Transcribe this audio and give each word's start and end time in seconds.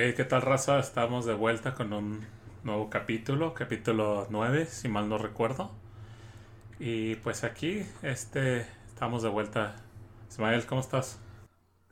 Hey, 0.00 0.14
¿qué 0.16 0.22
tal 0.22 0.42
raza? 0.42 0.78
Estamos 0.78 1.26
de 1.26 1.34
vuelta 1.34 1.74
con 1.74 1.92
un 1.92 2.24
nuevo 2.62 2.88
capítulo, 2.88 3.52
capítulo 3.52 4.28
9, 4.30 4.66
si 4.66 4.86
mal 4.86 5.08
no 5.08 5.18
recuerdo. 5.18 5.72
Y 6.78 7.16
pues 7.16 7.42
aquí, 7.42 7.82
este, 8.02 8.60
estamos 8.86 9.24
de 9.24 9.28
vuelta. 9.28 9.74
Ismael, 10.30 10.66
¿cómo 10.66 10.82
estás? 10.82 11.18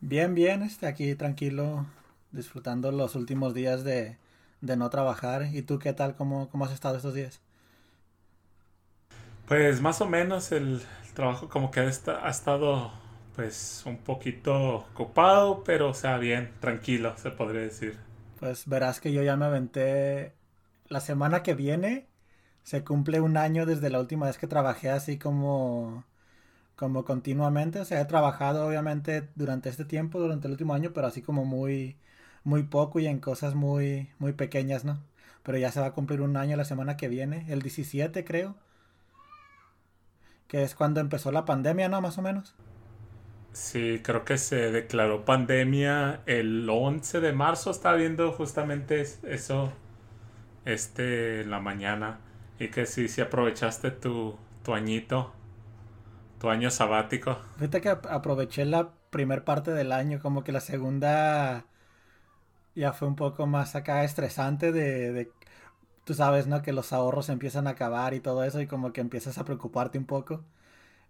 Bien, 0.01 0.37
bien, 0.37 0.63
este, 0.63 0.87
aquí 0.87 1.17
tranquilo, 1.17 1.85
disfrutando 2.31 2.93
los 2.93 3.17
últimos 3.17 3.55
días 3.55 3.83
de, 3.83 4.19
de 4.61 4.77
no 4.77 4.89
trabajar. 4.89 5.49
¿Y 5.53 5.63
tú 5.63 5.81
qué 5.81 5.93
tal? 5.93 6.15
¿Cómo, 6.15 6.49
cómo 6.49 6.65
has 6.65 6.73
estado 6.73 6.99
estos 6.99 7.15
días? 7.15 7.41
Pues 9.49 9.81
más 9.81 10.01
o 10.01 10.07
menos 10.07 10.53
el, 10.53 10.81
trabajo 11.13 11.49
como 11.49 11.73
que 11.73 11.81
ha, 11.81 11.87
ha 11.89 12.31
estado 12.31 12.93
pues 13.37 13.83
un 13.87 13.99
poquito 13.99 14.77
ocupado, 14.77 15.63
pero 15.65 15.91
o 15.91 15.95
sea, 15.95 16.19
bien, 16.19 16.53
tranquilo, 16.61 17.17
se 17.19 17.31
podría 17.31 17.63
decir. 17.63 17.99
Pues 18.41 18.67
verás 18.67 19.01
que 19.01 19.13
yo 19.13 19.23
ya 19.23 19.37
me 19.37 19.47
aventé 19.47 20.35
la 20.89 21.01
semana 21.01 21.43
que 21.43 21.55
viene. 21.55 22.09
Se 22.65 22.85
cumple 22.85 23.21
un 23.21 23.37
año 23.37 23.67
desde 23.67 23.91
la 23.91 24.01
última 24.01 24.27
vez 24.27 24.39
que 24.39 24.47
trabajé 24.49 24.91
así 24.91 25.19
como 25.19 26.05
como 26.77 27.05
continuamente, 27.05 27.81
o 27.81 27.85
sea, 27.87 28.01
he 28.03 28.07
trabajado 28.07 28.67
obviamente 28.67 29.29
durante 29.37 29.69
este 29.71 29.85
tiempo, 29.87 30.21
durante 30.21 30.49
el 30.49 30.53
último 30.53 30.75
año, 30.75 30.93
pero 30.95 31.07
así 31.09 31.23
como 31.23 31.45
muy 31.45 31.99
muy 32.45 32.65
poco 32.65 33.01
y 33.01 33.07
en 33.07 33.21
cosas 33.21 33.55
muy 33.55 34.11
muy 34.19 34.33
pequeñas, 34.35 34.85
¿no? 34.85 35.03
Pero 35.43 35.59
ya 35.59 35.73
se 35.73 35.81
va 35.81 35.87
a 35.89 35.93
cumplir 35.95 36.21
un 36.23 36.37
año 36.37 36.57
la 36.57 36.65
semana 36.65 36.97
que 36.97 37.09
viene, 37.09 37.47
el 37.51 37.63
17 37.63 38.25
creo 38.25 38.57
que 40.49 40.63
es 40.63 40.75
cuando 40.75 41.01
empezó 41.01 41.33
la 41.33 41.45
pandemia, 41.45 41.89
¿no? 41.89 42.01
Más 42.01 42.19
o 42.19 42.23
menos. 42.23 42.55
Sí, 43.57 44.01
creo 44.05 44.25
que 44.25 44.37
se 44.39 44.71
declaró 44.71 45.25
pandemia 45.25 46.21
el 46.27 46.69
11 46.69 47.21
de 47.21 47.33
marzo. 47.33 47.71
Estaba 47.71 47.97
viendo 47.97 48.31
justamente 48.33 49.01
eso 49.01 49.73
este 50.67 51.45
la 51.45 51.61
mañana. 51.61 52.21
Y 52.61 52.69
que 52.71 52.87
sí, 52.87 53.09
sí 53.09 53.21
aprovechaste 53.23 53.91
tu, 53.93 54.37
tu 54.65 54.75
añito, 54.75 55.33
tu 56.41 56.49
año 56.51 56.71
sabático. 56.71 57.39
Fíjate 57.57 57.81
que 57.81 57.89
aproveché 57.91 58.65
la 58.65 58.95
primer 59.11 59.45
parte 59.45 59.73
del 59.73 59.93
año, 59.93 60.21
como 60.21 60.45
que 60.45 60.53
la 60.53 60.61
segunda 60.61 61.67
ya 62.75 62.93
fue 62.93 63.09
un 63.09 63.17
poco 63.17 63.47
más 63.47 63.75
acá 63.75 64.05
estresante 64.05 64.73
de, 64.73 65.13
de 65.13 65.33
tú 66.05 66.15
sabes, 66.15 66.47
¿no? 66.47 66.63
Que 66.63 66.73
los 66.73 66.93
ahorros 66.93 67.29
empiezan 67.31 67.67
a 67.67 67.71
acabar 67.73 68.15
y 68.15 68.21
todo 68.21 68.45
eso 68.45 68.61
y 68.61 68.67
como 68.67 68.93
que 68.93 69.01
empiezas 69.03 69.39
a 69.39 69.45
preocuparte 69.45 69.99
un 69.99 70.07
poco 70.07 70.45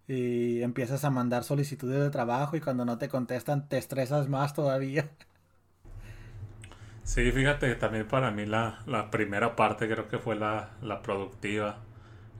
y 0.09 0.62
empiezas 0.62 1.05
a 1.05 1.11
mandar 1.11 1.45
solicitudes 1.45 2.01
de 2.01 2.11
trabajo 2.11 2.57
y 2.57 2.61
cuando 2.61 2.85
no 2.85 2.99
te 2.99 3.09
contestan 3.09 3.69
te 3.69 3.79
estresas 3.79 4.29
más 4.29 4.55
todavía. 4.55 5.11
Sí, 7.07 7.31
fíjate, 7.31 7.77
también 7.77 8.09
para 8.09 8.33
mí 8.33 8.47
la, 8.47 8.81
primera 9.13 9.55
parte 9.55 9.89
creo 9.89 10.09
que 10.09 10.19
fue 10.19 10.35
la, 10.35 10.71
productiva. 11.05 11.79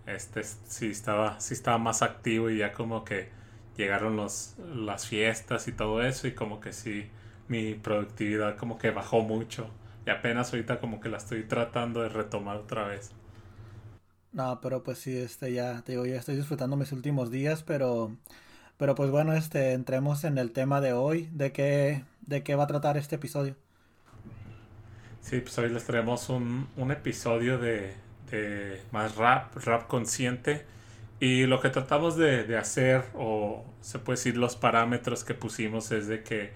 Este 0.07 0.43
sí 0.43 0.91
estaba, 0.91 1.41
sí 1.41 1.55
estaba 1.55 1.79
más 1.79 2.03
activo 2.03 2.51
y 2.51 2.59
ya 2.59 2.73
como 2.73 3.05
que 3.05 3.29
llegaron 3.77 4.17
los, 4.17 4.57
las 4.59 5.07
fiestas 5.07 5.69
y 5.69 5.73
todo 5.73 6.03
eso 6.03 6.27
y 6.27 6.33
como 6.33 6.61
que 6.61 6.73
sí, 6.73 7.09
mi 7.49 7.75
productividad 7.75 8.57
como 8.57 8.77
que 8.77 8.91
bajó 8.91 9.23
mucho. 9.23 9.71
Y 10.05 10.11
apenas 10.11 10.53
ahorita 10.53 10.81
como 10.81 11.01
que 11.01 11.11
la 11.11 11.19
estoy 11.19 11.45
tratando 11.45 12.03
de 12.03 12.09
retomar 12.09 12.57
otra 12.57 12.89
vez. 12.89 13.13
No, 14.33 14.61
pero 14.61 14.83
pues 14.83 14.99
sí, 14.99 15.17
este 15.17 15.53
ya, 15.53 15.83
te 15.83 15.93
digo, 15.93 16.07
ya 16.07 16.17
estoy 16.17 16.37
disfrutando 16.37 16.77
mis 16.77 16.93
últimos 16.93 17.31
días, 17.31 17.63
pero 17.63 18.13
pero 18.77 18.95
pues 18.95 19.11
bueno, 19.11 19.33
este 19.33 19.73
entremos 19.73 20.25
en 20.25 20.39
el 20.39 20.53
tema 20.53 20.81
de 20.81 20.93
hoy, 20.93 21.29
de 21.33 21.53
qué 21.53 22.05
de 22.23 22.43
qué 22.43 22.55
va 22.55 22.65
a 22.65 22.67
tratar 22.67 22.97
este 22.97 23.17
episodio. 23.17 23.57
Sí, 25.27 25.41
pues 25.41 25.59
hoy 25.59 25.71
les 25.71 25.85
traemos 25.85 26.29
un, 26.29 26.69
episodio 26.91 27.59
de, 27.59 27.95
más 28.93 29.17
rap, 29.17 29.57
rap 29.57 29.89
consciente. 29.89 30.65
Y 31.19 31.47
lo 31.47 31.61
que 31.61 31.69
tratamos 31.69 32.17
de, 32.17 32.57
hacer, 32.57 33.03
o 33.15 33.65
se 33.81 33.99
puede 33.99 34.19
decir 34.19 34.37
los 34.37 34.55
parámetros 34.55 35.25
que 35.25 35.35
pusimos, 35.35 35.91
es 35.91 36.07
de 36.07 36.23
que 36.23 36.53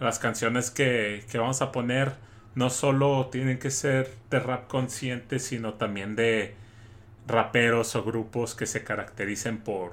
las 0.00 0.18
canciones 0.18 0.72
que, 0.72 1.24
que 1.30 1.38
vamos 1.38 1.62
a 1.62 1.70
poner 1.70 2.14
no 2.56 2.68
solo 2.68 3.28
tienen 3.30 3.60
que 3.60 3.70
ser 3.70 4.10
de 4.28 4.40
rap 4.40 4.66
consciente, 4.66 5.38
sino 5.38 5.74
también 5.74 6.16
de 6.16 6.56
raperos 7.26 7.96
o 7.96 8.04
grupos 8.04 8.54
que 8.54 8.66
se 8.66 8.84
caractericen 8.84 9.58
por, 9.58 9.92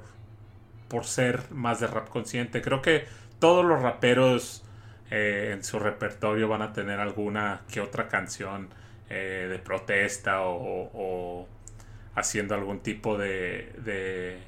por 0.88 1.04
ser 1.04 1.50
más 1.50 1.80
de 1.80 1.86
rap 1.86 2.08
consciente. 2.08 2.62
Creo 2.62 2.82
que 2.82 3.06
todos 3.38 3.64
los 3.64 3.80
raperos 3.82 4.64
eh, 5.10 5.50
en 5.52 5.64
su 5.64 5.78
repertorio 5.78 6.48
van 6.48 6.62
a 6.62 6.72
tener 6.72 7.00
alguna 7.00 7.62
que 7.70 7.80
otra 7.80 8.08
canción 8.08 8.68
eh, 9.10 9.46
de 9.50 9.58
protesta 9.58 10.42
o, 10.42 11.48
haciendo 12.14 12.54
algún 12.54 12.80
tipo 12.80 13.16
de, 13.16 13.72
de 13.78 14.38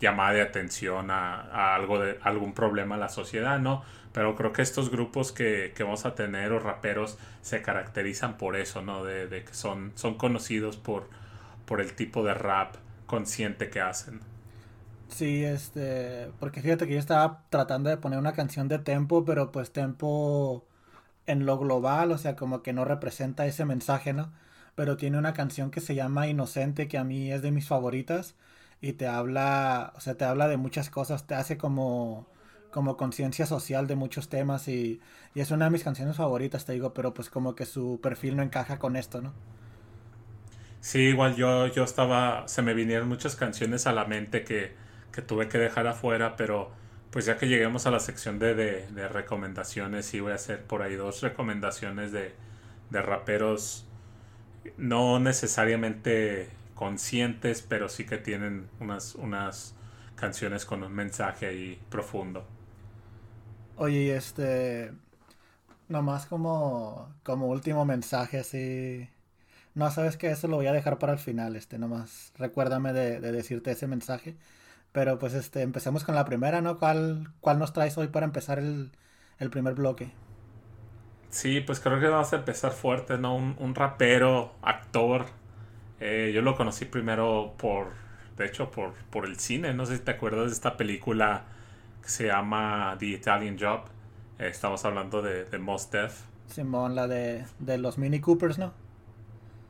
llamada 0.00 0.32
de 0.32 0.42
atención 0.42 1.10
a, 1.10 1.74
algo 1.74 2.00
de 2.00 2.18
algún 2.22 2.54
problema 2.54 2.96
en 2.96 3.00
la 3.00 3.08
sociedad, 3.08 3.58
¿no? 3.58 3.84
Pero 4.12 4.34
creo 4.34 4.52
que 4.52 4.62
estos 4.62 4.90
grupos 4.90 5.30
que, 5.30 5.72
vamos 5.78 6.04
a 6.04 6.14
tener 6.14 6.52
o 6.52 6.58
raperos 6.58 7.18
se 7.42 7.62
caracterizan 7.62 8.36
por 8.36 8.56
eso, 8.56 8.82
¿no? 8.82 9.04
De, 9.04 9.44
que 9.44 9.54
son, 9.54 9.92
son 9.94 10.16
conocidos 10.16 10.76
por, 10.76 11.08
por 11.70 11.80
el 11.80 11.94
tipo 11.94 12.24
de 12.24 12.34
rap 12.34 12.74
consciente 13.06 13.70
que 13.70 13.80
hacen. 13.80 14.18
Sí, 15.06 15.44
este, 15.44 16.32
porque 16.40 16.62
fíjate 16.62 16.88
que 16.88 16.94
yo 16.94 16.98
estaba 16.98 17.44
tratando 17.48 17.88
de 17.88 17.96
poner 17.96 18.18
una 18.18 18.32
canción 18.32 18.66
de 18.66 18.80
tempo, 18.80 19.24
pero 19.24 19.52
pues 19.52 19.72
tempo 19.72 20.66
en 21.26 21.46
lo 21.46 21.58
global, 21.58 22.10
o 22.10 22.18
sea, 22.18 22.34
como 22.34 22.64
que 22.64 22.72
no 22.72 22.84
representa 22.84 23.46
ese 23.46 23.64
mensaje, 23.64 24.12
¿no? 24.12 24.32
Pero 24.74 24.96
tiene 24.96 25.16
una 25.16 25.32
canción 25.32 25.70
que 25.70 25.80
se 25.80 25.94
llama 25.94 26.26
Inocente, 26.26 26.88
que 26.88 26.98
a 26.98 27.04
mí 27.04 27.30
es 27.30 27.40
de 27.40 27.52
mis 27.52 27.68
favoritas, 27.68 28.34
y 28.80 28.94
te 28.94 29.06
habla, 29.06 29.92
o 29.94 30.00
sea, 30.00 30.16
te 30.16 30.24
habla 30.24 30.48
de 30.48 30.56
muchas 30.56 30.90
cosas, 30.90 31.28
te 31.28 31.36
hace 31.36 31.56
como 31.56 32.26
como 32.72 32.96
conciencia 32.96 33.46
social 33.46 33.86
de 33.86 33.96
muchos 33.96 34.28
temas 34.28 34.66
y, 34.68 35.00
es 35.36 35.50
una 35.52 35.66
de 35.66 35.70
mis 35.70 35.84
canciones 35.84 36.16
favoritas, 36.16 36.64
te 36.64 36.72
digo, 36.72 36.94
pero 36.94 37.14
pues 37.14 37.30
como 37.30 37.54
que 37.54 37.64
su 37.66 38.00
perfil 38.02 38.36
no 38.36 38.42
encaja 38.42 38.78
con 38.80 38.96
esto, 38.96 39.20
¿no? 39.22 39.32
Sí, 40.80 41.00
igual 41.00 41.36
yo, 41.36 41.66
yo 41.68 41.84
estaba, 41.84 42.48
se 42.48 42.62
me 42.62 42.74
vinieron 42.74 43.08
muchas 43.08 43.36
canciones 43.36 43.86
a 43.86 43.92
la 43.92 44.04
mente 44.06 44.44
que, 44.44 44.74
tuve 45.26 45.48
que 45.48 45.58
dejar 45.58 45.86
afuera, 45.86 46.36
pero 46.36 46.70
pues 47.10 47.26
ya 47.26 47.36
que 47.36 47.46
lleguemos 47.48 47.86
a 47.86 47.90
la 47.90 48.00
sección 48.00 48.38
de, 48.38 48.54
de, 48.54 49.08
recomendaciones, 49.08 50.06
sí 50.06 50.20
voy 50.20 50.32
a 50.32 50.36
hacer 50.36 50.64
por 50.64 50.82
ahí 50.82 50.94
dos 50.94 51.20
recomendaciones 51.22 52.12
de, 52.12 52.34
de 52.90 53.02
raperos 53.02 53.86
no 54.76 55.20
necesariamente 55.20 56.48
conscientes, 56.74 57.62
pero 57.62 57.88
sí 57.88 58.06
que 58.06 58.18
tienen 58.18 58.68
unas, 58.80 59.14
unas 59.14 59.74
canciones 60.16 60.64
con 60.64 60.82
un 60.82 60.92
mensaje 60.92 61.46
ahí 61.46 61.80
profundo. 61.90 62.46
Oye, 63.76 64.16
este. 64.16 64.92
Nomás 65.88 66.26
como, 66.26 67.12
como 67.24 67.48
último 67.48 67.84
mensaje, 67.84 68.38
así. 68.38 69.08
No, 69.74 69.90
sabes 69.90 70.16
que 70.16 70.30
eso 70.30 70.48
lo 70.48 70.56
voy 70.56 70.66
a 70.66 70.72
dejar 70.72 70.98
para 70.98 71.12
el 71.12 71.18
final, 71.18 71.56
este, 71.56 71.78
nomás 71.78 72.32
recuérdame 72.36 72.92
de, 72.92 73.20
decirte 73.20 73.70
ese 73.70 73.86
mensaje. 73.86 74.36
Pero 74.92 75.18
pues 75.20 75.34
este, 75.34 75.62
empecemos 75.62 76.02
con 76.02 76.16
la 76.16 76.24
primera, 76.24 76.60
¿no? 76.60 76.78
¿Cuál, 76.78 77.32
cuál 77.40 77.60
nos 77.60 77.72
traes 77.72 77.96
hoy 77.96 78.08
para 78.08 78.26
empezar 78.26 78.58
el, 78.58 78.90
primer 79.50 79.74
bloque? 79.74 80.10
Sí, 81.28 81.60
pues 81.60 81.78
creo 81.78 82.00
que 82.00 82.08
vamos 82.08 82.32
a 82.32 82.36
empezar 82.36 82.72
fuerte, 82.72 83.16
¿no? 83.16 83.36
Un, 83.36 83.74
rapero, 83.76 84.52
actor. 84.62 85.26
Eh, 86.00 86.32
yo 86.34 86.42
lo 86.42 86.56
conocí 86.56 86.86
primero 86.86 87.54
por, 87.56 87.92
de 88.36 88.46
hecho, 88.46 88.72
por, 88.72 88.94
por 89.10 89.26
el 89.26 89.38
cine. 89.38 89.72
No 89.74 89.86
sé 89.86 89.98
si 89.98 90.02
te 90.02 90.10
acuerdas 90.10 90.46
de 90.46 90.52
esta 90.54 90.76
película 90.76 91.44
que 92.02 92.08
se 92.08 92.26
llama 92.26 92.96
The 92.98 93.06
Italian 93.06 93.56
Job. 93.60 93.82
Eh, 94.40 94.48
estamos 94.48 94.84
hablando 94.84 95.22
de, 95.22 95.44
de 95.44 95.58
Mos 95.58 95.88
Def. 95.92 96.30
Simón, 96.50 96.94
la 96.94 97.06
de, 97.06 97.46
los 97.78 97.98
Mini 97.98 98.20
Coopers, 98.20 98.58
¿no? 98.58 98.72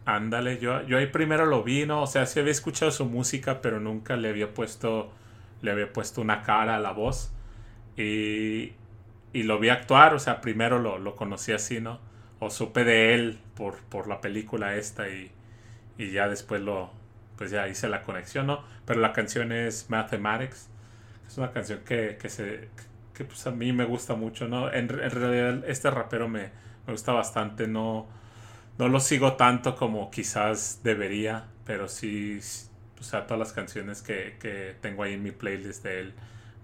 Ándale, 0.05 0.58
yo, 0.58 0.82
yo 0.87 0.99
ahí 0.99 1.06
primero 1.06 1.47
lo 1.47 1.62
vi, 1.62 1.87
¿no? 1.87 2.02
O 2.02 2.06
sea, 2.06 2.26
sí 2.26 2.41
había 2.41 2.52
escuchado 2.52 2.91
su 2.91 3.05
música, 3.05 3.61
pero 3.62 3.81
nunca 3.81 4.17
le 4.17 4.29
había 4.29 4.55
puesto, 4.55 5.12
le 5.62 5.70
había 5.70 5.93
puesto 5.93 6.20
una 6.20 6.43
cara 6.43 6.76
a 6.76 6.81
la 6.81 6.93
voz. 6.93 7.32
Y, 7.97 8.73
y 9.32 9.43
lo 9.44 9.58
vi 9.58 9.69
actuar, 9.69 10.14
o 10.14 10.19
sea, 10.19 10.41
primero 10.41 10.79
lo, 10.79 10.99
lo 10.99 11.17
conocí 11.17 11.52
así, 11.52 11.81
¿no? 11.81 12.00
O 12.38 12.50
supe 12.50 12.85
de 12.85 13.14
él 13.14 13.38
por, 13.55 13.76
por 13.85 14.08
la 14.08 14.20
película 14.20 14.76
esta 14.76 15.08
y, 15.08 15.31
y 15.99 16.11
ya 16.11 16.29
después 16.29 16.62
lo, 16.62 16.91
pues 17.37 17.50
ya 17.50 17.69
hice 17.69 17.88
la 17.88 18.02
conexión, 18.02 18.47
¿no? 18.47 18.64
Pero 18.87 19.00
la 19.00 19.12
canción 19.12 19.52
es 19.52 19.91
Mathematics 19.91 20.70
es 21.31 21.38
una 21.38 21.52
canción 21.52 21.81
que, 21.85 22.19
que 22.20 22.29
se, 22.29 22.69
que 23.14 23.25
pues 23.25 23.47
a 23.47 23.52
mí 23.52 23.73
me 23.73 23.85
gusta 23.85 24.14
mucho, 24.14 24.49
¿no? 24.49 24.73
En, 24.73 24.88
realidad 24.88 25.62
este 25.69 25.88
rapero 25.91 26.29
me, 26.29 26.50
me, 26.87 26.93
gusta 26.93 27.12
bastante, 27.12 27.69
no, 27.69 28.08
no 28.81 28.88
lo 28.88 29.00
sigo 29.00 29.35
tanto 29.35 29.77
como 29.77 30.11
quizás 30.11 30.81
debería, 30.82 31.47
pero 31.67 31.88
sí, 31.88 32.41
o 32.99 33.03
sea, 33.03 33.27
todas 33.27 33.38
las 33.38 33.53
canciones 33.53 34.03
que, 34.03 34.37
que 34.41 34.77
tengo 34.81 35.03
ahí 35.03 35.15
en 35.15 35.23
mi 35.23 35.32
playlist 35.32 35.85
de 35.85 36.00
él 36.00 36.15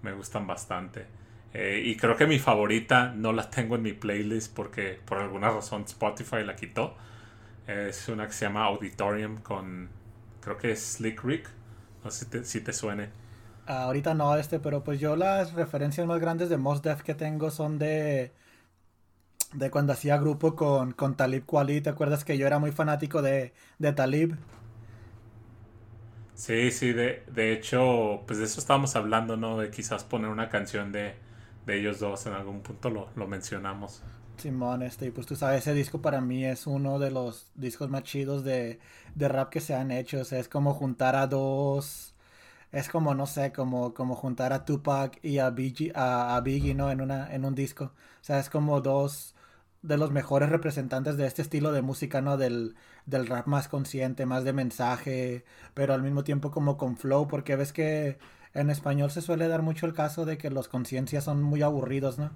me 0.01 0.13
gustan 0.13 0.47
bastante. 0.47 1.05
Eh, 1.53 1.81
y 1.85 1.95
creo 1.97 2.17
que 2.17 2.27
mi 2.27 2.39
favorita 2.39 3.13
no 3.15 3.33
la 3.33 3.49
tengo 3.49 3.75
en 3.75 3.83
mi 3.83 3.93
playlist 3.93 4.53
porque 4.55 4.99
por 5.05 5.19
alguna 5.19 5.49
razón 5.51 5.83
Spotify 5.83 6.43
la 6.43 6.55
quitó. 6.55 6.95
Es 7.67 8.09
una 8.09 8.27
que 8.27 8.33
se 8.33 8.45
llama 8.45 8.65
Auditorium 8.65 9.41
con, 9.41 9.89
creo 10.41 10.57
que 10.57 10.71
es 10.73 10.81
Slick 10.97 11.23
Rick. 11.23 11.49
No 12.03 12.11
sé 12.11 12.25
si 12.25 12.31
te, 12.31 12.45
si 12.45 12.61
te 12.61 12.73
suene. 12.73 13.09
ahorita 13.65 14.13
no, 14.13 14.35
este, 14.37 14.59
pero 14.59 14.83
pues 14.83 14.99
yo 14.99 15.15
las 15.15 15.53
referencias 15.53 16.07
más 16.07 16.19
grandes 16.19 16.49
de 16.49 16.57
Mos 16.57 16.81
Def 16.81 17.01
que 17.03 17.15
tengo 17.15 17.51
son 17.51 17.77
de 17.79 18.33
de 19.53 19.71
cuando 19.71 19.93
hacía 19.93 20.17
grupo 20.17 20.55
con, 20.55 20.93
con 20.93 21.15
Talib 21.17 21.45
Kweli. 21.45 21.81
¿Te 21.81 21.89
acuerdas 21.89 22.25
que 22.25 22.37
yo 22.37 22.47
era 22.47 22.59
muy 22.59 22.71
fanático 22.71 23.21
de, 23.21 23.53
de 23.79 23.93
Talib? 23.93 24.37
Sí, 26.35 26.71
sí, 26.71 26.93
de, 26.93 27.23
de 27.31 27.51
hecho, 27.53 28.23
pues 28.27 28.37
de 28.39 28.45
eso 28.45 28.59
estábamos 28.59 28.95
hablando, 28.95 29.35
¿no? 29.37 29.57
De 29.57 29.71
quizás 29.71 30.03
poner 30.03 30.29
una 30.29 30.49
canción 30.49 30.91
de, 30.91 31.15
de 31.65 31.79
ellos 31.79 31.99
dos, 31.99 32.25
en 32.27 32.33
algún 32.33 32.61
punto 32.61 32.89
lo, 32.91 33.09
lo 33.15 33.27
mencionamos. 33.27 34.03
Simón, 34.37 34.83
este, 34.83 35.07
y 35.07 35.11
pues 35.11 35.25
tú 35.25 35.35
sabes, 35.35 35.61
ese 35.61 35.73
disco 35.73 35.99
para 36.01 36.21
mí 36.21 36.45
es 36.45 36.67
uno 36.67 36.99
de 36.99 37.09
los 37.09 37.49
discos 37.55 37.89
más 37.89 38.03
chidos 38.03 38.43
de, 38.43 38.79
de 39.15 39.27
rap 39.27 39.49
que 39.49 39.61
se 39.61 39.73
han 39.73 39.89
hecho. 39.91 40.19
O 40.21 40.23
sea, 40.25 40.39
es 40.39 40.47
como 40.47 40.73
juntar 40.75 41.15
a 41.15 41.25
dos. 41.27 42.13
Es 42.71 42.89
como, 42.89 43.15
no 43.15 43.27
sé, 43.27 43.53
como, 43.53 43.93
como 43.95 44.15
juntar 44.15 44.53
a 44.53 44.65
Tupac 44.65 45.19
y 45.23 45.39
a 45.39 45.51
Biggie, 45.51 45.93
a, 45.95 46.35
a 46.37 46.41
Biggie, 46.41 46.75
¿no? 46.75 46.91
En, 46.91 47.01
una, 47.01 47.33
en 47.35 47.45
un 47.45 47.55
disco. 47.55 47.85
O 47.85 48.23
sea, 48.23 48.39
es 48.39 48.49
como 48.51 48.81
dos 48.81 49.35
de 49.81 49.97
los 49.97 50.11
mejores 50.11 50.49
representantes 50.49 51.17
de 51.17 51.27
este 51.27 51.41
estilo 51.41 51.71
de 51.71 51.81
música, 51.81 52.21
¿no? 52.21 52.37
Del, 52.37 52.75
del 53.05 53.27
rap 53.27 53.47
más 53.47 53.67
consciente, 53.67 54.25
más 54.25 54.43
de 54.43 54.53
mensaje, 54.53 55.45
pero 55.73 55.93
al 55.93 56.03
mismo 56.03 56.23
tiempo 56.23 56.51
como 56.51 56.77
con 56.77 56.97
flow, 56.97 57.27
porque 57.27 57.55
ves 57.55 57.73
que 57.73 58.17
en 58.53 58.69
español 58.69 59.11
se 59.11 59.21
suele 59.21 59.47
dar 59.47 59.61
mucho 59.61 59.85
el 59.85 59.93
caso 59.93 60.25
de 60.25 60.37
que 60.37 60.49
los 60.51 60.67
conciencias 60.67 61.23
son 61.25 61.41
muy 61.43 61.61
aburridos, 61.61 62.17
¿no? 62.19 62.31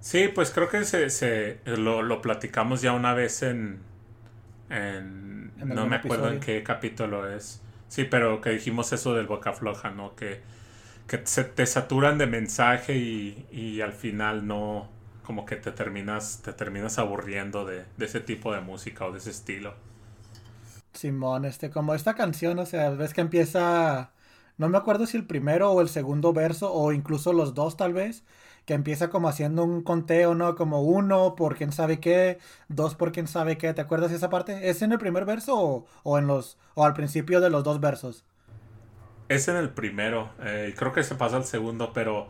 Sí, 0.00 0.28
pues 0.28 0.50
creo 0.50 0.68
que 0.68 0.84
se, 0.84 1.10
se 1.10 1.60
lo, 1.64 2.02
lo 2.02 2.20
platicamos 2.22 2.82
ya 2.82 2.92
una 2.92 3.14
vez 3.14 3.42
en... 3.42 3.80
en, 4.70 5.52
no 5.58 5.86
me 5.86 5.96
acuerdo 5.96 6.30
en 6.30 6.40
qué 6.40 6.62
capítulo 6.64 7.30
es. 7.30 7.62
Sí, 7.88 8.04
pero 8.04 8.40
que 8.40 8.50
dijimos 8.50 8.92
eso 8.92 9.14
del 9.14 9.26
boca 9.26 9.52
floja, 9.54 9.90
¿no? 9.90 10.16
Que, 10.16 10.42
que 11.08 11.22
se 11.26 11.44
te 11.44 11.66
saturan 11.66 12.18
de 12.18 12.26
mensaje 12.26 12.96
y, 12.96 13.46
y 13.52 13.80
al 13.82 13.92
final 13.94 14.46
no 14.46 14.90
como 15.24 15.46
que 15.46 15.56
te 15.56 15.72
terminas, 15.72 16.42
te 16.42 16.52
terminas 16.52 16.98
aburriendo 16.98 17.64
de, 17.64 17.84
ese 17.98 18.20
tipo 18.20 18.52
de 18.52 18.60
música 18.60 19.06
o 19.06 19.12
de 19.12 19.18
ese 19.18 19.30
estilo. 19.30 19.74
Simón, 20.92 21.44
este, 21.44 21.70
como 21.70 21.94
esta 21.94 22.14
canción, 22.14 22.58
o 22.58 22.66
sea, 22.66 22.90
ves 22.90 23.14
que 23.14 23.22
empieza, 23.22 24.12
no 24.58 24.68
me 24.68 24.78
acuerdo 24.78 25.06
si 25.06 25.16
el 25.16 25.26
primero 25.26 25.70
o 25.72 25.80
el 25.80 25.88
segundo 25.88 26.32
verso, 26.32 26.72
o 26.72 26.92
incluso 26.92 27.32
los 27.32 27.54
dos 27.54 27.76
tal 27.76 27.92
vez, 27.94 28.24
que 28.66 28.74
empieza 28.74 29.10
como 29.10 29.28
haciendo 29.28 29.64
un 29.64 29.82
conteo, 29.82 30.34
¿no? 30.34 30.54
Como 30.54 30.82
uno 30.82 31.34
por 31.34 31.56
quién 31.56 31.72
sabe 31.72 31.98
qué, 31.98 32.38
dos 32.68 32.94
por 32.94 33.12
quién 33.12 33.26
sabe 33.26 33.58
qué, 33.58 33.72
¿te 33.74 33.80
acuerdas 33.80 34.10
de 34.10 34.16
esa 34.16 34.30
parte? 34.30 34.68
¿Es 34.68 34.82
en 34.82 34.92
el 34.92 34.98
primer 34.98 35.24
verso 35.24 35.58
o, 35.58 35.86
o 36.02 36.18
en 36.18 36.26
los, 36.26 36.58
o 36.74 36.84
al 36.84 36.94
principio 36.94 37.40
de 37.40 37.50
los 37.50 37.64
dos 37.64 37.80
versos? 37.80 38.24
Es 39.28 39.48
en 39.48 39.56
el 39.56 39.70
primero, 39.70 40.30
eh, 40.42 40.74
creo 40.76 40.92
que 40.92 41.02
se 41.02 41.14
pasa 41.14 41.36
al 41.36 41.44
segundo, 41.44 41.92
pero 41.94 42.28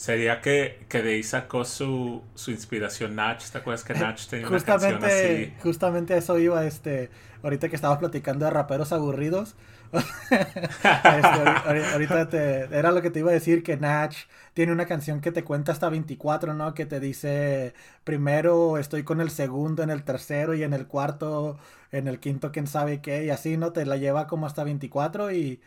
Sería 0.00 0.40
que, 0.40 0.86
que 0.88 1.02
de 1.02 1.10
ahí 1.10 1.22
sacó 1.22 1.62
su, 1.66 2.22
su 2.34 2.50
inspiración 2.50 3.14
Natch. 3.16 3.50
¿Te 3.50 3.58
acuerdas 3.58 3.84
que 3.84 3.92
Natch 3.92 4.28
tenía 4.28 4.48
una 4.48 4.58
canción 4.58 5.04
así? 5.04 5.52
Justamente 5.62 6.16
eso 6.16 6.38
iba, 6.38 6.64
este, 6.64 7.10
ahorita 7.42 7.68
que 7.68 7.76
estaba 7.76 7.98
platicando 7.98 8.46
de 8.46 8.50
raperos 8.50 8.92
aburridos. 8.92 9.56
este, 9.92 11.82
ahorita 11.92 12.30
te, 12.30 12.60
era 12.74 12.92
lo 12.92 13.02
que 13.02 13.10
te 13.10 13.18
iba 13.18 13.30
a 13.30 13.34
decir, 13.34 13.62
que 13.62 13.76
Natch 13.76 14.20
tiene 14.54 14.72
una 14.72 14.86
canción 14.86 15.20
que 15.20 15.32
te 15.32 15.44
cuenta 15.44 15.72
hasta 15.72 15.90
24, 15.90 16.54
¿no? 16.54 16.72
Que 16.72 16.86
te 16.86 16.98
dice, 16.98 17.74
primero 18.02 18.78
estoy 18.78 19.02
con 19.02 19.20
el 19.20 19.30
segundo, 19.30 19.82
en 19.82 19.90
el 19.90 20.02
tercero 20.02 20.54
y 20.54 20.62
en 20.62 20.72
el 20.72 20.86
cuarto, 20.86 21.58
en 21.92 22.08
el 22.08 22.20
quinto, 22.20 22.52
quién 22.52 22.66
sabe 22.66 23.02
qué, 23.02 23.26
y 23.26 23.28
así, 23.28 23.58
¿no? 23.58 23.74
Te 23.74 23.84
la 23.84 23.98
lleva 23.98 24.26
como 24.28 24.46
hasta 24.46 24.64
24 24.64 25.30
y 25.32 25.60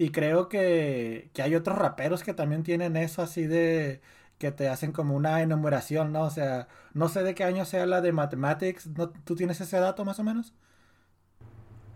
y 0.00 0.12
creo 0.12 0.48
que, 0.48 1.30
que 1.34 1.42
hay 1.42 1.54
otros 1.54 1.76
raperos 1.76 2.22
que 2.24 2.32
también 2.32 2.62
tienen 2.62 2.96
eso 2.96 3.20
así 3.20 3.46
de 3.46 4.00
que 4.38 4.50
te 4.50 4.66
hacen 4.66 4.92
como 4.92 5.14
una 5.14 5.42
enumeración, 5.42 6.10
¿no? 6.10 6.22
O 6.22 6.30
sea, 6.30 6.68
no 6.94 7.10
sé 7.10 7.22
de 7.22 7.34
qué 7.34 7.44
año 7.44 7.66
sea 7.66 7.84
la 7.84 8.00
de 8.00 8.10
Mathematics. 8.10 8.86
¿No, 8.86 9.10
¿Tú 9.10 9.36
tienes 9.36 9.60
ese 9.60 9.78
dato 9.78 10.06
más 10.06 10.18
o 10.18 10.24
menos? 10.24 10.54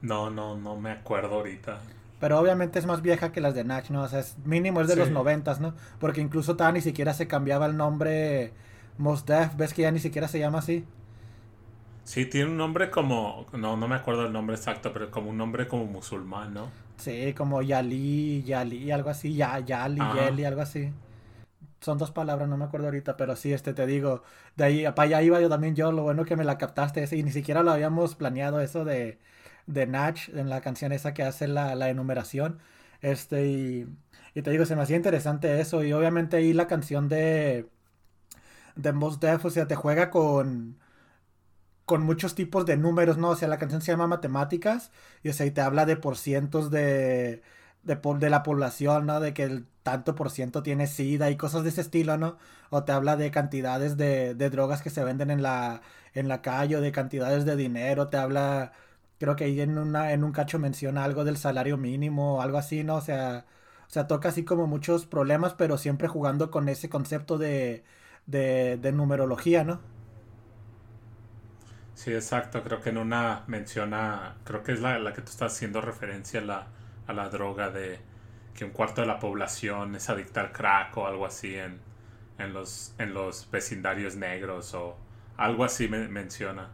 No, 0.03 0.29
no, 0.29 0.55
no 0.55 0.77
me 0.77 0.91
acuerdo 0.91 1.37
ahorita. 1.37 1.81
Pero 2.21 2.39
obviamente 2.39 2.79
es 2.79 2.85
más 2.85 3.01
vieja 3.01 3.33
que 3.33 3.41
las 3.41 3.55
de 3.55 3.65
Natch, 3.65 3.89
¿no? 3.89 4.03
O 4.03 4.09
sea, 4.09 4.19
es 4.21 4.37
mínimo 4.45 4.83
es 4.83 4.89
de 4.89 4.97
los 4.97 5.11
noventas, 5.11 5.59
¿no? 5.61 5.75
Porque 5.99 6.21
incluso 6.21 6.57
tan 6.57 6.75
ni 6.75 6.83
siquiera 6.83 7.15
se 7.15 7.27
cambiaba 7.27 7.65
el 7.65 7.79
nombre 7.79 8.53
Most 8.99 9.27
Def. 9.27 9.57
¿Ves 9.57 9.73
que 9.73 9.81
ya 9.81 9.91
ni 9.91 9.99
siquiera 9.99 10.29
se 10.29 10.39
llama 10.39 10.59
así? 10.59 10.85
Sí, 12.05 12.27
tiene 12.27 12.51
un 12.51 12.59
nombre 12.59 12.91
como... 12.91 13.47
No, 13.53 13.79
no 13.79 13.89
me 13.89 13.95
acuerdo 13.97 14.27
el 14.27 14.33
nombre 14.33 14.57
exacto, 14.57 14.93
pero 14.93 15.11
como 15.11 15.31
un 15.31 15.39
nombre 15.39 15.67
como 15.67 15.87
musulmán, 15.87 16.53
¿no? 16.53 16.84
Sí, 16.97 17.35
como 17.35 17.61
Yali, 17.63 18.43
Yali, 18.45 18.91
algo 18.91 19.11
así, 19.11 19.35
ya, 19.35 19.59
Yali, 19.61 20.01
Yeli, 20.15 20.45
algo 20.45 20.61
así. 20.63 20.93
Son 21.81 21.99
dos 21.99 22.11
palabras, 22.13 22.49
no 22.49 22.57
me 22.57 22.65
acuerdo 22.65 22.87
ahorita, 22.87 23.17
pero 23.17 23.37
sí, 23.37 23.53
este 23.53 23.75
te 23.75 23.87
digo, 23.87 24.23
de 24.57 24.65
ahí 24.65 24.85
para 24.95 25.03
allá 25.03 25.23
iba 25.23 25.41
yo 25.41 25.49
también 25.51 25.75
yo, 25.77 25.93
lo 25.93 26.03
bueno 26.03 26.25
que 26.25 26.37
me 26.37 26.45
la 26.45 26.57
captaste 26.59 27.07
y 27.17 27.23
ni 27.23 27.31
siquiera 27.31 27.63
lo 27.63 27.73
habíamos 27.73 28.15
planeado 28.15 28.61
eso 28.61 28.85
de, 28.87 29.19
de 29.67 29.87
Natch, 29.87 30.31
en 30.31 30.49
la 30.49 30.63
canción 30.63 30.93
esa 30.93 31.13
que 31.15 31.23
hace 31.23 31.47
la, 31.49 31.75
la 31.75 31.91
enumeración. 31.91 32.61
Este, 33.03 33.47
y, 33.47 33.87
y 34.35 34.43
te 34.43 34.51
digo, 34.51 34.65
se 34.67 34.77
me 34.77 34.83
hacía 34.83 34.97
interesante 34.97 35.61
eso, 35.61 35.85
y 35.85 35.93
obviamente 35.93 36.39
ahí 36.39 36.53
la 36.55 36.67
canción 36.69 37.09
de, 37.09 37.69
de 38.77 38.93
Most 38.93 39.23
Def, 39.23 39.45
o 39.45 39.51
sea, 39.51 39.67
te 39.67 39.75
juega 39.77 40.11
con 40.11 40.79
con 41.85 42.03
muchos 42.03 42.35
tipos 42.35 42.67
de 42.67 42.77
números, 42.77 43.19
¿no? 43.19 43.31
O 43.31 43.37
sea, 43.37 43.49
la 43.49 43.59
canción 43.59 43.83
se 43.83 43.93
llama 43.93 44.07
Matemáticas 44.07 44.91
y, 45.23 45.29
o 45.29 45.33
sea, 45.33 45.47
y 45.47 45.51
te 45.51 45.61
habla 45.61 45.87
de 45.87 45.97
porcientos 45.97 46.71
de, 46.71 47.43
de, 47.83 47.97
de 48.19 48.31
la 48.31 48.43
población, 48.43 49.07
¿no? 49.07 49.21
De 49.21 49.35
que 49.35 49.45
el 49.45 49.67
tanto 49.83 50.15
por 50.15 50.31
ciento 50.31 50.63
tiene 50.63 50.87
sida 50.87 51.31
y 51.31 51.37
cosas 51.37 51.63
de 51.63 51.69
ese 51.71 51.83
estilo, 51.83 52.17
¿no? 52.17 52.39
O 52.71 52.85
te 52.85 52.93
habla 52.93 53.17
de 53.17 53.31
cantidades 53.31 53.97
de, 53.97 54.35
de 54.35 54.51
drogas 54.51 54.83
que 54.83 54.91
se 54.91 55.05
venden 55.05 55.31
en 55.31 55.43
la, 55.43 55.83
en 56.15 56.29
la 56.29 56.43
calle 56.43 56.77
o 56.77 56.81
de 56.81 56.93
cantidades 56.93 57.45
de 57.45 57.57
dinero, 57.57 58.09
te 58.09 58.17
habla, 58.17 58.73
creo 59.19 59.37
que 59.37 59.45
ahí 59.45 59.61
en, 59.61 59.79
una, 59.79 60.13
en 60.13 60.25
un 60.25 60.33
cacho 60.33 60.59
menciona 60.59 61.05
algo 61.05 61.25
del 61.25 61.37
salario 61.37 61.77
mínimo 61.77 62.37
o 62.37 62.41
algo 62.41 62.59
así, 62.59 62.85
¿no? 62.85 62.97
O 62.97 63.01
sea, 63.01 63.45
o 63.87 63.91
sea, 63.91 64.07
toca 64.07 64.31
así 64.31 64.45
como 64.45 64.67
muchos 64.67 65.07
problemas, 65.07 65.55
pero 65.55 65.79
siempre 65.79 66.09
jugando 66.09 66.51
con 66.51 66.69
ese 66.69 66.89
concepto 66.89 67.39
de, 67.39 67.85
de 68.27 68.93
numerología, 68.93 69.65
¿no? 69.65 69.81
Sí, 71.95 72.13
exacto. 72.13 72.63
Creo 72.63 72.81
que 72.81 72.91
en 72.91 72.99
una 72.99 73.45
menciona, 73.47 74.37
creo 74.45 74.63
que 74.63 74.73
es 74.73 74.81
la, 74.81 74.99
la 74.99 75.13
que 75.13 75.23
tú 75.23 75.31
estás 75.31 75.53
haciendo 75.55 75.81
referencia 75.81 76.41
a 76.41 76.45
la, 76.45 76.67
a 77.07 77.13
la 77.13 77.29
droga 77.29 77.71
de 77.71 78.01
que 78.55 78.65
un 78.65 78.71
cuarto 78.73 79.01
de 79.01 79.07
la 79.07 79.19
población 79.19 79.95
es 79.95 80.09
adicta 80.11 80.41
al 80.41 80.53
crack 80.53 80.97
o 80.97 81.07
algo 81.07 81.27
así 81.27 81.55
en, 81.57 81.81
en, 82.39 82.53
los, 82.53 82.95
en 82.99 83.15
los 83.15 83.51
vecindarios 83.51 84.17
negros 84.17 84.75
o 84.75 84.97
algo 85.37 85.65
así 85.65 85.89
me, 85.89 86.09
menciona. 86.09 86.71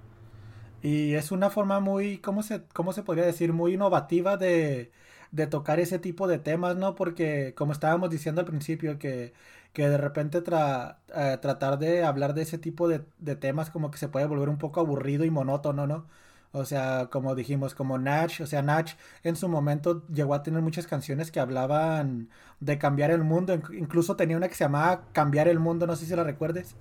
Y 0.83 1.15
es 1.15 1.31
una 1.33 1.51
forma 1.51 1.81
muy, 1.81 2.19
¿cómo 2.21 2.43
se, 2.43 2.65
cómo 2.69 2.93
se 2.93 3.03
podría 3.03 3.27
decir? 3.27 3.53
Muy 3.53 3.75
innovativa 3.75 4.37
de, 4.39 4.93
de 5.31 5.47
tocar 5.47 5.79
ese 5.81 5.99
tipo 5.99 6.27
de 6.27 6.39
temas, 6.39 6.77
¿no? 6.77 6.95
Porque 6.95 7.55
como 7.55 7.73
estábamos 7.73 8.11
diciendo 8.11 8.41
al 8.41 8.47
principio, 8.47 8.99
que 8.99 9.35
que 9.73 9.89
de 9.89 9.99
repente 9.99 10.41
tra 10.43 10.99
eh, 11.15 11.39
tratar 11.41 11.79
de 11.79 12.05
hablar 12.05 12.35
de 12.35 12.43
ese 12.43 12.59
tipo 12.59 12.89
de, 12.89 13.05
de, 13.19 13.37
temas 13.37 13.71
como 13.71 13.91
que 13.91 13.99
se 13.99 14.09
puede 14.09 14.27
volver 14.27 14.49
un 14.49 14.59
poco 14.59 14.81
aburrido 14.81 15.25
y 15.25 15.31
monótono, 15.31 15.87
¿no? 15.87 16.07
O 16.53 16.65
sea, 16.65 17.09
como 17.13 17.37
dijimos, 17.37 17.75
como 17.75 17.97
Natch, 17.99 18.41
o 18.41 18.47
sea, 18.47 18.61
Natch 18.63 18.95
en 19.23 19.37
su 19.37 19.49
momento 19.49 20.03
llegó 20.09 20.35
a 20.35 20.43
tener 20.43 20.61
muchas 20.63 20.87
canciones 20.89 21.31
que 21.31 21.39
hablaban 21.39 22.29
de 22.59 22.77
cambiar 22.77 23.13
el 23.13 23.23
mundo, 23.23 23.55
incluso 23.73 24.17
tenía 24.17 24.37
una 24.37 24.49
que 24.49 24.55
se 24.57 24.65
llamaba 24.65 25.03
Cambiar 25.13 25.47
el 25.47 25.61
Mundo, 25.61 25.87
no 25.87 25.95
sé 25.95 26.07
si 26.07 26.17
la 26.17 26.25
recuerdes. 26.25 26.75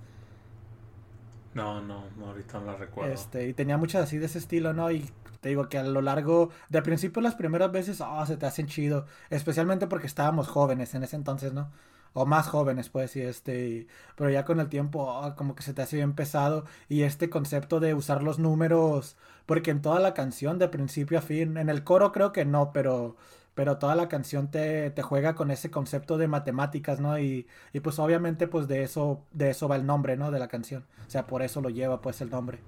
No, 1.54 1.80
no, 1.80 2.04
no 2.16 2.26
ahorita 2.26 2.58
no 2.58 2.66
la 2.66 2.76
recuerdo. 2.76 3.12
Este, 3.12 3.48
y 3.48 3.54
tenía 3.54 3.76
muchas 3.76 4.02
así 4.02 4.18
de 4.18 4.26
ese 4.26 4.38
estilo, 4.38 4.72
¿no? 4.72 4.90
Y 4.90 5.08
te 5.40 5.50
digo 5.50 5.68
que 5.68 5.78
a 5.78 5.84
lo 5.84 6.02
largo, 6.02 6.50
de 6.68 6.82
principio 6.82 7.22
las 7.22 7.36
primeras 7.36 7.70
veces, 7.70 8.00
oh, 8.00 8.26
se 8.26 8.36
te 8.36 8.46
hacen 8.46 8.66
chido, 8.66 9.06
especialmente 9.30 9.86
porque 9.86 10.06
estábamos 10.08 10.48
jóvenes 10.48 10.94
en 10.94 11.04
ese 11.04 11.14
entonces, 11.14 11.52
¿no? 11.52 11.70
O 12.12 12.26
más 12.26 12.48
jóvenes, 12.48 12.88
pues, 12.88 13.16
y 13.16 13.22
este, 13.22 13.86
pero 14.16 14.30
ya 14.30 14.44
con 14.44 14.60
el 14.60 14.68
tiempo 14.68 15.22
ah, 15.22 15.36
como 15.36 15.54
que 15.54 15.62
se 15.62 15.74
te 15.74 15.82
hace 15.82 15.96
bien 15.96 16.14
pesado 16.14 16.64
y 16.88 17.02
este 17.02 17.30
concepto 17.30 17.80
de 17.80 17.94
usar 17.94 18.22
los 18.22 18.38
números, 18.38 19.16
porque 19.46 19.70
en 19.70 19.82
toda 19.82 20.00
la 20.00 20.14
canción 20.14 20.58
de 20.58 20.68
principio 20.68 21.18
a 21.18 21.22
fin, 21.22 21.56
en 21.56 21.68
el 21.68 21.84
coro 21.84 22.12
creo 22.12 22.32
que 22.32 22.44
no, 22.44 22.72
pero, 22.72 23.16
pero 23.54 23.78
toda 23.78 23.94
la 23.94 24.08
canción 24.08 24.50
te, 24.50 24.90
te 24.90 25.02
juega 25.02 25.34
con 25.34 25.50
ese 25.50 25.70
concepto 25.70 26.18
de 26.18 26.28
matemáticas, 26.28 27.00
¿no? 27.00 27.18
Y, 27.18 27.46
y 27.72 27.80
pues 27.80 27.98
obviamente 27.98 28.46
pues 28.48 28.68
de 28.68 28.82
eso, 28.82 29.24
de 29.32 29.50
eso 29.50 29.68
va 29.68 29.76
el 29.76 29.86
nombre, 29.86 30.16
¿no? 30.16 30.30
De 30.30 30.38
la 30.38 30.48
canción, 30.48 30.86
o 31.06 31.10
sea, 31.10 31.26
por 31.26 31.42
eso 31.42 31.60
lo 31.60 31.70
lleva 31.70 32.00
pues 32.00 32.20
el 32.20 32.30
nombre. 32.30 32.60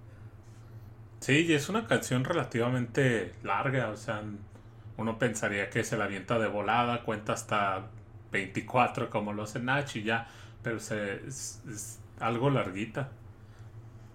Sí, 1.20 1.46
y 1.46 1.52
es 1.54 1.68
una 1.68 1.86
canción 1.86 2.24
relativamente 2.24 3.32
larga, 3.44 3.90
o 3.90 3.96
sea, 3.96 4.22
uno 4.96 5.18
pensaría 5.18 5.70
que 5.70 5.84
se 5.84 5.96
la 5.96 6.04
avienta 6.04 6.38
de 6.38 6.48
volada, 6.48 7.04
cuenta 7.04 7.32
hasta 7.32 7.90
24 8.32 9.10
como 9.10 9.32
lo 9.32 9.44
hace 9.44 9.60
Nacho 9.60 10.00
y 10.00 10.02
ya, 10.02 10.26
pero 10.62 10.80
se, 10.80 11.26
es, 11.26 12.00
algo 12.18 12.50
larguita. 12.50 13.10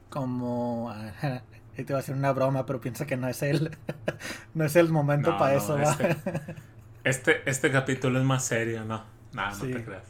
Como... 0.10 0.94
Y 1.80 1.84
te 1.84 1.94
voy 1.94 1.98
a 1.98 2.00
hacer 2.00 2.16
una 2.16 2.32
broma, 2.32 2.66
pero 2.66 2.82
piensa 2.82 3.06
que 3.06 3.18
no 3.18 3.28
es 3.28 3.44
el, 3.44 3.78
no 4.56 4.66
es 4.66 4.76
el 4.76 4.90
momento 4.90 5.38
para 5.38 5.54
eso. 5.54 5.78
Este, 5.78 6.18
este, 7.04 7.48
este, 7.48 7.72
capítulo 7.72 8.18
es 8.18 8.26
más 8.26 8.46
serio, 8.46 8.84
¿no? 8.84 9.04
Nada, 9.32 9.56
no 9.56 9.64
te 9.64 9.86
creas. 9.86 10.06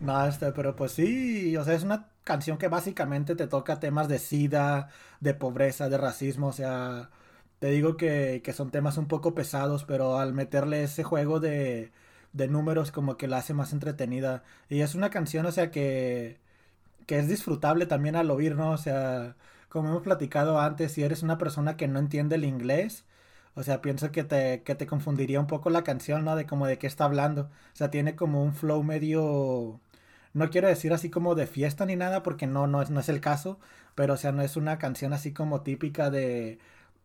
No, 0.00 0.26
este, 0.26 0.50
pero 0.50 0.74
pues 0.74 0.90
sí, 0.90 1.56
o 1.56 1.62
sea, 1.62 1.74
es 1.74 1.84
una 1.84 2.08
canción 2.24 2.58
que 2.58 2.66
básicamente 2.66 3.36
te 3.36 3.46
toca 3.46 3.78
temas 3.78 4.08
de 4.08 4.18
sida, 4.18 4.88
de 5.20 5.34
pobreza, 5.34 5.88
de 5.88 5.98
racismo, 5.98 6.48
o 6.48 6.52
sea, 6.52 7.10
te 7.60 7.68
digo 7.68 7.96
que, 7.96 8.42
que 8.42 8.52
son 8.52 8.72
temas 8.72 8.98
un 8.98 9.06
poco 9.06 9.36
pesados, 9.36 9.84
pero 9.84 10.18
al 10.18 10.32
meterle 10.32 10.82
ese 10.82 11.04
juego 11.04 11.38
de, 11.38 11.92
de 12.34 12.48
números 12.48 12.92
como 12.92 13.16
que 13.16 13.28
la 13.28 13.38
hace 13.38 13.54
más 13.54 13.72
entretenida. 13.72 14.44
Y 14.68 14.82
es 14.82 14.94
una 14.94 15.10
canción, 15.10 15.46
o 15.46 15.52
sea, 15.52 15.70
que, 15.70 16.38
que 17.06 17.18
es 17.18 17.28
disfrutable 17.28 17.86
también 17.86 18.16
al 18.16 18.30
oír, 18.30 18.56
¿no? 18.56 18.72
O 18.72 18.78
sea, 18.78 19.36
como 19.68 19.88
hemos 19.90 20.02
platicado 20.02 20.60
antes, 20.60 20.92
si 20.92 21.02
eres 21.04 21.22
una 21.22 21.38
persona 21.38 21.76
que 21.76 21.88
no 21.88 21.98
entiende 21.98 22.36
el 22.36 22.44
inglés, 22.44 23.04
o 23.54 23.62
sea, 23.62 23.82
pienso 23.82 24.10
que 24.12 24.24
te, 24.24 24.62
que 24.64 24.74
te 24.74 24.86
confundiría 24.86 25.40
un 25.40 25.46
poco 25.46 25.70
la 25.70 25.84
canción, 25.84 26.24
¿no? 26.24 26.36
De 26.36 26.46
como 26.46 26.66
de 26.66 26.78
qué 26.78 26.86
está 26.86 27.04
hablando. 27.04 27.42
O 27.74 27.76
sea, 27.76 27.90
tiene 27.90 28.16
como 28.16 28.42
un 28.44 28.54
flow 28.54 28.82
medio... 28.82 29.80
No 30.32 30.50
quiero 30.50 30.68
decir 30.68 30.92
así 30.92 31.10
como 31.10 31.34
de 31.36 31.46
fiesta 31.46 31.86
ni 31.86 31.96
nada, 31.96 32.22
porque 32.22 32.46
no, 32.46 32.66
no, 32.66 32.82
es, 32.82 32.90
no 32.90 33.00
es 33.00 33.08
el 33.08 33.20
caso, 33.20 33.58
pero 33.94 34.14
o 34.14 34.16
sea, 34.16 34.32
no 34.32 34.42
es 34.42 34.56
una 34.56 34.78
canción 34.78 35.12
así 35.12 35.32
como 35.32 35.62
típica 35.62 36.10
de, 36.10 36.58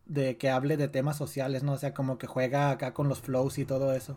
de 0.06 0.36
que 0.38 0.50
hable 0.50 0.76
de 0.76 0.88
temas 0.88 1.16
sociales, 1.16 1.62
¿no? 1.62 1.72
O 1.74 1.78
sea, 1.78 1.94
como 1.94 2.18
que 2.18 2.26
juega 2.26 2.70
acá 2.70 2.92
con 2.94 3.08
los 3.08 3.20
flows 3.20 3.58
y 3.58 3.66
todo 3.66 3.94
eso. 3.94 4.16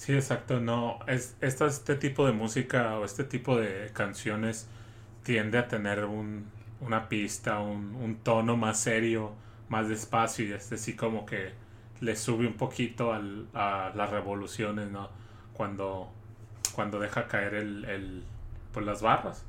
Sí, 0.00 0.14
exacto, 0.14 0.60
no, 0.60 0.98
es, 1.06 1.36
este 1.42 1.94
tipo 1.94 2.24
de 2.24 2.32
música 2.32 2.98
o 2.98 3.04
este 3.04 3.22
tipo 3.22 3.58
de 3.58 3.90
canciones 3.92 4.66
tiende 5.24 5.58
a 5.58 5.68
tener 5.68 6.06
un, 6.06 6.46
una 6.80 7.06
pista, 7.10 7.60
un, 7.60 7.94
un, 7.96 8.16
tono 8.16 8.56
más 8.56 8.80
serio, 8.80 9.32
más 9.68 9.90
despacio 9.90 10.46
y 10.46 10.52
este 10.52 10.78
sí 10.78 10.96
como 10.96 11.26
que 11.26 11.52
le 12.00 12.16
sube 12.16 12.46
un 12.46 12.54
poquito 12.54 13.12
al, 13.12 13.48
a 13.52 13.92
las 13.94 14.08
revoluciones, 14.08 14.90
¿no? 14.90 15.10
Cuando, 15.52 16.08
cuando 16.74 16.98
deja 16.98 17.28
caer 17.28 17.52
el, 17.52 17.84
el 17.84 18.24
pues 18.72 18.86
las 18.86 19.02
barras. 19.02 19.44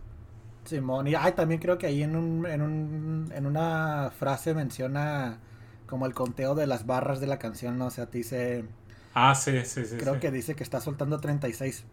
Simón, 0.65 1.08
y 1.08 1.15
ay, 1.15 1.31
también 1.31 1.62
creo 1.62 1.77
que 1.77 1.88
ahí 1.88 2.03
en, 2.03 2.17
un, 2.17 2.46
en, 2.46 2.62
un, 2.62 3.31
en 3.34 3.46
una 3.46 4.12
frase 4.20 4.53
menciona 4.53 5.39
como 5.88 6.05
el 6.05 6.13
conteo 6.13 6.55
de 6.55 6.67
las 6.67 6.86
barras 6.86 7.22
de 7.22 7.27
la 7.27 7.39
canción, 7.39 7.77
¿no? 7.77 7.86
O 7.86 7.89
sea, 7.89 8.08
te 8.08 8.17
dice 8.17 8.65
Ah, 9.13 9.36
sí, 9.36 9.65
sí, 9.65 9.86
sí. 9.86 9.98
Creo 9.98 10.20
que 10.20 10.32
dice 10.32 10.56
que 10.56 10.63
está 10.63 10.80
soltando 10.80 11.20
36 11.20 11.84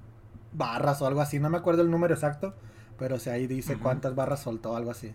barras 0.53 1.03
o 1.03 1.07
algo 1.07 1.21
así. 1.21 1.41
No 1.41 1.51
me 1.51 1.59
acuerdo 1.59 1.83
el 1.83 1.91
número 1.91 2.15
exacto, 2.15 2.55
pero 2.99 3.19
si 3.19 3.31
ahí 3.31 3.47
dice 3.47 3.79
cuántas 3.79 4.15
barras 4.15 4.43
soltó, 4.43 4.77
algo 4.77 4.91
así. 4.91 5.15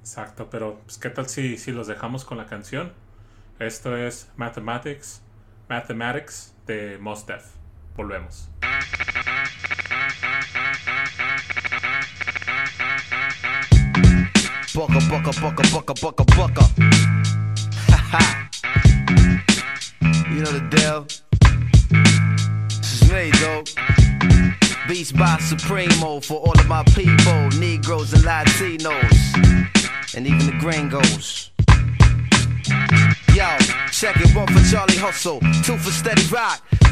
Exacto, 0.00 0.48
pero 0.50 0.80
pues, 0.84 0.98
¿qué 0.98 1.10
tal 1.10 1.28
si, 1.28 1.58
si 1.58 1.72
los 1.72 1.86
dejamos 1.86 2.24
con 2.24 2.38
la 2.38 2.46
canción? 2.46 2.92
Esto 3.58 3.96
es 3.96 4.30
Mathematics, 4.36 5.22
Mathematics 5.68 6.54
de 6.66 6.98
Mos 6.98 7.26
Def. 7.26 7.44
Volvemos. 7.96 8.50
Boca, 14.74 14.98
boca, 15.08 15.30
boca, 15.40 15.62
boca, 15.72 15.94
boca, 16.02 16.24
boca. 16.36 16.62
You 20.36 20.42
know 20.42 20.52
the 20.52 20.68
deal. 20.68 21.06
This 22.68 23.00
is 23.00 23.10
me, 23.10 23.30
though. 23.40 23.64
Beast 24.86 25.16
by 25.16 25.38
Supremo 25.38 26.20
for 26.20 26.34
all 26.34 26.60
of 26.60 26.68
my 26.68 26.82
people, 26.94 27.48
Negroes 27.58 28.12
and 28.12 28.22
Latinos, 28.22 29.16
and 30.14 30.26
even 30.26 30.44
the 30.44 30.54
gringos. 30.60 31.52
Yo, 33.34 33.48
check 33.90 34.20
it 34.20 34.36
one 34.36 34.46
for 34.48 34.62
Charlie 34.70 34.98
Hustle, 34.98 35.40
two 35.64 35.78
for 35.78 35.90
Steady 35.90 36.26
Rock. 36.26 36.62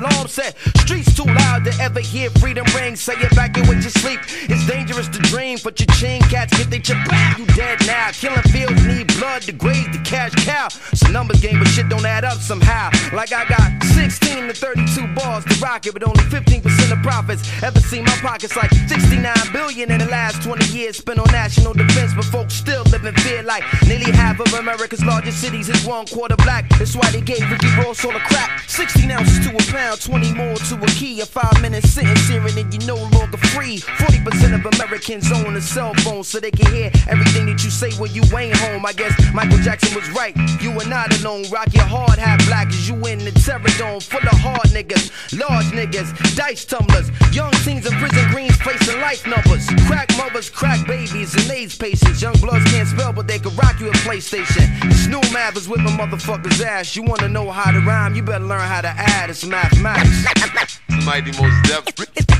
alarm 0.00 0.28
set. 0.28 0.56
Streets 0.78 1.14
too 1.14 1.24
loud 1.24 1.64
to 1.64 1.72
ever 1.80 2.00
hear 2.00 2.30
freedom 2.30 2.66
ring. 2.74 2.96
Say 2.96 3.14
evacuate 3.14 3.82
your 3.82 3.94
sleep. 4.02 4.20
It's 4.48 4.66
dangerous 4.66 5.08
to 5.08 5.18
dream, 5.18 5.58
but 5.62 5.78
your 5.78 5.86
chain 5.96 6.20
cats 6.22 6.56
get 6.56 6.70
they 6.70 6.78
chip 6.78 6.98
You 7.38 7.46
dead 7.54 7.78
now. 7.86 8.10
Killing 8.12 8.42
fields 8.50 8.84
need 8.84 9.06
blood 9.18 9.42
to 9.42 9.52
graze 9.52 9.88
the 9.92 10.00
cash 10.04 10.32
cow. 10.44 10.68
It's 10.92 11.02
a 11.02 11.12
numbers 11.12 11.40
game, 11.40 11.58
but 11.58 11.68
shit 11.68 11.88
don't 11.88 12.04
add 12.04 12.24
up 12.24 12.38
somehow. 12.38 12.90
Like 13.12 13.32
I 13.32 13.44
got 13.48 13.82
16 13.94 14.48
to 14.48 14.54
32 14.54 15.14
bars 15.14 15.44
to 15.44 15.54
rock 15.60 15.86
it, 15.86 15.92
but 15.92 16.02
only 16.02 16.24
15% 16.24 16.92
of 16.92 17.02
profits. 17.02 17.42
Ever 17.62 17.80
seen 17.80 18.04
my 18.04 18.16
pockets 18.22 18.56
like 18.56 18.72
69 18.88 19.34
billion 19.52 19.90
in 19.90 19.98
the 19.98 20.06
last 20.06 20.42
20 20.42 20.64
years 20.76 20.96
spent 20.96 21.18
on 21.18 21.30
national 21.32 21.74
defense, 21.74 22.14
but 22.14 22.24
folks 22.24 22.54
still 22.54 22.84
live 22.84 23.04
in 23.04 23.14
fear 23.16 23.42
like 23.42 23.64
nearly 23.86 24.10
half 24.12 24.40
of 24.40 24.52
America's 24.54 25.04
largest 25.04 25.40
cities 25.40 25.68
is 25.68 25.84
one 25.84 26.06
quarter 26.06 26.36
black. 26.36 26.68
That's 26.78 26.96
why 26.96 27.10
they 27.10 27.20
gave 27.20 27.50
Ricky 27.50 27.68
Ross 27.78 28.04
all 28.04 28.12
the 28.12 28.20
crap. 28.20 28.68
16 28.68 29.10
ounces 29.10 29.46
to 29.46 29.54
a 29.54 29.72
pound. 29.72 29.89
20 29.96 30.34
more 30.34 30.54
to 30.54 30.74
a 30.76 30.86
key. 30.86 31.20
A 31.20 31.26
five 31.26 31.60
minute 31.60 31.84
sentence 31.84 32.28
hearing 32.28 32.56
and 32.56 32.72
you're 32.72 32.96
no 32.96 33.02
longer 33.10 33.36
free. 33.36 33.78
40% 33.78 34.54
of 34.54 34.74
Americans 34.74 35.32
own 35.32 35.56
a 35.56 35.60
cell 35.60 35.94
phone 36.04 36.22
so 36.22 36.38
they 36.38 36.50
can 36.50 36.72
hear 36.72 36.90
everything 37.08 37.46
that 37.46 37.64
you 37.64 37.70
say 37.70 37.90
when 37.94 38.12
you 38.12 38.22
ain't 38.36 38.56
home. 38.56 38.86
I 38.86 38.92
guess 38.92 39.12
Michael 39.34 39.58
Jackson 39.58 39.94
was 39.94 40.08
right. 40.10 40.36
You 40.62 40.70
are 40.78 40.86
not 40.86 41.12
alone. 41.20 41.44
Rock 41.50 41.74
your 41.74 41.84
hard 41.84 42.18
hat 42.18 42.40
black 42.46 42.68
as 42.68 42.88
you 42.88 42.94
in 43.06 43.18
the 43.18 43.32
terror 43.32 43.72
dome. 43.78 44.00
Full 44.00 44.20
of 44.20 44.38
hard 44.38 44.68
niggas, 44.70 45.10
large 45.36 45.66
niggas, 45.74 46.36
dice 46.36 46.64
tumblers. 46.64 47.10
Young 47.34 47.52
teens 47.64 47.86
in 47.86 47.92
prison 47.98 48.30
greens 48.30 48.56
facing 48.62 49.00
life 49.00 49.26
numbers. 49.26 49.66
Crack 49.86 50.08
mothers, 50.16 50.48
crack 50.50 50.86
babies, 50.86 51.34
and 51.34 51.50
AIDS 51.50 51.76
patients. 51.76 52.22
Young 52.22 52.38
bloods 52.38 52.64
can't 52.70 52.88
spell, 52.88 53.12
but 53.12 53.26
they 53.26 53.38
can 53.38 53.54
rock 53.56 53.80
you 53.80 53.88
a 53.88 53.92
PlayStation. 54.06 54.66
Snoo 55.02 55.22
math 55.32 55.56
is 55.56 55.68
whipping 55.68 55.96
motherfuckers' 55.98 56.64
ass. 56.64 56.94
You 56.94 57.02
wanna 57.02 57.28
know 57.28 57.50
how 57.50 57.72
to 57.72 57.80
rhyme? 57.80 58.14
You 58.14 58.22
better 58.22 58.44
learn 58.44 58.60
how 58.60 58.80
to 58.82 58.88
add. 58.88 59.30
It's 59.30 59.44
mathematics 59.44 59.79
mathematics. 59.80 60.80
Mighty 61.04 61.32
most 61.40 61.62
depth. 61.64 61.88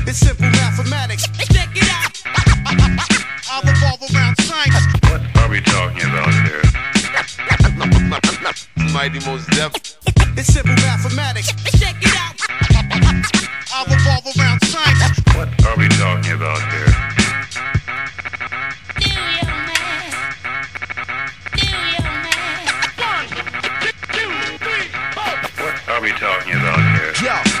It's 0.07 0.19
simple 0.19 0.45
mathematics. 0.45 1.27
Check 1.51 1.69
it 1.75 1.89
out. 1.89 2.21
I'll 3.49 3.61
revolve 3.63 4.01
around 4.13 4.35
science. 4.41 4.75
What 5.09 5.21
are 5.37 5.49
we 5.49 5.61
talking 5.61 6.09
about 6.09 6.33
here? 6.45 6.61
Mighty 8.93 9.19
most 9.25 9.49
depth. 9.51 9.97
It's 10.37 10.53
simple 10.53 10.75
mathematics. 10.75 11.51
Check 11.79 11.95
it 12.01 12.15
out. 12.15 12.35
I'll 13.73 13.85
revolve 13.85 14.25
around 14.37 14.61
science. 14.65 15.19
What 15.35 15.49
are 15.65 15.77
we 15.77 15.87
talking 15.89 16.33
about 16.33 16.61
here? 16.71 16.93
Do 18.99 19.09
your 19.09 19.55
math. 19.65 20.17
Do 21.55 21.65
your 21.65 22.07
math. 22.21 22.69
One, 23.01 23.27
two, 24.13 24.31
three, 24.59 24.87
four. 25.15 25.33
What 25.65 25.89
are 25.89 26.01
we 26.01 26.11
talking 26.11 26.53
about 26.53 26.79
here? 26.79 26.90
Yo. 27.21 27.60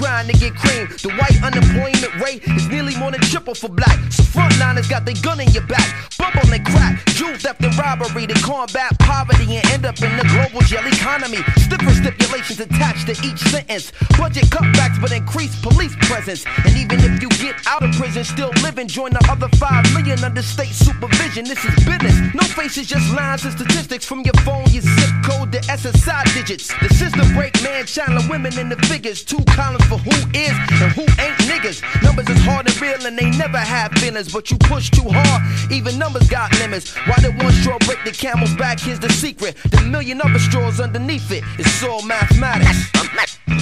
grind 0.01 0.27
to 0.29 0.37
get 0.37 0.55
cream. 0.55 0.87
The 1.05 1.13
white 1.21 1.37
unemployment 1.45 2.13
rate 2.19 2.43
is 2.57 2.67
nearly 2.67 2.97
more 2.97 3.11
than 3.11 3.21
triple 3.21 3.53
for 3.53 3.69
black. 3.69 3.97
So 4.11 4.23
frontliners 4.23 4.89
got 4.89 5.05
their 5.05 5.15
gun 5.21 5.39
in 5.39 5.49
your 5.51 5.65
back. 5.67 6.11
On 6.21 6.49
they 6.49 6.59
crack. 6.59 7.03
Jewel 7.07 7.35
theft 7.35 7.61
and 7.63 7.75
robbery 7.77 8.25
to 8.25 8.33
combat 8.41 8.97
poverty 8.99 9.57
and 9.57 9.65
end 9.71 9.85
up 9.85 10.01
in 10.01 10.15
the 10.15 10.23
global 10.31 10.61
jail 10.65 10.85
economy. 10.87 11.43
Stiffer 11.57 11.91
stipulations 11.91 12.59
attached 12.59 13.07
to 13.07 13.11
each 13.27 13.39
sentence. 13.51 13.91
Budget 14.17 14.45
cutbacks 14.45 14.99
but 15.01 15.11
increased 15.11 15.61
police 15.61 15.93
presence. 16.07 16.45
And 16.65 16.77
even 16.77 16.99
if 17.01 17.21
you 17.21 17.27
get 17.43 17.55
out 17.67 17.83
of 17.83 17.91
prison, 17.95 18.23
still 18.23 18.51
living, 18.63 18.87
join 18.87 19.11
the 19.11 19.25
other 19.29 19.49
5 19.57 19.93
million 19.93 20.23
under 20.23 20.41
state 20.41 20.71
supervision. 20.73 21.43
This 21.43 21.63
is 21.65 21.75
business. 21.83 22.15
No 22.33 22.43
faces, 22.43 22.87
just 22.87 23.13
lines 23.13 23.43
and 23.43 23.53
statistics 23.53 24.05
from 24.05 24.21
your 24.21 24.37
phone, 24.45 24.63
your 24.71 24.83
zip 24.83 25.13
code, 25.25 25.51
the 25.51 25.59
SSI 25.67 26.33
digits. 26.33 26.71
The 26.79 26.89
system 26.95 27.33
break 27.33 27.61
man, 27.61 27.85
channeling 27.85 28.29
women 28.29 28.57
in 28.57 28.69
the 28.69 28.77
figures. 28.87 29.21
Two 29.23 29.43
columns 29.49 29.85
for 29.91 29.97
who 30.07 30.15
is 30.33 30.55
and 30.79 30.91
who 30.95 31.03
ain't 31.19 31.35
niggas. 31.51 31.83
Numbers 32.01 32.29
is 32.29 32.41
hard 32.45 32.65
and 32.65 32.79
real 32.81 33.05
and 33.05 33.17
they 33.19 33.29
never 33.31 33.57
have 33.57 33.91
feelings, 33.99 34.31
but 34.31 34.49
you 34.49 34.57
push 34.57 34.89
too 34.89 35.03
hard. 35.05 35.41
Even 35.69 35.99
numbers 35.99 36.29
got 36.29 36.47
limits. 36.59 36.95
Why 37.07 37.15
did 37.19 37.35
one 37.43 37.51
straw 37.51 37.77
break 37.79 37.99
the 38.05 38.11
camel's 38.11 38.53
back? 38.55 38.79
Here's 38.79 38.99
the 38.99 39.09
secret. 39.11 39.57
The 39.69 39.81
million 39.81 40.21
other 40.21 40.39
straws 40.39 40.79
underneath 40.79 41.29
it. 41.31 41.43
It's 41.59 41.83
all 41.83 42.01
mathematics. 42.03 42.87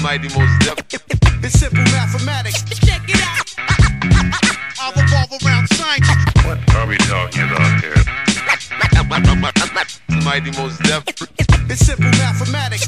Mighty 0.04 0.30
most 0.38 0.54
def- 0.62 0.86
It's 1.44 1.60
simple 1.60 1.84
mathematics. 1.98 2.62
Check 2.80 3.02
it 3.10 3.22
out. 3.26 3.46
I 4.82 4.94
revolve 4.96 5.34
around 5.44 5.68
science. 5.74 6.08
What 6.46 6.60
are 6.76 6.86
we 6.86 6.98
talking 7.10 7.50
about 7.50 7.82
here? 7.82 7.98
Mighty 10.24 10.52
most 10.52 10.78
def- 10.84 11.04
It's 11.72 11.86
simple 11.86 12.12
mathematics. 12.22 12.88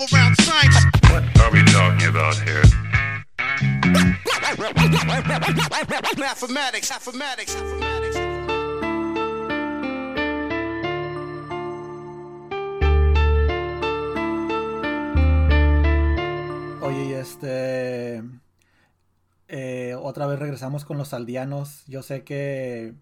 Around 0.00 0.34
science. 0.40 0.76
What 1.10 1.22
are 1.40 1.50
we 1.52 1.62
talking 1.64 2.08
about 2.08 2.36
here? 2.36 2.62
Mathematics. 6.18 6.90
Mathematics. 6.90 6.90
Mathematics. 6.90 7.56
Oye, 16.82 17.04
y 17.04 17.12
este. 17.12 18.22
eh, 19.48 19.96
otra 20.00 20.26
vez 20.26 20.38
regresamos 20.38 20.84
con 20.84 20.96
los 20.96 21.12
aldeanos. 21.12 21.84
Yo 21.86 22.02
sé 22.02 22.24
que 22.24 22.94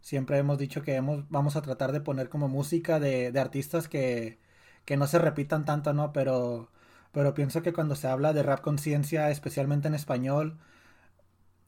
siempre 0.00 0.38
hemos 0.38 0.58
dicho 0.58 0.82
que 0.82 0.94
hemos, 0.96 1.28
vamos 1.30 1.56
a 1.56 1.62
tratar 1.62 1.92
de 1.92 2.00
poner 2.00 2.28
como 2.28 2.48
música 2.48 2.98
de, 2.98 3.32
de 3.32 3.40
artistas 3.40 3.86
que, 3.88 4.38
que 4.90 4.96
no 4.96 5.06
se 5.06 5.20
repitan 5.20 5.64
tanto, 5.64 5.92
¿no? 5.92 6.12
Pero, 6.12 6.68
pero 7.12 7.32
pienso 7.32 7.62
que 7.62 7.72
cuando 7.72 7.94
se 7.94 8.08
habla 8.08 8.32
de 8.32 8.42
rap 8.42 8.60
conciencia, 8.60 9.30
especialmente 9.30 9.86
en 9.86 9.94
español, 9.94 10.58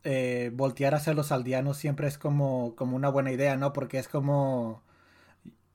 eh, 0.03 0.51
voltear 0.53 0.97
hacia 0.97 1.15
los 1.15 1.31
aldeanos 1.31 1.77
siempre 1.77 2.09
es 2.09 2.19
como, 2.19 2.75
como 2.75 2.97
una 2.97 3.09
buena 3.11 3.31
idea, 3.31 3.57
¿no? 3.57 3.73
Porque 3.73 3.99
es 4.01 4.09
como. 4.09 4.83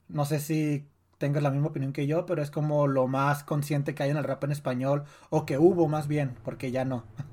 No 0.08 0.26
sé 0.26 0.40
si 0.40 0.86
tengas 1.16 1.42
la 1.42 1.50
misma 1.50 1.68
opinión 1.68 1.94
que 1.94 2.06
yo, 2.06 2.26
pero 2.26 2.42
es 2.42 2.50
como 2.50 2.86
lo 2.86 3.08
más 3.08 3.44
consciente 3.44 3.94
que 3.94 4.02
hay 4.02 4.10
en 4.10 4.18
el 4.18 4.24
rap 4.24 4.44
en 4.44 4.52
español, 4.52 5.04
o 5.30 5.46
que 5.46 5.56
hubo 5.56 5.88
más 5.88 6.06
bien, 6.06 6.36
porque 6.44 6.70
ya 6.70 6.84
no. 6.84 7.04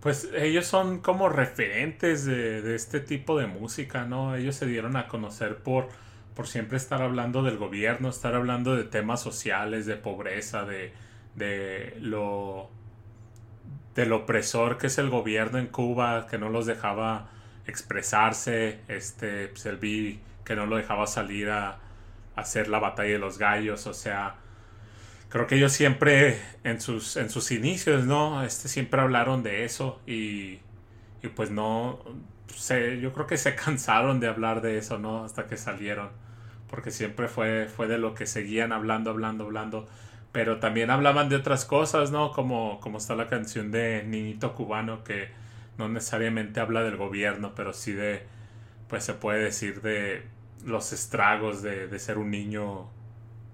Pues 0.00 0.28
ellos 0.36 0.66
son 0.66 0.98
como 1.00 1.28
referentes 1.28 2.24
de, 2.24 2.62
de 2.62 2.74
este 2.76 3.00
tipo 3.00 3.38
de 3.38 3.46
música, 3.48 4.04
¿no? 4.04 4.34
Ellos 4.36 4.56
se 4.56 4.66
dieron 4.66 4.96
a 4.96 5.06
conocer 5.08 5.62
por, 5.62 5.88
por 6.34 6.46
siempre 6.48 6.76
estar 6.76 7.02
hablando 7.02 7.42
del 7.42 7.58
gobierno, 7.58 8.08
estar 8.08 8.34
hablando 8.34 8.74
de 8.76 8.84
temas 8.84 9.22
sociales, 9.22 9.86
de 9.86 9.96
pobreza, 9.96 10.64
de, 10.64 10.92
de 11.34 11.96
lo 12.00 12.70
del 13.94 14.12
opresor 14.12 14.78
que 14.78 14.86
es 14.86 14.98
el 14.98 15.10
gobierno 15.10 15.58
en 15.58 15.66
Cuba, 15.66 16.26
que 16.26 16.38
no 16.38 16.48
los 16.48 16.66
dejaba 16.66 17.28
expresarse, 17.66 18.80
este, 18.88 19.48
pues 19.48 19.68
que 20.44 20.56
no 20.56 20.66
lo 20.66 20.76
dejaba 20.76 21.06
salir 21.06 21.50
a, 21.50 21.70
a 21.70 21.78
hacer 22.36 22.68
la 22.68 22.78
batalla 22.78 23.12
de 23.12 23.18
los 23.18 23.38
gallos, 23.38 23.86
o 23.86 23.94
sea, 23.94 24.36
creo 25.28 25.46
que 25.46 25.56
ellos 25.56 25.72
siempre 25.72 26.40
en 26.64 26.80
sus, 26.80 27.16
en 27.16 27.30
sus 27.30 27.50
inicios, 27.52 28.04
¿no? 28.04 28.42
Este, 28.44 28.68
siempre 28.68 29.00
hablaron 29.00 29.42
de 29.42 29.64
eso 29.64 30.00
y, 30.06 30.60
y 31.22 31.28
pues 31.34 31.50
no, 31.50 32.00
se, 32.48 33.00
yo 33.00 33.12
creo 33.12 33.26
que 33.26 33.36
se 33.38 33.54
cansaron 33.56 34.20
de 34.20 34.28
hablar 34.28 34.60
de 34.62 34.78
eso, 34.78 34.98
¿no? 34.98 35.24
Hasta 35.24 35.46
que 35.46 35.56
salieron, 35.56 36.10
porque 36.68 36.90
siempre 36.90 37.28
fue, 37.28 37.68
fue 37.68 37.86
de 37.88 37.98
lo 37.98 38.14
que 38.14 38.26
seguían 38.26 38.72
hablando, 38.72 39.10
hablando, 39.10 39.44
hablando, 39.44 39.88
pero 40.32 40.58
también 40.60 40.90
hablaban 40.90 41.28
de 41.28 41.36
otras 41.36 41.64
cosas, 41.64 42.10
¿no? 42.10 42.32
Como, 42.32 42.80
como 42.80 42.98
está 42.98 43.14
la 43.16 43.28
canción 43.28 43.70
de 43.70 44.04
Niñito 44.04 44.54
Cubano, 44.54 45.04
que 45.04 45.28
no 45.78 45.88
necesariamente 45.88 46.60
habla 46.60 46.82
del 46.82 46.96
gobierno, 46.96 47.54
pero 47.54 47.72
sí 47.72 47.92
de, 47.92 48.22
pues 48.88 49.04
se 49.04 49.14
puede 49.14 49.44
decir 49.44 49.82
de 49.82 50.24
los 50.64 50.92
estragos 50.92 51.62
de, 51.62 51.88
de 51.88 51.98
ser 51.98 52.18
un 52.18 52.30
niño 52.30 52.88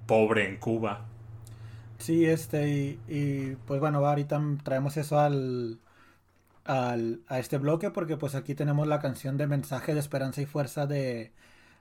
pobre 0.06 0.48
en 0.48 0.58
Cuba. 0.58 1.06
Sí, 1.98 2.24
este, 2.26 2.68
y, 2.70 3.02
y, 3.08 3.56
pues 3.56 3.80
bueno, 3.80 3.98
ahorita 4.06 4.40
traemos 4.62 4.96
eso 4.96 5.18
al, 5.18 5.80
a 6.68 7.38
este 7.38 7.58
bloque 7.58 7.90
porque 7.90 8.16
pues 8.16 8.34
aquí 8.34 8.54
tenemos 8.54 8.86
la 8.86 9.00
canción 9.00 9.36
de 9.36 9.46
mensaje 9.46 9.94
de 9.94 10.00
esperanza 10.00 10.40
y 10.42 10.46
fuerza 10.46 10.86
de, 10.86 11.32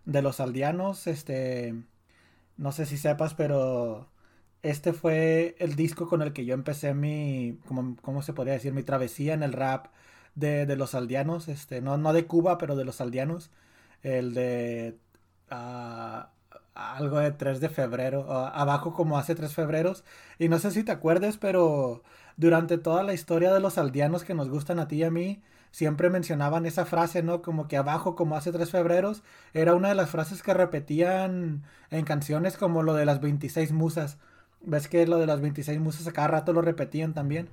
de 0.06 0.21
los 0.21 0.39
aldeanos, 0.39 1.08
este, 1.08 1.76
no 2.58 2.71
sé 2.71 2.86
si 2.86 2.97
sepas, 2.97 3.34
pero 3.34 4.10
este 4.63 4.93
fue 4.93 5.56
el 5.60 5.76
disco 5.76 6.08
con 6.10 6.21
el 6.21 6.34
que 6.34 6.45
yo 6.45 6.54
empecé 6.54 6.93
mi, 6.93 7.60
como, 7.67 7.95
¿cómo 8.02 8.21
se 8.21 8.34
podría 8.34 8.54
decir? 8.56 8.73
Mi 8.73 8.84
travesía 8.84 9.34
en 9.34 9.43
el 9.43 9.54
rap 9.54 9.88
de, 10.36 10.65
de 10.65 10.76
los 10.78 10.95
aldeanos, 10.95 11.47
este, 11.47 11.82
no, 11.82 11.97
no 11.97 12.13
de 12.13 12.26
Cuba, 12.28 12.58
pero 12.58 12.76
de 12.76 12.86
los 12.86 13.02
aldeanos, 13.02 13.52
el 14.04 14.34
de... 14.34 14.97
ah, 15.50 16.32
algo 16.76 17.19
de 17.19 17.32
3 17.32 17.60
de 17.60 17.69
febrero, 17.69 18.32
a- 18.32 18.50
abajo 18.50 18.93
como 18.93 19.17
hace 19.17 19.36
3 19.36 19.54
febreros. 19.54 20.04
Y 20.39 20.47
no 20.50 20.60
sé 20.60 20.71
si 20.71 20.84
te 20.84 20.91
acuerdes, 20.91 21.38
pero 21.38 22.04
durante 22.38 22.78
toda 22.78 23.04
la 23.04 23.13
historia 23.13 23.54
de 23.54 23.60
los 23.60 23.78
aldeanos 23.78 24.23
que 24.23 24.34
nos 24.34 24.50
gustan 24.50 24.80
a 24.80 24.88
ti 24.88 24.97
y 24.97 25.04
a 25.04 25.12
mí, 25.12 25.41
siempre 25.71 26.10
mencionaban 26.10 26.65
esa 26.65 26.86
frase, 26.86 27.23
¿no? 27.23 27.41
Como 27.41 27.67
que 27.67 27.78
abajo 27.78 28.15
como 28.15 28.36
hace 28.36 28.52
3 28.52 28.69
febreros, 28.69 29.23
era 29.54 29.76
una 29.76 29.89
de 29.89 29.95
las 29.95 30.10
frases 30.10 30.41
que 30.43 30.54
repetían 30.54 31.63
en 31.89 32.06
canciones 32.06 32.58
como 32.58 32.84
lo 32.84 32.93
de 32.93 33.06
las 33.06 33.21
26 33.21 33.73
musas. 33.73 34.17
¿Ves 34.62 34.88
que 34.88 35.06
lo 35.06 35.17
de 35.17 35.28
las 35.28 35.41
26 35.41 35.80
musas 35.80 36.08
a 36.08 36.13
cada 36.13 36.30
rato 36.30 36.54
lo 36.54 36.62
repetían 36.62 37.13
también? 37.13 37.50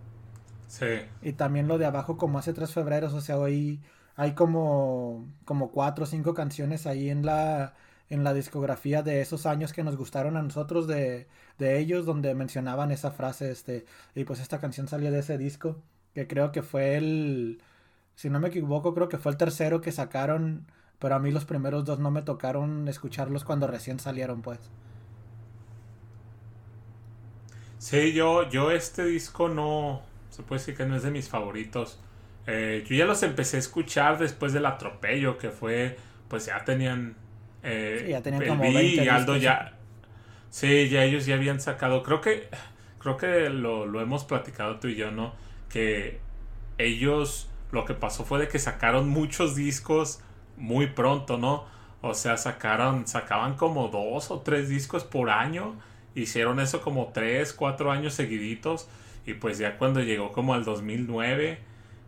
Sí. 0.69 1.03
Y 1.23 1.33
también 1.33 1.69
lo 1.69 1.79
de 1.79 1.87
abajo 1.87 2.17
como 2.17 2.39
hace 2.39 2.53
3 2.53 2.73
febreros, 2.73 3.13
o 3.15 3.21
sea, 3.21 3.39
hoy 3.39 3.81
hay 4.17 4.33
como, 4.33 5.27
como 5.45 5.71
cuatro 5.71 6.05
o 6.05 6.07
cinco 6.07 6.35
canciones 6.35 6.87
ahí 6.87 7.11
en 7.11 7.27
la, 7.27 7.75
en 8.11 8.25
la 8.25 8.35
discografía 8.35 9.03
de 9.03 9.21
esos 9.21 9.47
años 9.47 9.73
que 9.73 9.85
nos 9.85 9.97
gustaron 9.97 10.37
a 10.37 10.43
nosotros 10.43 10.87
de, 10.87 11.27
de 11.59 11.79
ellos, 11.79 12.07
donde 12.07 12.35
mencionaban 12.35 12.91
esa 12.91 13.11
frase, 13.11 13.51
este, 13.51 13.87
y 14.15 14.25
pues 14.25 14.41
esta 14.41 14.61
canción 14.61 14.89
salió 14.89 15.11
de 15.11 15.21
ese 15.21 15.39
disco, 15.39 15.77
que 16.15 16.27
creo 16.27 16.53
que 16.53 16.63
fue 16.63 16.97
el, 16.97 17.61
si 18.17 18.31
no 18.31 18.41
me 18.41 18.49
equivoco, 18.49 18.95
creo 18.95 19.09
que 19.09 19.19
fue 19.19 19.33
el 19.33 19.39
tercero 19.39 19.81
que 19.81 19.93
sacaron, 19.93 20.67
pero 20.99 21.15
a 21.17 21.19
mí 21.19 21.31
los 21.31 21.45
primeros 21.45 21.85
dos 21.85 21.99
no 21.99 22.11
me 22.11 22.23
tocaron 22.23 22.89
escucharlos 22.89 23.45
cuando 23.45 23.67
recién 23.67 23.99
salieron, 23.99 24.43
pues. 24.43 24.59
Sí, 27.79 28.13
yo, 28.13 28.49
yo 28.49 28.71
este 28.71 29.05
disco 29.05 29.49
no, 29.49 30.03
se 30.31 30.43
puede 30.43 30.61
decir 30.61 30.77
que 30.77 30.87
no 30.87 30.97
es 30.97 31.03
de 31.03 31.11
mis 31.11 31.29
favoritos. 31.29 31.99
Eh, 32.47 32.85
yo 32.89 32.97
ya 32.97 33.05
los 33.05 33.23
empecé 33.23 33.57
a 33.57 33.61
escuchar 33.61 34.19
después 34.19 34.53
del 34.53 34.67
atropello, 34.67 35.39
que 35.39 35.51
fue, 35.51 35.99
pues 36.29 36.47
ya 36.47 36.65
tenían... 36.65 37.17
eh, 37.65 38.03
Sí, 38.05 38.11
ya 38.11 38.23
tenían 38.23 38.43
el 38.43 38.49
como 38.49 38.63
Vi 38.63 38.75
20 38.75 39.05
y 39.05 39.09
Aldo 39.09 39.37
ya... 39.37 39.73
Sí, 40.51 40.89
ya 40.89 41.03
ellos 41.03 41.27
ya 41.27 41.35
habían 41.35 41.61
sacado, 41.61 42.05
creo 42.05 42.21
que, 42.21 42.49
creo 43.01 43.17
que 43.17 43.51
lo, 43.51 43.87
lo 43.87 44.01
hemos 44.01 44.25
platicado 44.25 44.79
tú 44.79 44.87
y 44.87 44.95
yo, 44.95 45.11
¿no? 45.11 45.35
Que 45.69 46.21
ellos, 46.79 47.51
lo 47.73 47.85
que 47.85 47.95
pasó 47.95 48.25
fue 48.25 48.39
de 48.39 48.47
que 48.47 48.61
sacaron 48.61 49.09
muchos 49.09 49.57
discos 49.57 50.21
muy 50.57 50.87
pronto, 50.87 51.39
¿no? 51.39 51.65
O 52.03 52.15
sea, 52.15 52.37
sacaron, 52.37 53.07
sacaban 53.07 53.55
como 53.55 53.89
dos 53.89 54.31
o 54.31 54.41
tres 54.41 54.69
discos 54.69 55.05
por 55.05 55.31
año. 55.31 55.75
Hicieron 56.15 56.61
eso 56.61 56.83
como 56.83 57.11
tres, 57.15 57.53
cuatro 57.53 57.91
años 57.91 58.15
seguiditos. 58.15 58.89
Y 59.27 59.35
pues 59.35 59.59
ya 59.59 59.79
cuando 59.79 60.01
llegó 60.01 60.31
como 60.31 60.53
al 60.53 60.65
2009, 60.65 61.59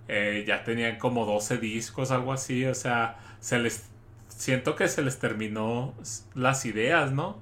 eh, 0.08 0.44
ya 0.46 0.64
tenían 0.64 0.98
como 0.98 1.24
12 1.24 1.56
discos, 1.58 2.10
algo 2.10 2.32
así. 2.32 2.66
O 2.66 2.74
sea, 2.74 3.16
se 3.40 3.58
les, 3.58 3.88
siento 4.36 4.76
que 4.76 4.88
se 4.88 5.02
les 5.02 5.18
terminó 5.18 5.94
las 6.34 6.64
ideas, 6.66 7.12
¿no? 7.12 7.38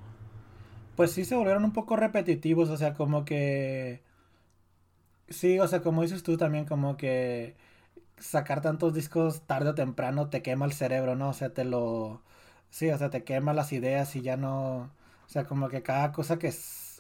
Pues 0.96 1.12
sí 1.12 1.24
se 1.24 1.34
volvieron 1.36 1.64
un 1.64 1.72
poco 1.72 1.96
repetitivos, 1.96 2.68
o 2.70 2.76
sea, 2.76 2.94
como 2.94 3.24
que... 3.24 4.02
Sí, 5.28 5.58
o 5.58 5.66
sea, 5.68 5.80
como 5.82 6.02
dices 6.02 6.22
tú 6.22 6.36
también, 6.36 6.66
como 6.66 6.96
que 6.96 7.56
sacar 8.18 8.62
tantos 8.62 8.94
discos 8.94 9.42
tarde 9.46 9.70
o 9.70 9.74
temprano 9.76 10.30
te 10.30 10.42
quema 10.42 10.66
el 10.66 10.72
cerebro, 10.72 11.16
¿no? 11.16 11.30
O 11.30 11.34
sea, 11.34 11.54
te 11.54 11.64
lo... 11.64 12.22
Sí, 12.70 12.90
o 12.90 12.98
sea, 12.98 13.10
te 13.10 13.24
quema 13.24 13.54
las 13.54 13.72
ideas 13.72 14.16
y 14.16 14.22
ya 14.22 14.36
no... 14.36 14.92
O 15.26 15.28
sea, 15.28 15.44
como 15.46 15.68
que 15.68 15.82
cada 15.82 16.12
cosa 16.12 16.38
que, 16.38 16.52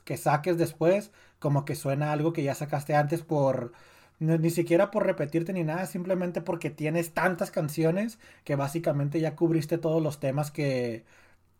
que 0.04 0.16
saques 0.16 0.58
después, 0.58 1.12
como 1.40 1.64
que 1.64 1.74
suena 1.76 2.10
a 2.10 2.12
algo 2.14 2.32
que 2.32 2.42
ya 2.44 2.54
sacaste 2.54 2.94
antes 2.96 3.22
por... 3.22 3.72
Ni, 4.20 4.50
siquiera 4.50 4.90
por 4.90 5.04
repetirte 5.06 5.52
ni 5.52 5.64
nada, 5.64 5.86
simplemente 5.86 6.40
porque 6.40 6.70
tienes 6.70 7.12
tantas 7.12 7.50
canciones 7.50 8.18
que 8.44 8.56
básicamente 8.56 9.20
ya 9.20 9.36
cubriste 9.36 9.76
todos 9.78 10.02
los 10.02 10.20
temas 10.20 10.50
que, 10.50 11.04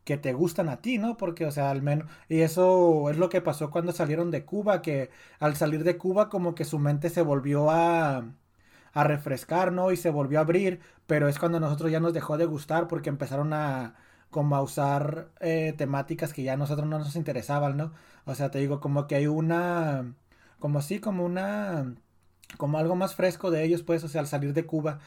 que 0.05 0.19
te 0.19 0.33
gustan 0.35 0.69
a 0.69 0.81
ti, 0.81 0.99
¿no? 0.99 1.17
Porque, 1.17 1.47
o 1.47 1.51
sea, 1.51 1.71
al 1.71 1.83
menos, 1.83 2.09
y 2.29 2.41
eso 2.41 3.11
es 3.11 3.19
lo 3.19 3.29
que 3.29 3.41
pasó 3.41 3.71
cuando 3.71 3.93
salieron 3.93 4.31
de 4.31 4.45
Cuba, 4.45 4.83
que 4.83 5.11
al 5.41 5.57
salir 5.57 5.85
de 5.85 5.99
Cuba 5.99 6.29
como 6.31 6.55
que 6.55 6.65
su 6.65 6.79
mente 6.79 7.11
se 7.11 7.23
volvió 7.23 7.71
a, 7.71 8.25
a 8.93 9.05
refrescar, 9.05 9.73
¿no? 9.73 9.93
Y 9.93 9.97
se 9.97 10.11
volvió 10.11 10.39
a 10.39 10.43
abrir, 10.43 10.81
pero 11.07 11.29
es 11.29 11.39
cuando 11.39 11.61
nosotros 11.61 11.91
ya 11.91 12.01
nos 12.01 12.15
dejó 12.15 12.37
de 12.39 12.47
gustar 12.47 12.89
porque 12.89 13.11
empezaron 13.11 13.53
a 13.53 13.97
como 14.31 14.57
a 14.57 14.63
usar 14.63 15.31
eh, 15.41 15.75
temáticas 15.79 16.33
que 16.33 16.43
ya 16.43 16.55
a 16.55 16.57
nosotros 16.57 16.89
no 16.89 16.99
nos 16.99 17.17
interesaban, 17.17 17.77
¿no? 17.77 17.93
O 18.25 18.35
sea, 18.35 18.51
te 18.51 18.59
digo, 18.59 18.81
como 18.81 19.07
que 19.07 19.15
hay 19.17 19.27
una, 19.29 20.15
como 20.59 20.81
así, 20.81 20.99
como 21.01 21.25
una, 21.25 21.95
como 22.57 22.79
algo 22.79 22.97
más 22.97 23.15
fresco 23.15 23.51
de 23.51 23.65
ellos, 23.65 23.83
pues, 23.83 24.05
o 24.05 24.09
sea, 24.09 24.21
al 24.21 24.27
salir 24.27 24.53
de 24.53 24.67
Cuba, 24.67 24.99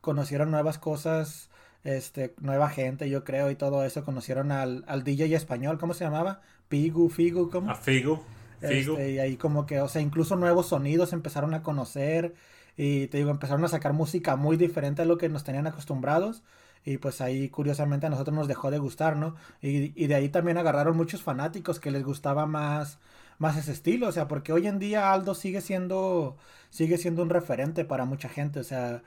conocieron 0.00 0.50
nuevas 0.50 0.78
cosas, 0.78 1.50
este, 1.84 2.34
nueva 2.40 2.68
gente, 2.68 3.08
yo 3.08 3.24
creo, 3.24 3.50
y 3.50 3.56
todo 3.56 3.84
eso, 3.84 4.04
conocieron 4.04 4.52
al, 4.52 4.84
al 4.86 5.04
DJ 5.04 5.34
español, 5.34 5.78
¿cómo 5.78 5.94
se 5.94 6.04
llamaba? 6.04 6.40
Pigu, 6.68 7.08
Figu, 7.08 7.50
¿cómo? 7.50 7.70
A 7.70 7.74
Figu. 7.74 8.20
Figu. 8.60 8.92
Este, 8.92 9.12
y 9.12 9.18
ahí 9.18 9.36
como 9.36 9.66
que, 9.66 9.80
o 9.80 9.88
sea, 9.88 10.02
incluso 10.02 10.36
nuevos 10.36 10.68
sonidos 10.68 11.12
empezaron 11.12 11.54
a 11.54 11.62
conocer 11.62 12.34
y 12.76 13.06
te 13.08 13.18
digo, 13.18 13.30
empezaron 13.30 13.64
a 13.64 13.68
sacar 13.68 13.92
música 13.92 14.36
muy 14.36 14.56
diferente 14.56 15.02
a 15.02 15.04
lo 15.04 15.18
que 15.18 15.28
nos 15.28 15.44
tenían 15.44 15.66
acostumbrados 15.66 16.42
y 16.84 16.98
pues 16.98 17.20
ahí 17.20 17.48
curiosamente 17.48 18.06
a 18.06 18.10
nosotros 18.10 18.34
nos 18.34 18.48
dejó 18.48 18.70
de 18.70 18.78
gustar, 18.78 19.16
¿no? 19.16 19.34
Y, 19.60 19.92
y 20.00 20.06
de 20.06 20.14
ahí 20.14 20.28
también 20.28 20.56
agarraron 20.56 20.96
muchos 20.96 21.22
fanáticos 21.22 21.80
que 21.80 21.90
les 21.90 22.04
gustaba 22.04 22.46
más 22.46 22.98
más 23.38 23.56
ese 23.56 23.72
estilo, 23.72 24.08
o 24.08 24.12
sea, 24.12 24.28
porque 24.28 24.52
hoy 24.52 24.66
en 24.66 24.78
día 24.78 25.12
Aldo 25.12 25.34
sigue 25.34 25.60
siendo 25.60 26.36
sigue 26.70 26.98
siendo 26.98 27.22
un 27.22 27.30
referente 27.30 27.84
para 27.84 28.04
mucha 28.04 28.28
gente, 28.28 28.60
o 28.60 28.64
sea, 28.64 29.02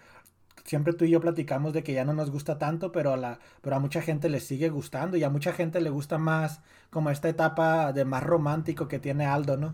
siempre 0.66 0.94
tú 0.94 1.06
y 1.06 1.12
yo 1.12 1.20
platicamos 1.22 1.74
de 1.74 1.84
que 1.84 1.94
ya 1.94 2.06
no 2.06 2.14
nos 2.14 2.32
gusta 2.32 2.58
tanto, 2.58 2.92
pero 2.92 3.14
a 3.14 3.18
la 3.18 3.40
pero 3.62 3.76
a 3.76 3.80
mucha 3.80 4.02
gente 4.02 4.30
le 4.30 4.40
sigue 4.40 4.70
gustando 4.70 5.18
y 5.18 5.24
a 5.24 5.30
mucha 5.30 5.54
gente 5.54 5.82
le 5.82 5.90
gusta 5.90 6.18
más 6.18 6.62
como 6.90 7.10
esta 7.10 7.30
etapa 7.30 7.94
de 7.94 8.06
más 8.06 8.24
romántico 8.24 8.88
que 8.88 9.00
tiene 9.00 9.26
Aldo, 9.26 9.58
¿no? 9.58 9.74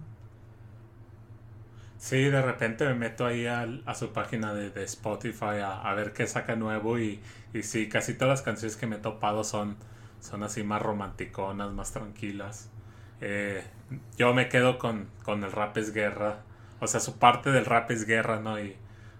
Sí, 1.97 2.23
de 2.23 2.41
repente 2.41 2.85
me 2.85 2.93
meto 2.93 3.25
ahí 3.25 3.47
a, 3.47 3.67
su 3.95 4.11
página 4.11 4.53
de, 4.53 4.83
Spotify 4.83 5.59
a, 5.63 5.81
a 5.81 5.95
ver 5.95 6.13
qué 6.13 6.27
saca 6.27 6.55
nuevo 6.55 6.99
y, 6.99 7.19
y 7.53 7.63
sí, 7.63 7.89
casi 7.89 8.13
todas 8.13 8.39
las 8.39 8.41
canciones 8.41 8.75
que 8.77 8.85
me 8.85 8.97
he 8.97 8.99
topado 8.99 9.43
son, 9.43 9.77
son 10.19 10.43
así 10.43 10.63
más 10.63 10.81
romanticonas, 10.81 11.71
más 11.71 11.93
tranquilas. 11.93 12.69
Eh, 13.21 13.63
yo 14.17 14.33
me 14.33 14.49
quedo 14.49 14.77
con, 14.79 15.09
con 15.23 15.43
el 15.43 15.51
rap 15.51 15.77
es 15.77 15.93
guerra, 15.93 16.39
o 16.79 16.87
sea, 16.87 16.99
su 16.99 17.17
parte 17.19 17.51
del 17.51 17.65
rap 17.65 17.91
es 17.91 18.05
guerra, 18.05 18.39
¿no? 18.39 18.59
Y 18.59 18.75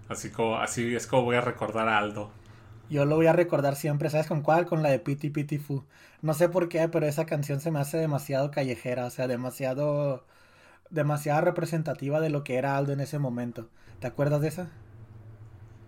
así, 0.08 0.30
como, 0.30 0.58
así 0.58 0.94
es 0.94 1.06
como 1.06 1.24
voy 1.24 1.36
a 1.36 1.40
recordar 1.40 1.88
a 1.88 1.98
Aldo. 1.98 2.30
Yo 2.88 3.04
lo 3.04 3.16
voy 3.16 3.26
a 3.26 3.32
recordar 3.32 3.76
siempre, 3.76 4.10
¿sabes 4.10 4.26
con 4.28 4.42
cuál? 4.42 4.66
Con 4.66 4.82
la 4.82 4.90
de 4.90 4.98
Piti 5.00 5.30
Piti 5.30 5.58
Fu. 5.58 5.84
No 6.22 6.34
sé 6.34 6.48
por 6.48 6.68
qué, 6.68 6.88
pero 6.88 7.06
esa 7.06 7.26
canción 7.26 7.60
se 7.60 7.70
me 7.70 7.80
hace 7.80 7.96
demasiado 7.98 8.50
callejera, 8.50 9.06
o 9.06 9.10
sea, 9.10 9.26
demasiado 9.28 10.24
demasiado 10.90 11.42
representativa 11.42 12.20
de 12.20 12.30
lo 12.30 12.44
que 12.44 12.56
era 12.56 12.76
Aldo 12.78 12.92
en 12.94 13.00
ese 13.00 13.18
momento. 13.20 13.70
¿Te 14.00 14.06
acuerdas 14.08 14.40
de 14.42 14.48
esa? 14.48 14.72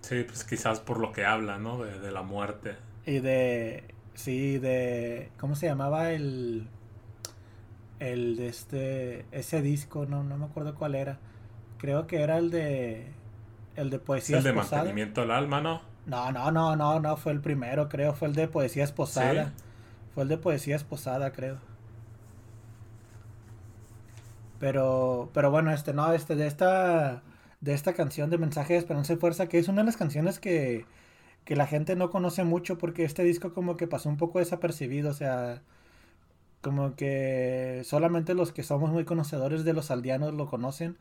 Sí, 0.01 0.25
pues 0.25 0.43
quizás 0.45 0.81
por 0.81 0.99
lo 0.99 1.13
que 1.13 1.25
habla, 1.25 1.59
¿no? 1.59 1.83
De, 1.85 1.99
de 2.01 2.11
la 2.11 2.23
muerte. 2.23 2.77
Y 3.05 3.21
de 3.21 3.95
sí, 4.15 4.59
de 4.59 5.33
¿cómo 5.39 5.57
se 5.57 5.67
llamaba 5.67 6.13
el 6.13 6.71
el 8.01 8.37
de 8.37 8.49
este 8.49 9.27
ese 9.33 9.63
disco? 9.63 10.07
No 10.07 10.23
no 10.23 10.37
me 10.39 10.47
acuerdo 10.47 10.75
cuál 10.75 10.95
era. 10.95 11.19
Creo 11.79 12.07
que 12.07 12.23
era 12.23 12.39
el 12.39 12.51
de 12.51 13.07
el 13.77 13.91
de 13.91 13.97
Es 13.97 14.03
poesía 14.03 14.39
el 14.39 14.45
de 14.45 14.53
mantenimiento 14.53 15.21
del 15.21 15.31
alma, 15.31 15.61
¿no? 15.61 15.81
No, 16.07 16.33
no, 16.33 16.51
no, 16.51 16.75
no, 16.75 17.01
no, 17.01 17.17
fue 17.17 17.33
el 17.33 17.41
primero, 17.41 17.89
creo, 17.89 18.15
fue 18.15 18.29
el 18.29 18.35
de 18.35 18.49
poesía 18.49 18.83
esposada. 18.83 19.47
¿Sí? 19.49 19.53
Fue 20.15 20.23
el 20.23 20.29
de 20.29 20.39
poesía 20.39 20.75
esposada, 20.75 21.33
creo. 21.33 21.59
Pero, 24.59 25.31
pero 25.33 25.51
bueno, 25.51 25.71
este, 25.71 25.93
no, 25.93 26.13
este, 26.13 26.35
de 26.35 26.47
esta, 26.47 27.23
de 27.61 27.75
esta 27.75 27.93
canción 27.93 28.31
de 28.31 28.39
Mensaje 28.39 28.73
de 28.73 28.79
Esperanza 28.79 29.13
y 29.13 29.17
Fuerza, 29.17 29.49
que 29.49 29.59
es 29.59 29.69
una 29.69 29.83
de 29.83 29.87
las 29.87 29.97
canciones 29.97 30.41
que, 30.41 30.87
que 31.45 31.57
la 31.57 31.67
gente 31.67 31.95
no 31.95 32.11
conoce 32.11 32.43
mucho 32.43 32.79
porque 32.79 33.05
este 33.05 33.23
disco 33.23 33.53
como 33.53 33.77
que 33.77 33.87
pasó 33.87 34.09
un 34.09 34.17
poco 34.17 34.39
desapercibido, 34.39 35.11
o 35.11 35.15
sea, 35.15 35.63
como 36.61 36.97
que 36.97 37.83
solamente 37.85 38.35
los 38.35 38.53
que 38.53 38.63
somos 38.63 38.91
muy 38.91 39.05
conocedores 39.05 39.65
de 39.65 39.73
los 39.73 39.91
aldeanos 39.91 40.35
lo 40.35 40.47
conocen. 40.47 40.97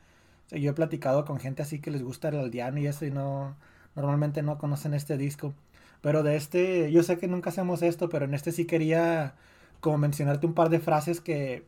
Yo 0.51 0.71
he 0.71 0.73
platicado 0.73 1.25
con 1.25 1.39
gente 1.39 1.61
así 1.63 1.79
que 1.79 1.91
les 1.91 2.03
gusta 2.03 2.29
el 2.29 2.37
aldeano 2.39 2.79
y 2.79 2.87
eso 2.87 3.05
y 3.05 3.11
no, 3.11 3.55
normalmente 3.95 4.41
no 4.43 4.57
conocen 4.57 4.93
este 4.93 5.17
disco. 5.17 5.53
Pero 6.01 6.23
de 6.23 6.35
este, 6.37 6.91
yo 6.91 7.03
sé 7.03 7.17
que 7.17 7.27
nunca 7.27 7.49
hacemos 7.49 7.81
esto, 7.81 8.09
pero 8.09 8.25
en 8.25 8.33
este 8.33 8.51
sí 8.51 8.65
quería 8.65 9.35
como 9.81 9.97
mencionarte 9.97 10.47
un 10.47 10.53
par 10.53 10.69
de 10.69 10.79
frases 10.79 11.21
que, 11.21 11.65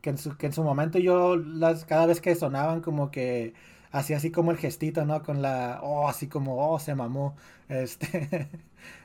que, 0.00 0.10
en, 0.10 0.18
su, 0.18 0.36
que 0.36 0.46
en 0.46 0.52
su 0.52 0.62
momento 0.64 0.98
yo 0.98 1.36
las 1.36 1.84
cada 1.84 2.06
vez 2.06 2.20
que 2.20 2.34
sonaban 2.34 2.80
como 2.82 3.10
que 3.10 3.54
hacía 3.92 4.16
así 4.18 4.30
como 4.30 4.50
el 4.50 4.58
gestito, 4.58 5.04
¿no? 5.04 5.22
Con 5.22 5.42
la, 5.42 5.80
oh, 5.82 6.08
así 6.08 6.28
como, 6.28 6.68
oh, 6.70 6.78
se 6.80 6.94
mamó. 6.94 7.36
Este, 7.68 8.48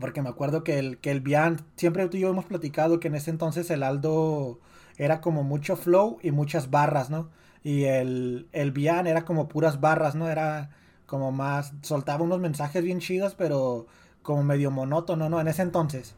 porque 0.00 0.22
me 0.22 0.28
acuerdo 0.30 0.64
que 0.64 0.78
el, 0.78 0.98
que 0.98 1.10
el 1.10 1.20
Bian, 1.20 1.58
siempre 1.76 2.08
tú 2.08 2.16
y 2.16 2.20
yo 2.20 2.30
hemos 2.30 2.44
platicado 2.46 3.00
que 3.00 3.08
en 3.08 3.14
ese 3.14 3.30
entonces 3.30 3.70
el 3.70 3.82
Aldo 3.82 4.60
era 4.96 5.20
como 5.20 5.42
mucho 5.44 5.76
flow 5.76 6.18
y 6.22 6.30
muchas 6.32 6.70
barras, 6.70 7.10
¿no? 7.10 7.30
Y 7.62 7.84
el, 7.84 8.48
el 8.52 8.72
Bian 8.72 9.06
era 9.06 9.24
como 9.24 9.48
puras 9.48 9.80
barras, 9.80 10.14
¿no? 10.14 10.28
Era 10.28 10.70
como 11.06 11.32
más, 11.32 11.74
soltaba 11.82 12.24
unos 12.24 12.40
mensajes 12.40 12.82
bien 12.84 13.00
chidos, 13.00 13.34
pero 13.34 13.86
como 14.22 14.42
medio 14.44 14.70
monótono, 14.70 15.28
¿no? 15.28 15.40
En 15.40 15.48
ese 15.48 15.62
entonces. 15.62 16.14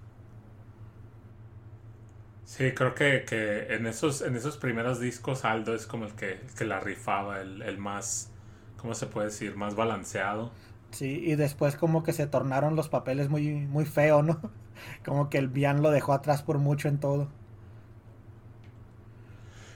Sí, 2.44 2.72
creo 2.74 2.94
que, 2.94 3.24
que 3.26 3.74
en 3.74 3.86
esos, 3.86 4.20
en 4.20 4.36
esos 4.36 4.56
primeros 4.58 5.00
discos 5.00 5.44
Aldo 5.44 5.74
es 5.74 5.86
como 5.86 6.04
el 6.06 6.14
que, 6.14 6.40
que 6.56 6.64
la 6.64 6.78
rifaba, 6.80 7.40
el, 7.40 7.62
el 7.62 7.78
más, 7.78 8.30
¿cómo 8.76 8.94
se 8.94 9.06
puede 9.06 9.28
decir? 9.28 9.56
Más 9.56 9.74
balanceado. 9.74 10.52
Sí, 10.94 11.20
y 11.24 11.34
después 11.36 11.76
como 11.76 12.02
que 12.04 12.12
se 12.14 12.26
tornaron 12.26 12.74
los 12.76 12.88
papeles 12.88 13.28
muy, 13.28 13.50
muy 13.66 13.84
feo, 13.84 14.22
¿no? 14.22 14.40
Como 15.04 15.28
que 15.30 15.38
el 15.38 15.48
Bian 15.48 15.82
lo 15.82 15.90
dejó 15.90 16.12
atrás 16.14 16.42
por 16.42 16.58
mucho 16.58 16.88
en 16.88 17.00
todo. 17.00 17.28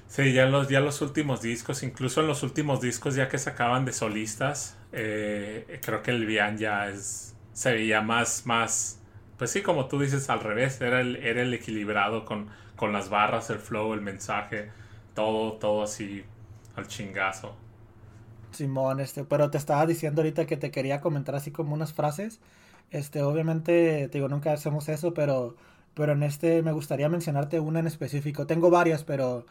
Sí, 0.07 0.33
ya 0.33 0.47
los, 0.47 0.69
ya 0.69 0.81
los 0.81 1.03
últimos 1.03 1.43
discos, 1.43 1.83
incluso 1.83 2.21
en 2.23 2.27
los 2.29 2.43
últimos 2.43 2.81
discos 2.81 3.15
ya 3.15 3.29
que 3.29 3.39
sacaban 3.39 3.85
de 3.85 3.93
solistas, 3.93 4.79
eh, 4.93 5.81
creo 5.85 6.03
que 6.03 6.11
el 6.13 6.25
Bian 6.27 6.57
ya 6.57 6.89
es, 6.89 7.37
se 7.53 7.73
veía 7.73 8.01
más, 8.01 8.47
más, 8.47 9.01
pues 9.37 9.51
sí, 9.51 9.61
como 9.63 9.87
tú 9.87 10.01
dices, 10.01 10.31
al 10.31 10.41
revés, 10.41 10.81
era 10.81 11.01
el, 11.03 11.17
era 11.17 11.43
el 11.43 11.53
equilibrado 11.53 12.25
con, 12.25 12.49
con 12.77 12.93
las 12.93 13.11
barras, 13.11 13.51
el 13.51 13.59
flow, 13.59 13.93
el 13.95 14.01
mensaje, 14.01 14.71
todo, 15.15 15.55
todo 15.55 15.83
así 15.83 16.25
al 16.75 16.89
chingazo. 16.89 17.55
Simón, 18.59 19.01
este, 19.01 19.25
pero 19.25 19.51
te 19.51 19.59
estaba 19.59 19.87
diciendo 19.87 20.23
ahorita 20.23 20.47
que 20.47 20.57
te 20.57 20.71
quería 20.71 21.01
comentar 21.01 21.35
así 21.37 21.51
como 21.53 21.75
unas 21.75 21.93
frases. 21.95 22.41
Este, 22.91 23.23
obviamente, 23.23 24.09
te 24.09 24.19
digo, 24.19 24.29
nunca 24.29 24.53
hacemos 24.53 24.89
eso, 24.89 25.15
pero, 25.15 25.57
pero 25.95 26.13
en 26.13 26.23
este 26.23 26.63
me 26.63 26.73
gustaría 26.73 27.09
mencionarte 27.09 27.61
una 27.61 27.81
en 27.81 27.87
específico. 27.87 28.47
Tengo 28.47 28.71
varias, 28.71 29.05
pero, 29.05 29.47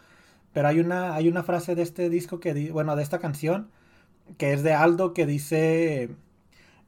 pero 0.53 0.67
hay 0.69 0.79
una, 0.81 1.15
hay 1.15 1.29
una 1.29 1.43
frase 1.43 1.75
de 1.75 1.83
este 1.83 2.09
disco 2.09 2.39
que, 2.41 2.53
di- 2.53 2.71
bueno, 2.71 2.95
de 2.95 3.03
esta 3.03 3.19
canción, 3.19 3.69
que 4.37 4.53
es 4.53 4.63
de 4.63 4.73
Aldo, 4.73 5.13
que 5.13 5.25
dice, 5.27 6.11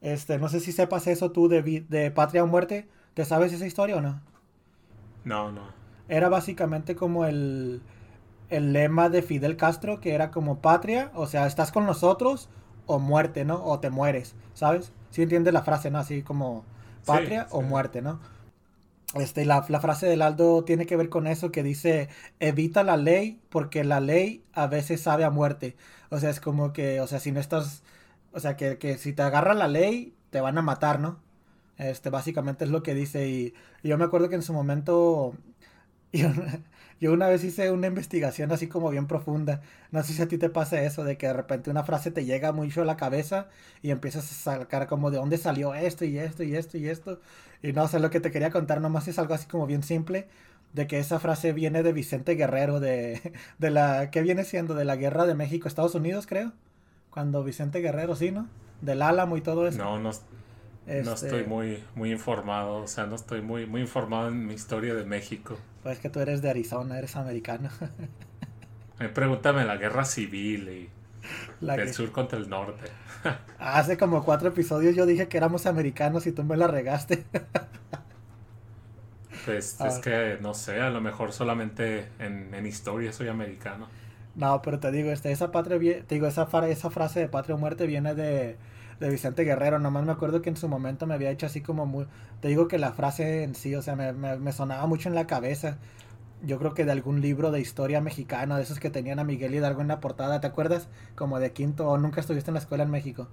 este, 0.02 0.38
no 0.38 0.48
sé 0.48 0.60
si 0.60 0.72
sepas 0.72 1.06
eso 1.08 1.32
tú 1.32 1.48
de, 1.48 1.62
de 1.88 2.10
Patria 2.12 2.44
o 2.44 2.48
Muerte. 2.48 2.88
¿Te 3.14 3.24
sabes 3.26 3.52
esa 3.52 3.66
historia 3.66 3.96
o 3.98 4.02
no? 4.02 4.22
No, 5.24 5.50
no. 5.50 5.72
Era 6.08 6.28
básicamente 6.28 6.96
como 6.96 7.24
el, 7.24 7.82
el 8.50 8.72
lema 8.72 9.08
de 9.10 9.22
Fidel 9.22 9.56
Castro, 9.56 10.00
que 10.00 10.14
era 10.14 10.30
como 10.30 10.60
patria, 10.60 11.10
o 11.14 11.26
sea, 11.26 11.46
estás 11.46 11.72
con 11.72 11.86
nosotros 11.86 12.50
o 12.86 12.98
muerte, 12.98 13.44
¿no? 13.44 13.64
O 13.64 13.80
te 13.80 13.90
mueres, 13.90 14.36
¿sabes? 14.54 14.92
Si 15.10 15.22
entiendes 15.22 15.54
la 15.54 15.62
frase, 15.62 15.90
¿no? 15.90 15.98
Así 15.98 16.22
como 16.22 16.64
patria 17.04 17.48
Sí, 17.48 17.50
o 17.50 17.62
sí. 17.62 17.62
muerte, 17.62 18.02
¿no? 18.02 18.20
Este, 19.14 19.44
la, 19.44 19.64
la 19.68 19.80
frase 19.80 20.06
del 20.06 20.22
Aldo 20.22 20.64
tiene 20.64 20.86
que 20.86 20.96
ver 20.96 21.08
con 21.08 21.26
eso 21.26 21.50
que 21.50 21.64
dice, 21.64 22.08
evita 22.38 22.84
la 22.84 22.96
ley 22.96 23.40
porque 23.50 23.82
la 23.84 23.98
ley 24.00 24.44
a 24.52 24.68
veces 24.68 25.02
sabe 25.02 25.24
a 25.24 25.30
muerte. 25.30 25.76
O 26.10 26.18
sea, 26.20 26.30
es 26.30 26.40
como 26.40 26.72
que, 26.72 27.00
o 27.00 27.06
sea, 27.08 27.18
si 27.18 27.32
no 27.32 27.40
estás, 27.40 27.82
o 28.32 28.38
sea, 28.40 28.56
que, 28.56 28.78
que 28.78 28.98
si 28.98 29.12
te 29.12 29.22
agarra 29.22 29.54
la 29.54 29.66
ley, 29.68 30.14
te 30.30 30.40
van 30.40 30.58
a 30.58 30.62
matar, 30.62 31.00
¿no? 31.00 31.18
Este, 31.78 32.10
básicamente 32.10 32.64
es 32.64 32.70
lo 32.70 32.82
que 32.84 32.94
dice 32.94 33.28
y, 33.28 33.54
y 33.82 33.88
yo 33.88 33.98
me 33.98 34.04
acuerdo 34.04 34.28
que 34.28 34.36
en 34.36 34.42
su 34.42 34.52
momento 34.52 35.34
yo, 36.12 36.28
yo 37.00 37.12
una 37.12 37.28
vez 37.28 37.42
hice 37.44 37.70
una 37.70 37.86
investigación 37.86 38.52
así 38.52 38.66
como 38.68 38.90
bien 38.90 39.06
profunda. 39.06 39.62
No 39.90 40.02
sé 40.02 40.12
si 40.12 40.20
a 40.22 40.28
ti 40.28 40.36
te 40.36 40.50
pasa 40.50 40.82
eso, 40.82 41.02
de 41.02 41.16
que 41.16 41.28
de 41.28 41.32
repente 41.32 41.70
una 41.70 41.82
frase 41.82 42.10
te 42.10 42.26
llega 42.26 42.52
mucho 42.52 42.82
a 42.82 42.84
la 42.84 42.96
cabeza 42.96 43.48
y 43.82 43.90
empiezas 43.90 44.30
a 44.30 44.58
sacar 44.58 44.86
como 44.86 45.10
de 45.10 45.16
dónde 45.16 45.38
salió 45.38 45.74
esto 45.74 46.04
y 46.04 46.18
esto 46.18 46.42
y 46.42 46.54
esto 46.54 46.76
y 46.76 46.88
esto. 46.88 47.20
Y 47.62 47.72
no 47.72 47.88
sé, 47.88 48.00
lo 48.00 48.10
que 48.10 48.20
te 48.20 48.30
quería 48.30 48.50
contar 48.50 48.82
nomás 48.82 49.08
es 49.08 49.18
algo 49.18 49.32
así 49.32 49.46
como 49.46 49.66
bien 49.66 49.82
simple, 49.82 50.28
de 50.74 50.86
que 50.86 50.98
esa 50.98 51.18
frase 51.18 51.52
viene 51.52 51.82
de 51.82 51.92
Vicente 51.94 52.34
Guerrero, 52.34 52.80
de, 52.80 53.32
de 53.58 53.70
la, 53.70 54.10
¿qué 54.10 54.20
viene 54.20 54.44
siendo? 54.44 54.74
De 54.74 54.84
la 54.84 54.96
guerra 54.96 55.24
de 55.24 55.34
México-Estados 55.34 55.94
Unidos, 55.94 56.26
creo. 56.26 56.52
Cuando 57.10 57.42
Vicente 57.42 57.80
Guerrero, 57.80 58.14
sí, 58.14 58.30
¿no? 58.30 58.46
Del 58.82 59.00
Álamo 59.02 59.38
y 59.38 59.40
todo 59.40 59.66
eso. 59.66 59.78
No, 59.78 59.98
no, 59.98 60.10
no 60.98 61.12
Este, 61.12 61.26
estoy 61.26 61.44
muy, 61.44 61.84
muy 61.94 62.10
informado. 62.12 62.78
O 62.82 62.86
sea, 62.86 63.06
no 63.06 63.16
estoy 63.16 63.40
muy, 63.42 63.66
muy 63.66 63.80
informado 63.82 64.28
en 64.28 64.46
mi 64.46 64.54
historia 64.54 64.94
de 64.94 65.04
México. 65.04 65.58
Pues 65.82 65.98
que 65.98 66.08
tú 66.10 66.20
eres 66.20 66.42
de 66.42 66.50
Arizona, 66.50 66.98
eres 66.98 67.16
americano. 67.16 67.70
Pregúntame 69.14 69.64
la 69.64 69.76
guerra 69.76 70.04
civil 70.04 70.68
y 70.68 70.90
La 71.60 71.76
del 71.76 71.86
que- 71.86 71.92
sur 71.92 72.12
contra 72.12 72.38
el 72.38 72.48
norte. 72.50 72.90
Hace 73.58 73.96
como 73.98 74.24
cuatro 74.24 74.48
episodios 74.48 74.94
yo 74.96 75.06
dije 75.06 75.28
que 75.28 75.36
éramos 75.36 75.66
americanos 75.66 76.26
y 76.26 76.32
tú 76.32 76.44
me 76.44 76.56
la 76.56 76.66
regaste. 76.66 77.24
Pues 79.44 79.76
Ah. 79.80 79.88
es 79.88 79.98
que, 79.98 80.38
no 80.40 80.54
sé, 80.54 80.80
a 80.80 80.90
lo 80.90 81.00
mejor 81.00 81.32
solamente 81.32 82.08
en, 82.18 82.52
en 82.54 82.66
historia 82.66 83.12
soy 83.12 83.28
americano. 83.28 83.88
No, 84.34 84.62
pero 84.62 84.78
te 84.80 84.90
digo, 84.92 85.10
este, 85.10 85.32
esa 85.32 85.50
patria, 85.50 85.78
te 86.06 86.14
digo, 86.14 86.26
esa, 86.26 86.48
esa 86.68 86.90
frase 86.90 87.20
de 87.20 87.28
patria 87.28 87.54
o 87.56 87.58
muerte 87.58 87.86
viene 87.86 88.14
de, 88.14 88.56
de 89.00 89.10
Vicente 89.10 89.44
Guerrero. 89.44 89.78
Nomás 89.80 90.04
me 90.04 90.12
acuerdo 90.12 90.42
que 90.42 90.50
en 90.50 90.56
su 90.56 90.68
momento 90.68 91.06
me 91.06 91.14
había 91.14 91.30
hecho 91.30 91.46
así 91.46 91.60
como 91.62 91.86
muy... 91.86 92.06
Te 92.40 92.48
digo 92.48 92.68
que 92.68 92.78
la 92.78 92.92
frase 92.92 93.42
en 93.44 93.54
sí, 93.56 93.74
o 93.74 93.82
sea, 93.82 93.96
me, 93.96 94.12
me, 94.12 94.36
me 94.38 94.52
sonaba 94.52 94.86
mucho 94.86 95.08
en 95.08 95.14
la 95.16 95.26
cabeza. 95.26 95.78
Yo 96.42 96.58
creo 96.58 96.74
que 96.74 96.84
de 96.84 96.92
algún 96.92 97.20
libro 97.22 97.50
de 97.52 97.60
historia 97.60 98.00
mexicana, 98.00 98.56
de 98.56 98.64
esos 98.64 98.80
que 98.80 98.90
tenían 98.90 99.18
a 99.20 99.24
Miguel 99.24 99.54
Hidalgo 99.54 99.82
en 99.82 99.88
la 99.88 100.00
portada, 100.00 100.40
¿te 100.40 100.46
acuerdas? 100.48 100.88
Como 101.16 101.40
de 101.40 101.52
quinto 101.52 101.88
o 101.88 101.98
nunca 101.98 102.20
estuviste 102.20 102.50
en 102.50 102.54
la 102.54 102.60
escuela 102.60 102.84
en 102.84 102.90
México. 102.90 103.28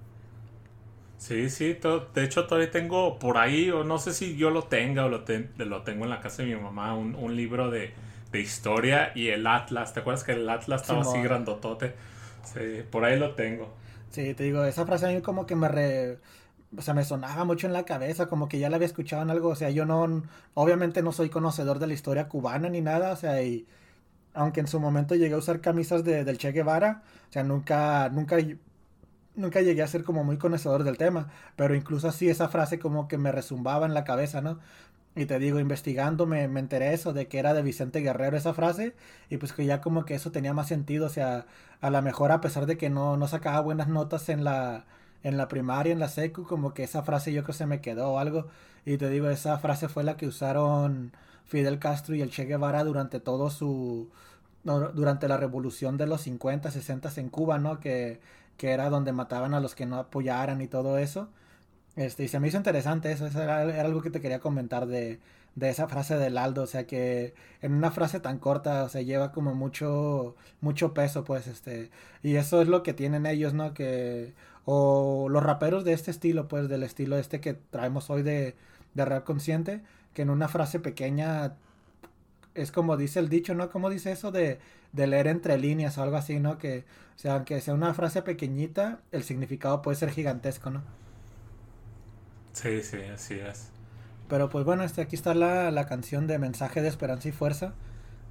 Sí, 1.16 1.50
sí, 1.50 1.76
de 2.14 2.24
hecho 2.24 2.46
todavía 2.46 2.70
tengo 2.70 3.18
por 3.18 3.38
ahí, 3.38 3.70
o 3.70 3.82
no 3.82 3.98
sé 3.98 4.12
si 4.14 4.36
yo 4.36 4.50
lo 4.50 4.64
tenga 4.64 5.04
o 5.06 5.08
lo, 5.08 5.24
ten- 5.24 5.50
lo 5.58 5.82
tengo 5.82 6.04
en 6.04 6.10
la 6.10 6.20
casa 6.20 6.42
de 6.44 6.54
mi 6.54 6.60
mamá, 6.62 6.94
un, 6.94 7.14
un 7.16 7.34
libro 7.36 7.70
de, 7.70 7.92
de 8.30 8.40
historia 8.40 9.10
y 9.16 9.28
el 9.28 9.46
Atlas. 9.48 9.92
¿Te 9.92 10.00
acuerdas 10.00 10.22
que 10.24 10.32
el 10.32 10.48
Atlas 10.48 10.82
estaba 10.82 11.00
así 11.00 11.20
grandotote? 11.20 11.94
Sí, 12.44 12.82
por 12.88 13.04
ahí 13.04 13.18
lo 13.18 13.34
tengo. 13.34 13.74
Sí, 14.10 14.34
te 14.34 14.44
digo, 14.44 14.64
esa 14.64 14.86
frase 14.86 15.06
a 15.06 15.10
mí 15.10 15.20
como 15.22 15.46
que 15.46 15.54
me 15.56 15.68
re... 15.68 16.20
O 16.76 16.82
sea, 16.82 16.94
me 16.94 17.04
sonaba 17.04 17.44
mucho 17.44 17.66
en 17.66 17.72
la 17.72 17.84
cabeza, 17.84 18.26
como 18.28 18.48
que 18.48 18.58
ya 18.58 18.68
la 18.70 18.76
había 18.76 18.86
escuchado 18.86 19.22
en 19.22 19.30
algo, 19.30 19.48
o 19.50 19.54
sea, 19.56 19.70
yo 19.70 19.86
no, 19.86 20.22
obviamente 20.54 21.02
no 21.02 21.12
soy 21.12 21.30
conocedor 21.30 21.78
de 21.78 21.86
la 21.86 21.94
historia 21.94 22.28
cubana 22.28 22.68
ni 22.68 22.82
nada, 22.82 23.12
o 23.12 23.16
sea, 23.16 23.42
y 23.42 23.66
aunque 24.34 24.60
en 24.60 24.68
su 24.68 24.80
momento 24.80 25.14
llegué 25.16 25.34
a 25.34 25.38
usar 25.38 25.60
camisas 25.62 26.04
de, 26.04 26.24
del 26.24 26.38
Che 26.38 26.52
Guevara, 26.52 27.02
o 27.30 27.32
sea, 27.32 27.44
nunca, 27.44 28.10
nunca, 28.10 28.38
nunca 29.34 29.60
llegué 29.62 29.82
a 29.82 29.86
ser 29.86 30.04
como 30.04 30.24
muy 30.24 30.38
conocedor 30.38 30.84
del 30.84 30.98
tema, 30.98 31.30
pero 31.56 31.74
incluso 31.74 32.08
así 32.08 32.28
esa 32.28 32.48
frase 32.48 32.78
como 32.78 33.08
que 33.08 33.18
me 33.18 33.32
resumbaba 33.32 33.86
en 33.86 33.94
la 33.94 34.04
cabeza, 34.04 34.40
¿no? 34.40 34.58
Y 35.18 35.26
te 35.26 35.38
digo, 35.40 35.58
investigando 35.58 36.26
me, 36.26 36.46
me 36.48 36.60
enteré 36.60 36.94
eso, 36.94 37.12
de 37.12 37.26
que 37.26 37.38
era 37.40 37.52
de 37.52 37.62
Vicente 37.62 38.00
Guerrero 38.00 38.36
esa 38.36 38.54
frase, 38.54 38.94
y 39.28 39.36
pues 39.38 39.52
que 39.52 39.66
ya 39.66 39.80
como 39.80 40.04
que 40.04 40.14
eso 40.14 40.30
tenía 40.30 40.54
más 40.54 40.68
sentido, 40.68 41.06
o 41.06 41.08
sea, 41.08 41.46
a 41.80 41.90
lo 41.90 42.00
mejor 42.02 42.30
a 42.30 42.40
pesar 42.40 42.66
de 42.66 42.76
que 42.78 42.88
no, 42.88 43.16
no 43.16 43.26
sacaba 43.26 43.60
buenas 43.60 43.88
notas 43.88 44.28
en 44.28 44.44
la, 44.44 44.84
en 45.24 45.36
la 45.36 45.48
primaria, 45.48 45.92
en 45.92 45.98
la 45.98 46.08
secu, 46.08 46.44
como 46.44 46.72
que 46.72 46.84
esa 46.84 47.02
frase 47.02 47.32
yo 47.32 47.42
creo 47.42 47.54
se 47.54 47.66
me 47.66 47.80
quedó 47.80 48.12
o 48.12 48.18
algo. 48.18 48.46
Y 48.86 48.96
te 48.96 49.10
digo, 49.10 49.28
esa 49.28 49.58
frase 49.58 49.88
fue 49.88 50.04
la 50.04 50.16
que 50.16 50.26
usaron 50.28 51.12
Fidel 51.46 51.78
Castro 51.80 52.14
y 52.14 52.22
el 52.22 52.30
Che 52.30 52.44
Guevara 52.44 52.84
durante 52.84 53.18
todo 53.20 53.50
su... 53.50 54.08
durante 54.64 55.28
la 55.28 55.36
revolución 55.36 55.96
de 55.96 56.06
los 56.06 56.22
50, 56.22 56.70
60 56.70 57.10
en 57.16 57.28
Cuba, 57.30 57.58
¿no? 57.58 57.80
Que, 57.80 58.20
que 58.56 58.70
era 58.70 58.90
donde 58.90 59.12
mataban 59.12 59.54
a 59.54 59.60
los 59.60 59.74
que 59.74 59.86
no 59.86 59.96
apoyaran 59.98 60.60
y 60.60 60.68
todo 60.68 60.98
eso. 60.98 61.28
Este, 61.98 62.22
y 62.24 62.28
se 62.28 62.38
me 62.38 62.46
hizo 62.46 62.56
interesante 62.56 63.10
eso, 63.10 63.26
eso 63.26 63.42
era, 63.42 63.58
algo 63.82 64.02
que 64.02 64.10
te 64.10 64.20
quería 64.20 64.38
comentar 64.38 64.86
de, 64.86 65.18
de 65.56 65.68
esa 65.68 65.88
frase 65.88 66.16
del 66.16 66.38
Aldo, 66.38 66.62
o 66.62 66.66
sea 66.68 66.86
que 66.86 67.34
en 67.60 67.72
una 67.74 67.90
frase 67.90 68.20
tan 68.20 68.38
corta, 68.38 68.84
o 68.84 68.88
sea, 68.88 69.02
lleva 69.02 69.32
como 69.32 69.52
mucho, 69.56 70.36
mucho 70.60 70.94
peso, 70.94 71.24
pues, 71.24 71.48
este, 71.48 71.90
y 72.22 72.36
eso 72.36 72.62
es 72.62 72.68
lo 72.68 72.84
que 72.84 72.94
tienen 72.94 73.26
ellos, 73.26 73.52
¿no? 73.52 73.74
Que, 73.74 74.32
o 74.64 75.28
los 75.28 75.42
raperos 75.42 75.84
de 75.84 75.92
este 75.92 76.12
estilo, 76.12 76.46
pues, 76.46 76.68
del 76.68 76.84
estilo 76.84 77.18
este 77.18 77.40
que 77.40 77.54
traemos 77.54 78.10
hoy 78.10 78.22
de, 78.22 78.54
de 78.94 79.04
rap 79.04 79.24
consciente, 79.24 79.82
que 80.14 80.22
en 80.22 80.30
una 80.30 80.46
frase 80.48 80.78
pequeña 80.80 81.56
es 82.54 82.72
como 82.72 82.96
dice 82.96 83.18
el 83.20 83.28
dicho, 83.28 83.54
¿no? 83.54 83.70
Como 83.70 83.90
dice 83.90 84.12
eso 84.12 84.30
de, 84.32 84.60
de 84.92 85.06
leer 85.08 85.26
entre 85.28 85.58
líneas 85.58 85.98
o 85.98 86.02
algo 86.04 86.16
así, 86.16 86.38
¿no? 86.40 86.58
Que, 86.58 86.84
o 87.16 87.18
sea, 87.18 87.34
aunque 87.34 87.60
sea 87.60 87.74
una 87.74 87.94
frase 87.94 88.22
pequeñita, 88.22 89.00
el 89.12 89.24
significado 89.24 89.82
puede 89.82 89.96
ser 89.96 90.10
gigantesco, 90.10 90.70
¿no? 90.70 90.82
Sí, 92.52 92.82
sí, 92.82 92.98
así 93.14 93.34
es. 93.34 93.68
Pero 94.28 94.48
pues 94.50 94.64
bueno, 94.64 94.82
este, 94.84 95.00
aquí 95.00 95.16
está 95.16 95.34
la, 95.34 95.70
la 95.70 95.86
canción 95.86 96.26
de 96.26 96.38
Mensaje 96.38 96.82
de 96.82 96.88
Esperanza 96.88 97.28
y 97.28 97.32
Fuerza 97.32 97.72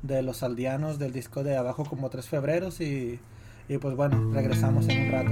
de 0.03 0.21
los 0.21 0.43
aldeanos 0.43 0.99
del 0.99 1.12
disco 1.12 1.43
de 1.43 1.58
Abajo 1.58 1.84
como 1.86 2.10
tres 2.10 2.27
febreros 2.27 2.82
y, 2.82 3.19
y 3.67 3.77
pues 3.80 3.95
bueno, 3.95 4.32
regresamos 4.34 4.88
en 4.89 5.06
un 5.06 5.12
rato. 5.12 5.32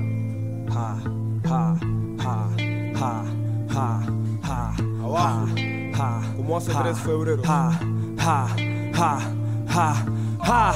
Ha, 0.78 0.98
ha, 1.46 1.78
ha, 2.20 2.50
ha, 2.96 3.24
ha, 3.70 4.06
ha, 4.44 4.76
Abajo, 5.04 5.48
ha, 5.94 6.34
como 6.36 6.58
hace 6.58 6.72
ha, 6.74 6.82
3 6.84 7.00
febrero. 7.00 7.42
ha, 7.46 7.80
ha, 8.20 8.56
ha, 8.96 9.34
ha, 9.70 10.06
ha. 10.40 10.76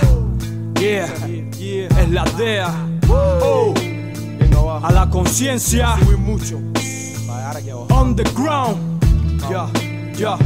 Yeah, 0.80 1.08
Yeah. 1.58 1.88
es 2.02 2.10
la 2.12 2.24
DEA. 2.38 2.72
Oh. 3.10 3.74
A 4.82 4.92
la 4.94 5.10
conciencia. 5.10 5.98
Subí 5.98 6.16
mucho. 6.16 6.60
Para 7.40 7.54
llegar 7.54 7.58
aquí 7.58 7.70
abajo. 7.70 7.88
on 7.94 8.16
the 8.16 8.24
ground. 8.36 8.78
Ya, 9.50 9.70
ya, 10.14 10.38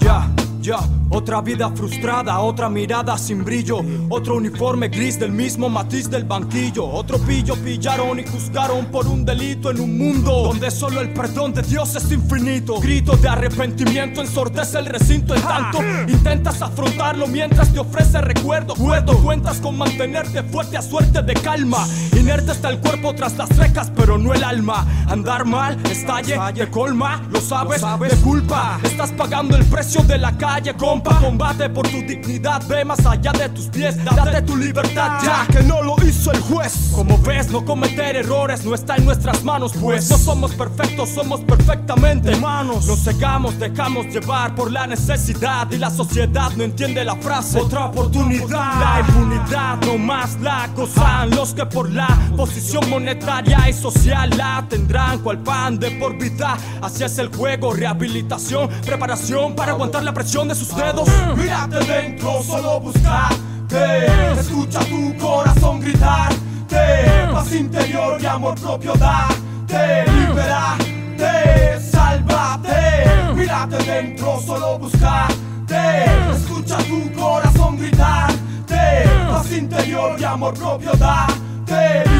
ya, 0.00 0.28
ya. 0.60 1.01
Otra 1.12 1.42
vida 1.42 1.70
frustrada, 1.70 2.38
otra 2.40 2.70
mirada 2.70 3.18
sin 3.18 3.44
brillo. 3.44 3.80
Otro 4.08 4.36
uniforme 4.36 4.88
gris 4.88 5.18
del 5.18 5.30
mismo 5.30 5.68
matiz 5.68 6.08
del 6.08 6.24
banquillo. 6.24 6.86
Otro 6.86 7.18
pillo 7.18 7.54
pillaron 7.56 8.18
y 8.18 8.26
juzgaron 8.26 8.86
por 8.86 9.06
un 9.06 9.24
delito 9.24 9.70
en 9.70 9.80
un 9.80 9.98
mundo 9.98 10.42
donde 10.42 10.70
solo 10.70 11.02
el 11.02 11.12
perdón 11.12 11.52
de 11.52 11.62
Dios 11.62 11.94
es 11.96 12.10
infinito. 12.10 12.80
Grito 12.80 13.16
de 13.16 13.28
arrepentimiento 13.28 14.22
ensordece 14.22 14.78
el 14.78 14.86
recinto 14.86 15.34
en 15.34 15.42
tanto 15.42 15.78
intentas 16.08 16.62
afrontarlo 16.62 17.26
mientras 17.26 17.72
te 17.72 17.78
ofrece 17.78 18.20
recuerdo. 18.20 18.74
Cuerdo, 18.74 19.16
cuentas 19.18 19.58
con 19.58 19.76
mantenerte 19.76 20.42
fuerte 20.42 20.76
a 20.76 20.82
suerte 20.82 21.22
de 21.22 21.34
calma. 21.34 21.86
Inerte 22.18 22.52
está 22.52 22.70
el 22.70 22.78
cuerpo 22.78 23.14
tras 23.14 23.36
las 23.36 23.54
rejas, 23.56 23.90
pero 23.94 24.18
no 24.18 24.32
el 24.32 24.42
alma. 24.42 24.86
Andar 25.08 25.44
mal, 25.44 25.78
estalle, 25.90 26.38
te 26.54 26.70
colma, 26.70 27.22
lo 27.30 27.40
sabes, 27.40 27.82
de 27.82 28.16
culpa. 28.22 28.80
Estás 28.82 29.10
pagando 29.12 29.56
el 29.56 29.64
precio 29.66 30.02
de 30.02 30.18
la 30.18 30.36
calle, 30.36 30.74
compa. 31.02 31.20
Combate 31.20 31.68
por 31.70 31.88
tu 31.88 31.98
dignidad, 32.02 32.62
ve 32.68 32.84
más 32.84 33.04
allá 33.06 33.32
de 33.32 33.48
tus 33.48 33.66
pies, 33.66 33.96
date 34.04 34.42
tu 34.42 34.56
libertad 34.56 35.20
ya. 35.24 35.46
Que 35.46 35.62
no 35.62 35.82
lo 35.82 35.96
hizo 36.06 36.32
el 36.32 36.40
juez. 36.40 36.90
Como 36.94 37.18
ves, 37.18 37.50
no 37.50 37.64
cometer 37.64 38.16
errores 38.16 38.64
no 38.64 38.74
está 38.74 38.96
en 38.96 39.04
nuestras 39.04 39.42
manos, 39.44 39.72
pues 39.80 40.10
no 40.10 40.18
somos 40.18 40.52
perfectos, 40.54 41.08
somos 41.08 41.40
perfectamente 41.40 42.34
humanos. 42.34 42.86
Nos 42.86 43.02
cegamos, 43.02 43.58
dejamos 43.58 44.06
llevar 44.06 44.54
por 44.54 44.70
la 44.70 44.86
necesidad 44.86 45.70
y 45.70 45.78
la 45.78 45.90
sociedad 45.90 46.50
no 46.56 46.64
entiende 46.64 47.04
la 47.04 47.16
frase. 47.16 47.60
Otra 47.60 47.86
oportunidad, 47.86 48.80
la 48.80 49.00
impunidad 49.00 49.78
no 49.86 49.98
más 49.98 50.38
la 50.40 50.68
gozan 50.74 51.30
los 51.30 51.54
que 51.54 51.66
por 51.66 51.90
la 51.90 52.08
posición 52.36 52.88
monetaria 52.90 53.68
y 53.68 53.72
social 53.72 54.30
la 54.36 54.64
tendrán 54.68 55.20
cual 55.20 55.38
pan 55.38 55.78
de 55.78 55.92
por 55.92 56.16
vida. 56.18 56.56
Así 56.80 57.04
es 57.04 57.18
el 57.18 57.28
juego, 57.28 57.72
rehabilitación, 57.72 58.68
preparación 58.84 59.54
para 59.54 59.72
aguantar 59.72 60.02
la 60.02 60.12
presión 60.12 60.48
de 60.48 60.54
sus 60.54 60.74
dedos. 60.74 60.91
Mírate 61.36 61.84
dentro, 61.86 62.42
solo 62.42 62.80
buscate. 62.80 64.06
Escucha 64.38 64.80
tu 64.80 65.16
corazón 65.16 65.80
gritarte. 65.80 67.28
Paz 67.32 67.52
interior 67.54 68.20
y 68.20 68.26
amor 68.26 68.54
propio 68.60 68.92
date. 68.94 70.04
Liberate, 70.10 71.80
sálvate. 71.80 73.34
Mírate 73.34 73.76
dentro, 73.84 74.40
solo 74.40 74.78
buscate. 74.78 76.04
Escucha 76.34 76.76
tu 76.78 77.12
corazón 77.12 77.78
gritarte. 77.78 79.08
Paz 79.28 79.52
interior 79.52 80.20
y 80.20 80.24
amor 80.24 80.54
propio 80.54 80.92
sálvate. 80.92 81.42
El 81.68 82.10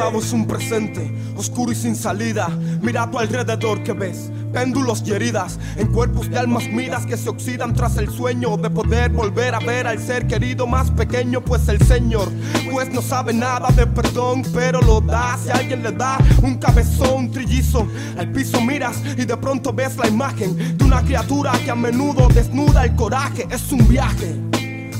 pasado 0.00 0.18
es 0.18 0.32
un 0.32 0.46
presente, 0.46 1.12
oscuro 1.36 1.72
y 1.72 1.74
sin 1.74 1.94
salida. 1.94 2.48
Mira 2.80 3.02
a 3.02 3.10
tu 3.10 3.18
alrededor 3.18 3.82
que 3.82 3.92
ves. 3.92 4.30
Péndulos 4.50 5.02
y 5.04 5.12
heridas 5.12 5.58
en 5.76 5.88
cuerpos 5.88 6.30
de 6.30 6.38
almas 6.38 6.66
miras 6.68 7.04
que 7.04 7.18
se 7.18 7.28
oxidan 7.28 7.74
tras 7.74 7.98
el 7.98 8.08
sueño 8.08 8.56
de 8.56 8.70
poder 8.70 9.10
volver 9.10 9.54
a 9.54 9.58
ver 9.58 9.86
al 9.86 9.98
ser 9.98 10.26
querido 10.26 10.66
más 10.66 10.90
pequeño, 10.90 11.42
pues 11.42 11.68
el 11.68 11.84
Señor, 11.86 12.30
pues 12.72 12.90
no 12.90 13.02
sabe 13.02 13.34
nada 13.34 13.68
de 13.72 13.86
perdón, 13.86 14.42
pero 14.54 14.80
lo 14.80 15.02
da. 15.02 15.36
Si 15.36 15.50
alguien 15.50 15.82
le 15.82 15.92
da 15.92 16.16
un 16.42 16.56
cabezón 16.56 17.30
trillizo, 17.30 17.86
al 18.16 18.32
piso 18.32 18.58
miras 18.62 18.96
y 19.18 19.26
de 19.26 19.36
pronto 19.36 19.70
ves 19.70 19.98
la 19.98 20.08
imagen 20.08 20.78
de 20.78 20.82
una 20.82 21.02
criatura 21.02 21.52
que 21.62 21.70
a 21.70 21.74
menudo 21.74 22.26
desnuda 22.28 22.86
el 22.86 22.96
coraje. 22.96 23.46
Es 23.50 23.70
un 23.70 23.86
viaje 23.86 24.49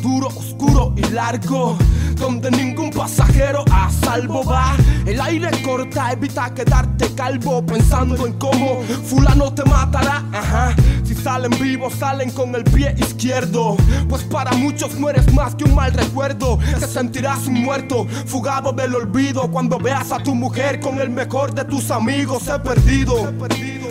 duro, 0.01 0.29
oscuro 0.29 0.93
y 0.97 1.03
largo, 1.11 1.77
donde 2.17 2.51
ningún 2.51 2.91
pasajero 2.91 3.65
a 3.71 3.91
salvo 3.91 4.45
va. 4.45 4.77
El 5.07 5.21
aire 5.21 5.51
corta, 5.63 6.13
evita 6.13 6.53
quedarte 6.55 7.15
calvo, 7.15 7.65
pensando 7.65 8.27
en 8.27 8.35
cómo 8.35 8.83
fulano 9.05 9.53
te 9.53 9.65
matará. 9.65 10.25
Ajá. 10.33 10.75
Si 11.05 11.15
salen 11.15 11.51
vivos, 11.61 11.95
salen 11.95 12.31
con 12.31 12.55
el 12.55 12.65
pie 12.65 12.95
izquierdo. 12.99 13.77
Pues 14.09 14.23
para 14.25 14.53
muchos 14.53 14.95
no 14.99 15.11
eres 15.11 15.33
más 15.33 15.55
que 15.55 15.65
un 15.65 15.75
mal 15.75 15.93
recuerdo. 15.93 16.59
Te 16.79 16.87
sentirás 16.87 17.47
un 17.47 17.63
muerto, 17.63 18.07
fugado 18.27 18.73
del 18.73 18.95
olvido. 18.95 19.51
Cuando 19.51 19.79
veas 19.79 20.13
a 20.13 20.19
tu 20.19 20.35
mujer 20.35 20.81
con 20.81 21.01
el 21.01 21.11
mejor 21.11 21.55
de 21.55 21.65
tus 21.65 21.91
amigos, 21.91 22.49
he 22.49 22.59
perdido. 22.59 23.31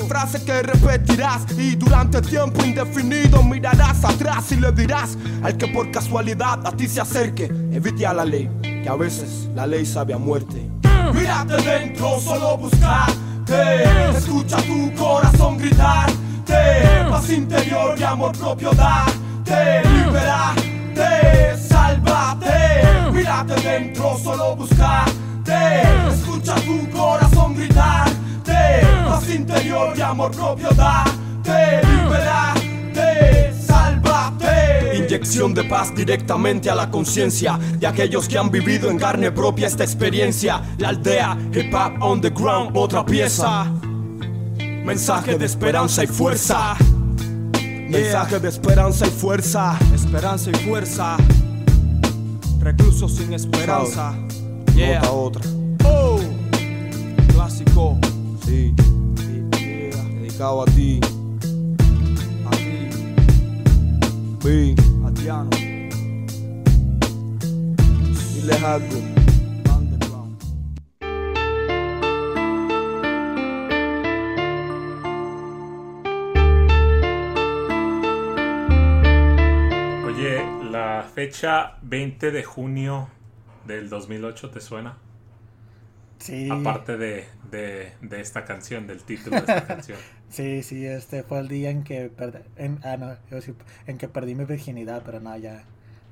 Frase 0.08 0.44
que 0.44 0.62
repetirás 0.62 1.46
y 1.58 1.76
durante 1.76 2.22
tiempo 2.22 2.64
indefinido 2.64 3.44
mirarás 3.44 4.04
atrás 4.04 4.52
y 4.52 4.56
le 4.56 4.72
dirás 4.72 5.18
al 5.44 5.58
que 5.58 5.68
por 5.68 5.92
casualidad 5.92 6.66
a 6.66 6.72
ti 6.72 6.88
se 6.88 7.02
acerque, 7.02 7.46
evite 7.72 8.06
a 8.06 8.14
la 8.14 8.26
ley, 8.26 8.50
que 8.62 8.90
a 8.90 8.96
veces 8.96 9.50
la 9.56 9.68
ley 9.68 9.86
sabe 9.86 10.14
a 10.14 10.18
muerte. 10.18 10.70
Mírate 11.14 11.58
dentro, 11.64 12.20
solo 12.20 12.58
buscarte. 12.58 13.84
Escucha 14.16 14.58
tu 14.58 14.94
corazón 14.96 15.58
gritarte. 15.58 16.14
Paz 17.10 17.30
interior 17.30 17.96
y 17.98 18.04
amor 18.04 18.38
propio 18.38 18.72
date. 18.72 19.82
Liberate, 19.90 21.58
sálvate. 21.58 23.12
Mírate 23.12 23.56
dentro, 23.62 24.18
solo 24.18 24.56
buscarte. 24.56 25.82
Escucha 26.12 26.56
tu 26.56 26.90
corazón 26.92 27.56
gritarte. 27.56 28.19
Paz 29.08 29.30
interior 29.30 29.94
y 29.98 30.02
amor 30.02 30.32
propio 30.32 30.70
date. 30.72 31.82
Liberate, 31.88 33.54
sálvate. 33.54 34.98
Inyección 34.98 35.54
de 35.54 35.64
paz 35.64 35.96
directamente 35.96 36.70
a 36.70 36.76
la 36.76 36.90
conciencia 36.90 37.58
de 37.58 37.88
aquellos 37.88 38.28
que 38.28 38.38
han 38.38 38.52
vivido 38.52 38.90
en 38.90 38.98
carne 38.98 39.32
propia 39.32 39.68
esta 39.68 39.84
experiencia. 39.84 40.62
La 40.78 40.90
aldea, 40.90 41.38
hip 41.54 41.74
hop 41.74 42.02
on 42.02 42.22
the 42.22 42.30
ground, 42.30 42.72
otra 42.76 43.06
pieza. 43.06 43.66
Mensaje 44.84 45.38
de 45.38 45.46
esperanza 45.46 46.04
y 46.04 46.08
fuerza. 46.08 46.76
Mensaje 47.90 48.40
de 48.40 48.50
esperanza 48.50 49.08
y 49.08 49.10
fuerza. 49.10 49.78
Esperanza 49.94 50.52
y 50.52 50.56
fuerza. 50.56 51.18
Reclusos 52.60 53.16
sin 53.16 53.34
esperanza. 53.34 54.14
Yeah. 54.76 55.00
Nota 55.00 55.12
otra. 55.12 55.59
Dedicado 60.40 60.62
a 60.62 60.66
ti. 60.68 61.00
A 62.46 62.50
ti, 62.56 62.90
Pi. 64.42 64.74
a 65.06 65.12
Diano. 65.12 65.50
Diles 68.34 68.64
algo. 68.64 69.00
Underground. 69.76 70.38
Oye, 80.06 80.42
la 80.72 81.04
fecha 81.14 81.76
20 81.82 82.32
de 82.32 82.44
junio 82.46 83.10
del 83.68 83.90
2008, 83.90 84.52
¿te 84.52 84.62
suena? 84.62 84.98
Sí. 86.20 86.48
Aparte 86.50 86.96
de, 86.96 87.28
de, 87.52 87.94
de 88.02 88.22
esta 88.22 88.46
canción, 88.46 88.88
del 88.88 89.04
título 89.04 89.36
de 89.36 89.42
esta 89.42 89.66
canción. 89.66 90.00
Sí, 90.30 90.62
sí, 90.62 90.86
este 90.86 91.24
fue 91.24 91.40
el 91.40 91.48
día 91.48 91.72
en 91.72 91.84
que 91.84 92.10
perdí, 92.10 92.40
en, 92.56 92.80
ah, 92.84 92.98
no, 92.98 93.18
en 93.88 93.98
que 93.98 94.08
perdí 94.08 94.36
mi 94.36 94.46
virginidad, 94.46 95.02
pero 95.04 95.20
no, 95.20 95.36
ya, 95.38 95.64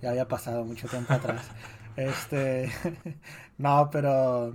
ya 0.01 0.09
había 0.09 0.27
pasado 0.27 0.65
mucho 0.65 0.87
tiempo 0.87 1.13
atrás. 1.13 1.45
Este, 1.97 2.71
no, 3.57 3.89
pero 3.91 4.53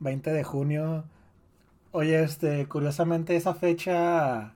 20 0.00 0.32
de 0.32 0.44
junio. 0.44 1.04
Oye, 1.92 2.22
este, 2.22 2.66
curiosamente 2.66 3.36
esa 3.36 3.54
fecha, 3.54 4.54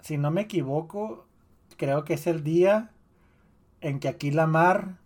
si 0.00 0.16
no 0.16 0.30
me 0.30 0.42
equivoco, 0.42 1.26
creo 1.76 2.04
que 2.04 2.14
es 2.14 2.28
el 2.28 2.44
día 2.44 2.92
en 3.80 3.98
que 3.98 4.08
Aquí 4.08 4.30
Lamar 4.30 4.98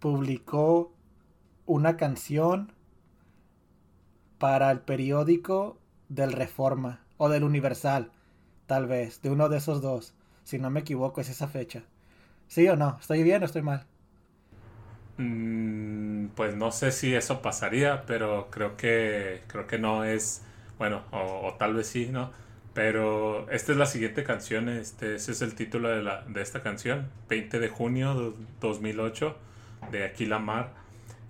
publicó 0.00 0.92
una 1.66 1.96
canción 1.96 2.72
para 4.38 4.70
el 4.70 4.80
periódico 4.80 5.78
del 6.08 6.32
Reforma 6.32 7.04
o 7.18 7.28
del 7.28 7.44
Universal, 7.44 8.12
tal 8.66 8.86
vez, 8.86 9.22
de 9.22 9.30
uno 9.30 9.48
de 9.48 9.58
esos 9.58 9.82
dos. 9.82 10.14
Si 10.44 10.58
no 10.58 10.70
me 10.70 10.80
equivoco, 10.80 11.20
es 11.20 11.28
esa 11.30 11.48
fecha. 11.48 11.84
¿Sí 12.48 12.68
o 12.68 12.76
no? 12.76 12.98
¿Estoy 13.00 13.22
bien 13.24 13.42
o 13.42 13.46
estoy 13.46 13.62
mal? 13.62 13.86
Mm, 15.18 16.28
pues 16.34 16.54
no 16.56 16.70
sé 16.72 16.92
si 16.92 17.14
eso 17.14 17.40
pasaría, 17.42 18.04
pero 18.06 18.48
creo 18.50 18.76
que 18.76 19.42
creo 19.46 19.66
que 19.66 19.78
no 19.78 20.04
es, 20.04 20.42
bueno, 20.78 21.02
o, 21.10 21.48
o 21.48 21.54
tal 21.54 21.74
vez 21.74 21.86
sí, 21.88 22.08
¿no? 22.10 22.32
Pero 22.74 23.48
esta 23.50 23.72
es 23.72 23.78
la 23.78 23.86
siguiente 23.86 24.22
canción, 24.24 24.68
este, 24.68 25.14
ese 25.14 25.32
es 25.32 25.40
el 25.42 25.54
título 25.54 25.88
de, 25.88 26.02
la, 26.02 26.22
de 26.28 26.42
esta 26.42 26.62
canción, 26.62 27.08
20 27.28 27.58
de 27.58 27.68
junio 27.70 28.14
de 28.14 28.32
2008, 28.60 29.36
de 29.90 30.04
Aquí 30.04 30.26
la 30.26 30.38
Mar. 30.38 30.72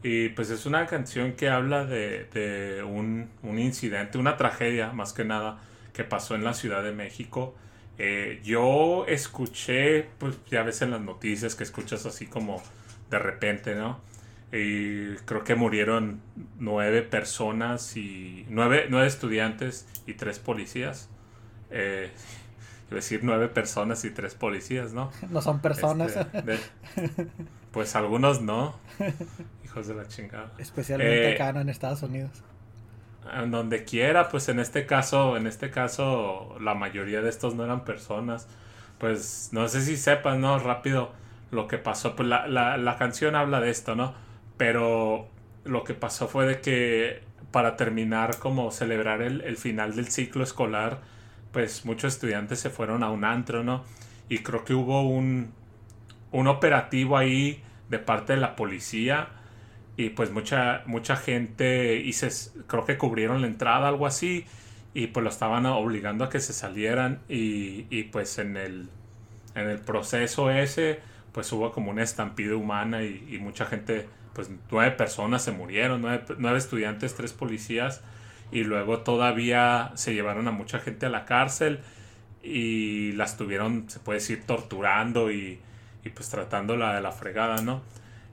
Y 0.08 0.28
pues 0.28 0.50
es 0.50 0.66
una 0.66 0.86
canción 0.86 1.32
que 1.32 1.48
habla 1.48 1.84
de, 1.84 2.26
de 2.32 2.84
un, 2.84 3.28
un 3.42 3.58
incidente, 3.58 4.18
una 4.18 4.36
tragedia 4.36 4.92
más 4.92 5.12
que 5.12 5.24
nada, 5.24 5.58
que 5.92 6.04
pasó 6.04 6.36
en 6.36 6.44
la 6.44 6.54
Ciudad 6.54 6.84
de 6.84 6.92
México. 6.92 7.56
Eh, 7.98 8.40
yo 8.44 9.04
escuché, 9.08 10.06
pues 10.18 10.36
ya 10.48 10.62
ves 10.62 10.80
en 10.82 10.92
las 10.92 11.00
noticias 11.00 11.56
que 11.56 11.64
escuchas 11.64 12.06
así 12.06 12.26
como 12.26 12.62
de 13.10 13.18
repente, 13.18 13.74
¿no? 13.74 13.98
Y 14.52 15.16
creo 15.24 15.42
que 15.42 15.56
murieron 15.56 16.20
nueve 16.60 17.02
personas 17.02 17.96
y 17.96 18.46
nueve, 18.48 18.86
nueve 18.88 19.08
estudiantes 19.08 19.88
y 20.06 20.14
tres 20.14 20.38
policías. 20.38 21.08
Eh, 21.72 22.12
decir 22.92 23.20
nueve 23.24 23.48
personas 23.48 24.04
y 24.04 24.10
tres 24.10 24.36
policías, 24.36 24.92
¿no? 24.92 25.10
No 25.30 25.42
son 25.42 25.60
personas, 25.60 26.14
Este, 26.16 26.42
de- 26.42 26.60
pues 27.72 27.96
algunos 27.96 28.40
no. 28.40 28.78
Hijos 29.76 29.88
de 29.88 29.94
la 29.94 30.08
chingada. 30.08 30.52
especialmente 30.56 31.32
Eh, 31.32 31.34
acá 31.34 31.50
en 31.60 31.68
Estados 31.68 32.02
Unidos. 32.02 32.30
En 33.34 33.50
donde 33.50 33.84
quiera, 33.84 34.30
pues 34.30 34.48
en 34.48 34.58
este 34.58 34.86
caso, 34.86 35.36
en 35.36 35.46
este 35.46 35.70
caso, 35.70 36.56
la 36.60 36.74
mayoría 36.74 37.20
de 37.20 37.28
estos 37.28 37.54
no 37.54 37.64
eran 37.64 37.84
personas. 37.84 38.48
Pues 38.98 39.50
no 39.52 39.68
sé 39.68 39.82
si 39.82 39.98
sepan, 39.98 40.40
¿no? 40.40 40.58
Rápido 40.58 41.12
lo 41.50 41.68
que 41.68 41.76
pasó. 41.76 42.16
Pues 42.16 42.26
la, 42.26 42.46
la, 42.46 42.78
la 42.78 42.96
canción 42.96 43.34
habla 43.36 43.60
de 43.60 43.68
esto, 43.68 43.94
¿no? 43.96 44.14
Pero 44.56 45.28
lo 45.64 45.84
que 45.84 45.92
pasó 45.92 46.26
fue 46.26 46.46
de 46.46 46.60
que 46.62 47.22
para 47.50 47.76
terminar, 47.76 48.38
como 48.38 48.70
celebrar 48.70 49.20
el, 49.20 49.42
el 49.42 49.58
final 49.58 49.94
del 49.94 50.08
ciclo 50.08 50.42
escolar, 50.42 51.00
pues 51.52 51.84
muchos 51.84 52.14
estudiantes 52.14 52.60
se 52.60 52.70
fueron 52.70 53.02
a 53.02 53.10
un 53.10 53.24
antro, 53.24 53.62
¿no? 53.62 53.84
Y 54.30 54.38
creo 54.38 54.64
que 54.64 54.72
hubo 54.72 55.02
un, 55.02 55.52
un 56.32 56.46
operativo 56.46 57.18
ahí 57.18 57.62
de 57.90 57.98
parte 57.98 58.32
de 58.32 58.40
la 58.40 58.56
policía 58.56 59.28
y 59.96 60.10
pues 60.10 60.30
mucha 60.30 60.82
mucha 60.86 61.16
gente 61.16 61.96
y 61.96 62.12
creo 62.66 62.84
que 62.84 62.98
cubrieron 62.98 63.40
la 63.40 63.46
entrada 63.46 63.88
algo 63.88 64.06
así 64.06 64.44
y 64.94 65.08
pues 65.08 65.24
lo 65.24 65.30
estaban 65.30 65.66
obligando 65.66 66.24
a 66.24 66.30
que 66.30 66.40
se 66.40 66.52
salieran 66.52 67.20
y, 67.28 67.86
y, 67.90 68.04
pues 68.04 68.38
en 68.38 68.56
el 68.56 68.88
en 69.54 69.68
el 69.68 69.78
proceso 69.78 70.50
ese 70.50 71.00
pues 71.32 71.50
hubo 71.52 71.72
como 71.72 71.90
una 71.90 72.02
estampida 72.02 72.56
humana 72.56 73.02
y, 73.02 73.38
mucha 73.40 73.66
gente 73.66 74.08
pues 74.34 74.50
nueve 74.70 74.90
personas 74.92 75.42
se 75.42 75.52
murieron 75.52 76.02
nueve, 76.02 76.24
nueve 76.38 76.58
estudiantes 76.58 77.14
tres 77.14 77.32
policías 77.32 78.02
y 78.52 78.64
luego 78.64 79.00
todavía 79.00 79.92
se 79.94 80.14
llevaron 80.14 80.46
a 80.46 80.50
mucha 80.50 80.78
gente 80.78 81.06
a 81.06 81.10
la 81.10 81.24
cárcel 81.24 81.80
y 82.42 83.12
la 83.12 83.24
estuvieron 83.24 83.88
se 83.88 83.98
puede 83.98 84.18
decir 84.18 84.44
torturando 84.46 85.30
y, 85.32 85.58
y 86.04 86.10
pues 86.10 86.28
tratándola 86.28 86.94
de 86.94 87.00
la 87.00 87.12
fregada 87.12 87.62
no 87.62 87.82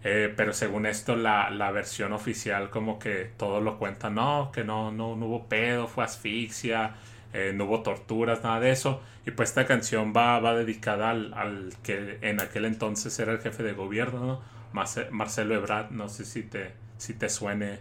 eh, 0.04 0.34
pero 0.36 0.54
según 0.54 0.86
esto, 0.86 1.16
la, 1.16 1.50
la 1.50 1.72
versión 1.72 2.14
oficial 2.14 2.70
como 2.70 3.00
que 3.00 3.32
todo 3.38 3.62
lo 3.62 3.78
cuenta, 3.80 4.10
no, 4.10 4.52
que 4.54 4.64
no, 4.64 4.92
no, 4.92 5.16
no 5.16 5.26
hubo 5.28 5.48
pedo, 5.48 5.88
fue 5.88 6.04
asfixia, 6.04 6.96
eh, 7.34 7.54
no 7.56 7.66
hubo 7.66 7.82
torturas, 7.84 8.44
nada 8.44 8.60
de 8.60 8.72
eso. 8.72 9.02
Y 9.26 9.32
pues 9.32 9.50
esta 9.50 9.66
canción 9.66 10.14
va, 10.16 10.40
va 10.40 10.56
dedicada 10.56 11.10
al, 11.12 11.34
al 11.34 11.74
que 11.84 12.20
en 12.22 12.42
aquel 12.42 12.66
entonces 12.66 13.18
era 13.20 13.32
el 13.32 13.40
jefe 13.40 13.64
de 13.64 13.74
gobierno, 13.74 14.20
¿no? 14.26 14.42
Marce- 14.74 15.10
Marcelo 15.12 15.56
Ebrard, 15.56 15.92
no 15.92 16.10
sé 16.10 16.26
si 16.26 16.44
te, 16.44 16.74
si 16.98 17.14
te 17.14 17.30
suene 17.30 17.80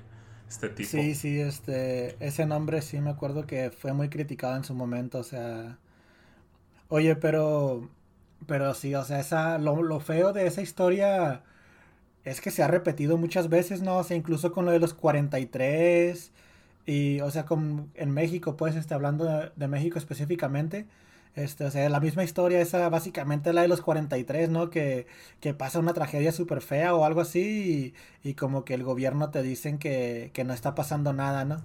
este 0.49 0.69
tipo. 0.69 1.05
Sí, 1.05 1.15
sí, 1.15 1.41
este, 1.41 2.17
ese 2.25 2.45
nombre 2.47 2.83
sí 2.83 3.01
me 3.01 3.09
acuerdo 3.11 3.47
que 3.47 3.71
fue 3.71 3.93
muy 3.95 4.11
criticado 4.11 4.57
en 4.57 4.65
su 4.65 4.75
momento, 4.75 5.19
o 5.21 5.23
sea, 5.23 5.79
oye, 6.89 7.17
pero, 7.17 7.91
pero 8.47 8.75
sí, 8.75 8.95
o 8.95 9.05
sea, 9.05 9.21
esa, 9.21 9.59
lo, 9.59 9.83
lo 9.83 10.01
feo 10.01 10.33
de 10.33 10.47
esa 10.47 10.63
historia 10.63 11.45
es 12.25 12.41
que 12.41 12.51
se 12.51 12.63
ha 12.63 12.69
repetido 12.69 13.17
muchas 13.19 13.49
veces, 13.49 13.83
¿no? 13.83 13.99
O 13.99 14.05
sea, 14.05 14.17
incluso 14.17 14.53
con 14.53 14.65
lo 14.65 14.73
de 14.73 14.79
los 14.79 14.95
43 14.95 16.33
y, 16.87 17.21
o 17.21 17.31
sea, 17.31 17.45
con, 17.45 17.91
en 17.95 18.11
México, 18.13 18.57
pues, 18.57 18.77
este, 18.77 18.95
hablando 18.95 19.51
de, 19.57 19.69
México 19.69 19.99
específicamente, 19.99 20.87
este, 21.35 21.65
o 21.65 21.71
sea, 21.71 21.89
la 21.89 22.01
misma 22.01 22.25
historia, 22.25 22.61
esa 22.61 22.89
básicamente 22.89 23.53
la 23.53 23.63
de 23.63 23.69
los 23.69 23.81
43, 23.83 24.51
¿no? 24.51 24.71
Que, 24.71 25.07
que 25.41 25.55
pasa 25.55 25.79
una 25.79 25.95
tragedia 25.95 26.33
súper 26.33 26.61
fea 26.63 26.95
o 26.95 27.05
algo 27.05 27.21
así 27.21 27.95
y, 28.25 28.29
y 28.31 28.35
como 28.35 28.65
que 28.65 28.75
el 28.75 28.85
gobierno 28.85 29.31
te 29.31 29.43
dicen 29.43 29.79
que, 29.79 30.31
que 30.35 30.45
no 30.45 30.53
está 30.53 30.75
pasando 30.75 31.13
nada, 31.13 31.45
¿no? 31.45 31.63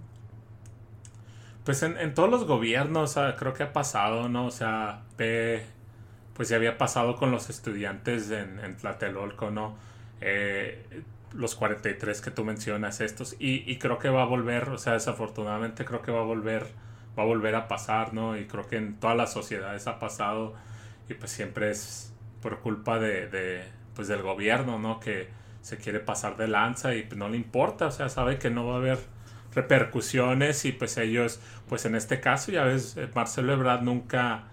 pues 1.68 1.84
en, 1.84 1.97
en 1.97 2.14
todos 2.14 2.30
los 2.30 2.45
gobiernos 2.45 3.20
creo 3.38 3.53
que 3.53 3.64
ha 3.64 3.74
pasado, 3.74 4.30
¿no? 4.30 4.45
O 4.45 4.51
sea, 4.51 5.01
ve, 5.18 5.66
pues 6.34 6.47
ya 6.47 6.55
había 6.55 6.78
pasado 6.78 7.18
con 7.18 7.30
los 7.30 7.49
estudiantes 7.49 8.32
en, 8.32 8.60
en 8.60 8.78
Tlatelolco, 8.78 9.51
¿no? 9.51 9.76
Eh, 10.22 11.03
los 11.34 11.55
43 11.55 12.22
que 12.22 12.32
tú 12.32 12.45
mencionas 12.45 13.01
estos 13.01 13.36
y, 13.39 13.70
y 13.70 13.78
creo 13.78 13.99
que 13.99 14.09
va 14.09 14.24
a 14.24 14.26
volver, 14.26 14.70
o 14.70 14.78
sea, 14.78 14.93
desafortunadamente 14.93 15.86
creo 15.86 16.01
que 16.01 16.11
va 16.11 16.22
a 16.22 16.24
volver, 16.24 16.68
va 17.18 17.24
a 17.24 17.26
volver 17.26 17.55
a 17.55 17.68
pasar, 17.68 18.13
¿no? 18.13 18.38
Y 18.38 18.45
creo 18.47 18.65
que 18.68 18.78
en 18.78 18.99
todas 18.99 19.18
las 19.18 19.34
sociedades 19.34 19.88
ha 19.88 19.99
pasado 19.99 20.55
y 21.09 21.13
pues 21.13 21.32
siempre 21.32 21.70
es 21.72 22.13
por 22.41 22.59
culpa 22.59 22.99
de, 22.99 23.28
de 23.28 23.65
pues 23.93 24.07
del 24.07 24.22
gobierno, 24.22 24.80
¿no? 24.80 24.99
Que 24.99 25.30
se 25.61 25.78
quiere 25.78 25.99
pasar 25.99 26.38
de 26.38 26.47
lanza 26.47 26.95
y 26.95 27.07
no 27.15 27.30
le 27.30 27.38
importa, 27.38 27.88
o 27.88 27.91
sea, 27.91 28.09
sabe 28.09 28.39
que 28.39 28.49
no 28.49 28.65
va 28.65 28.76
a 28.76 28.78
haber 28.78 28.99
repercusiones 29.53 30.65
y 30.65 30.72
pues 30.72 30.97
ellos, 30.97 31.41
pues 31.68 31.86
en 31.86 31.95
este 31.95 32.20
caso 32.20 32.51
ya 32.51 32.63
ves, 32.63 32.95
eh, 32.97 33.09
Marcelo 33.13 33.53
Ebrard 33.53 33.82
nunca, 33.82 34.43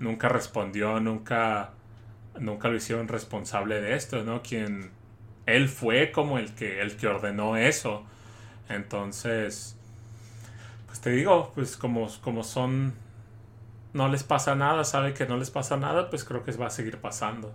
nunca 0.00 0.28
respondió, 0.28 0.98
nunca, 0.98 1.70
nunca 2.40 2.68
lo 2.68 2.76
hicieron 2.76 3.06
responsable 3.08 3.80
de 3.80 3.94
esto, 3.94 4.24
¿no? 4.24 4.42
Quien, 4.42 4.90
él 5.46 5.68
fue 5.68 6.12
como 6.12 6.38
el 6.38 6.54
que, 6.54 6.80
el 6.80 6.96
que 6.96 7.06
ordenó 7.08 7.56
eso. 7.56 8.04
Entonces, 8.68 9.76
pues 10.86 11.00
te 11.00 11.10
digo, 11.10 11.52
pues 11.54 11.76
como, 11.76 12.08
como 12.22 12.44
son, 12.44 12.94
no 13.94 14.08
les 14.08 14.24
pasa 14.24 14.54
nada, 14.54 14.84
sabe 14.84 15.14
que 15.14 15.26
no 15.26 15.36
les 15.36 15.50
pasa 15.50 15.76
nada, 15.76 16.10
pues 16.10 16.24
creo 16.24 16.44
que 16.44 16.52
va 16.52 16.66
a 16.66 16.70
seguir 16.70 16.98
pasando. 17.00 17.52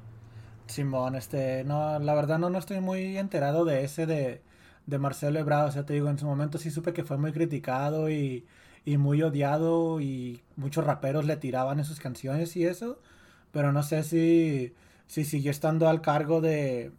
Simón, 0.67 1.15
este, 1.15 1.63
no, 1.65 1.99
la 1.99 2.15
verdad 2.15 2.39
no, 2.39 2.49
no 2.49 2.57
estoy 2.59 2.79
muy 2.79 3.17
enterado 3.17 3.65
de 3.65 3.83
ese 3.83 4.05
de, 4.05 4.41
de 4.85 4.99
Marcelo 4.99 5.39
Ebrard, 5.39 5.67
o 5.67 5.71
sea, 5.71 5.85
te 5.85 5.93
digo, 5.93 6.09
en 6.09 6.17
su 6.17 6.25
momento 6.25 6.57
sí 6.57 6.71
supe 6.71 6.93
que 6.93 7.03
fue 7.03 7.17
muy 7.17 7.33
criticado 7.33 8.09
y, 8.09 8.47
y 8.85 8.97
muy 8.97 9.21
odiado 9.21 9.99
y 10.01 10.43
muchos 10.55 10.85
raperos 10.85 11.25
le 11.25 11.35
tiraban 11.37 11.79
en 11.79 11.85
sus 11.85 11.99
canciones 11.99 12.55
y 12.55 12.65
eso, 12.65 12.99
pero 13.51 13.71
no 13.73 13.83
sé 13.83 14.03
si, 14.03 14.73
si 15.07 15.25
siguió 15.25 15.51
estando 15.51 15.89
al 15.89 16.01
cargo 16.01 16.39
de, 16.41 16.91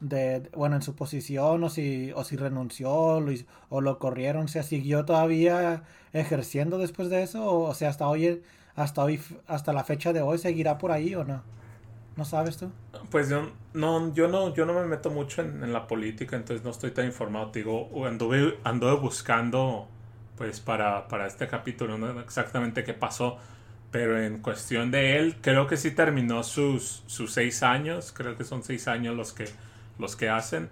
de, 0.00 0.48
bueno, 0.54 0.76
en 0.76 0.82
su 0.82 0.94
posición 0.94 1.64
o 1.64 1.70
si, 1.70 2.12
o 2.14 2.24
si 2.24 2.36
renunció 2.36 2.92
o 2.92 3.80
lo, 3.80 3.98
corrieron, 3.98 4.44
o 4.44 4.48
sea, 4.48 4.62
siguió 4.62 5.04
todavía 5.04 5.82
ejerciendo 6.12 6.78
después 6.78 7.10
de 7.10 7.22
eso, 7.22 7.44
o, 7.44 7.68
o 7.68 7.74
sea, 7.74 7.90
hasta 7.90 8.08
hoy, 8.08 8.42
hasta 8.76 9.02
hoy, 9.02 9.20
hasta 9.46 9.72
la 9.72 9.84
fecha 9.84 10.12
de 10.12 10.22
hoy 10.22 10.38
seguirá 10.38 10.78
por 10.78 10.92
ahí 10.92 11.14
o 11.14 11.24
no. 11.24 11.42
¿No 12.16 12.24
sabes 12.24 12.56
tú? 12.56 12.70
Pues 13.10 13.28
yo 13.28 13.52
no, 13.74 14.12
yo 14.12 14.26
no, 14.26 14.52
yo 14.52 14.66
no 14.66 14.74
me 14.74 14.84
meto 14.84 15.08
mucho 15.08 15.40
en, 15.40 15.62
en 15.62 15.72
la 15.72 15.86
política, 15.86 16.34
entonces 16.34 16.64
no 16.64 16.70
estoy 16.72 16.90
tan 16.90 17.06
informado. 17.06 17.52
Te 17.52 17.60
digo, 17.60 17.88
anduve, 18.06 18.58
anduve 18.64 18.96
buscando 18.96 19.86
pues 20.36 20.60
para, 20.60 21.06
para 21.08 21.26
este 21.26 21.46
capítulo, 21.46 21.96
no 21.96 22.20
exactamente 22.20 22.82
qué 22.84 22.94
pasó. 22.94 23.38
Pero 23.90 24.20
en 24.20 24.40
cuestión 24.40 24.90
de 24.90 25.16
él, 25.16 25.36
creo 25.40 25.66
que 25.66 25.76
sí 25.76 25.92
terminó 25.92 26.42
sus, 26.42 27.04
sus 27.06 27.32
seis 27.32 27.62
años. 27.62 28.12
Creo 28.12 28.36
que 28.36 28.44
son 28.44 28.62
seis 28.64 28.88
años 28.88 29.16
los 29.16 29.32
que, 29.32 29.46
los 29.98 30.16
que 30.16 30.28
hacen. 30.28 30.70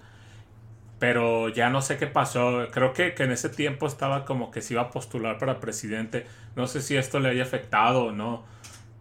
Pero 0.98 1.48
ya 1.50 1.68
no 1.70 1.82
sé 1.82 1.98
qué 1.98 2.06
pasó. 2.06 2.68
Creo 2.72 2.92
que, 2.94 3.14
que 3.14 3.24
en 3.24 3.32
ese 3.32 3.50
tiempo 3.50 3.86
estaba 3.86 4.24
como 4.24 4.50
que 4.50 4.62
se 4.62 4.74
iba 4.74 4.82
a 4.82 4.90
postular 4.90 5.38
para 5.38 5.60
presidente. 5.60 6.26
No 6.56 6.66
sé 6.66 6.80
si 6.82 6.96
esto 6.96 7.20
le 7.20 7.28
haya 7.30 7.42
afectado 7.42 8.06
o 8.06 8.12
no. 8.12 8.44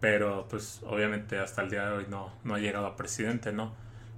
Pero 0.00 0.46
pues 0.50 0.82
obviamente 0.86 1.38
hasta 1.38 1.62
el 1.62 1.70
día 1.70 1.86
de 1.88 1.92
hoy 1.98 2.06
no, 2.10 2.32
no 2.44 2.54
ha 2.54 2.58
llegado 2.58 2.86
a 2.86 2.96
presidente, 2.96 3.52
¿no? 3.52 3.74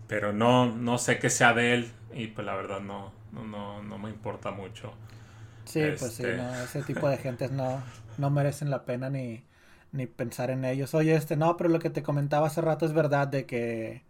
Pero 0.08 0.32
no, 0.32 0.66
no 0.66 0.98
sé 0.98 1.18
qué 1.20 1.30
sea 1.30 1.54
de 1.54 1.74
él. 1.74 1.92
Y 2.14 2.28
pues 2.28 2.46
la 2.46 2.56
verdad 2.56 2.80
no, 2.80 3.12
no, 3.32 3.44
no, 3.44 3.82
no 3.82 3.98
me 3.98 4.10
importa 4.10 4.50
mucho. 4.50 4.94
Sí, 5.64 5.92
pues 5.92 6.14
sí, 6.14 6.24
Este. 6.24 6.34
no, 6.34 6.62
ese 6.62 6.82
tipo 6.82 7.08
de 7.08 7.18
gentes 7.18 7.50
no, 7.52 7.92
no 8.16 8.30
merecen 8.30 8.70
la 8.70 8.84
pena 8.86 9.10
ni, 9.10 9.46
ni 9.92 10.06
pensar 10.06 10.50
en 10.50 10.64
ellos. 10.64 10.94
Oye, 10.94 11.14
este, 11.14 11.36
no, 11.36 11.56
pero 11.58 11.68
lo 11.68 11.78
que 11.78 11.90
te 11.90 12.02
comentaba 12.02 12.46
hace 12.46 12.62
rato 12.62 12.86
es 12.86 12.92
verdad 12.94 13.28
de 13.28 13.44
que, 13.46 14.06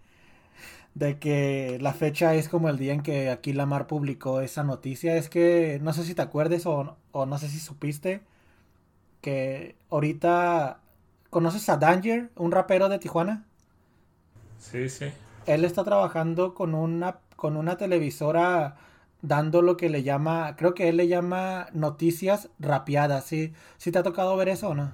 de 0.99 1.19
que 1.19 1.79
la 1.81 1.93
fecha 1.95 2.35
es 2.35 2.49
como 2.49 2.69
el 2.69 2.79
día 2.79 2.93
en 2.95 3.03
que 3.03 3.31
aquí 3.31 3.53
Lamar 3.53 3.87
publicó 3.87 4.41
esa 4.41 4.65
noticia. 4.65 5.17
Es 5.17 5.29
que 5.29 5.79
no 5.83 5.93
sé 5.93 6.05
si 6.05 6.15
te 6.15 6.23
acuerdes 6.23 6.67
o, 6.67 6.97
o 7.13 7.27
no 7.27 7.39
sé 7.39 7.49
si 7.49 7.59
supiste 7.61 8.23
que 9.21 9.77
ahorita 9.91 10.81
conoces 11.31 11.69
a 11.69 11.77
Danger, 11.77 12.31
un 12.37 12.53
rapero 12.53 12.89
de 12.89 12.99
Tijuana. 12.99 13.45
Sí, 14.59 14.89
sí. 14.89 15.13
Él 15.47 15.65
está 15.65 15.83
trabajando 15.85 16.55
con 16.55 16.75
una, 16.75 17.19
con 17.37 17.57
una 17.57 17.77
televisora 17.77 18.77
dando 19.23 19.63
lo 19.63 19.77
que 19.77 19.89
le 19.89 20.03
llama, 20.05 20.55
creo 20.57 20.75
que 20.75 20.89
él 20.89 20.97
le 20.97 21.09
llama 21.09 21.69
noticias 21.73 22.51
rapeadas, 22.61 23.25
¿sí? 23.27 23.53
¿Sí 23.79 23.91
te 23.93 23.99
ha 23.99 24.03
tocado 24.05 24.37
ver 24.37 24.49
eso 24.49 24.69
o 24.71 24.75
no? 24.75 24.93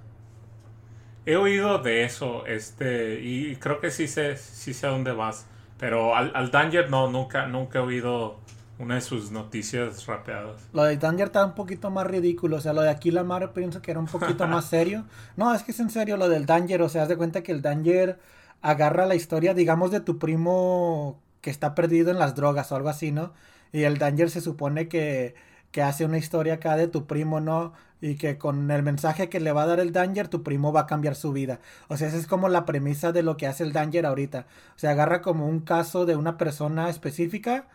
He 1.26 1.36
oído 1.36 1.78
de 1.78 2.04
eso, 2.04 2.44
este, 2.46 3.20
y 3.22 3.56
creo 3.56 3.80
que 3.80 3.90
sí 3.90 4.08
sé, 4.08 4.36
sí 4.36 4.74
sé 4.74 4.86
a 4.86 4.90
dónde 4.90 5.12
vas. 5.12 5.46
Pero 5.84 6.16
al, 6.16 6.32
al 6.34 6.50
Danger 6.50 6.88
no, 6.88 7.10
nunca, 7.10 7.44
nunca 7.46 7.78
he 7.78 7.82
oído 7.82 8.38
una 8.78 8.94
de 8.94 9.02
sus 9.02 9.30
noticias 9.30 10.06
rapeadas. 10.06 10.62
Lo 10.72 10.82
de 10.84 10.96
Danger 10.96 11.26
está 11.26 11.44
un 11.44 11.54
poquito 11.54 11.90
más 11.90 12.06
ridículo, 12.06 12.56
o 12.56 12.60
sea, 12.62 12.72
lo 12.72 12.80
de 12.80 12.88
aquí 12.88 13.10
Lamar 13.10 13.52
pienso 13.52 13.82
que 13.82 13.90
era 13.90 14.00
un 14.00 14.06
poquito 14.06 14.48
más 14.48 14.64
serio. 14.70 15.04
No, 15.36 15.54
es 15.54 15.62
que 15.62 15.72
es 15.72 15.80
en 15.80 15.90
serio 15.90 16.16
lo 16.16 16.30
del 16.30 16.46
Danger, 16.46 16.80
o 16.80 16.88
sea, 16.88 17.02
haz 17.02 17.10
de 17.10 17.18
cuenta 17.18 17.42
que 17.42 17.52
el 17.52 17.60
Danger 17.60 18.18
agarra 18.62 19.04
la 19.04 19.14
historia, 19.14 19.52
digamos, 19.52 19.90
de 19.90 20.00
tu 20.00 20.18
primo 20.18 21.20
que 21.42 21.50
está 21.50 21.74
perdido 21.74 22.10
en 22.10 22.18
las 22.18 22.34
drogas 22.34 22.72
o 22.72 22.76
algo 22.76 22.88
así, 22.88 23.12
¿no? 23.12 23.34
Y 23.70 23.82
el 23.82 23.98
Danger 23.98 24.30
se 24.30 24.40
supone 24.40 24.88
que, 24.88 25.34
que 25.70 25.82
hace 25.82 26.06
una 26.06 26.16
historia 26.16 26.54
acá 26.54 26.76
de 26.78 26.88
tu 26.88 27.06
primo, 27.06 27.40
¿no? 27.40 27.74
Y 28.04 28.16
que 28.16 28.36
con 28.38 28.70
el 28.70 28.82
mensaje 28.82 29.28
que 29.30 29.40
le 29.40 29.52
va 29.52 29.62
a 29.62 29.66
dar 29.66 29.80
el 29.80 29.92
Danger, 29.92 30.28
tu 30.28 30.42
primo 30.42 30.72
va 30.72 30.80
a 30.82 30.86
cambiar 30.86 31.14
su 31.16 31.32
vida. 31.32 31.60
O 31.88 31.96
sea, 31.96 32.08
esa 32.08 32.18
es 32.18 32.26
como 32.26 32.48
la 32.50 32.66
premisa 32.66 33.12
de 33.12 33.22
lo 33.22 33.36
que 33.38 33.46
hace 33.46 33.64
el 33.64 33.72
Danger 33.72 34.04
ahorita. 34.06 34.46
O 34.76 34.78
sea, 34.78 34.90
agarra 34.90 35.22
como 35.22 35.46
un 35.48 35.60
caso 35.60 36.04
de 36.06 36.16
una 36.16 36.36
persona 36.36 36.90
específica 36.90 37.68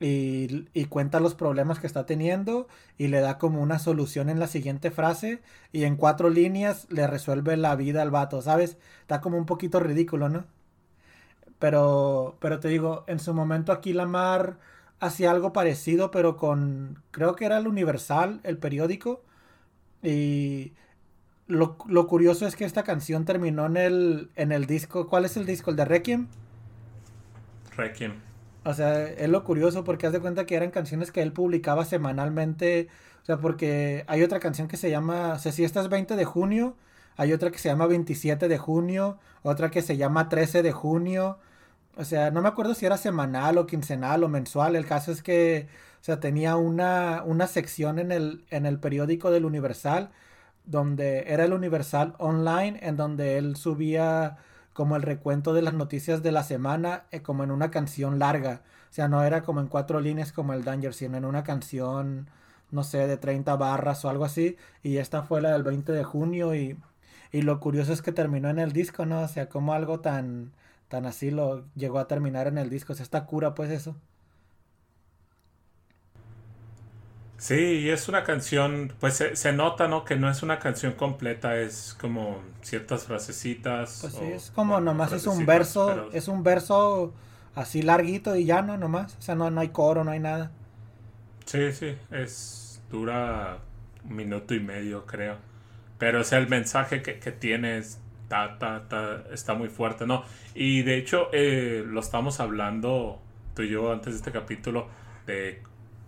y, 0.00 0.68
y 0.74 0.86
cuenta 0.86 1.20
los 1.20 1.34
problemas 1.34 1.78
que 1.80 1.86
está 1.86 2.06
teniendo 2.06 2.68
y 2.98 3.08
le 3.08 3.20
da 3.20 3.38
como 3.38 3.62
una 3.62 3.78
solución 3.78 4.30
en 4.30 4.40
la 4.40 4.46
siguiente 4.48 4.90
frase 4.90 5.42
y 5.72 5.84
en 5.84 5.96
cuatro 5.96 6.30
líneas 6.30 6.86
le 6.90 7.06
resuelve 7.06 7.56
la 7.56 7.76
vida 7.76 8.02
al 8.02 8.10
vato, 8.10 8.42
¿sabes? 8.42 8.78
Está 9.02 9.20
como 9.20 9.38
un 9.38 9.46
poquito 9.46 9.80
ridículo, 9.80 10.28
¿no? 10.30 10.46
Pero, 11.58 12.36
pero 12.40 12.60
te 12.60 12.68
digo, 12.68 13.04
en 13.06 13.18
su 13.20 13.34
momento 13.34 13.72
aquí 13.72 13.92
Lamar 13.92 14.58
hacía 15.00 15.30
algo 15.30 15.52
parecido, 15.52 16.10
pero 16.10 16.36
con, 16.36 17.02
creo 17.10 17.36
que 17.36 17.44
era 17.44 17.58
el 17.58 17.68
Universal, 17.68 18.40
el 18.44 18.58
periódico. 18.58 19.22
Y 20.02 20.72
lo, 21.46 21.76
lo 21.88 22.06
curioso 22.06 22.46
es 22.46 22.56
que 22.56 22.64
esta 22.64 22.84
canción 22.84 23.24
terminó 23.24 23.66
en 23.66 23.76
el, 23.76 24.30
en 24.36 24.52
el 24.52 24.66
disco. 24.66 25.08
¿Cuál 25.08 25.24
es 25.24 25.36
el 25.36 25.46
disco? 25.46 25.70
¿El 25.70 25.76
de 25.76 25.84
Requiem? 25.84 26.28
Requiem. 27.76 28.14
O 28.64 28.74
sea, 28.74 29.08
es 29.08 29.28
lo 29.28 29.42
curioso 29.44 29.84
porque 29.84 30.06
haz 30.06 30.12
de 30.12 30.20
cuenta 30.20 30.44
que 30.46 30.54
eran 30.54 30.70
canciones 30.70 31.10
que 31.10 31.22
él 31.22 31.32
publicaba 31.32 31.84
semanalmente. 31.84 32.88
O 33.22 33.24
sea, 33.24 33.38
porque 33.38 34.04
hay 34.06 34.22
otra 34.22 34.40
canción 34.40 34.68
que 34.68 34.76
se 34.76 34.90
llama, 34.90 35.34
o 35.34 35.38
sea, 35.38 35.52
si 35.52 35.64
esta 35.64 35.80
es 35.80 35.88
20 35.88 36.16
de 36.16 36.24
junio, 36.24 36.76
hay 37.16 37.32
otra 37.32 37.50
que 37.50 37.58
se 37.58 37.68
llama 37.68 37.86
27 37.86 38.48
de 38.48 38.58
junio, 38.58 39.18
otra 39.42 39.70
que 39.70 39.82
se 39.82 39.96
llama 39.96 40.28
13 40.28 40.62
de 40.62 40.72
junio. 40.72 41.38
O 41.96 42.04
sea, 42.04 42.30
no 42.30 42.42
me 42.42 42.48
acuerdo 42.48 42.74
si 42.74 42.86
era 42.86 42.96
semanal 42.96 43.58
o 43.58 43.66
quincenal 43.66 44.24
o 44.24 44.28
mensual. 44.28 44.76
El 44.76 44.86
caso 44.86 45.12
es 45.12 45.22
que, 45.22 45.68
o 46.00 46.04
sea, 46.04 46.20
tenía 46.20 46.56
una, 46.56 47.22
una 47.24 47.46
sección 47.46 47.98
en 47.98 48.12
el, 48.12 48.44
en 48.50 48.66
el 48.66 48.78
periódico 48.78 49.30
del 49.30 49.44
Universal, 49.44 50.10
donde 50.64 51.24
era 51.32 51.44
el 51.44 51.52
Universal 51.52 52.14
Online, 52.18 52.78
en 52.82 52.96
donde 52.96 53.38
él 53.38 53.56
subía 53.56 54.38
como 54.72 54.96
el 54.96 55.02
recuento 55.02 55.52
de 55.52 55.62
las 55.62 55.74
noticias 55.74 56.22
de 56.22 56.32
la 56.32 56.42
semana, 56.44 57.04
eh, 57.10 57.22
como 57.22 57.44
en 57.44 57.50
una 57.50 57.70
canción 57.70 58.18
larga. 58.18 58.62
O 58.90 58.92
sea, 58.92 59.08
no 59.08 59.22
era 59.24 59.42
como 59.42 59.60
en 59.60 59.68
cuatro 59.68 60.00
líneas 60.00 60.32
como 60.32 60.52
el 60.54 60.64
Danger, 60.64 60.94
sino 60.94 61.18
en 61.18 61.24
una 61.24 61.42
canción, 61.44 62.28
no 62.70 62.82
sé, 62.84 63.06
de 63.06 63.16
30 63.16 63.56
barras 63.56 64.04
o 64.04 64.10
algo 64.10 64.24
así. 64.24 64.56
Y 64.82 64.98
esta 64.98 65.22
fue 65.22 65.40
la 65.42 65.52
del 65.52 65.62
20 65.64 65.92
de 65.92 66.04
junio 66.04 66.54
y, 66.54 66.78
y 67.32 67.42
lo 67.42 67.60
curioso 67.60 67.92
es 67.92 68.02
que 68.02 68.12
terminó 68.12 68.48
en 68.50 68.58
el 68.58 68.72
disco, 68.72 69.06
¿no? 69.06 69.22
O 69.22 69.28
sea, 69.28 69.48
como 69.48 69.72
algo 69.74 70.00
tan, 70.00 70.52
tan 70.88 71.06
así 71.06 71.30
lo 71.30 71.64
llegó 71.74 71.98
a 71.98 72.08
terminar 72.08 72.46
en 72.46 72.58
el 72.58 72.70
disco. 72.70 72.92
O 72.92 72.96
sea, 72.96 73.04
está 73.04 73.26
cura 73.26 73.54
pues 73.54 73.70
eso. 73.70 73.96
Sí, 77.40 77.54
y 77.54 77.88
es 77.88 78.08
una 78.08 78.22
canción, 78.22 78.92
pues 79.00 79.14
se, 79.16 79.34
se 79.34 79.52
nota, 79.54 79.88
¿no? 79.88 80.04
Que 80.04 80.16
no 80.16 80.28
es 80.30 80.42
una 80.42 80.58
canción 80.58 80.92
completa, 80.92 81.56
es 81.58 81.96
como 81.98 82.42
ciertas 82.62 83.04
frasecitas. 83.06 83.98
Pues 84.02 84.12
sí, 84.12 84.24
o, 84.24 84.34
es 84.34 84.50
como 84.50 84.74
bueno, 84.74 84.92
nomás 84.92 85.12
es 85.12 85.26
un 85.26 85.46
verso, 85.46 85.86
pero- 85.86 86.12
es 86.12 86.28
un 86.28 86.42
verso 86.42 87.14
así 87.54 87.82
larguito 87.82 88.36
y 88.36 88.44
ya 88.44 88.62
no, 88.62 88.76
nomás. 88.76 89.16
O 89.18 89.22
sea, 89.22 89.34
no, 89.34 89.50
no 89.50 89.60
hay 89.60 89.70
coro, 89.70 90.04
no 90.04 90.10
hay 90.10 90.20
nada. 90.20 90.52
Sí, 91.46 91.72
sí, 91.72 91.96
es 92.10 92.82
dura 92.90 93.58
un 94.04 94.16
minuto 94.16 94.54
y 94.54 94.60
medio, 94.60 95.06
creo. 95.06 95.36
Pero 95.98 96.20
o 96.20 96.24
sea, 96.24 96.38
el 96.38 96.48
mensaje 96.48 97.02
que, 97.02 97.18
que 97.18 97.32
tiene 97.32 97.78
es- 97.78 98.00
ta, 98.28 98.58
ta, 98.58 98.88
ta, 98.88 99.24
está 99.32 99.54
muy 99.54 99.68
fuerte, 99.68 100.06
¿no? 100.06 100.24
Y 100.54 100.82
de 100.82 100.96
hecho, 100.98 101.28
eh, 101.32 101.84
lo 101.86 102.00
estamos 102.00 102.40
hablando 102.40 103.20
tú 103.54 103.62
y 103.62 103.70
yo 103.70 103.92
antes 103.92 104.12
de 104.14 104.18
este 104.18 104.32
capítulo 104.32 104.88
de 105.26 105.62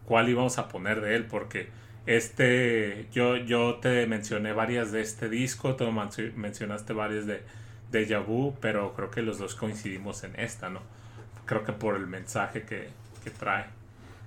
cuál 0.07 0.29
íbamos 0.29 0.59
a 0.59 0.69
poner 0.69 1.01
de 1.01 1.17
él, 1.17 1.27
porque 1.27 1.71
Este, 2.07 3.07
yo, 3.13 3.37
yo 3.37 3.77
te 3.81 4.07
mencioné 4.09 4.53
varias 4.53 4.91
de 4.93 5.01
este 5.03 5.29
disco, 5.29 5.77
tú 5.77 5.85
menci- 5.87 6.35
mencionaste 6.35 6.93
varias 6.93 7.27
de 7.27 7.43
Deja 7.93 8.19
Vu, 8.19 8.55
pero 8.61 8.93
creo 8.95 9.11
que 9.11 9.23
los 9.23 9.39
dos 9.39 9.55
coincidimos 9.55 10.25
en 10.25 10.35
esta, 10.39 10.69
¿no? 10.69 10.81
Creo 11.47 11.65
que 11.65 11.73
por 11.73 11.97
el 11.97 12.07
mensaje 12.09 12.63
que, 12.65 12.91
que 13.25 13.31
trae. 13.31 13.67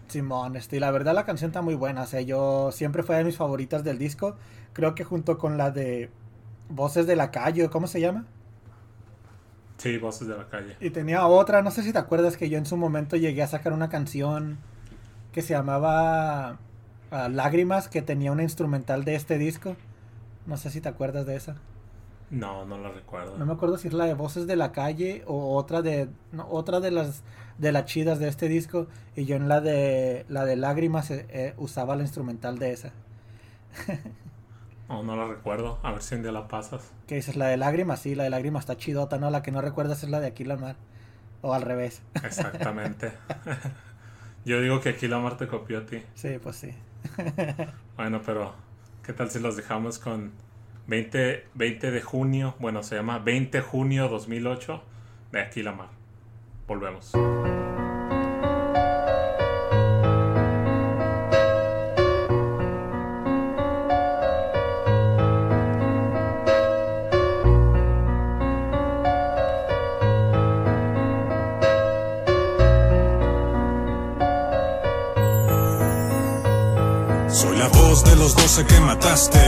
Simón, 0.08 0.56
este, 0.56 0.78
y 0.78 0.80
la 0.80 0.92
verdad 0.92 1.14
la 1.16 1.26
canción 1.26 1.50
está 1.50 1.62
muy 1.62 1.76
buena, 1.76 2.04
o 2.04 2.06
sea, 2.08 2.22
yo 2.22 2.72
siempre 2.72 3.04
fue 3.04 3.16
de 3.18 3.24
mis 3.24 3.38
favoritas 3.38 3.84
del 3.84 3.98
disco, 3.98 4.38
creo 4.74 4.94
que 4.96 5.04
junto 5.04 5.38
con 5.38 5.58
la 5.58 5.72
de 5.72 6.12
Voces 6.70 7.08
de 7.08 7.16
la 7.16 7.32
Calle, 7.32 7.70
¿cómo 7.70 7.88
se 7.88 8.02
llama? 8.02 8.26
Sí, 9.78 9.98
voces 9.98 10.28
de 10.28 10.36
la 10.38 10.48
calle. 10.50 10.78
Y 10.80 10.90
tenía 10.92 11.26
otra, 11.28 11.62
no 11.62 11.72
sé 11.72 11.84
si 11.84 11.94
te 11.94 12.00
acuerdas 12.00 12.38
que 12.38 12.50
yo 12.50 12.58
en 12.58 12.66
su 12.66 12.78
momento 12.78 13.16
llegué 13.18 13.42
a 13.44 13.48
sacar 13.48 13.74
una 13.74 13.90
canción 13.90 14.58
que 15.36 15.42
se 15.42 15.54
llamaba 15.54 16.60
ah, 17.12 17.28
Lágrimas, 17.28 17.90
que 17.90 18.02
tenía 18.02 18.32
una 18.32 18.44
instrumental 18.44 19.04
de 19.04 19.16
este 19.16 19.38
disco, 19.38 19.76
no 20.46 20.56
sé 20.56 20.70
si 20.70 20.80
te 20.80 20.88
acuerdas 20.88 21.26
de 21.26 21.36
esa. 21.36 21.58
No, 22.30 22.66
no 22.66 22.78
lo 22.78 22.94
recuerdo. 22.94 23.38
No 23.38 23.46
me 23.46 23.52
acuerdo 23.52 23.78
si 23.78 23.90
es 23.90 23.94
la 23.94 24.06
de 24.06 24.14
Voces 24.14 24.48
de 24.48 24.56
la 24.56 24.72
Calle 24.72 25.26
o 25.28 25.58
otra 25.58 25.82
de 25.82 26.08
no, 26.32 26.48
otra 26.50 26.80
de 26.80 26.92
las 26.92 27.24
de 27.58 27.74
las 27.74 27.84
chidas 27.84 28.18
de 28.18 28.30
este 28.30 28.48
disco 28.48 28.88
y 29.18 29.26
yo 29.26 29.36
en 29.36 29.50
la 29.50 29.60
de 29.60 30.26
la 30.30 30.46
de 30.46 30.56
Lágrimas 30.56 31.12
eh, 31.12 31.26
eh, 31.28 31.54
usaba 31.58 31.98
la 31.98 32.04
instrumental 32.04 32.58
de 32.58 32.72
esa. 32.72 32.92
No, 34.88 35.02
no 35.02 35.16
lo 35.16 35.28
recuerdo. 35.28 35.80
A 35.82 35.92
ver 35.94 36.04
si 36.04 36.14
un 36.14 36.22
día 36.22 36.32
la 36.32 36.48
pasas. 36.48 36.92
Que 37.08 37.16
dices 37.16 37.36
la 37.36 37.48
de 37.48 37.58
Lágrimas, 37.58 38.02
sí, 38.02 38.14
la 38.14 38.24
de 38.24 38.30
Lágrimas 38.30 38.62
está 38.62 38.78
chidota, 38.78 39.18
no, 39.18 39.32
la 39.32 39.42
que 39.42 39.50
no 39.50 39.60
recuerdas 39.60 40.04
es 40.04 40.12
la 40.12 40.20
de 40.20 40.28
Aquí 40.28 40.44
la 40.44 40.58
Mar 40.58 40.76
o 41.42 41.56
al 41.56 41.64
revés. 41.64 42.04
Exactamente. 42.24 43.12
Yo 44.46 44.62
digo 44.62 44.80
que 44.80 44.90
aquí 44.90 45.08
la 45.08 45.20
Mar 45.20 45.38
te 45.38 45.48
copió 45.48 45.80
a 45.80 45.86
ti. 45.86 46.04
Sí, 46.14 46.38
pues 46.42 46.56
sí. 46.56 46.72
Bueno, 47.96 48.22
pero 48.26 48.54
¿qué 49.04 49.14
tal 49.14 49.32
si 49.32 49.40
los 49.40 49.56
dejamos 49.56 50.00
con 50.00 50.32
20, 50.88 51.46
20 51.54 51.92
de 51.92 52.02
junio? 52.02 52.56
Bueno, 52.60 52.84
se 52.84 52.96
llama 52.96 53.20
20 53.20 53.58
de 53.58 53.64
junio 53.64 54.08
2008 54.10 54.84
de 55.32 55.42
Aquí 55.42 55.64
la 55.64 55.72
Mar. 55.72 55.90
Volvemos. 56.68 57.14
Los 78.26 78.36
doce 78.36 78.66
que 78.66 78.80
mataste. 78.80 79.40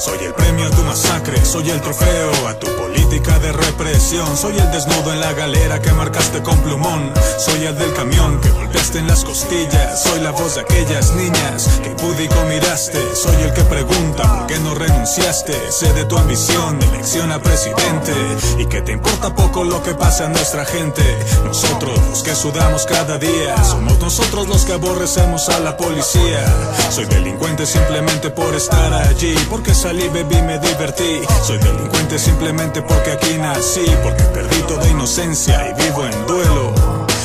Soy 0.00 0.18
el 0.24 0.34
premio 0.34 0.66
a 0.66 0.70
tu 0.70 0.82
masacre. 0.82 1.44
Soy 1.44 1.70
el 1.70 1.80
trofeo 1.80 2.48
a 2.48 2.58
tu 2.58 2.66
política 2.76 3.38
de 3.38 3.52
represión. 3.52 4.36
Soy 4.36 4.58
el 4.58 4.70
desnudo 4.72 5.12
en 5.12 5.20
la 5.20 5.32
galera 5.34 5.80
que 5.80 5.92
marcaste 5.92 6.42
con 6.42 6.58
plumón. 6.58 7.12
Soy 7.38 7.64
el 7.64 7.78
del 7.78 7.92
camión 7.94 8.40
que 8.40 8.50
golpeaste 8.50 8.98
en 8.98 9.06
las 9.06 9.24
costillas. 9.24 10.02
Soy 10.02 10.18
la 10.20 10.32
voz 10.32 10.56
de 10.56 10.62
aquellas 10.62 11.12
niñas 11.12 11.80
que 11.84 11.90
pudico 11.90 12.34
miraste. 12.48 12.98
Soy 13.14 13.36
el 13.40 13.52
que 13.52 13.62
pregunta 13.62 14.22
por 14.24 14.46
qué 14.48 14.58
no 14.58 14.74
renunciaste. 14.74 15.54
Sé 15.70 15.92
de 15.92 16.04
tu 16.04 16.18
ambición 16.18 16.82
elección 16.82 17.30
a 17.30 17.38
presidente. 17.38 18.14
Y 18.58 18.66
que 18.66 18.82
te 18.82 18.90
importa 18.90 19.32
poco 19.32 19.62
lo 19.62 19.80
que 19.84 19.94
pasa 19.94 20.26
a 20.26 20.28
nuestra 20.28 20.64
gente. 20.64 21.04
Nosotros 21.44 21.96
los 22.10 22.24
que 22.24 22.34
sudamos 22.34 22.84
cada 22.84 23.16
día. 23.16 23.62
Somos 23.62 24.00
nosotros 24.00 24.48
los 24.48 24.64
que 24.64 24.72
aborrecemos 24.72 25.48
a 25.50 25.60
la 25.60 25.76
policía. 25.76 26.44
Soy 26.90 27.04
delincuente 27.04 27.64
simplemente 27.64 28.23
por 28.30 28.54
estar 28.54 28.92
allí. 28.92 29.34
Porque 29.50 29.74
salí, 29.74 30.08
bebí, 30.08 30.40
me 30.42 30.58
divertí. 30.58 31.20
Soy 31.42 31.58
delincuente 31.58 32.18
simplemente 32.18 32.82
porque 32.82 33.12
aquí 33.12 33.36
nací. 33.38 33.84
Porque 34.02 34.22
perdí 34.24 34.60
toda 34.62 34.86
inocencia 34.88 35.68
y 35.68 35.82
vivo 35.82 36.04
en 36.04 36.26
duelo. 36.26 36.72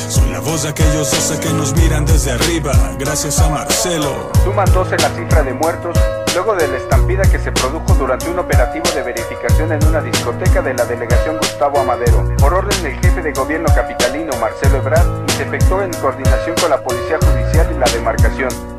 Soy 0.09 0.29
la 0.31 0.39
voz 0.39 0.63
de 0.63 0.69
aquellos 0.69 1.11
doce 1.11 1.39
que 1.39 1.49
nos 1.53 1.75
miran 1.75 2.05
desde 2.05 2.31
arriba. 2.31 2.71
Gracias 2.97 3.39
a 3.39 3.49
Marcelo. 3.49 4.31
Suman 4.43 4.71
12 4.73 4.97
la 4.97 5.09
cifra 5.09 5.43
de 5.43 5.53
muertos 5.53 5.97
luego 6.33 6.55
de 6.55 6.67
la 6.67 6.77
estampida 6.77 7.23
que 7.23 7.39
se 7.39 7.51
produjo 7.51 7.93
durante 7.95 8.29
un 8.29 8.39
operativo 8.39 8.85
de 8.93 9.01
verificación 9.01 9.71
en 9.71 9.83
una 9.85 10.01
discoteca 10.01 10.61
de 10.61 10.73
la 10.73 10.85
delegación 10.85 11.37
Gustavo 11.37 11.79
Amadero, 11.79 12.23
por 12.37 12.53
orden 12.53 12.83
del 12.83 12.93
jefe 12.99 13.21
de 13.21 13.31
gobierno 13.31 13.67
capitalino 13.73 14.31
Marcelo 14.39 14.77
Ebrard 14.77 15.07
y 15.27 15.31
se 15.31 15.43
efectuó 15.43 15.81
en 15.81 15.91
coordinación 15.93 16.55
con 16.61 16.69
la 16.69 16.83
Policía 16.83 17.17
Judicial 17.19 17.71
y 17.71 17.79
la 17.79 17.85
demarcación. 17.87 18.78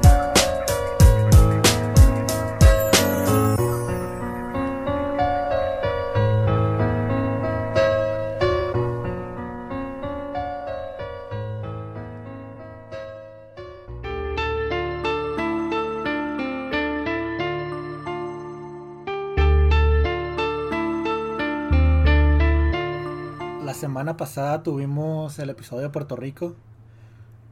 Semana 24.11 24.17
pasada 24.17 24.63
tuvimos 24.65 25.39
el 25.39 25.51
episodio 25.51 25.83
de 25.85 25.91
Puerto 25.91 26.17
Rico. 26.17 26.57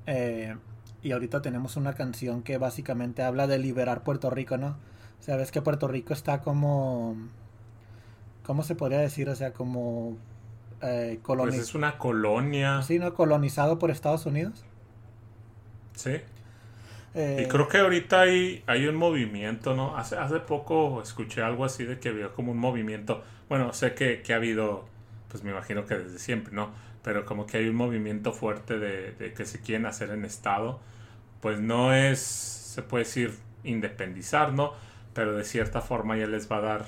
eh, 0.07 0.57
y 1.03 1.13
ahorita 1.13 1.41
tenemos 1.43 1.77
una 1.77 1.95
canción 1.95 2.43
que 2.43 2.59
básicamente 2.59 3.23
habla 3.23 3.47
de 3.47 3.59
liberar 3.61 4.03
Puerto 4.03 4.31
Rico, 4.31 4.57
¿no? 4.57 4.77
O 5.21 5.23
sea, 5.23 5.37
ves 5.37 5.53
que 5.53 5.63
Puerto 5.63 5.87
Rico 5.87 6.13
está 6.13 6.41
como. 6.41 7.17
¿Cómo 8.45 8.65
se 8.65 8.75
podría 8.75 8.99
decir? 8.99 9.29
O 9.29 9.37
sea, 9.37 9.53
como. 9.53 10.17
Eh, 10.83 11.21
Pues 11.25 11.39
coloni- 11.39 11.55
es 11.61 11.75
una 11.77 11.97
colonia. 11.99 12.83
Sí, 12.83 12.99
¿no? 12.99 13.15
Colonizado 13.15 13.79
por 13.79 13.91
Estados 13.93 14.27
Unidos. 14.27 14.65
Sí. 15.95 16.17
Eh, 17.15 17.43
Y 17.45 17.49
creo 17.49 17.69
que 17.69 17.79
ahorita 17.79 18.21
hay, 18.23 18.63
hay 18.67 18.87
un 18.89 18.97
movimiento, 18.97 19.75
¿no? 19.77 19.97
Hace, 19.97 20.17
hace 20.17 20.41
poco 20.41 21.01
escuché 21.03 21.43
algo 21.43 21.65
así 21.65 21.85
de 21.85 22.01
que 22.01 22.09
había 22.09 22.31
como 22.31 22.51
un 22.53 22.59
movimiento. 22.59 23.23
Bueno, 23.49 23.73
sé 23.73 23.95
que, 23.95 24.21
que 24.23 24.33
ha 24.33 24.37
habido, 24.37 24.85
pues 25.29 25.45
me 25.45 25.51
imagino 25.51 25.85
que 25.87 25.97
desde 25.97 26.19
siempre, 26.19 26.53
¿no? 26.55 26.73
Pero 27.03 27.25
como 27.27 27.47
que 27.47 27.59
hay 27.59 27.69
un 27.69 27.77
movimiento 27.77 28.33
fuerte 28.33 28.79
de, 28.79 29.13
de 29.13 29.33
que 29.35 29.45
se 29.47 29.61
quieren 29.61 29.87
hacer 29.87 30.11
en 30.11 30.25
Estado. 30.25 30.81
Pues 31.41 31.61
no 31.61 31.95
es, 31.95 32.21
se 32.21 32.83
puede 32.83 33.05
decir, 33.05 33.35
independizar, 33.65 34.53
¿no? 34.55 34.73
Pero 35.15 35.37
de 35.37 35.45
cierta 35.45 35.81
forma 35.83 36.17
ya 36.17 36.27
les 36.27 36.51
va 36.51 36.59
a 36.59 36.61
dar, 36.61 36.87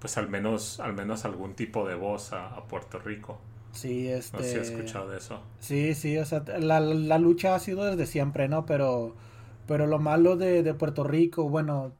pues 0.00 0.18
al 0.18 0.28
menos, 0.28 0.80
al 0.80 0.94
menos 0.94 1.24
algún 1.24 1.54
tipo 1.54 1.86
de 1.88 1.94
voz 1.94 2.32
a, 2.32 2.48
a 2.48 2.66
Puerto 2.66 2.98
Rico. 2.98 3.40
Sí, 3.72 4.08
este. 4.08 4.38
No 4.38 4.42
sé 4.42 4.50
si 4.52 4.58
has 4.58 4.68
escuchado 4.68 5.10
de 5.10 5.18
eso. 5.18 5.42
Sí, 5.58 5.94
sí, 5.94 6.16
o 6.18 6.24
sea, 6.24 6.44
la, 6.60 6.80
la 6.80 7.18
lucha 7.18 7.54
ha 7.54 7.58
sido 7.60 7.84
desde 7.84 8.06
siempre, 8.06 8.48
¿no? 8.48 8.66
Pero, 8.66 9.16
pero 9.66 9.86
lo 9.86 9.98
malo 9.98 10.36
de, 10.36 10.62
de 10.62 10.74
Puerto 10.74 11.04
Rico, 11.04 11.48
bueno, 11.48 11.92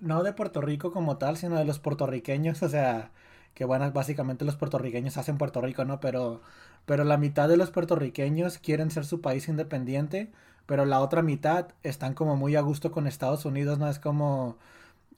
no 0.00 0.22
de 0.22 0.32
Puerto 0.32 0.60
Rico 0.60 0.92
como 0.92 1.18
tal, 1.18 1.36
sino 1.36 1.56
de 1.58 1.64
los 1.64 1.78
puertorriqueños, 1.78 2.62
o 2.62 2.68
sea, 2.68 3.12
que 3.54 3.64
bueno, 3.64 3.90
básicamente 3.92 4.44
los 4.44 4.56
puertorriqueños 4.56 5.16
hacen 5.16 5.38
Puerto 5.38 5.60
Rico, 5.60 5.84
¿no? 5.84 6.00
Pero, 6.00 6.42
pero 6.86 7.04
la 7.04 7.16
mitad 7.18 7.48
de 7.48 7.56
los 7.56 7.70
puertorriqueños 7.70 8.58
quieren 8.58 8.90
ser 8.90 9.04
su 9.04 9.20
país 9.20 9.48
independiente, 9.48 10.30
pero 10.66 10.84
la 10.84 11.00
otra 11.00 11.22
mitad 11.22 11.68
están 11.82 12.14
como 12.14 12.36
muy 12.36 12.56
a 12.56 12.60
gusto 12.60 12.90
con 12.92 13.06
Estados 13.06 13.44
Unidos, 13.44 13.78
¿no? 13.78 13.88
Es 13.88 13.98
como, 13.98 14.56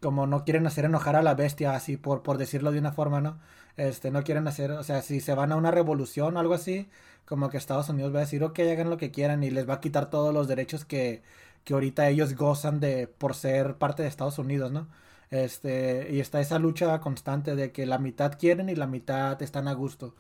como 0.01 0.27
no 0.27 0.45
quieren 0.45 0.67
hacer 0.67 0.85
enojar 0.87 1.17
a 1.17 1.23
la 1.23 1.35
bestia, 1.35 1.75
así 1.75 1.97
por, 1.97 2.23
por 2.23 2.39
decirlo 2.39 2.73
de 2.73 2.79
una 2.81 2.93
forma, 2.93 3.21
¿no? 3.21 3.39
Este, 3.77 4.11
no 4.11 4.23
quieren 4.25 4.47
hacer, 4.49 4.73
o 4.73 4.83
sea, 4.83 5.03
si 5.03 5.21
se 5.21 5.35
van 5.35 5.53
a 5.53 5.57
una 5.57 5.71
revolución 5.71 6.37
o 6.37 6.41
algo 6.41 6.55
así, 6.55 6.89
como 7.25 7.49
que 7.51 7.57
Estados 7.57 7.89
Unidos 7.89 8.13
va 8.15 8.19
a 8.19 8.21
decir, 8.23 8.43
ok, 8.45 8.59
hagan 8.61 8.91
lo 8.91 8.97
que 8.99 9.11
quieran 9.11 9.43
y 9.45 9.51
les 9.51 9.69
va 9.69 9.75
a 9.75 9.81
quitar 9.81 10.11
todos 10.11 10.35
los 10.35 10.49
derechos 10.49 10.85
que, 10.85 11.23
que 11.65 11.75
ahorita 11.75 12.09
ellos 12.09 12.35
gozan 12.35 12.81
de 12.81 13.07
por 13.09 13.35
ser 13.35 13.77
parte 13.77 14.03
de 14.03 14.09
Estados 14.09 14.39
Unidos, 14.39 14.73
¿no? 14.73 14.89
Este, 15.33 16.09
y 16.13 16.21
está 16.21 16.41
esa 16.43 16.61
lucha 16.61 17.01
constante 17.03 17.57
de 17.57 17.73
que 17.73 17.87
la 17.87 17.99
mitad 17.99 18.39
quieren 18.39 18.71
y 18.71 18.77
la 18.77 18.89
mitad 18.89 19.43
están 19.43 19.69
a 19.69 19.75
gusto. 19.75 20.17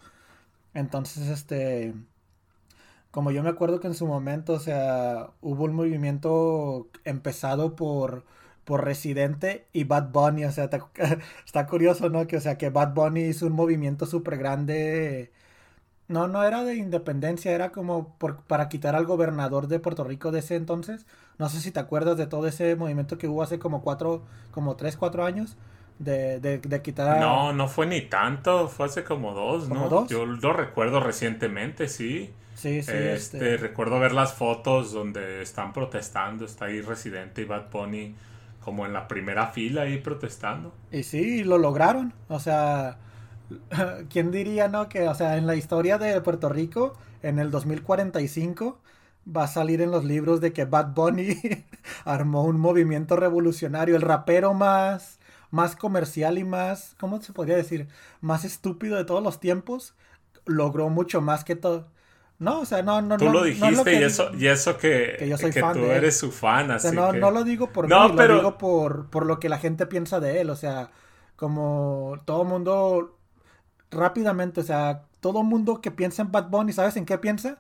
Entonces, 0.74 1.28
este, 1.28 1.94
como 3.10 3.30
yo 3.30 3.42
me 3.42 3.50
acuerdo 3.50 3.80
que 3.80 3.86
en 3.88 3.94
su 3.94 4.06
momento, 4.06 4.54
o 4.54 4.60
sea, 4.60 5.30
hubo 5.40 5.64
un 5.64 5.74
movimiento 5.74 6.88
empezado 7.04 7.76
por, 7.76 8.24
por 8.64 8.84
Residente 8.84 9.66
y 9.72 9.84
Bad 9.84 10.10
Bunny, 10.12 10.44
o 10.46 10.52
sea, 10.52 10.70
está 11.46 11.66
curioso, 11.66 12.08
¿no? 12.08 12.26
Que, 12.26 12.36
o 12.38 12.40
sea, 12.40 12.56
que 12.58 12.70
Bad 12.70 12.94
Bunny 12.94 13.22
hizo 13.24 13.46
un 13.46 13.52
movimiento 13.54 14.06
súper 14.06 14.38
grande. 14.38 15.30
No, 16.08 16.28
no 16.28 16.44
era 16.44 16.64
de 16.64 16.76
independencia, 16.76 17.52
era 17.52 17.72
como 17.72 18.18
por- 18.18 18.42
para 18.44 18.68
quitar 18.70 18.96
al 18.96 19.06
gobernador 19.06 19.68
de 19.68 19.80
Puerto 19.80 20.04
Rico 20.04 20.32
de 20.32 20.40
ese 20.40 20.56
entonces. 20.56 21.06
No 21.43 21.49
sé 21.51 21.61
si 21.61 21.72
te 21.72 21.80
acuerdas 21.80 22.16
de 22.18 22.26
todo 22.26 22.47
ese 22.49 22.76
movimiento 22.76 23.18
que 23.18 23.28
hubo 23.28 23.43
hace 23.43 23.59
como 23.59 23.82
cuatro, 23.82 24.24
como 24.53 24.76
tres, 24.76 24.97
cuatro 24.97 25.24
años, 25.24 25.57
de, 25.99 26.40
de, 26.40 26.59
de 26.59 26.82
quitar. 26.82 27.12
No, 27.18 27.53
no 27.53 27.68
fue 27.68 27.86
ni 27.86 28.03
tanto, 28.09 28.68
fue 28.68 28.86
hace 28.86 29.05
como 29.05 29.34
dos, 29.34 29.68
¿Como 29.68 29.88
¿no? 29.88 29.88
dos? 29.88 30.09
Yo 30.09 30.24
lo 30.26 30.53
recuerdo 30.53 31.01
recientemente, 31.01 31.88
sí. 31.88 32.34
Sí, 32.55 32.82
sí, 32.82 32.97
Este, 32.97 33.57
este. 33.57 33.57
Recuerdo 33.57 33.99
ver 34.01 34.12
las 34.12 34.34
fotos 34.34 34.93
donde 34.93 35.43
están 35.43 35.72
protestando, 35.72 36.45
está 36.45 36.66
ahí 36.66 36.80
Residente 36.80 37.43
y 37.43 37.45
Bad 37.45 37.70
Bunny 37.70 38.16
como 38.61 38.86
en 38.86 38.93
la 38.93 39.09
primera 39.09 39.49
fila 39.49 39.82
ahí 39.82 39.99
protestando. 39.99 40.74
Y 40.90 41.03
sí, 41.05 41.45
lo 41.45 41.59
lograron. 41.59 42.14
O 42.28 42.38
sea, 42.40 42.99
¿quién 44.11 44.30
diría, 44.30 44.68
no? 44.68 44.88
Que, 44.88 45.09
o 45.09 45.14
sea, 45.14 45.36
en 45.36 45.47
la 45.47 45.57
historia 45.57 45.99
de 45.99 46.20
Puerto 46.20 46.49
Rico, 46.49 46.95
en 47.22 47.38
el 47.38 47.51
2045, 47.51 48.80
va 49.26 49.44
a 49.44 49.48
salir 49.48 49.80
en 49.82 49.90
los 49.90 50.04
libros 50.04 50.40
de 50.40 50.52
que 50.52 50.64
Bad 50.64 50.94
Bunny 50.94 51.38
armó 52.04 52.44
un 52.44 52.58
movimiento 52.58 53.16
revolucionario, 53.16 53.96
el 53.96 54.02
rapero 54.02 54.54
más, 54.54 55.18
más 55.50 55.76
comercial 55.76 56.38
y 56.38 56.44
más, 56.44 56.94
¿cómo 56.98 57.20
se 57.22 57.32
podría 57.32 57.56
decir? 57.56 57.88
Más 58.20 58.44
estúpido 58.44 58.96
de 58.96 59.04
todos 59.04 59.22
los 59.22 59.38
tiempos, 59.40 59.94
logró 60.46 60.88
mucho 60.88 61.20
más 61.20 61.44
que 61.44 61.54
todo. 61.56 61.88
No, 62.38 62.60
o 62.60 62.64
sea, 62.64 62.82
no, 62.82 63.00
no, 63.02 63.16
Tú 63.18 63.26
no. 63.26 63.32
lo 63.34 63.38
no 63.40 63.44
dijiste 63.44 63.68
es 63.70 63.76
lo 63.78 63.84
que 63.84 64.00
y, 64.00 64.02
eso, 64.02 64.30
y 64.34 64.46
eso 64.48 64.76
que, 64.76 65.14
que 65.20 65.28
yo 65.28 65.38
soy 65.38 65.52
que 65.52 65.60
fan 65.60 65.74
tú 65.74 65.80
de 65.80 65.90
él. 65.90 65.96
eres 65.98 66.16
su 66.18 66.32
fan, 66.32 66.70
O 66.72 66.74
así 66.74 66.88
sea, 66.88 66.92
no, 67.00 67.12
que- 67.12 67.18
no 67.18 67.30
lo 67.30 67.44
digo 67.44 67.70
por 67.72 67.88
No, 67.88 68.08
mí, 68.08 68.14
pero- 68.16 68.34
lo 68.34 68.40
digo 68.40 68.58
por, 68.58 69.10
por 69.10 69.26
lo 69.26 69.38
que 69.38 69.48
la 69.48 69.58
gente 69.58 69.86
piensa 69.86 70.18
de 70.18 70.40
él. 70.40 70.50
O 70.50 70.56
sea, 70.56 70.90
como 71.36 72.16
todo 72.24 72.42
mundo 72.44 73.16
rápidamente, 73.90 74.60
o 74.60 74.64
sea, 74.64 75.04
todo 75.20 75.42
mundo 75.42 75.80
que 75.80 75.90
piensa 75.90 76.22
en 76.22 76.32
Bad 76.32 76.48
Bunny, 76.48 76.72
¿sabes 76.72 76.96
en 76.96 77.04
qué 77.04 77.18
piensa? 77.18 77.58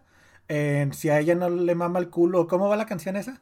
En 0.54 0.92
si 0.92 1.08
a 1.10 1.18
ella 1.20 1.34
no 1.34 1.48
le 1.50 1.74
mama 1.74 1.98
el 1.98 2.10
culo. 2.10 2.46
¿Cómo 2.46 2.68
va 2.68 2.76
la 2.76 2.86
canción 2.86 3.16
esa? 3.16 3.40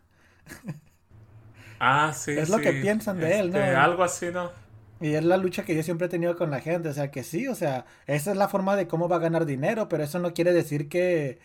Ah, 1.78 2.12
sí, 2.12 2.32
Es 2.32 2.48
lo 2.50 2.58
que 2.58 2.72
piensan 2.72 3.18
de 3.20 3.38
él, 3.40 3.52
¿no? 3.52 3.58
Este, 3.58 3.74
Algo 3.76 4.02
así, 4.02 4.30
¿no? 4.30 4.50
Y 5.00 5.14
es 5.14 5.24
la 5.24 5.36
lucha 5.38 5.64
que 5.64 5.74
yo 5.74 5.82
siempre 5.82 6.06
he 6.06 6.10
tenido 6.10 6.36
con 6.36 6.50
la 6.50 6.60
gente. 6.60 6.88
O 6.90 6.92
sea, 6.92 7.10
que 7.10 7.22
sí, 7.24 7.48
o 7.48 7.54
sea, 7.54 7.86
esa 8.06 8.30
es 8.32 8.36
la 8.36 8.48
forma 8.48 8.76
de 8.76 8.86
cómo 8.86 9.08
va 9.08 9.16
a 9.16 9.18
ganar 9.20 9.46
dinero, 9.46 9.88
pero 9.88 10.04
eso 10.04 10.18
no 10.18 10.34
quiere 10.34 10.52
decir 10.52 10.88
que, 10.88 11.38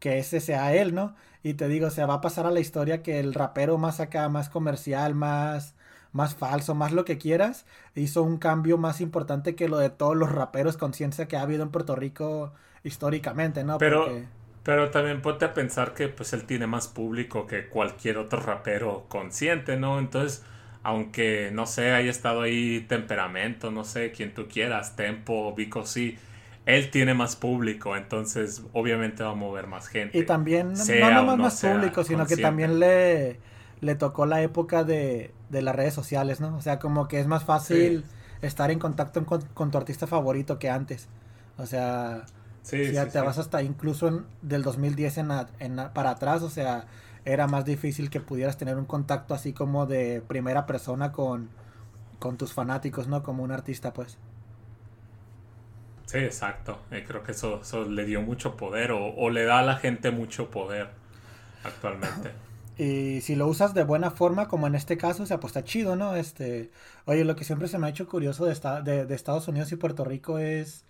que 0.00 0.18
ese 0.18 0.40
sea 0.40 0.74
él, 0.74 0.94
¿no? 0.94 1.14
Y 1.42 1.54
te 1.54 1.68
digo, 1.68 1.88
o 1.88 1.90
sea, 1.90 2.06
va 2.06 2.14
a 2.14 2.20
pasar 2.20 2.46
a 2.46 2.50
la 2.50 2.60
historia 2.60 3.02
que 3.02 3.20
el 3.20 3.34
rapero 3.34 3.78
más 3.78 4.00
acá, 4.00 4.28
más 4.28 4.48
comercial, 4.50 5.14
más, 5.14 5.76
más 6.12 6.34
falso, 6.34 6.74
más 6.74 6.92
lo 6.92 7.04
que 7.04 7.18
quieras, 7.18 7.66
hizo 7.94 8.22
un 8.24 8.38
cambio 8.38 8.78
más 8.78 9.00
importante 9.00 9.54
que 9.56 9.68
lo 9.68 9.78
de 9.78 9.90
todos 9.90 10.16
los 10.16 10.32
raperos 10.32 10.76
conciencia 10.76 11.28
que 11.28 11.36
ha 11.36 11.42
habido 11.42 11.62
en 11.62 11.70
Puerto 11.70 11.94
Rico 11.96 12.52
históricamente, 12.84 13.64
¿no? 13.64 13.78
Pero, 13.78 14.04
Porque- 14.06 14.26
pero 14.66 14.90
también 14.90 15.22
ponte 15.22 15.46
a 15.46 15.54
pensar 15.54 15.94
que 15.94 16.08
pues 16.10 16.34
él 16.34 16.44
tiene 16.46 16.68
más 16.68 16.88
público 16.88 17.48
que 17.48 17.68
cualquier 17.68 18.18
otro 18.18 18.40
rapero 18.40 19.06
consciente, 19.08 19.78
¿no? 19.78 19.98
Entonces, 20.00 20.44
aunque 20.84 21.50
no 21.54 21.66
sé, 21.66 21.92
haya 21.92 22.10
estado 22.12 22.42
ahí 22.42 22.82
temperamento, 22.88 23.72
no 23.72 23.84
sé, 23.84 24.12
quien 24.12 24.34
tú 24.34 24.48
quieras, 24.48 24.96
tempo, 24.96 25.54
Vico, 25.54 25.86
sí, 25.86 26.18
él 26.66 26.90
tiene 26.90 27.14
más 27.14 27.36
público, 27.36 27.96
entonces 27.96 28.64
obviamente 28.74 29.24
va 29.24 29.30
a 29.32 29.34
mover 29.36 29.68
más 29.68 29.88
gente. 29.88 30.12
Y 30.12 30.22
también, 30.24 30.76
no- 30.78 30.84
sea 30.84 31.10
no 31.10 31.10
nomás 31.10 31.38
más 31.38 31.56
público, 31.56 32.04
sino 32.04 32.26
que 32.26 32.36
también 32.36 32.80
le, 32.80 33.40
le 33.80 33.94
tocó 33.96 34.24
la 34.26 34.42
época 34.42 34.84
de, 34.84 35.34
de 35.50 35.62
las 35.62 35.74
redes 35.76 35.94
sociales, 35.94 36.40
¿no? 36.40 36.56
O 36.56 36.60
sea, 36.62 36.78
como 36.78 37.08
que 37.08 37.20
es 37.20 37.26
más 37.26 37.44
fácil 37.44 38.06
estar 38.40 38.70
en 38.70 38.78
contacto 38.78 39.24
con, 39.26 39.42
con 39.54 39.70
tu 39.70 39.78
artista 39.78 40.06
favorito 40.06 40.58
que 40.58 40.70
antes. 40.70 41.08
O 41.58 41.66
sea, 41.66 42.30
Sí, 42.70 42.94
sí, 42.94 43.10
te 43.12 43.20
sí. 43.20 43.22
vas 43.22 43.38
hasta 43.38 43.62
incluso 43.62 44.08
en- 44.08 44.26
del 44.42 44.62
2010 44.62 45.18
en, 45.18 45.30
a- 45.30 45.48
en 45.58 45.78
a- 45.78 45.92
para 45.94 46.10
atrás, 46.10 46.42
o 46.42 46.50
sea, 46.50 46.86
era 47.24 47.46
más 47.46 47.64
difícil 47.64 48.10
que 48.10 48.20
pudieras 48.20 48.56
tener 48.58 48.76
un 48.76 48.84
contacto 48.86 49.34
así 49.34 49.52
como 49.52 49.86
de 49.86 50.22
primera 50.22 50.66
persona 50.66 51.12
con, 51.12 51.50
con 52.20 52.36
tus 52.38 52.52
fanáticos, 52.54 53.08
¿no? 53.08 53.22
Como 53.22 53.44
un 53.44 53.52
artista, 53.52 53.92
pues. 53.92 54.18
Sí, 56.06 56.18
exacto. 56.18 56.86
Eh, 56.90 57.04
creo 57.06 57.22
que 57.22 57.32
eso, 57.32 57.60
eso 57.60 57.84
le 57.84 58.04
dio 58.04 58.22
mucho 58.22 58.56
poder 58.56 58.92
o, 58.92 59.14
o 59.14 59.30
le 59.30 59.44
da 59.44 59.58
a 59.60 59.62
la 59.62 59.76
gente 59.76 60.10
mucho 60.10 60.50
poder 60.50 60.90
actualmente. 61.64 62.32
Y 62.76 63.20
si 63.22 63.36
lo 63.36 63.48
usas 63.48 63.72
de 63.74 63.84
buena 63.84 64.10
forma, 64.10 64.48
como 64.48 64.66
en 64.66 64.74
este 64.74 64.98
caso, 64.98 65.22
o 65.22 65.26
sea, 65.26 65.40
pues 65.40 65.50
está 65.52 65.64
chido, 65.64 65.96
¿no? 65.96 66.14
Este, 66.16 66.70
oye, 67.06 67.24
lo 67.24 67.34
que 67.36 67.44
siempre 67.44 67.68
se 67.68 67.78
me 67.78 67.86
ha 67.86 67.90
hecho 67.90 68.06
curioso 68.08 68.44
de, 68.44 68.52
esta- 68.52 68.82
de, 68.82 69.06
de 69.06 69.14
Estados 69.14 69.48
Unidos 69.48 69.72
y 69.72 69.76
Puerto 69.76 70.04
Rico 70.04 70.38
es, 70.38 70.84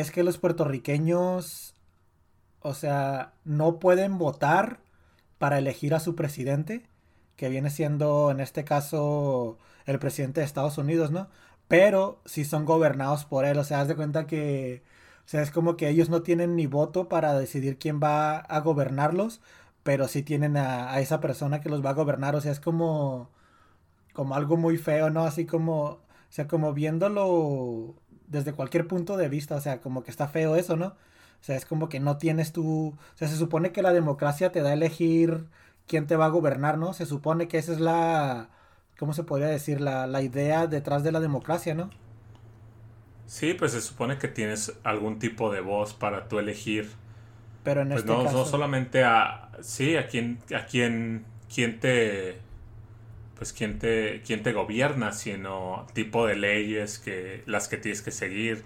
es 0.00 0.10
que 0.10 0.22
los 0.22 0.38
puertorriqueños, 0.38 1.74
o 2.60 2.74
sea, 2.74 3.32
no 3.44 3.78
pueden 3.78 4.18
votar 4.18 4.80
para 5.38 5.58
elegir 5.58 5.94
a 5.94 6.00
su 6.00 6.14
presidente, 6.14 6.88
que 7.36 7.48
viene 7.48 7.70
siendo, 7.70 8.30
en 8.30 8.40
este 8.40 8.64
caso, 8.64 9.58
el 9.86 9.98
presidente 9.98 10.40
de 10.40 10.46
Estados 10.46 10.78
Unidos, 10.78 11.10
¿no? 11.10 11.28
Pero 11.68 12.20
sí 12.24 12.44
son 12.44 12.64
gobernados 12.64 13.24
por 13.24 13.44
él, 13.44 13.58
o 13.58 13.64
sea, 13.64 13.80
haz 13.80 13.88
de 13.88 13.96
cuenta 13.96 14.26
que, 14.26 14.82
o 15.26 15.28
sea, 15.28 15.42
es 15.42 15.50
como 15.50 15.76
que 15.76 15.88
ellos 15.88 16.08
no 16.10 16.22
tienen 16.22 16.56
ni 16.56 16.66
voto 16.66 17.08
para 17.08 17.38
decidir 17.38 17.78
quién 17.78 18.00
va 18.02 18.38
a 18.38 18.60
gobernarlos, 18.60 19.40
pero 19.82 20.08
sí 20.08 20.22
tienen 20.22 20.56
a, 20.56 20.92
a 20.92 21.00
esa 21.00 21.20
persona 21.20 21.60
que 21.60 21.68
los 21.70 21.84
va 21.84 21.90
a 21.90 21.94
gobernar, 21.94 22.36
o 22.36 22.40
sea, 22.40 22.52
es 22.52 22.60
como, 22.60 23.30
como 24.12 24.34
algo 24.34 24.56
muy 24.56 24.78
feo, 24.78 25.10
¿no? 25.10 25.24
Así 25.24 25.46
como, 25.46 25.82
o 25.84 26.00
sea, 26.30 26.48
como 26.48 26.72
viéndolo 26.74 27.96
desde 28.28 28.52
cualquier 28.54 28.86
punto 28.88 29.16
de 29.16 29.28
vista, 29.28 29.56
o 29.56 29.60
sea, 29.60 29.80
como 29.80 30.02
que 30.04 30.10
está 30.10 30.28
feo 30.28 30.56
eso, 30.56 30.76
¿no? 30.76 30.86
O 30.88 31.44
sea, 31.44 31.56
es 31.56 31.66
como 31.66 31.88
que 31.88 32.00
no 32.00 32.18
tienes 32.18 32.52
tú, 32.52 32.88
o 33.14 33.16
sea, 33.16 33.28
se 33.28 33.36
supone 33.36 33.72
que 33.72 33.82
la 33.82 33.92
democracia 33.92 34.52
te 34.52 34.62
da 34.62 34.70
a 34.70 34.72
elegir 34.74 35.46
quién 35.86 36.06
te 36.06 36.16
va 36.16 36.26
a 36.26 36.28
gobernar, 36.28 36.78
¿no? 36.78 36.92
Se 36.94 37.06
supone 37.06 37.48
que 37.48 37.58
esa 37.58 37.72
es 37.72 37.80
la, 37.80 38.50
¿cómo 38.98 39.12
se 39.14 39.24
podría 39.24 39.48
decir? 39.48 39.80
La, 39.80 40.06
la 40.06 40.22
idea 40.22 40.66
detrás 40.66 41.02
de 41.04 41.12
la 41.12 41.20
democracia, 41.20 41.74
¿no? 41.74 41.90
Sí, 43.26 43.54
pues 43.54 43.72
se 43.72 43.80
supone 43.80 44.18
que 44.18 44.28
tienes 44.28 44.78
algún 44.84 45.18
tipo 45.18 45.50
de 45.52 45.60
voz 45.60 45.94
para 45.94 46.28
tú 46.28 46.38
elegir. 46.38 46.90
Pero 47.62 47.82
en 47.82 47.92
Pues 47.92 48.04
este 48.04 48.06
no, 48.06 48.18
caso... 48.18 48.36
no 48.38 48.44
solamente 48.46 49.04
a. 49.04 49.50
Sí, 49.62 49.96
a 49.96 50.08
quién, 50.08 50.40
a 50.54 50.66
quién, 50.66 51.26
quién 51.54 51.80
te. 51.80 52.40
Pues 53.36 53.52
quién 53.52 53.78
te, 53.78 54.22
quién 54.26 54.42
te 54.42 54.52
gobierna, 54.52 55.12
sino 55.12 55.86
tipo 55.92 56.26
de 56.26 56.36
leyes 56.36 56.98
que 56.98 57.42
las 57.46 57.68
que 57.68 57.76
tienes 57.76 58.02
que 58.02 58.10
seguir, 58.10 58.64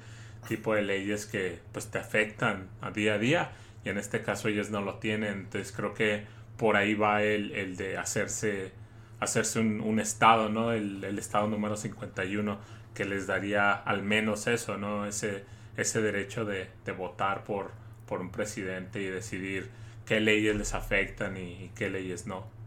tipo 0.48 0.74
de 0.74 0.82
leyes 0.82 1.26
que 1.26 1.58
pues 1.72 1.90
te 1.90 1.98
afectan 1.98 2.68
a 2.80 2.90
día 2.90 3.14
a 3.14 3.18
día. 3.18 3.52
Y 3.84 3.88
en 3.88 3.98
este 3.98 4.22
caso 4.22 4.48
ellos 4.48 4.70
no 4.70 4.80
lo 4.80 4.98
tienen. 4.98 5.32
Entonces 5.40 5.72
creo 5.72 5.94
que 5.94 6.24
por 6.56 6.76
ahí 6.76 6.94
va 6.94 7.22
el, 7.22 7.52
el 7.52 7.76
de 7.76 7.96
hacerse, 7.96 8.72
hacerse 9.18 9.60
un, 9.60 9.80
un 9.80 9.98
estado, 9.98 10.50
¿no? 10.50 10.72
El, 10.72 11.18
estado 11.18 11.48
número 11.48 11.76
51 11.76 12.58
que 12.94 13.04
les 13.04 13.26
daría 13.26 13.72
al 13.72 14.02
menos 14.02 14.46
eso, 14.46 14.76
¿no? 14.76 15.06
Ese, 15.06 15.44
ese 15.76 16.02
derecho 16.02 16.44
de, 16.44 16.68
de 16.84 16.92
votar 16.92 17.44
por, 17.44 17.72
por 18.06 18.20
un 18.20 18.30
presidente 18.30 19.00
y 19.00 19.06
decidir 19.06 19.70
qué 20.06 20.20
leyes 20.20 20.54
les 20.56 20.74
afectan 20.74 21.36
y 21.36 21.70
qué 21.74 21.88
leyes 21.88 22.26
no. 22.26 22.59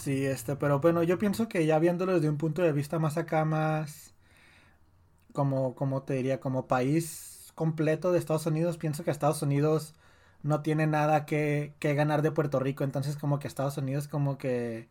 Sí, 0.00 0.24
este, 0.26 0.56
pero 0.56 0.80
bueno, 0.80 1.02
yo 1.04 1.18
pienso 1.18 1.48
que 1.48 1.64
ya 1.66 1.78
viéndolo 1.78 2.14
desde 2.14 2.28
un 2.30 2.38
punto 2.38 2.62
de 2.62 2.72
vista 2.72 2.98
más 2.98 3.16
acá, 3.18 3.44
más 3.44 4.14
como, 5.32 5.74
como 5.74 6.02
te 6.02 6.14
diría, 6.14 6.40
como 6.40 6.66
país 6.66 7.52
completo 7.54 8.12
de 8.12 8.18
Estados 8.18 8.46
Unidos, 8.46 8.78
pienso 8.78 9.04
que 9.04 9.10
Estados 9.10 9.42
Unidos 9.42 9.94
no 10.42 10.62
tiene 10.62 10.86
nada 10.86 11.26
que, 11.26 11.74
que 11.78 11.94
ganar 11.94 12.22
de 12.22 12.32
Puerto 12.32 12.58
Rico, 12.60 12.84
entonces 12.84 13.16
como 13.16 13.38
que 13.38 13.48
Estados 13.48 13.76
Unidos 13.78 14.08
como 14.08 14.38
que 14.38 14.88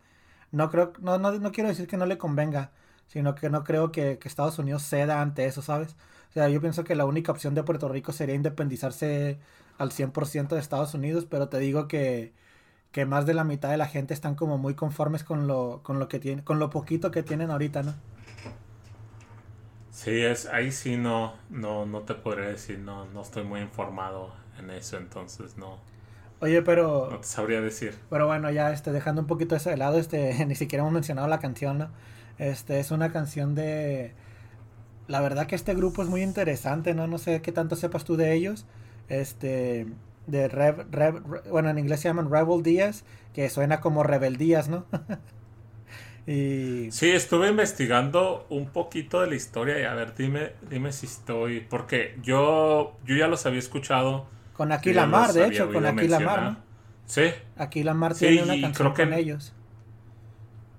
no 0.51 0.69
creo, 0.71 0.93
no, 1.01 1.19
no, 1.19 1.33
no 1.39 1.51
quiero 1.51 1.69
decir 1.69 1.87
que 1.87 1.97
no 1.97 2.07
le 2.07 2.17
convenga, 2.17 2.71
sino 3.07 3.35
que 3.35 3.51
no 3.51 3.63
creo 3.63 3.91
que, 3.93 4.19
que 4.19 4.27
Estados 4.27 4.59
Unidos 4.59 4.83
ceda 4.83 5.21
ante 5.21 5.45
eso, 5.45 5.61
¿sabes? 5.61 5.95
O 6.31 6.33
sea, 6.33 6.49
yo 6.49 6.61
pienso 6.61 6.83
que 6.85 6.95
la 6.95 7.05
única 7.05 7.31
opción 7.31 7.55
de 7.55 7.63
Puerto 7.63 7.89
Rico 7.89 8.13
sería 8.13 8.35
independizarse 8.35 9.39
al 9.79 9.91
100% 9.91 10.55
de 10.55 10.61
Estados 10.61 10.93
Unidos, 10.95 11.27
pero 11.29 11.49
te 11.49 11.59
digo 11.59 11.87
que, 11.87 12.33
que 12.91 13.05
más 13.05 13.25
de 13.25 13.33
la 13.33 13.43
mitad 13.43 13.69
de 13.69 13.77
la 13.77 13.87
gente 13.87 14.13
están 14.13 14.35
como 14.35 14.57
muy 14.57 14.73
conformes 14.73 15.23
con 15.23 15.47
lo, 15.47 15.81
con 15.83 15.99
lo 15.99 16.07
que 16.07 16.19
tienen, 16.19 16.43
con 16.43 16.59
lo 16.59 16.69
poquito 16.69 17.11
que 17.11 17.23
tienen 17.23 17.51
ahorita, 17.51 17.83
¿no? 17.83 17.95
Sí, 19.91 20.21
es, 20.21 20.45
ahí 20.47 20.71
sí 20.71 20.97
no, 20.97 21.33
no, 21.49 21.85
no 21.85 22.01
te 22.01 22.15
podré 22.15 22.51
decir, 22.51 22.79
no, 22.79 23.05
no 23.05 23.21
estoy 23.21 23.43
muy 23.43 23.59
informado 23.61 24.33
en 24.57 24.69
eso, 24.69 24.97
entonces 24.97 25.57
no, 25.57 25.77
Oye, 26.41 26.61
pero, 26.61 27.09
no 27.11 27.19
te 27.19 27.27
sabría 27.27 27.59
decir. 27.59 27.95
pero 28.09 28.25
bueno, 28.25 28.49
ya 28.49 28.71
este, 28.71 28.91
dejando 28.93 29.21
un 29.21 29.27
poquito 29.27 29.55
eso 29.55 29.69
de 29.69 29.77
lado, 29.77 29.99
este, 29.99 30.45
ni 30.47 30.55
siquiera 30.55 30.81
hemos 30.83 30.93
mencionado 30.93 31.27
la 31.27 31.39
canción, 31.39 31.77
¿no? 31.77 31.89
Este, 32.37 32.79
es 32.79 32.91
una 32.91 33.11
canción 33.11 33.55
de, 33.55 34.13
la 35.07 35.19
verdad 35.19 35.47
que 35.47 35.55
este 35.55 35.75
grupo 35.75 36.01
es 36.01 36.07
muy 36.07 36.21
interesante, 36.23 36.93
¿no? 36.93 37.07
No 37.07 37.17
sé 37.17 37.41
qué 37.41 37.51
tanto 37.51 37.75
sepas 37.75 38.05
tú 38.05 38.15
de 38.15 38.33
ellos, 38.33 38.65
este, 39.09 39.87
de 40.31 40.47
Rev, 40.47 40.89
Rev- 40.91 41.23
Re- 41.25 41.49
bueno, 41.49 41.69
en 41.69 41.79
inglés 41.79 42.01
se 42.01 42.09
llaman 42.09 42.31
Rebel 42.31 42.63
Días, 42.63 43.05
que 43.33 43.49
suena 43.49 43.81
como 43.81 44.03
rebeldías, 44.03 44.69
¿no? 44.69 44.85
y, 46.27 46.91
Sí, 46.91 47.11
estuve 47.11 47.49
investigando 47.49 48.47
un 48.49 48.71
poquito 48.71 49.21
de 49.21 49.27
la 49.27 49.35
historia 49.35 49.79
y 49.79 49.83
a 49.83 49.93
ver, 49.93 50.15
dime, 50.15 50.53
dime 50.69 50.91
si 50.91 51.05
estoy, 51.05 51.61
porque 51.61 52.17
yo, 52.23 52.97
yo 53.05 53.15
ya 53.15 53.27
los 53.27 53.45
había 53.45 53.59
escuchado. 53.59 54.27
con 54.53 54.69
Lamar, 54.95 55.27
los 55.27 55.35
de 55.35 55.45
hecho, 55.47 55.71
con 55.71 55.83
Lamar, 55.83 55.95
mencionar. 55.95 56.41
¿no? 56.41 56.57
Sí, 57.05 57.23
Aquí 57.55 57.83
Lamar 57.83 58.15
Sí, 58.15 58.25
tiene 58.27 58.43
una 58.43 58.55
y 58.55 58.61
canción 58.61 58.91
creo 58.91 58.93
que- 58.93 59.03
con 59.03 59.13
ellos. 59.13 59.53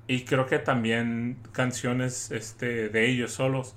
y 0.07 0.25
creo 0.25 0.47
que 0.47 0.59
también 0.59 1.39
canciones 1.53 2.31
este, 2.31 2.89
de 2.89 3.09
ellos 3.11 3.33
solos. 3.33 3.75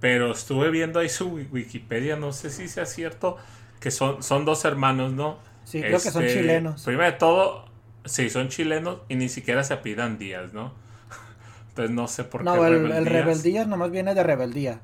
Pero 0.00 0.32
estuve 0.32 0.70
viendo 0.70 1.00
ahí 1.00 1.08
su 1.08 1.30
wi- 1.32 1.48
Wikipedia, 1.52 2.16
no 2.16 2.32
sé 2.32 2.50
si 2.50 2.68
sea 2.68 2.86
cierto, 2.86 3.36
que 3.80 3.90
son, 3.90 4.22
son 4.22 4.44
dos 4.44 4.64
hermanos, 4.64 5.12
¿no? 5.12 5.38
Sí, 5.64 5.80
creo 5.80 6.00
que 6.00 6.10
son 6.10 6.24
Este, 6.24 6.40
chilenos. 6.40 6.82
Primero 6.84 7.10
de 7.10 7.18
todo, 7.18 7.66
sí, 8.04 8.30
son 8.30 8.48
chilenos 8.48 9.00
y 9.08 9.16
ni 9.16 9.28
siquiera 9.28 9.64
se 9.64 9.74
apidan 9.74 10.18
días, 10.18 10.52
¿no? 10.52 10.72
Entonces 11.70 11.94
no 11.94 12.08
sé 12.08 12.24
por 12.24 12.40
qué. 12.42 12.44
No, 12.44 12.66
el, 12.66 12.74
el 12.92 13.04
Díaz, 13.04 13.04
rebeldía 13.08 13.64
nomás 13.66 13.90
viene 13.90 14.14
de 14.14 14.22
rebeldía. 14.22 14.80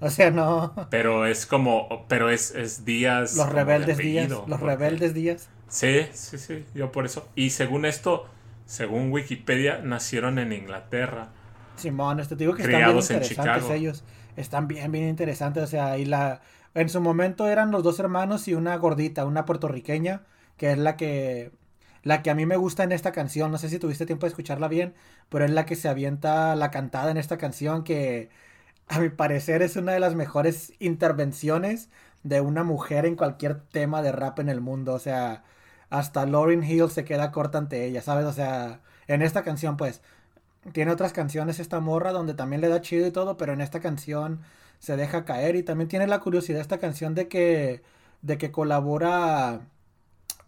O 0.00 0.10
sea, 0.10 0.30
no. 0.30 0.74
Pero 0.90 1.26
es 1.26 1.46
como, 1.46 2.04
pero 2.08 2.28
es, 2.30 2.50
es 2.54 2.84
días. 2.84 3.34
Los 3.36 3.48
rebeldes 3.50 3.96
días. 3.96 4.26
apellido, 4.26 4.44
Los 4.46 4.60
porque- 4.60 4.76
rebeldes 4.76 5.14
días. 5.14 5.48
Sí, 5.68 6.06
sí, 6.12 6.38
sí, 6.38 6.64
yo 6.74 6.92
por 6.92 7.06
eso. 7.06 7.28
Y 7.34 7.50
según 7.50 7.86
esto, 7.86 8.26
según 8.66 9.10
Wikipedia, 9.10 9.78
nacieron 9.82 10.38
en 10.38 10.52
Inglaterra. 10.52 11.30
Simón, 11.76 12.20
este 12.20 12.36
te 12.36 12.44
digo 12.44 12.54
que 12.54 12.62
están 12.62 12.70
bien 12.76 12.82
Criados 12.84 13.10
en 13.10 13.16
interesantes 13.16 13.54
Chicago. 13.62 13.74
ellos. 13.74 14.04
Están 14.36 14.68
bien, 14.68 14.92
bien 14.92 15.08
interesantes. 15.08 15.62
O 15.64 15.66
sea, 15.66 15.96
y 15.98 16.04
la. 16.04 16.42
En 16.76 16.90
su 16.90 17.00
momento 17.00 17.48
eran 17.48 17.70
los 17.70 17.82
dos 17.82 17.98
hermanos 18.00 18.48
y 18.48 18.54
una 18.54 18.76
gordita, 18.76 19.24
una 19.24 19.46
puertorriqueña, 19.46 20.24
que 20.58 20.72
es 20.72 20.78
la 20.78 20.96
que. 20.98 21.50
La 22.02 22.22
que 22.22 22.30
a 22.30 22.34
mí 22.34 22.44
me 22.46 22.56
gusta 22.56 22.84
en 22.84 22.92
esta 22.92 23.12
canción. 23.12 23.50
No 23.50 23.56
sé 23.58 23.70
si 23.70 23.78
tuviste 23.78 24.04
tiempo 24.06 24.26
de 24.26 24.30
escucharla 24.30 24.68
bien, 24.68 24.94
pero 25.30 25.46
es 25.46 25.50
la 25.50 25.64
que 25.64 25.74
se 25.74 25.88
avienta 25.88 26.54
la 26.54 26.70
cantada 26.70 27.10
en 27.10 27.16
esta 27.16 27.38
canción 27.38 27.82
que. 27.82 28.28
A 28.88 29.00
mi 29.00 29.08
parecer 29.08 29.62
es 29.62 29.76
una 29.76 29.92
de 29.92 30.00
las 30.00 30.14
mejores 30.14 30.74
intervenciones 30.78 31.88
de 32.24 32.40
una 32.42 32.62
mujer 32.64 33.06
en 33.06 33.16
cualquier 33.16 33.60
tema 33.60 34.02
de 34.02 34.12
rap 34.12 34.38
en 34.40 34.50
el 34.50 34.60
mundo. 34.60 34.94
O 34.94 34.98
sea, 34.98 35.44
hasta 35.90 36.26
Lauryn 36.26 36.62
Hill 36.62 36.90
se 36.90 37.04
queda 37.04 37.32
corta 37.32 37.58
ante 37.58 37.86
ella, 37.86 38.02
¿sabes? 38.02 38.26
O 38.26 38.32
sea, 38.34 38.80
en 39.08 39.22
esta 39.22 39.42
canción, 39.44 39.76
pues, 39.78 40.02
tiene 40.72 40.92
otras 40.92 41.12
canciones 41.12 41.58
esta 41.60 41.80
morra 41.80 42.12
donde 42.12 42.34
también 42.34 42.60
le 42.60 42.68
da 42.68 42.80
chido 42.82 43.06
y 43.06 43.12
todo, 43.12 43.36
pero 43.38 43.52
en 43.54 43.60
esta 43.62 43.80
canción 43.80 44.40
se 44.78 44.96
deja 44.96 45.24
caer 45.24 45.56
y 45.56 45.62
también 45.62 45.88
tiene 45.88 46.06
la 46.06 46.20
curiosidad 46.20 46.60
esta 46.60 46.78
canción 46.78 47.14
de 47.14 47.28
que 47.28 47.82
de 48.22 48.38
que 48.38 48.50
colabora 48.52 49.68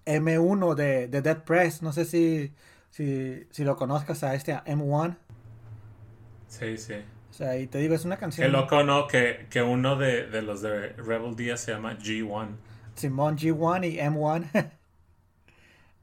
M1 0.06 0.74
de, 0.74 1.08
de 1.08 1.22
Dead 1.22 1.44
Press, 1.44 1.82
no 1.82 1.92
sé 1.92 2.04
si, 2.04 2.54
si 2.90 3.46
si 3.50 3.64
lo 3.64 3.76
conozcas 3.76 4.22
a 4.24 4.34
este 4.34 4.52
a 4.54 4.64
M1, 4.64 5.18
Sí, 6.46 6.76
sí. 6.78 6.94
o 7.30 7.32
sea, 7.32 7.56
y 7.58 7.66
te 7.66 7.78
digo, 7.78 7.94
es 7.94 8.04
una 8.04 8.16
canción 8.18 8.46
Qué 8.46 8.48
loco, 8.48 8.82
¿no? 8.84 9.06
Que, 9.06 9.46
que 9.50 9.62
uno 9.62 9.96
de, 9.96 10.26
de 10.28 10.42
los 10.42 10.62
de 10.62 10.90
Rebel 10.94 11.36
Díaz 11.36 11.60
se 11.60 11.72
llama 11.72 11.98
G1. 11.98 12.58
Simón 12.94 13.36
G1 13.38 13.84
y 13.92 13.98
M1. 13.98 14.72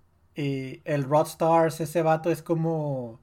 y 0.36 0.82
el 0.86 1.04
Rodstars, 1.04 1.80
ese 1.82 2.02
vato 2.02 2.32
es 2.32 2.42
como. 2.44 3.20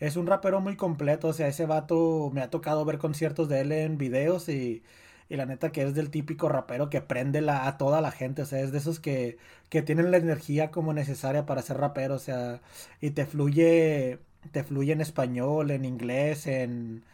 Es 0.00 0.16
un 0.16 0.26
rapero 0.26 0.60
muy 0.60 0.76
completo. 0.76 1.28
O 1.28 1.32
sea, 1.32 1.48
ese 1.48 1.66
vato 1.66 2.30
me 2.32 2.40
ha 2.42 2.50
tocado 2.50 2.84
ver 2.84 2.98
conciertos 2.98 3.48
de 3.48 3.60
él 3.60 3.72
en 3.72 3.98
videos 3.98 4.48
y. 4.48 4.82
Y 5.28 5.36
la 5.36 5.46
neta 5.46 5.70
que 5.70 5.82
es 5.82 5.94
del 5.94 6.10
típico 6.10 6.48
rapero 6.48 6.90
que 6.90 7.00
prende 7.02 7.40
la, 7.40 7.68
a 7.68 7.78
toda 7.78 8.00
la 8.00 8.10
gente. 8.10 8.42
O 8.42 8.46
sea, 8.46 8.60
es 8.60 8.72
de 8.72 8.78
esos 8.78 8.98
que, 8.98 9.38
que 9.68 9.80
tienen 9.82 10.10
la 10.10 10.16
energía 10.16 10.72
como 10.72 10.92
necesaria 10.92 11.46
para 11.46 11.62
ser 11.62 11.76
rapero. 11.78 12.14
O 12.16 12.18
sea, 12.18 12.60
y 13.00 13.10
te 13.12 13.26
fluye. 13.26 14.18
Te 14.52 14.64
fluye 14.64 14.92
en 14.92 15.00
español, 15.02 15.70
en 15.70 15.84
inglés, 15.84 16.46
en, 16.46 17.04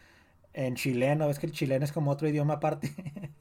en 0.53 0.75
chileno. 0.75 1.29
Es 1.29 1.39
que 1.39 1.47
el 1.47 1.51
chileno 1.53 1.85
es 1.85 1.91
como 1.93 2.11
otro 2.11 2.27
idioma 2.29 2.55
aparte. 2.55 2.93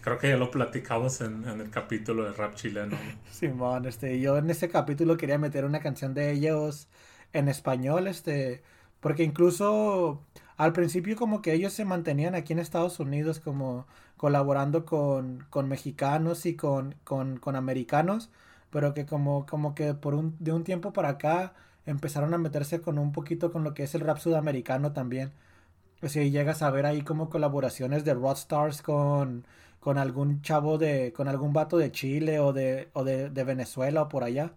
Creo 0.00 0.18
que 0.18 0.28
ya 0.30 0.36
lo 0.36 0.50
platicamos 0.50 1.20
en, 1.20 1.46
en 1.48 1.60
el 1.60 1.70
capítulo 1.70 2.24
de 2.24 2.32
rap 2.32 2.54
chileno. 2.54 3.04
¿no? 3.04 3.20
Simón, 3.28 3.86
este, 3.86 4.20
yo 4.20 4.38
en 4.38 4.50
ese 4.50 4.68
capítulo 4.68 5.16
quería 5.16 5.38
meter 5.38 5.64
una 5.64 5.80
canción 5.80 6.14
de 6.14 6.32
ellos 6.32 6.88
en 7.32 7.48
español, 7.48 8.06
este, 8.08 8.62
porque 9.00 9.24
incluso 9.24 10.22
al 10.56 10.72
principio 10.72 11.16
como 11.16 11.42
que 11.42 11.52
ellos 11.52 11.72
se 11.72 11.84
mantenían 11.84 12.34
aquí 12.34 12.52
en 12.52 12.58
Estados 12.58 12.98
Unidos 13.00 13.40
como 13.40 13.86
colaborando 14.16 14.84
con, 14.86 15.44
con 15.50 15.68
mexicanos 15.68 16.46
y 16.46 16.56
con, 16.56 16.94
con, 17.04 17.38
con 17.38 17.56
americanos, 17.56 18.30
pero 18.70 18.94
que 18.94 19.06
como, 19.06 19.46
como 19.46 19.74
que 19.74 19.94
por 19.94 20.14
un, 20.14 20.36
de 20.38 20.52
un 20.52 20.64
tiempo 20.64 20.92
para 20.92 21.10
acá 21.10 21.54
empezaron 21.86 22.34
a 22.34 22.38
meterse 22.38 22.80
con 22.80 22.98
un 22.98 23.12
poquito 23.12 23.52
con 23.52 23.64
lo 23.64 23.74
que 23.74 23.84
es 23.84 23.94
el 23.94 24.00
rap 24.02 24.18
sudamericano 24.18 24.92
también. 24.92 25.32
O 26.02 26.08
sea, 26.08 26.22
y 26.22 26.30
llegas 26.30 26.62
a 26.62 26.70
ver 26.70 26.86
ahí 26.86 27.02
como 27.02 27.30
colaboraciones 27.30 28.04
de 28.04 28.14
Rodstars 28.14 28.82
con, 28.82 29.46
con 29.80 29.98
algún 29.98 30.42
chavo 30.42 30.78
de, 30.78 31.12
con 31.14 31.28
algún 31.28 31.52
vato 31.52 31.78
de 31.78 31.92
Chile 31.92 32.40
o 32.40 32.52
de, 32.52 32.90
o 32.92 33.04
de 33.04 33.28
Venezuela 33.44 34.02
o 34.02 34.08
por 34.08 34.24
allá. 34.24 34.52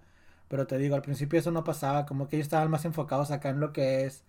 Pero 0.49 0.67
te 0.67 0.79
digo, 0.79 0.95
al 0.95 1.03
principio 1.03 1.39
eso 1.39 1.51
no 1.51 1.65
pasaba, 1.65 2.07
como 2.07 2.29
que 2.29 2.37
ellos 2.37 2.47
estaban 2.47 2.71
más 2.71 2.85
enfocados 2.85 3.31
acá 3.31 3.49
en 3.51 3.61
lo 3.61 3.73
que 3.73 4.05
es, 4.05 4.25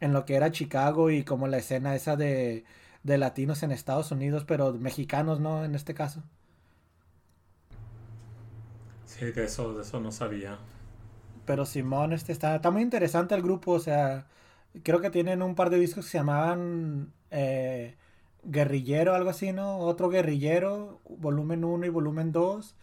en 0.00 0.12
lo 0.14 0.24
que 0.26 0.36
era 0.36 0.52
Chicago 0.52 1.10
y 1.10 1.24
como 1.24 1.48
la 1.48 1.58
escena 1.58 1.94
esa 1.96 2.16
de, 2.16 2.64
de 3.04 3.18
latinos 3.18 3.62
en 3.64 3.72
Estados 3.72 4.10
Unidos, 4.12 4.44
pero 4.46 4.72
mexicanos, 4.74 5.40
¿no? 5.40 5.64
En 5.64 5.74
este 5.76 5.94
caso. 5.94 6.22
Sí, 9.06 9.24
de 9.32 9.44
eso, 9.44 9.72
de 9.74 9.82
eso 9.82 10.00
no 10.00 10.12
sabía. 10.12 10.58
Pero 11.44 11.64
Simón, 11.66 12.12
este 12.12 12.32
está, 12.32 12.56
está 12.56 12.70
muy 12.70 12.82
interesante 12.82 13.34
el 13.34 13.42
grupo, 13.42 13.72
o 13.72 13.80
sea, 13.80 14.26
creo 14.82 15.00
que 15.00 15.10
tienen 15.10 15.42
un 15.42 15.54
par 15.54 15.70
de 15.70 15.78
discos 15.78 16.06
que 16.06 16.10
se 16.12 16.18
llamaban 16.18 17.12
eh, 17.30 17.96
Guerrillero, 18.44 19.14
algo 19.14 19.30
así, 19.30 19.52
¿no? 19.52 19.78
Otro 19.78 20.08
Guerrillero, 20.10 21.00
volumen 21.08 21.64
1 21.64 21.86
y 21.86 21.88
volumen 21.90 22.32
2. 22.32 22.76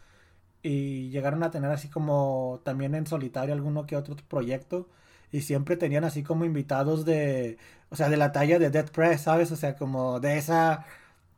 Y 0.63 1.09
llegaron 1.09 1.43
a 1.43 1.51
tener 1.51 1.69
así 1.71 1.89
como 1.89 2.61
también 2.63 2.95
en 2.95 3.05
solitario 3.05 3.53
alguno 3.53 3.85
que 3.85 3.97
otro 3.97 4.15
proyecto. 4.27 4.89
Y 5.31 5.41
siempre 5.41 5.77
tenían 5.77 6.03
así 6.05 6.23
como 6.23 6.45
invitados 6.45 7.05
de, 7.05 7.57
o 7.89 7.95
sea, 7.95 8.09
de 8.09 8.17
la 8.17 8.31
talla 8.31 8.59
de 8.59 8.69
Dead 8.69 8.89
Press, 8.91 9.21
¿sabes? 9.21 9.51
O 9.51 9.55
sea, 9.55 9.75
como 9.75 10.19
de 10.19 10.37
esa, 10.37 10.85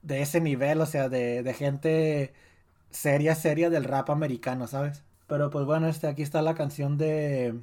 de 0.04 0.22
ese 0.22 0.42
nivel, 0.42 0.82
o 0.82 0.86
sea, 0.86 1.10
de, 1.10 1.44
de 1.44 1.54
gente 1.54 2.34
seria, 2.92 3.36
seria 3.36 3.70
del 3.70 3.84
rap 3.86 4.10
americano, 4.10 4.68
¿sabes? 4.68 5.04
Pero 5.28 5.50
pues 5.50 5.66
bueno, 5.66 5.88
este, 5.88 6.08
aquí 6.08 6.22
está 6.22 6.42
la 6.42 6.56
canción 6.56 6.98
de, 6.98 7.60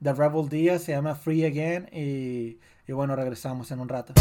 de 0.00 0.12
Rebel 0.12 0.48
Díaz, 0.48 0.82
se 0.82 0.92
llama 0.92 1.14
Free 1.14 1.44
Again 1.44 1.88
y, 1.92 2.58
y 2.86 2.92
bueno, 2.92 3.16
regresamos 3.16 3.70
en 3.70 3.80
un 3.80 3.88
rato. 3.88 4.14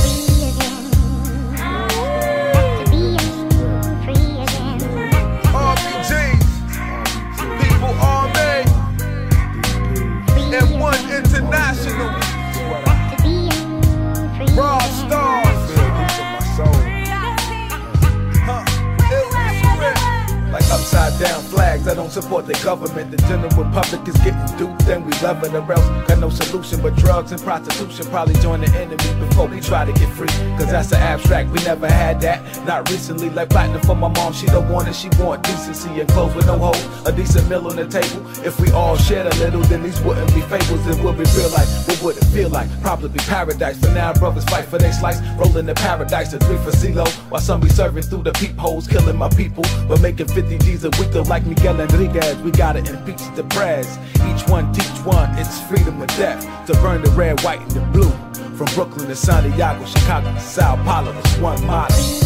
Down 21.23 21.52
I 21.81 21.95
don't 21.95 22.11
support 22.11 22.45
the 22.45 22.53
government. 22.63 23.09
The 23.09 23.17
general 23.27 23.49
public 23.49 24.07
is 24.07 24.15
getting 24.17 24.57
duped, 24.57 24.83
and 24.83 25.03
we 25.03 25.11
love 25.23 25.43
it 25.43 25.53
or. 25.55 25.65
Got 26.07 26.19
no 26.19 26.29
solution 26.29 26.81
but 26.83 26.95
drugs 26.95 27.31
and 27.31 27.41
prostitution. 27.41 28.05
Probably 28.11 28.35
join 28.35 28.61
the 28.61 28.69
enemy 28.77 29.25
before 29.25 29.47
we 29.47 29.59
try 29.59 29.83
to 29.83 29.91
get 29.91 30.07
free. 30.13 30.27
Cause 30.57 30.69
that's 30.69 30.91
the 30.91 30.97
abstract, 30.97 31.49
we 31.49 31.59
never 31.63 31.87
had 31.87 32.21
that. 32.21 32.39
Not 32.67 32.89
recently, 32.91 33.31
like 33.31 33.49
platinum 33.49 33.81
for 33.81 33.95
my 33.95 34.07
mom, 34.07 34.33
she 34.33 34.45
don't 34.45 34.69
want 34.69 34.87
it, 34.87 34.93
she 34.93 35.09
want 35.19 35.41
decency 35.43 35.99
and 35.99 36.07
clothes 36.09 36.35
with 36.35 36.45
no 36.45 36.59
holes. 36.59 37.07
A 37.07 37.11
decent 37.11 37.49
meal 37.49 37.65
on 37.67 37.75
the 37.75 37.87
table. 37.87 38.21
If 38.45 38.59
we 38.59 38.71
all 38.71 38.95
shared 38.95 39.25
a 39.25 39.35
little, 39.39 39.61
then 39.61 39.81
these 39.81 39.99
wouldn't 40.01 40.31
be 40.35 40.41
fables, 40.41 40.85
then 40.85 41.03
would 41.03 41.17
be 41.17 41.25
real 41.35 41.49
life. 41.49 41.87
What 41.87 42.03
would 42.03 42.17
it 42.17 42.25
feel 42.25 42.49
like? 42.49 42.69
Probably 42.81 43.09
be 43.09 43.19
paradise. 43.19 43.79
For 43.79 43.89
now, 43.89 44.13
brothers 44.13 44.45
fight 44.45 44.65
for 44.65 44.77
their 44.77 44.93
slice. 44.93 45.19
Rolling 45.39 45.65
the 45.65 45.73
paradise, 45.73 46.33
a 46.33 46.39
three 46.39 46.57
for 46.57 46.71
CeeLo. 46.71 47.07
While 47.31 47.41
some 47.41 47.61
be 47.61 47.69
serving 47.69 48.03
through 48.03 48.23
the 48.23 48.33
peepholes, 48.33 48.87
killing 48.87 49.17
my 49.17 49.29
people. 49.29 49.63
But 49.87 50.01
making 50.01 50.27
50 50.27 50.59
G's 50.59 50.83
a 50.85 50.91
week, 50.99 51.09
though, 51.11 51.23
like 51.23 51.43
Miguel 51.63 51.79
Enriquez. 51.79 52.41
We 52.41 52.51
gotta 52.51 52.79
impeach 52.79 53.21
the 53.35 53.45
press. 53.45 53.97
Each 54.15 54.45
one 54.49 54.73
teach 54.73 54.85
one, 55.05 55.29
it's 55.37 55.61
freedom 55.61 56.03
or 56.03 56.07
death. 56.07 56.45
To 56.67 56.73
burn 56.81 57.01
the 57.01 57.09
red, 57.11 57.39
white, 57.39 57.61
and 57.61 57.71
the 57.71 57.79
blue. 57.79 58.11
From 58.57 58.67
Brooklyn 58.75 59.07
to 59.07 59.15
Santiago, 59.15 59.85
Chicago 59.85 60.33
to 60.33 60.41
Sao 60.41 60.75
Paulo, 60.83 61.17
it's 61.17 61.37
one 61.37 61.65
that? 61.65 62.23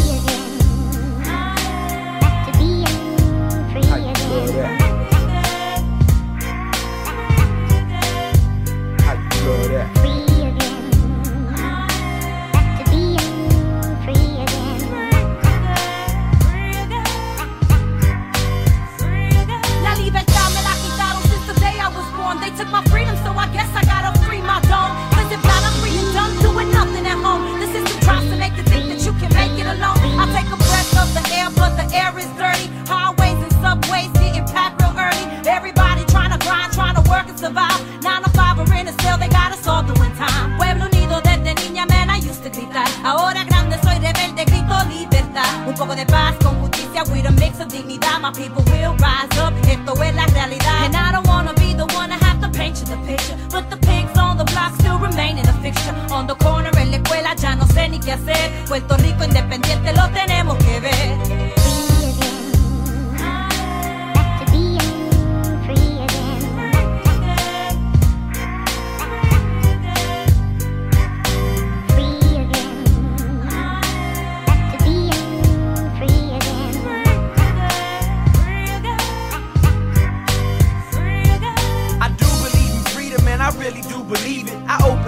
air 32.08 32.20
is 32.20 32.30
dirty. 32.40 32.68
Highways 32.88 33.40
and 33.44 33.54
subways 33.64 34.12
getting 34.20 34.46
packed 34.46 34.82
real 34.82 34.94
early. 34.96 35.26
Everybody 35.48 36.04
trying 36.06 36.32
to 36.32 36.40
grind, 36.46 36.74
trying 36.74 36.96
to 36.96 37.04
work 37.10 37.28
and 37.28 37.38
survive. 37.38 37.80
Nine 38.02 38.24
to 38.24 38.30
five 38.32 38.60
are 38.60 38.74
in 38.80 38.88
a 38.88 38.96
cell, 39.02 39.18
they 39.18 39.28
got 39.28 39.52
us 39.52 39.68
all 39.68 39.84
doing 39.84 40.14
time. 40.16 40.58
Pueblo 40.58 40.86
unido 40.86 41.22
desde 41.22 41.54
niña, 41.56 41.88
man, 41.88 42.10
I 42.10 42.18
used 42.18 42.44
to 42.44 42.50
gritar. 42.50 42.88
Ahora 43.04 43.44
grande 43.46 43.78
soy 43.84 44.00
rebelde, 44.00 44.46
grito 44.46 44.76
libertad. 44.90 45.68
Un 45.68 45.74
poco 45.76 45.96
de 45.96 46.06
paz 46.06 46.36
con 46.44 46.56
justicia, 46.62 47.04
with 47.12 47.26
a 47.26 47.32
mix 47.32 47.60
of 47.60 47.68
dignidad. 47.68 48.22
My 48.22 48.32
people 48.32 48.64
will 48.72 48.96
rise 48.98 49.36
up, 49.40 49.54
esto 49.68 49.94
es 50.02 50.16
la 50.16 50.26
realidad. 50.28 50.86
And 50.86 50.96
I 50.96 51.12
don't 51.12 51.28
wanna 51.28 51.54
be 51.54 51.74
the 51.74 51.86
one 51.96 52.10
to 52.10 52.18
have 52.26 52.40
to 52.42 52.50
paint 52.50 52.80
you 52.80 52.86
the 52.86 52.98
picture. 53.06 53.38
But 53.52 53.70
the 53.70 53.78
pigs 53.78 54.18
on 54.18 54.38
the 54.38 54.46
block 54.46 54.74
still 54.80 54.98
remain 55.00 55.38
in 55.38 55.46
the 55.46 55.58
fixture. 55.62 55.96
On 56.12 56.26
the 56.28 56.36
corner, 56.36 56.72
en 56.78 56.92
la 56.92 56.98
escuela, 56.98 57.36
ya 57.36 57.56
no 57.56 57.66
sé 57.68 57.90
ni 57.90 58.00
qué 58.00 58.14
hacer. 58.14 58.66
Puerto 58.68 58.96
Rico 58.98 59.24
independiente, 59.24 59.94
lo 59.94 60.10
tenemos 60.10 60.58
que 60.58 60.80
ver. 60.80 61.47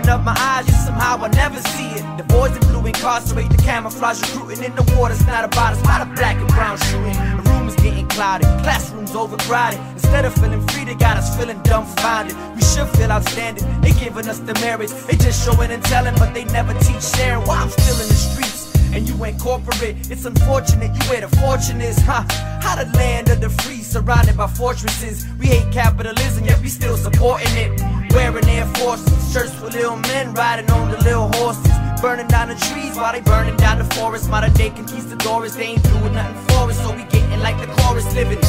Up 0.09 0.23
my 0.23 0.35
eyes 0.37 0.67
and 0.67 0.75
somehow 0.75 1.17
I 1.23 1.29
never 1.29 1.59
see 1.61 1.89
it. 1.97 2.03
The 2.17 2.23
boys 2.23 2.51
in 2.55 2.61
blue 2.69 2.85
incarcerate 2.85 3.49
the 3.49 3.57
camouflage 3.57 4.19
recruiting 4.21 4.63
in 4.63 4.75
the 4.75 4.83
water's 4.97 5.25
not 5.25 5.45
about 5.45 5.73
us, 5.73 5.83
not 5.83 6.01
a 6.01 6.05
black 6.05 6.37
and 6.37 6.47
brown 6.49 6.77
shooting. 6.77 7.17
The 7.37 7.43
room 7.49 7.67
is 7.67 7.75
getting 7.75 8.07
clouded, 8.07 8.47
classrooms 8.63 9.15
overcrowded. 9.15 9.79
Instead 9.93 10.25
of 10.25 10.33
feeling 10.33 10.65
free, 10.67 10.85
they 10.85 10.95
got 10.95 11.17
us 11.17 11.37
feeling 11.37 11.61
dumbfounded. 11.63 12.35
We 12.55 12.61
should 12.61 12.89
feel 12.97 13.11
outstanding. 13.11 13.63
They 13.81 13.91
giving 13.91 14.27
us 14.27 14.39
the 14.39 14.53
merits. 14.55 14.93
They 15.05 15.15
just 15.15 15.45
showing 15.45 15.71
and 15.71 15.83
telling, 15.83 16.15
but 16.15 16.33
they 16.33 16.45
never 16.45 16.73
teach 16.79 17.03
sharing. 17.03 17.45
Why 17.45 17.57
I'm 17.61 17.69
still 17.69 17.99
in 18.01 18.07
the 18.07 18.19
streets 18.27 18.59
and 18.93 19.07
you 19.07 19.23
ain't 19.23 19.39
corporate. 19.39 19.95
It's 20.09 20.25
unfortunate 20.25 20.91
you 20.95 21.09
where 21.09 21.21
the 21.21 21.29
fortune 21.37 21.81
is, 21.81 21.99
huh? 21.99 22.23
How 22.61 22.75
the 22.75 22.89
land 22.97 23.29
of 23.29 23.41
the 23.41 23.49
free 23.49 23.83
surrounded 23.83 24.35
by 24.35 24.47
fortresses. 24.47 25.25
We 25.39 25.47
hate 25.47 25.71
capitalism, 25.71 26.45
yet 26.45 26.59
we 26.61 26.69
still 26.69 26.97
supporting 26.97 27.55
it. 27.55 27.98
Wearing 28.11 28.47
Air 28.47 28.65
Forces, 28.75 29.31
shirts 29.31 29.59
with 29.61 29.73
little 29.73 29.97
men 29.97 30.33
riding 30.33 30.69
on 30.71 30.89
the 30.91 30.97
little 30.97 31.29
horses. 31.33 31.71
Burning 32.01 32.27
down 32.27 32.47
the 32.49 32.55
trees 32.55 32.95
while 32.95 33.13
they 33.13 33.21
burning 33.21 33.57
down 33.57 33.77
the 33.77 33.95
forest. 33.95 34.29
Modern 34.29 34.53
day 34.53 34.69
conquistadors, 34.69 35.55
they 35.55 35.65
ain't 35.65 35.83
doing 35.83 36.13
nothing 36.13 36.41
for 36.47 36.69
us, 36.69 36.77
so 36.79 36.95
we 36.95 37.03
getting 37.03 37.39
like 37.39 37.57
the 37.59 37.67
chorus 37.81 38.05
living. 38.15 38.39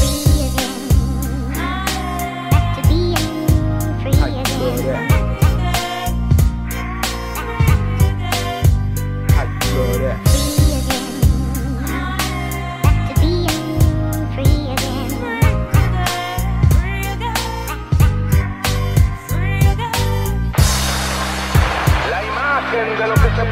La 9.81 10.30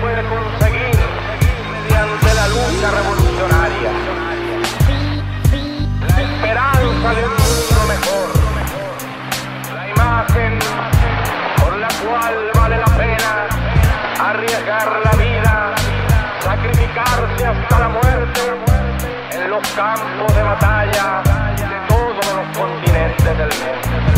puede 0.01 0.22
conseguir 0.28 0.96
mediante 1.72 2.34
la 2.34 2.49
lucha 2.49 2.90
revolucionaria. 2.90 3.90
La 6.09 6.22
esperanza 6.22 7.09
de 7.14 7.24
un 7.24 7.34
mundo 7.42 7.80
mejor. 7.88 8.28
La 9.74 9.88
imagen 9.88 10.59
por 11.61 11.76
la 11.76 11.88
cual 11.88 12.34
vale 12.55 12.76
la 12.78 12.96
pena 12.96 13.46
arriesgar 14.20 15.01
la 15.05 15.12
vida, 15.12 15.74
sacrificarse 16.40 17.46
hasta 17.46 17.78
la 17.78 17.88
muerte 17.88 18.40
en 19.32 19.51
los 19.51 19.68
campos 19.70 20.34
de 20.34 20.42
batalla 20.42 21.22
de 21.57 21.88
todos 21.88 22.26
los 22.36 22.59
continentes 22.59 23.38
del 23.38 23.49
mundo. 23.49 24.17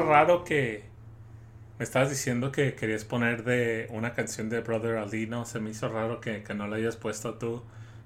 Raro 0.00 0.44
que 0.44 0.84
me 1.78 1.84
estabas 1.84 2.10
diciendo 2.10 2.52
que 2.52 2.74
querías 2.76 3.04
poner 3.04 3.44
de 3.44 3.88
una 3.90 4.14
canción 4.14 4.48
de 4.50 4.60
Brother 4.60 4.98
Ali, 4.98 5.26
¿no? 5.26 5.44
Se 5.46 5.60
me 5.60 5.70
hizo 5.70 5.88
raro 5.88 6.20
que, 6.20 6.42
que 6.44 6.54
no 6.54 6.66
la 6.68 6.76
hayas 6.76 6.96
puesto 6.96 7.34
tú, 7.38 7.62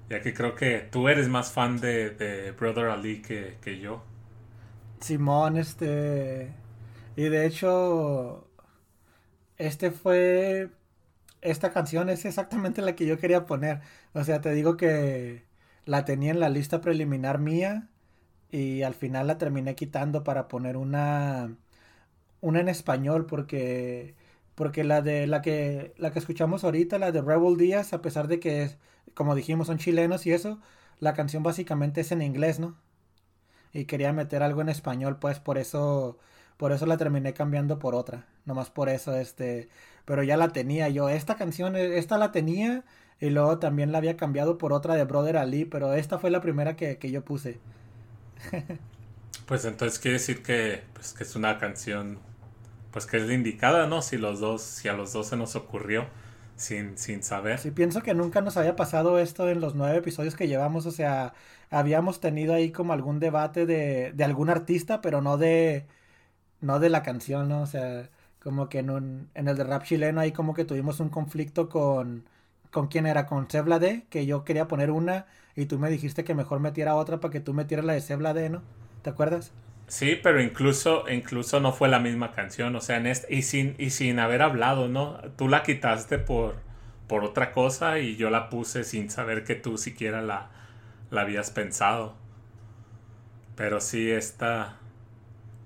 ya 0.09 0.21
que 0.21 0.33
creo 0.33 0.55
que 0.55 0.79
tú 0.91 1.09
eres 1.09 1.29
más 1.29 1.51
fan 1.53 1.79
de, 1.81 2.11
de 2.11 2.51
Brother 2.53 2.87
Ali 2.87 3.21
que, 3.21 3.57
que 3.61 3.79
yo. 3.79 4.03
Simón, 5.01 5.57
este. 5.57 6.55
Y 7.15 7.23
de 7.29 7.45
hecho, 7.45 8.49
este 9.57 9.91
fue. 9.91 10.71
Esta 11.41 11.71
canción 11.73 12.09
es 12.09 12.25
exactamente 12.25 12.81
la 12.81 12.95
que 12.95 13.05
yo 13.07 13.19
quería 13.19 13.45
poner. 13.47 13.81
O 14.13 14.23
sea, 14.23 14.41
te 14.41 14.53
digo 14.53 14.77
que 14.77 15.47
la 15.85 16.05
tenía 16.05 16.31
en 16.31 16.39
la 16.41 16.49
lista 16.49 16.81
preliminar 16.81 17.39
mía 17.39 17.89
y 18.51 18.83
al 18.83 18.95
final 18.95 19.27
la 19.27 19.37
terminé 19.39 19.75
quitando 19.75 20.23
para 20.23 20.47
poner 20.49 20.77
una. 20.77 21.57
Una 22.41 22.59
en 22.61 22.69
español 22.69 23.25
porque. 23.25 24.15
Porque 24.55 24.83
la 24.83 25.01
de 25.01 25.27
la 25.27 25.41
que 25.41 25.93
la 25.97 26.11
que 26.11 26.19
escuchamos 26.19 26.63
ahorita, 26.63 26.99
la 26.99 27.11
de 27.11 27.21
Rebel 27.21 27.57
Díaz, 27.57 27.93
a 27.93 28.01
pesar 28.01 28.27
de 28.27 28.39
que, 28.39 28.71
como 29.13 29.35
dijimos, 29.35 29.67
son 29.67 29.77
chilenos 29.77 30.25
y 30.25 30.33
eso, 30.33 30.59
la 30.99 31.13
canción 31.13 31.43
básicamente 31.43 32.01
es 32.01 32.11
en 32.11 32.21
inglés, 32.21 32.59
¿no? 32.59 32.75
y 33.73 33.85
quería 33.85 34.13
meter 34.13 34.43
algo 34.43 34.61
en 34.61 34.69
español, 34.69 35.17
pues 35.19 35.39
por 35.39 35.57
eso 35.57 36.17
por 36.57 36.71
eso 36.73 36.85
la 36.85 36.97
terminé 36.97 37.33
cambiando 37.33 37.79
por 37.79 37.95
otra, 37.95 38.25
nomás 38.45 38.69
por 38.69 38.89
eso 38.89 39.15
este, 39.15 39.69
pero 40.05 40.23
ya 40.23 40.37
la 40.37 40.49
tenía 40.49 40.89
yo, 40.89 41.09
esta 41.09 41.35
canción 41.35 41.75
esta 41.75 42.17
la 42.17 42.31
tenía 42.31 42.83
y 43.19 43.29
luego 43.29 43.59
también 43.59 43.91
la 43.91 43.97
había 43.99 44.17
cambiado 44.17 44.57
por 44.57 44.73
otra 44.73 44.95
de 44.95 45.03
Brother 45.05 45.37
Ali, 45.37 45.65
pero 45.65 45.93
esta 45.93 46.19
fue 46.19 46.31
la 46.31 46.41
primera 46.41 46.75
que, 46.75 46.97
que 46.97 47.11
yo 47.11 47.23
puse. 47.23 47.59
Pues 49.45 49.65
entonces 49.65 49.97
quiere 49.97 50.19
decir 50.19 50.43
que, 50.43 50.83
pues, 50.93 51.13
que 51.13 51.23
es 51.23 51.35
una 51.35 51.57
canción, 51.57 52.19
pues 52.91 53.05
que 53.05 53.17
es 53.17 53.23
la 53.27 53.33
indicada, 53.33 53.87
¿no? 53.87 54.01
Si 54.01 54.17
los 54.17 54.39
dos, 54.39 54.61
si 54.63 54.87
a 54.89 54.93
los 54.93 55.13
dos 55.13 55.27
se 55.27 55.37
nos 55.37 55.55
ocurrió 55.55 56.07
sin, 56.55 56.97
sin 56.97 57.23
saber. 57.23 57.59
Sí, 57.59 57.71
pienso 57.71 58.01
que 58.01 58.13
nunca 58.13 58.41
nos 58.41 58.55
había 58.55 58.75
pasado 58.77 59.19
esto 59.19 59.49
en 59.49 59.59
los 59.59 59.75
nueve 59.75 59.97
episodios 59.97 60.35
que 60.35 60.47
llevamos, 60.47 60.85
o 60.85 60.91
sea, 60.91 61.33
habíamos 61.69 62.21
tenido 62.21 62.53
ahí 62.53 62.71
como 62.71 62.93
algún 62.93 63.19
debate 63.19 63.65
de, 63.65 64.13
de 64.13 64.23
algún 64.23 64.49
artista, 64.49 65.01
pero 65.01 65.21
no 65.21 65.37
de, 65.37 65.85
no 66.61 66.79
de 66.79 66.89
la 66.89 67.03
canción, 67.03 67.49
¿no? 67.49 67.61
O 67.63 67.67
sea, 67.67 68.09
como 68.39 68.69
que 68.69 68.79
en, 68.79 68.91
un, 68.91 69.29
en 69.35 69.47
el 69.49 69.57
de 69.57 69.63
rap 69.65 69.83
chileno 69.83 70.21
ahí 70.21 70.31
como 70.33 70.53
que 70.55 70.65
tuvimos 70.65 70.99
un 71.01 71.09
conflicto 71.09 71.69
con, 71.69 72.27
con 72.71 72.87
quién 72.87 73.07
era, 73.07 73.27
con 73.27 73.49
Sebla 73.49 73.79
que 74.09 74.25
yo 74.25 74.45
quería 74.45 74.67
poner 74.67 74.91
una 74.91 75.27
y 75.55 75.65
tú 75.67 75.79
me 75.79 75.89
dijiste 75.91 76.23
que 76.25 76.35
mejor 76.35 76.59
metiera 76.61 76.95
otra 76.95 77.19
para 77.19 77.31
que 77.31 77.41
tú 77.41 77.53
metieras 77.53 77.85
la 77.85 77.93
de 77.93 78.01
Sebla 78.01 78.33
¿no? 78.49 78.63
¿Te 79.03 79.09
acuerdas? 79.11 79.53
Sí, 79.89 80.15
pero 80.21 80.39
incluso, 80.39 81.05
incluso 81.09 81.59
no 81.59 81.73
fue 81.73 81.89
la 81.89 81.99
misma 81.99 82.31
canción, 82.31 82.75
o 82.75 82.81
sea, 82.81 82.97
en 82.97 83.07
este, 83.07 83.33
y 83.33 83.41
sin, 83.41 83.75
y 83.79 83.89
sin 83.89 84.19
haber 84.19 84.43
hablado, 84.43 84.87
¿no? 84.87 85.17
Tú 85.35 85.47
la 85.47 85.63
quitaste 85.63 86.19
por, 86.19 86.57
por 87.07 87.23
otra 87.23 87.51
cosa 87.51 87.97
y 87.97 88.15
yo 88.15 88.29
la 88.29 88.49
puse 88.51 88.83
sin 88.83 89.09
saber 89.09 89.43
que 89.43 89.55
tú 89.55 89.79
siquiera 89.79 90.21
la, 90.21 90.51
la 91.09 91.21
habías 91.21 91.49
pensado. 91.49 92.15
Pero 93.55 93.81
sí, 93.81 94.11
esta, 94.11 94.77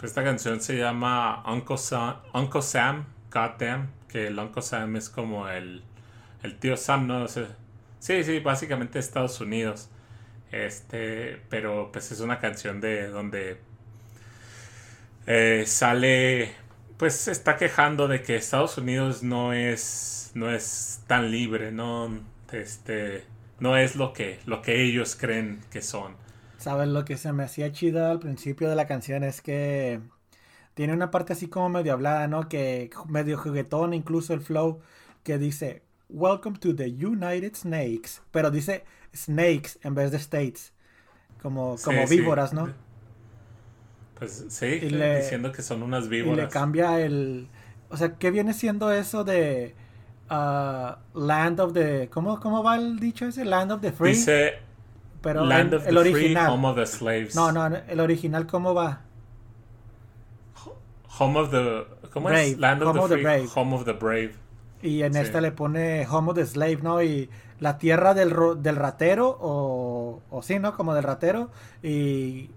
esta 0.01 0.23
canción 0.23 0.61
se 0.61 0.77
llama 0.77 1.43
Uncle 1.45 1.77
Sam, 1.77 2.15
Uncle 2.33 2.61
Sam, 2.61 3.05
Goddamn, 3.29 3.91
que 4.07 4.27
el 4.27 4.39
Uncle 4.39 4.61
Sam 4.61 4.95
es 4.95 5.09
como 5.09 5.49
el, 5.49 5.83
el 6.43 6.57
tío 6.59 6.77
Sam, 6.77 7.07
¿no? 7.07 7.23
O 7.23 7.27
sea, 7.27 7.57
sí, 7.99 8.23
sí, 8.23 8.39
básicamente 8.39 8.99
Estados 8.99 9.41
Unidos. 9.41 9.89
Este, 10.51 11.41
pero 11.49 11.91
pues 11.91 12.11
es 12.13 12.21
una 12.21 12.39
canción 12.39 12.79
de 12.79 13.09
donde 13.09 13.59
eh, 15.25 15.63
sale, 15.65 16.53
pues 16.97 17.15
se 17.15 17.31
está 17.31 17.57
quejando 17.57 18.07
de 18.07 18.21
que 18.21 18.35
Estados 18.35 18.77
Unidos 18.77 19.23
no 19.23 19.53
es, 19.53 20.31
no 20.33 20.51
es 20.51 21.01
tan 21.07 21.31
libre, 21.31 21.71
no, 21.71 22.19
este, 22.51 23.23
no 23.59 23.77
es 23.77 23.95
lo 23.95 24.13
que, 24.13 24.39
lo 24.45 24.61
que 24.61 24.83
ellos 24.83 25.15
creen 25.15 25.61
que 25.71 25.81
son. 25.81 26.15
¿Sabes 26.57 26.87
lo 26.87 27.03
que 27.03 27.17
se 27.17 27.33
me 27.33 27.43
hacía 27.43 27.71
chido 27.71 28.09
al 28.09 28.19
principio 28.19 28.69
de 28.69 28.75
la 28.75 28.87
canción? 28.87 29.23
Es 29.23 29.41
que 29.41 29.99
tiene 30.73 30.93
una 30.93 31.11
parte 31.11 31.33
así 31.33 31.47
como 31.47 31.69
medio 31.69 31.93
hablada, 31.93 32.27
¿no? 32.27 32.47
Que 32.47 32.89
medio 33.07 33.37
juguetón, 33.37 33.93
incluso 33.93 34.33
el 34.33 34.41
flow, 34.41 34.79
que 35.23 35.37
dice, 35.37 35.83
Welcome 36.09 36.59
to 36.59 36.75
the 36.75 36.85
United 36.85 37.55
Snakes. 37.55 38.21
Pero 38.31 38.49
dice 38.49 38.85
snakes 39.15 39.79
en 39.83 39.95
vez 39.95 40.11
de 40.11 40.17
states. 40.17 40.73
Como, 41.41 41.75
como 41.83 42.07
sí. 42.07 42.17
víboras, 42.17 42.53
¿no? 42.53 42.73
Pues 44.25 44.45
sí, 44.49 44.65
Y 44.81 44.89
le- 44.89 45.17
diciendo 45.21 45.51
que 45.51 45.61
son 45.61 45.83
unas 45.83 46.05
Y 46.05 46.09
víboras. 46.09 46.45
le 46.45 46.49
cambia 46.49 46.99
el... 46.99 47.47
O 47.89 47.97
sea, 47.97 48.13
¿qué 48.15 48.31
viene 48.31 48.53
siendo 48.53 48.91
eso 48.91 49.23
de... 49.23 49.75
ah, 50.29 50.97
land 51.13 51.59
of 51.59 51.73
the... 51.73 52.09
¿cómo, 52.11 52.39
¿Cómo 52.39 52.63
va 52.63 52.75
el 52.75 52.99
dicho 52.99 53.25
ese? 53.25 53.45
Land 53.45 53.71
of 53.73 53.81
the 53.81 53.91
free. 53.91 54.11
Dice 54.11 54.53
pero 55.21 55.45
Land 55.45 55.73
el, 55.73 55.79
of 55.79 55.87
el 55.87 55.93
the 55.95 55.99
original. 56.01 56.45
free, 56.45 56.53
home 56.53 56.67
of 56.67 56.75
the 56.75 56.85
slaves. 56.85 57.33
No, 57.35 57.51
no, 57.51 57.65
el 57.65 57.99
original, 58.01 58.45
¿cómo 58.45 58.73
va? 58.73 59.01
Home 61.19 61.39
of 61.39 61.51
the, 61.51 61.85
¿Cómo 62.11 62.27
Brave, 62.29 62.47
es? 62.51 62.57
Land 62.59 62.81
of 62.83 62.89
Home 62.89 62.99
the 62.99 63.03
of 63.05 63.09
the 63.11 63.17
Brave. 63.23 63.47
Home 63.55 63.75
of 63.75 63.85
the 63.85 63.93
Brave. 63.93 64.33
Y 64.81 65.03
en 65.03 65.13
Sí. 65.13 65.19
esta 65.19 65.39
le 65.41 65.51
pone 65.51 66.05
Home 66.07 66.31
of 66.31 66.35
the 66.35 66.45
Slave, 66.45 66.79
¿no? 66.81 67.01
Y 67.01 67.29
la 67.59 67.77
tierra 67.77 68.13
del, 68.13 68.31
ro- 68.31 68.55
del 68.55 68.75
ratero, 68.75 69.37
o, 69.39 70.21
o 70.29 70.41
sí, 70.41 70.59
¿no? 70.59 70.75
Como 70.75 70.93
del 70.93 71.03
ratero. 71.03 71.51
Y 71.81 72.49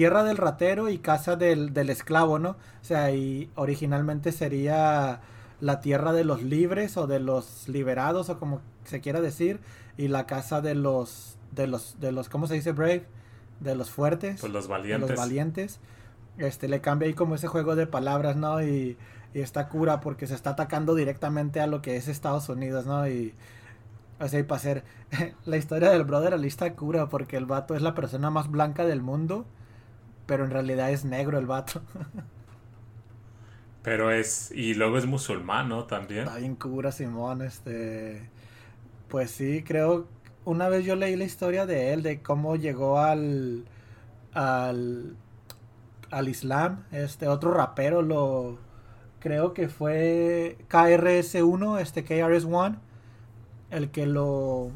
tierra 0.00 0.24
del 0.24 0.38
ratero 0.38 0.88
y 0.88 0.96
casa 0.96 1.36
del, 1.36 1.74
del 1.74 1.90
esclavo, 1.90 2.38
¿no? 2.38 2.52
O 2.52 2.56
sea, 2.80 3.10
y 3.10 3.50
originalmente 3.54 4.32
sería 4.32 5.20
la 5.60 5.80
tierra 5.80 6.14
de 6.14 6.24
los 6.24 6.42
libres 6.42 6.96
o 6.96 7.06
de 7.06 7.20
los 7.20 7.68
liberados, 7.68 8.30
o 8.30 8.38
como 8.38 8.62
se 8.84 9.02
quiera 9.02 9.20
decir. 9.20 9.60
Y 9.98 10.08
la 10.08 10.24
casa 10.24 10.62
de 10.62 10.74
los, 10.74 11.36
de 11.52 11.66
los, 11.66 12.00
de 12.00 12.12
los, 12.12 12.30
¿cómo 12.30 12.46
se 12.46 12.54
dice? 12.54 12.72
Brave. 12.72 13.04
De 13.60 13.74
los 13.74 13.90
fuertes. 13.90 14.40
Pues 14.40 14.50
los 14.50 14.68
de 14.68 14.70
valientes. 14.70 15.10
los 15.10 15.18
valientes. 15.18 15.80
Este, 16.38 16.66
le 16.66 16.80
cambia 16.80 17.06
ahí 17.06 17.12
como 17.12 17.34
ese 17.34 17.48
juego 17.48 17.76
de 17.76 17.86
palabras, 17.86 18.36
¿no? 18.36 18.62
Y, 18.62 18.96
y 19.34 19.40
está 19.40 19.68
cura 19.68 20.00
porque 20.00 20.26
se 20.26 20.34
está 20.34 20.52
atacando 20.52 20.94
directamente 20.94 21.60
a 21.60 21.66
lo 21.66 21.82
que 21.82 21.96
es 21.96 22.08
Estados 22.08 22.48
Unidos, 22.48 22.86
¿no? 22.86 23.06
Y, 23.06 23.34
o 24.18 24.26
sea, 24.28 24.40
y 24.40 24.44
para 24.44 24.56
hacer 24.60 24.84
la 25.44 25.58
historia 25.58 25.90
del 25.90 26.04
brother 26.04 26.32
Ali 26.32 26.48
está 26.48 26.72
cura 26.72 27.10
porque 27.10 27.36
el 27.36 27.44
vato 27.44 27.74
es 27.74 27.82
la 27.82 27.94
persona 27.94 28.30
más 28.30 28.50
blanca 28.50 28.86
del 28.86 29.02
mundo, 29.02 29.44
pero 30.30 30.44
en 30.44 30.52
realidad 30.52 30.92
es 30.92 31.04
negro 31.04 31.40
el 31.40 31.46
vato. 31.46 31.82
Pero 33.82 34.12
es. 34.12 34.52
Y 34.52 34.74
luego 34.74 34.96
es 34.96 35.04
musulmán, 35.04 35.68
¿no? 35.68 35.86
También. 35.86 36.20
Está 36.20 36.36
bien 36.36 36.54
cura, 36.54 36.92
Simón, 36.92 37.42
este... 37.42 38.28
Pues 39.08 39.32
sí, 39.32 39.64
creo... 39.66 40.06
Una 40.44 40.68
vez 40.68 40.84
yo 40.84 40.94
leí 40.94 41.16
la 41.16 41.24
historia 41.24 41.66
de 41.66 41.92
él, 41.92 42.04
de 42.04 42.22
cómo 42.22 42.54
llegó 42.54 43.00
al... 43.00 43.64
al... 44.32 45.16
al 46.12 46.28
Islam. 46.28 46.84
Este 46.92 47.26
otro 47.26 47.52
rapero 47.52 48.00
lo... 48.00 48.58
Creo 49.18 49.52
que 49.52 49.68
fue 49.68 50.58
KRS-1, 50.68 51.80
este 51.80 52.04
KRS-One, 52.04 52.76
el 53.72 53.90
que 53.90 54.06
lo... 54.06 54.70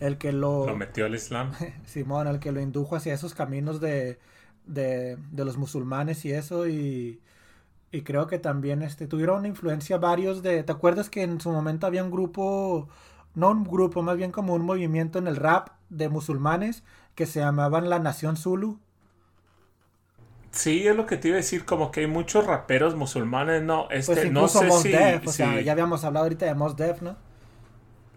El 0.00 0.18
que 0.18 0.32
lo... 0.32 0.66
Lo 0.66 0.74
metió 0.74 1.06
al 1.06 1.14
Islam. 1.14 1.52
Simón, 1.84 2.26
el 2.26 2.40
que 2.40 2.50
lo 2.50 2.60
indujo 2.60 2.96
hacia 2.96 3.14
esos 3.14 3.34
caminos 3.34 3.80
de, 3.80 4.18
de, 4.66 5.16
de 5.32 5.44
los 5.44 5.56
musulmanes 5.56 6.24
y 6.24 6.32
eso, 6.32 6.68
y, 6.68 7.20
y 7.92 8.02
creo 8.02 8.26
que 8.26 8.38
también 8.38 8.82
este, 8.82 9.06
tuvieron 9.06 9.40
una 9.40 9.48
influencia 9.48 9.98
varios 9.98 10.42
de... 10.42 10.62
¿Te 10.64 10.72
acuerdas 10.72 11.10
que 11.10 11.22
en 11.22 11.40
su 11.40 11.50
momento 11.52 11.86
había 11.86 12.04
un 12.04 12.10
grupo, 12.10 12.88
no 13.34 13.50
un 13.50 13.64
grupo, 13.64 14.02
más 14.02 14.16
bien 14.16 14.32
como 14.32 14.54
un 14.54 14.64
movimiento 14.64 15.18
en 15.18 15.28
el 15.28 15.36
rap 15.36 15.70
de 15.90 16.08
musulmanes 16.08 16.84
que 17.14 17.26
se 17.26 17.40
llamaban 17.40 17.90
la 17.90 17.98
Nación 18.00 18.36
Zulu? 18.36 18.80
Sí, 20.50 20.86
es 20.86 20.94
lo 20.96 21.06
que 21.06 21.16
te 21.16 21.28
iba 21.28 21.36
a 21.36 21.38
decir, 21.38 21.64
como 21.64 21.90
que 21.90 22.00
hay 22.00 22.06
muchos 22.06 22.46
raperos 22.46 22.94
musulmanes, 22.94 23.62
no, 23.62 23.88
este, 23.90 24.26
Pues 24.26 24.30
no 24.30 24.46
sé 24.48 24.70
Mos 24.70 24.70
si, 24.70 24.86
Def, 24.90 25.26
o 25.26 25.32
si- 25.32 25.32
sea, 25.32 25.60
ya 25.60 25.72
habíamos 25.72 26.04
hablado 26.04 26.24
ahorita 26.26 26.46
de 26.46 26.54
Mos 26.54 26.76
Def, 26.76 27.02
¿no? 27.02 27.16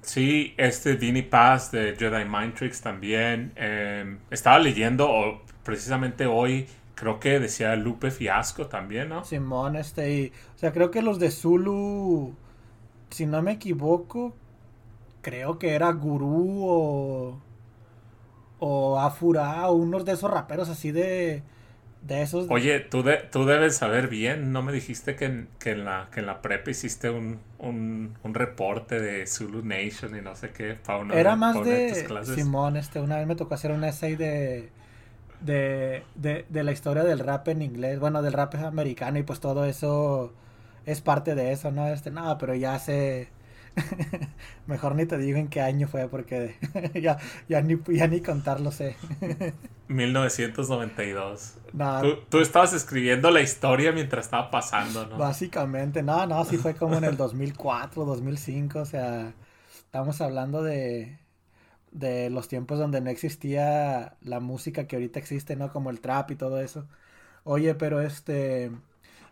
sí, 0.01 0.53
este 0.57 0.95
Dini 0.97 1.21
Paz 1.23 1.71
de 1.71 1.95
Jedi 1.97 2.25
Mind 2.25 2.53
Tricks 2.55 2.81
también, 2.81 3.53
eh, 3.55 4.17
estaba 4.29 4.59
leyendo, 4.59 5.09
o 5.09 5.41
precisamente 5.65 6.27
hoy, 6.27 6.67
creo 6.95 7.19
que 7.19 7.39
decía 7.41 7.75
Lupe 7.77 8.11
Fiasco 8.11 8.67
también, 8.67 9.09
¿no? 9.09 9.29
Simón, 9.29 9.75
este, 9.75 10.13
y, 10.13 10.27
o 10.55 10.57
sea, 10.59 10.71
creo 10.71 10.91
que 10.91 11.01
los 11.01 11.19
de 11.19 11.31
Zulu, 11.31 12.35
si 13.11 13.25
no 13.27 13.41
me 13.43 13.53
equivoco, 13.53 14.35
creo 15.21 15.59
que 15.59 15.75
era 15.75 15.91
Gurú 15.93 16.63
o, 16.65 17.41
o 18.59 18.99
Afura, 18.99 19.69
o 19.69 19.73
unos 19.75 20.05
de 20.05 20.13
esos 20.13 20.31
raperos 20.31 20.69
así 20.69 20.91
de, 20.91 21.43
de 22.01 22.21
esos. 22.21 22.47
Oye, 22.47 22.79
tú, 22.79 23.01
de- 23.03 23.17
tú 23.31 23.45
debes 23.45 23.75
saber 23.77 24.07
bien, 24.07 24.51
¿no 24.51 24.61
me 24.61 24.71
dijiste 24.71 25.15
que 25.15 25.25
en, 25.25 25.49
que 25.59 25.71
en, 25.71 25.83
la, 25.85 26.09
que 26.11 26.19
en 26.19 26.27
la 26.27 26.41
prepa 26.41 26.69
hiciste 26.71 27.09
un, 27.09 27.39
un, 27.57 28.15
un 28.23 28.33
reporte 28.35 28.99
de 28.99 29.25
Zulu 29.25 29.63
Nation 29.65 30.15
y 30.15 30.21
no 30.21 30.35
sé 30.35 30.51
qué 30.51 30.75
para 30.75 30.99
una, 30.99 31.15
Era 31.15 31.35
para 31.35 31.35
más 31.35 31.55
tus 31.87 32.03
de 32.03 32.03
clases? 32.03 32.35
Simón, 32.35 32.77
este, 32.77 32.99
una 32.99 33.17
vez 33.17 33.27
me 33.27 33.35
tocó 33.35 33.53
hacer 33.55 33.71
un 33.71 33.83
essay 33.83 34.15
de, 34.15 34.71
de, 35.41 36.03
de, 36.15 36.45
de 36.49 36.63
la 36.63 36.71
historia 36.71 37.03
del 37.03 37.19
rap 37.19 37.47
en 37.47 37.61
inglés, 37.61 37.99
bueno, 37.99 38.21
del 38.21 38.33
rap 38.33 38.55
americano 38.55 39.19
y 39.19 39.23
pues 39.23 39.39
todo 39.39 39.65
eso 39.65 40.33
es 40.85 41.01
parte 41.01 41.35
de 41.35 41.51
eso, 41.51 41.71
¿no? 41.71 41.87
Este, 41.87 42.11
no, 42.11 42.37
pero 42.37 42.55
ya 42.55 42.77
sé, 42.79 43.29
mejor 44.67 44.95
ni 44.95 45.05
te 45.05 45.17
digo 45.17 45.37
en 45.37 45.47
qué 45.47 45.61
año 45.61 45.87
fue 45.87 46.07
porque 46.07 46.55
ya, 47.01 47.17
ya, 47.49 47.61
ni, 47.61 47.77
ya 47.87 48.07
ni 48.07 48.21
contarlo 48.21 48.71
sé. 48.71 48.95
1992. 49.87 51.55
No. 51.73 52.01
Tú, 52.01 52.17
tú 52.29 52.39
estabas 52.39 52.73
escribiendo 52.73 53.29
la 53.31 53.41
historia 53.41 53.91
mientras 53.91 54.25
estaba 54.25 54.49
pasando, 54.49 55.05
¿no? 55.05 55.17
Básicamente, 55.17 56.01
no, 56.01 56.25
no, 56.25 56.43
sí 56.45 56.57
fue 56.57 56.75
como 56.75 56.95
en 56.95 57.03
el 57.03 57.17
2004, 57.17 58.05
2005, 58.05 58.79
o 58.79 58.85
sea, 58.85 59.33
estamos 59.69 60.21
hablando 60.21 60.63
de, 60.63 61.19
de 61.95 62.29
los 62.29 62.47
tiempos 62.49 62.77
donde 62.79 63.01
no 63.01 63.09
existía 63.09 64.17
la 64.21 64.39
música 64.41 64.85
que 64.87 64.97
ahorita 64.97 65.19
existe, 65.19 65.55
¿no? 65.55 65.71
Como 65.71 65.89
el 65.89 66.01
trap 66.01 66.31
y 66.31 66.35
todo 66.35 66.59
eso. 66.61 66.85
Oye, 67.45 67.75
pero 67.75 68.01
este, 68.01 68.71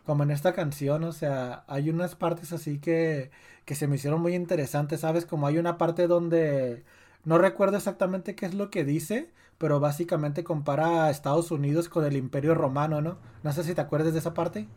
como 0.06 0.22
en 0.24 0.30
esta 0.30 0.54
canción, 0.54 1.04
o 1.04 1.12
sea, 1.12 1.64
hay 1.68 1.90
unas 1.90 2.16
partes 2.16 2.52
así 2.52 2.78
que, 2.78 3.30
que 3.66 3.74
se 3.74 3.86
me 3.88 3.96
hicieron 3.96 4.20
muy 4.22 4.34
interesantes, 4.34 5.00
¿sabes? 5.00 5.26
Como 5.26 5.46
hay 5.46 5.58
una 5.58 5.78
parte 5.78 6.06
donde, 6.06 6.84
no 7.24 7.38
recuerdo 7.38 7.76
exactamente 7.76 8.34
qué 8.34 8.46
es 8.46 8.54
lo 8.54 8.70
que 8.70 8.84
dice, 8.84 9.30
pero 9.58 9.80
básicamente 9.80 10.44
compara 10.44 11.06
a 11.06 11.10
Estados 11.10 11.50
Unidos 11.50 11.88
con 11.88 12.04
el 12.04 12.16
Imperio 12.16 12.54
Romano, 12.54 13.00
¿no? 13.02 13.18
No 13.42 13.52
sé 13.52 13.64
si 13.64 13.74
te 13.74 13.80
acuerdas 13.82 14.12
de 14.14 14.20
esa 14.20 14.34
parte. 14.34 14.68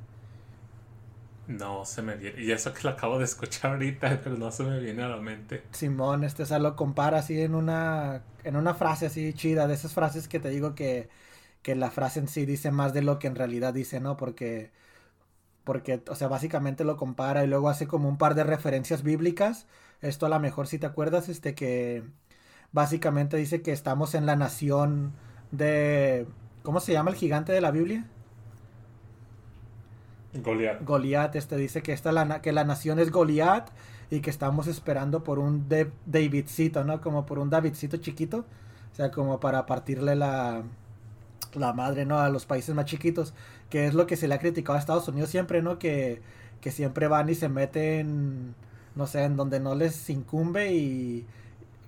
No, 1.48 1.86
se 1.86 2.02
me 2.02 2.16
viene. 2.16 2.42
Y 2.42 2.52
eso 2.52 2.74
que 2.74 2.84
lo 2.84 2.90
acabo 2.92 3.18
de 3.18 3.26
escuchar 3.26 3.72
ahorita, 3.72 4.20
pero 4.24 4.38
no 4.38 4.52
se 4.52 4.64
me 4.64 4.80
viene 4.80 5.04
a 5.04 5.08
la 5.08 5.18
mente. 5.18 5.64
Simón, 5.72 6.24
este, 6.24 6.44
o 6.44 6.46
sea, 6.46 6.60
lo 6.60 6.76
compara 6.76 7.20
así 7.20 7.40
en 7.42 7.56
una, 7.56 8.24
en 8.44 8.56
una 8.58 8.74
frase 8.74 9.06
así 9.08 9.34
chida, 9.34 9.68
de 9.68 9.74
esas 9.76 9.94
frases 9.94 10.28
que 10.28 10.40
te 10.40 10.50
digo 10.50 10.76
que, 10.76 11.10
que 11.62 11.76
la 11.76 11.92
frase 11.92 12.20
en 12.20 12.28
sí 12.28 12.46
dice 12.46 12.72
más 12.72 12.94
de 12.94 13.02
lo 13.02 13.20
que 13.20 13.28
en 13.28 13.36
realidad 13.36 13.74
dice, 13.74 14.00
¿no? 14.02 14.18
Porque, 14.18 14.72
porque, 15.64 16.04
o 16.10 16.16
sea, 16.16 16.28
básicamente 16.28 16.84
lo 16.84 16.98
compara 16.98 17.44
y 17.44 17.48
luego 17.48 17.70
hace 17.70 17.88
como 17.88 18.10
un 18.10 18.18
par 18.18 18.36
de 18.36 18.44
referencias 18.44 19.04
bíblicas. 19.04 19.68
Esto 20.02 20.26
a 20.28 20.30
lo 20.30 20.40
mejor 20.40 20.68
si 20.68 20.80
te 20.80 20.86
acuerdas, 20.88 21.30
este, 21.30 21.56
que 21.56 22.04
básicamente 22.72 23.38
dice 23.38 23.62
que 23.62 23.72
estamos 23.74 24.16
en 24.16 24.26
la 24.26 24.36
nación 24.36 25.14
de, 25.52 26.28
¿cómo 26.64 26.80
se 26.80 26.94
llama 26.94 27.12
el 27.12 27.18
gigante 27.18 27.52
de 27.54 27.62
la 27.62 27.72
Biblia? 27.72 28.06
Goliat. 30.44 30.84
Goliat, 30.84 31.36
este 31.36 31.58
dice 31.58 31.82
que 31.82 31.94
esta 31.94 32.12
la, 32.12 32.42
que 32.42 32.52
la 32.52 32.64
nación 32.64 33.00
es 33.00 33.12
Goliat 33.12 33.70
y 34.10 34.22
que 34.22 34.30
estamos 34.30 34.68
esperando 34.68 35.24
por 35.24 35.40
un 35.40 35.68
De- 35.70 35.92
Davidcito, 36.06 36.84
¿no? 36.84 37.02
Como 37.02 37.26
por 37.26 37.40
un 37.40 37.50
Davidcito 37.50 37.98
chiquito, 37.98 38.46
o 38.94 38.96
sea, 38.96 39.12
como 39.12 39.40
para 39.40 39.66
partirle 39.66 40.16
la 40.16 40.64
la 41.54 41.74
madre, 41.74 42.06
¿no? 42.06 42.20
A 42.20 42.30
los 42.30 42.46
países 42.46 42.76
más 42.76 42.86
chiquitos, 42.86 43.34
que 43.70 43.88
es 43.88 43.94
lo 43.94 44.06
que 44.08 44.16
se 44.18 44.28
le 44.28 44.36
ha 44.36 44.40
criticado 44.40 44.76
a 44.76 44.80
Estados 44.80 45.08
Unidos 45.08 45.30
siempre, 45.30 45.62
¿no? 45.62 45.80
Que, 45.80 46.22
que 46.62 46.72
siempre 46.72 47.08
van 47.08 47.30
y 47.30 47.36
se 47.36 47.50
meten, 47.50 48.54
no 48.96 49.08
sé, 49.08 49.24
en 49.24 49.38
donde 49.38 49.60
no 49.60 49.74
les 49.76 50.10
incumbe 50.10 50.74
y 50.74 51.26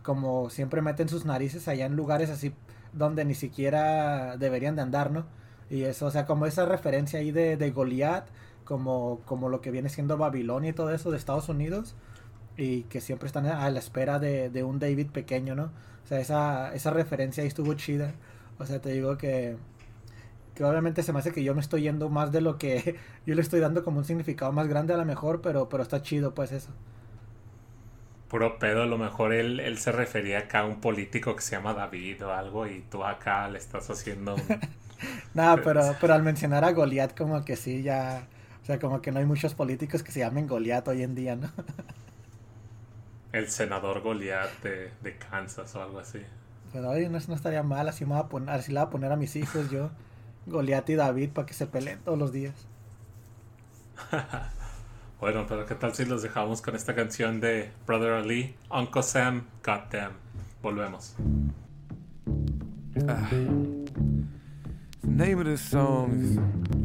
como 0.03 0.49
siempre 0.49 0.81
meten 0.81 1.09
sus 1.09 1.25
narices 1.25 1.67
allá 1.67 1.85
en 1.85 1.95
lugares 1.95 2.29
así 2.29 2.53
donde 2.93 3.25
ni 3.25 3.35
siquiera 3.35 4.37
deberían 4.37 4.75
de 4.75 4.81
andar, 4.81 5.11
¿no? 5.11 5.25
Y 5.69 5.83
eso, 5.83 6.07
o 6.07 6.11
sea, 6.11 6.25
como 6.25 6.45
esa 6.45 6.65
referencia 6.65 7.19
ahí 7.19 7.31
de, 7.31 7.57
de 7.57 7.71
Goliat, 7.71 8.27
como, 8.65 9.21
como 9.25 9.49
lo 9.49 9.61
que 9.61 9.71
viene 9.71 9.89
siendo 9.89 10.17
Babilonia 10.17 10.71
y 10.71 10.73
todo 10.73 10.91
eso 10.93 11.11
de 11.11 11.17
Estados 11.17 11.49
Unidos, 11.49 11.95
y 12.57 12.83
que 12.83 13.01
siempre 13.01 13.27
están 13.27 13.45
a 13.45 13.69
la 13.69 13.79
espera 13.79 14.19
de, 14.19 14.49
de 14.49 14.63
un 14.63 14.79
David 14.79 15.11
pequeño, 15.11 15.55
¿no? 15.55 15.71
O 16.03 16.07
sea, 16.07 16.19
esa, 16.19 16.73
esa 16.73 16.91
referencia 16.91 17.41
ahí 17.43 17.47
estuvo 17.47 17.73
chida. 17.75 18.13
O 18.57 18.65
sea, 18.65 18.81
te 18.81 18.91
digo 18.91 19.17
que, 19.17 19.57
que 20.55 20.63
obviamente 20.65 21.03
se 21.03 21.13
me 21.13 21.19
hace 21.19 21.31
que 21.31 21.43
yo 21.43 21.55
me 21.55 21.61
estoy 21.61 21.83
yendo 21.83 22.09
más 22.09 22.31
de 22.31 22.41
lo 22.41 22.57
que 22.57 22.97
yo 23.25 23.35
le 23.35 23.41
estoy 23.41 23.59
dando 23.59 23.83
como 23.83 23.99
un 23.99 24.05
significado 24.05 24.51
más 24.51 24.67
grande 24.67 24.93
a 24.93 24.97
lo 24.97 25.05
mejor, 25.05 25.41
pero, 25.41 25.69
pero 25.69 25.83
está 25.83 26.01
chido 26.01 26.33
pues 26.33 26.51
eso. 26.51 26.71
Puro 28.27 28.59
pedo, 28.59 28.83
a 28.83 28.85
lo 28.85 28.97
mejor 28.97 29.33
él, 29.33 29.59
él 29.59 29.77
se 29.77 29.91
refería 29.91 30.39
acá 30.39 30.59
a 30.59 30.65
un 30.65 30.81
político 30.81 31.35
que 31.35 31.41
se 31.41 31.55
llama 31.55 31.73
David 31.73 32.25
o 32.25 32.33
algo 32.33 32.67
y 32.67 32.81
tú 32.81 33.03
acá 33.03 33.47
le 33.49 33.57
estás 33.57 33.89
haciendo 33.89 34.35
un... 34.35 34.41
Nada, 35.33 35.61
pero, 35.63 35.95
pero 35.99 36.13
al 36.13 36.23
mencionar 36.23 36.63
a 36.63 36.71
Goliat 36.71 37.17
como 37.17 37.43
que 37.43 37.55
sí, 37.55 37.83
ya... 37.83 38.27
O 38.61 38.65
sea, 38.65 38.79
como 38.79 39.01
que 39.01 39.11
no 39.11 39.19
hay 39.19 39.25
muchos 39.25 39.55
políticos 39.55 40.03
que 40.03 40.11
se 40.11 40.19
llamen 40.19 40.47
Goliat 40.47 40.87
hoy 40.87 41.01
en 41.01 41.15
día, 41.15 41.35
¿no? 41.35 41.49
el 43.31 43.49
senador 43.49 44.01
Goliat 44.01 44.61
de, 44.61 44.91
de 45.01 45.17
Kansas 45.17 45.75
o 45.75 45.81
algo 45.81 45.99
así. 45.99 46.19
Pero 46.71 46.89
oye, 46.89 47.09
no, 47.09 47.17
no 47.27 47.35
estaría 47.35 47.63
mal, 47.63 47.87
así 47.87 48.05
me 48.05 48.13
voy 48.13 48.19
a 48.19 48.27
poner, 48.27 48.49
así 48.51 48.71
le 48.71 48.79
voy 48.79 48.87
a 48.87 48.89
poner 48.91 49.11
a 49.11 49.15
mis 49.15 49.35
hijos 49.35 49.71
yo, 49.71 49.89
Goliat 50.45 50.87
y 50.89 50.95
David, 50.95 51.31
para 51.31 51.47
que 51.47 51.53
se 51.53 51.65
peleen 51.65 51.99
todos 51.99 52.17
los 52.17 52.31
días. 52.31 52.67
Bueno, 55.19 55.45
pero 55.47 55.65
¿qué 55.65 55.75
tal 55.75 55.93
si 55.93 56.05
los 56.05 56.21
dejamos 56.21 56.61
con 56.61 56.77
esta 56.77 56.95
canción 56.95 57.41
de 57.41 57.71
Brother 57.85 58.13
Ali, 58.13 58.55
Uncle 58.71 59.03
Sam, 59.03 59.47
Goddamn? 59.63 60.13
Volvemos. 60.61 61.15
Name 65.09 65.39
of 65.39 65.45
this 65.45 65.61
song 65.61 66.19
is 66.21 66.37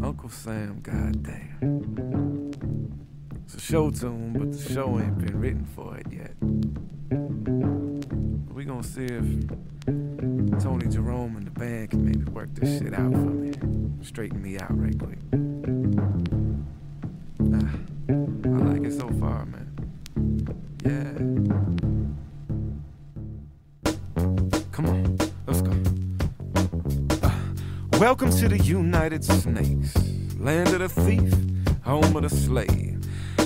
Uncle 0.05 0.29
Sam, 0.29 0.81
goddamn. 0.83 2.53
It's 3.45 3.55
a 3.55 3.61
show 3.61 3.91
tune, 3.91 4.33
but 4.33 4.53
the 4.53 4.73
show 4.73 4.99
ain't 4.99 5.19
been 5.19 5.39
written 5.41 5.65
for 5.65 5.97
it 5.99 6.07
yet. 6.11 6.33
We 8.55 8.65
gonna 8.65 8.83
see 8.83 9.05
if 9.05 9.25
Tony 10.63 10.89
Jerome 10.89 11.37
and 11.37 11.47
the 11.47 11.51
band 11.51 11.91
can 11.91 12.05
maybe 12.05 12.25
work 12.31 12.55
this 12.55 12.79
shit 12.79 12.95
out 12.95 13.13
for 13.13 13.19
me. 13.19 13.53
Straighten 14.03 14.43
me 14.43 14.59
out 14.59 14.77
right 14.79 14.99
quick. 14.99 15.19
Ah, 17.53 17.71
I 18.09 18.65
like 18.73 18.85
it 18.85 18.93
so 18.93 19.09
far, 19.21 19.47
man. 19.47 19.54
Welcome 28.05 28.31
to 28.31 28.49
the 28.49 28.59
United 28.59 29.25
Snakes, 29.25 29.95
land 30.39 30.69
of 30.75 30.81
the 30.81 30.89
thief, 30.91 31.33
home 31.87 32.15
of 32.15 32.23
the 32.23 32.29
slave. 32.29 33.03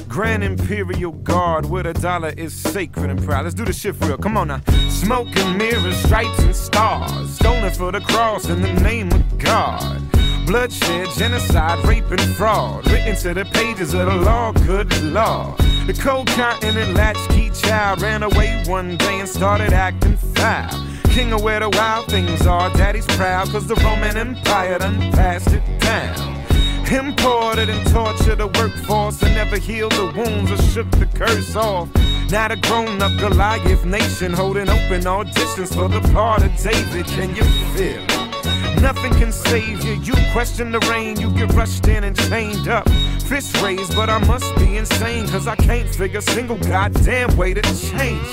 Grand 0.09 0.42
Imperial 0.42 1.12
Guard, 1.12 1.66
where 1.66 1.84
the 1.84 1.92
dollar 1.92 2.30
is 2.30 2.54
sacred 2.54 3.09
and 3.09 3.22
proud. 3.22 3.44
Let's 3.44 3.54
do 3.54 3.64
the 3.64 3.72
shit 3.72 3.94
real. 4.00 4.18
Come 4.18 4.36
on 4.36 4.48
now. 4.48 4.61
Smoke 4.88 5.28
and 5.36 5.56
mirrors, 5.56 5.96
stripes 5.98 6.40
and 6.40 6.56
stars. 6.56 7.36
Stolen 7.36 7.72
for 7.72 7.92
the 7.92 8.00
cross 8.00 8.48
in 8.48 8.61
the 8.61 8.72
name 8.72 9.12
of 9.12 9.38
God. 9.38 10.02
Bloodshed, 10.44 11.06
genocide, 11.16 11.86
rape, 11.86 12.11
and 12.11 12.20
fraud. 12.20 12.84
Written 12.90 13.14
to 13.14 13.34
the 13.34 13.44
pages 13.44 13.94
of 13.94 14.06
the 14.06 14.16
law, 14.16 14.50
good 14.50 14.92
law. 15.04 15.54
The 15.86 15.96
cold 16.02 16.26
continent 16.26 16.94
latchkey 16.94 17.50
child 17.50 18.02
ran 18.02 18.24
away 18.24 18.64
one 18.66 18.96
day 18.96 19.20
and 19.20 19.28
started 19.28 19.72
acting 19.72 20.16
foul. 20.16 20.88
King 21.18 21.32
of 21.32 21.42
where 21.42 21.58
the 21.58 21.68
wild 21.70 22.06
things 22.06 22.46
are, 22.46 22.70
daddy's 22.74 23.04
proud, 23.04 23.48
cause 23.50 23.66
the 23.66 23.74
Roman 23.74 24.16
Empire 24.16 24.78
done 24.78 25.00
passed 25.10 25.52
it 25.52 25.64
down. 25.80 26.14
Imported 26.92 27.68
and 27.68 27.84
tortured 27.88 28.36
the 28.36 28.46
workforce 28.46 29.20
and 29.24 29.34
never 29.34 29.58
healed 29.58 29.90
the 29.90 30.12
wounds 30.16 30.52
or 30.52 30.62
shook 30.70 30.88
the 30.92 31.06
curse 31.06 31.56
off. 31.56 31.88
Now 32.30 32.46
the 32.46 32.56
grown 32.58 33.02
up 33.02 33.18
Goliath 33.18 33.84
nation 33.84 34.32
holding 34.32 34.68
open 34.68 35.00
auditions 35.00 35.74
for 35.74 35.88
the 35.88 36.00
part 36.12 36.44
of 36.44 36.56
David. 36.56 37.06
Can 37.06 37.34
you 37.34 37.42
feel? 37.74 38.00
Nothing 38.80 39.12
can 39.14 39.32
save 39.32 39.82
you. 39.84 39.94
You 39.94 40.14
question 40.32 40.70
the 40.70 40.78
rain, 40.88 41.20
you 41.20 41.32
get 41.32 41.52
rushed 41.54 41.88
in 41.88 42.04
and 42.04 42.16
chained 42.16 42.68
up. 42.68 42.88
Fist 43.26 43.60
raised, 43.60 43.96
but 43.96 44.08
I 44.08 44.18
must 44.18 44.54
be 44.54 44.76
insane, 44.76 45.26
cause 45.26 45.48
I 45.48 45.56
can't 45.56 45.92
figure 45.92 46.20
a 46.20 46.22
single 46.22 46.58
goddamn 46.58 47.36
way 47.36 47.54
to 47.54 47.62
change. 47.90 48.30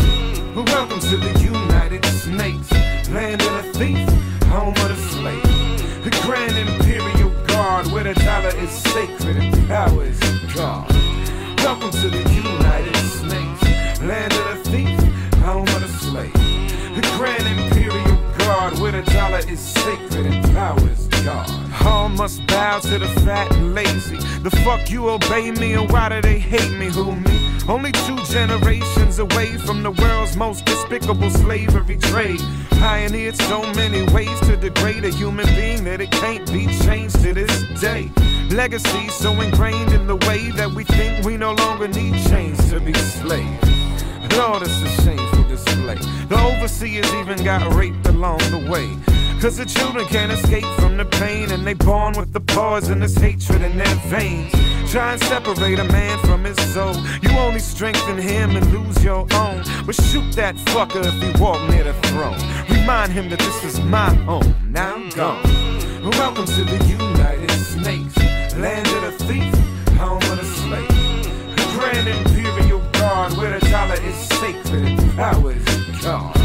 Welcome 0.55 0.99
to 0.99 1.17
the 1.17 1.33
United 1.85 2.05
Snakes, 2.09 2.71
land 3.11 3.41
of 3.43 3.63
the 3.63 3.73
thief, 3.77 4.09
home 4.45 4.73
of 4.73 4.89
the 4.89 4.95
slave. 4.95 6.03
The 6.03 6.09
grand 6.23 6.57
imperial 6.57 7.29
guard 7.45 7.85
where 7.91 8.03
the 8.03 8.15
dollar 8.15 8.49
is 8.57 8.71
sacred 8.71 9.37
and 9.37 9.67
power 9.67 10.03
is 10.03 10.19
God. 10.55 10.91
Welcome 11.59 11.91
to 11.91 12.09
the 12.09 12.27
United 12.33 12.95
Snakes, 12.95 14.01
land 14.01 14.33
of 14.33 14.63
the 14.63 14.71
thief, 14.71 14.99
home 15.43 15.67
of 15.67 15.81
the 15.81 15.87
slave. 15.87 16.33
The 16.33 17.07
grand 17.17 17.45
imperial 17.45 18.04
where 18.73 18.91
the 18.91 19.03
dollar 19.11 19.39
is 19.47 19.59
sacred 19.59 20.25
and 20.25 20.43
power 20.53 20.79
is 20.89 21.07
God. 21.23 21.49
All 21.85 22.09
must 22.09 22.45
bow 22.47 22.79
to 22.79 22.99
the 22.99 23.07
fat 23.21 23.51
and 23.53 23.73
lazy. 23.73 24.17
The 24.41 24.51
fuck 24.63 24.89
you 24.89 25.09
obey 25.09 25.51
me 25.51 25.73
and 25.73 25.91
why 25.91 26.09
do 26.09 26.21
they 26.21 26.39
hate 26.39 26.71
me? 26.77 26.87
Who 26.87 27.15
me? 27.15 27.51
Only 27.67 27.91
two 27.91 28.17
generations 28.25 29.19
away 29.19 29.57
from 29.57 29.81
the 29.81 29.91
world's 29.91 30.37
most 30.37 30.65
despicable 30.65 31.29
slavery 31.29 31.97
trade. 31.97 32.39
Pioneered 32.71 33.35
so 33.35 33.61
many 33.73 34.03
ways 34.13 34.39
to 34.41 34.55
degrade 34.55 35.03
a 35.03 35.09
human 35.09 35.47
being 35.55 35.83
that 35.85 36.01
it 36.01 36.11
can't 36.11 36.45
be 36.51 36.67
changed 36.85 37.21
to 37.21 37.33
this 37.33 37.81
day. 37.81 38.11
Legacy 38.51 39.07
so 39.09 39.31
ingrained 39.41 39.93
in 39.93 40.05
the 40.05 40.17
way 40.27 40.51
that 40.51 40.71
we 40.71 40.83
think 40.83 41.25
we 41.25 41.37
no 41.37 41.53
longer 41.53 41.87
need 41.87 42.13
chains 42.27 42.69
to 42.69 42.79
be 42.79 42.93
slaves. 42.93 43.69
Lord, 44.37 44.61
it's 44.63 44.81
a 44.81 44.95
The 45.63 46.37
overseers 46.37 47.13
even 47.13 47.43
got 47.43 47.73
raped 47.73 48.07
along 48.07 48.39
the 48.39 48.67
way. 48.69 48.89
Cause 49.41 49.57
the 49.57 49.65
children 49.65 50.05
can't 50.07 50.31
escape 50.31 50.65
from 50.79 50.97
the 50.97 51.05
pain, 51.05 51.51
and 51.51 51.65
they 51.65 51.73
born 51.73 52.13
with 52.17 52.33
the 52.33 52.39
poison, 52.39 52.99
poisonous 52.99 53.15
hatred 53.15 53.61
in 53.61 53.77
their 53.77 53.95
veins. 54.07 54.51
Try 54.91 55.13
and 55.13 55.21
separate 55.23 55.79
a 55.79 55.83
man 55.83 56.19
from 56.19 56.43
his 56.43 56.57
soul. 56.73 56.95
You 57.21 57.29
only 57.37 57.59
strengthen 57.59 58.17
him 58.17 58.55
and 58.55 58.65
lose 58.73 59.03
your 59.03 59.27
own. 59.33 59.63
But 59.85 59.95
shoot 59.95 60.31
that 60.33 60.55
fucker 60.73 61.05
if 61.05 61.13
he 61.21 61.41
walk 61.41 61.61
near 61.69 61.83
the 61.83 61.93
throne. 62.09 62.39
Remind 62.69 63.11
him 63.11 63.29
that 63.29 63.39
this 63.39 63.63
is 63.63 63.79
my 63.81 64.13
home. 64.25 64.55
Now 64.71 64.95
I'm 64.95 65.09
gone. 65.09 65.43
Welcome 66.03 66.45
to 66.45 66.63
the 66.63 66.85
United 66.85 67.51
Snakes, 67.51 68.17
land 68.55 68.87
of 68.87 69.01
the 69.03 69.25
thief, 69.25 69.53
home 69.97 70.17
of 70.17 70.37
the 70.37 70.45
slave. 70.45 70.87
The 71.55 72.34
Grand 73.25 73.37
where 73.39 73.59
the 73.59 73.69
dollar 73.71 73.95
is 73.95 74.15
sacred 74.39 74.99
is 74.99 76.03
God. 76.03 76.35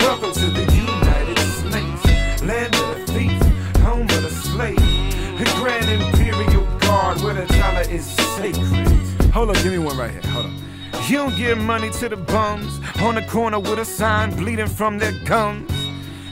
Welcome 0.00 0.32
to 0.32 0.46
the 0.46 0.72
United 0.72 1.38
Snakes, 1.38 2.42
land 2.44 2.74
of 2.76 2.96
the 2.96 3.12
thief, 3.12 3.42
home 3.78 4.02
of 4.02 4.22
the 4.22 4.30
slave. 4.30 4.76
The 4.76 5.52
Grand 5.56 5.90
Imperial 5.90 6.78
Guard, 6.78 7.22
where 7.22 7.34
the 7.34 7.46
dollar 7.54 7.80
is 7.90 8.06
sacred. 8.36 8.86
Hold 9.32 9.50
up, 9.50 9.56
give 9.64 9.72
me 9.72 9.78
one 9.78 9.96
right 9.96 10.12
here. 10.12 10.22
Hold 10.30 10.46
up. 10.46 11.10
You 11.10 11.16
don't 11.16 11.36
give 11.36 11.58
money 11.58 11.90
to 11.90 12.08
the 12.08 12.16
bums 12.16 12.78
on 13.00 13.16
the 13.16 13.22
corner 13.22 13.58
with 13.58 13.80
a 13.80 13.84
sign 13.84 14.36
bleeding 14.36 14.68
from 14.68 14.98
their 14.98 15.18
gums. 15.24 15.72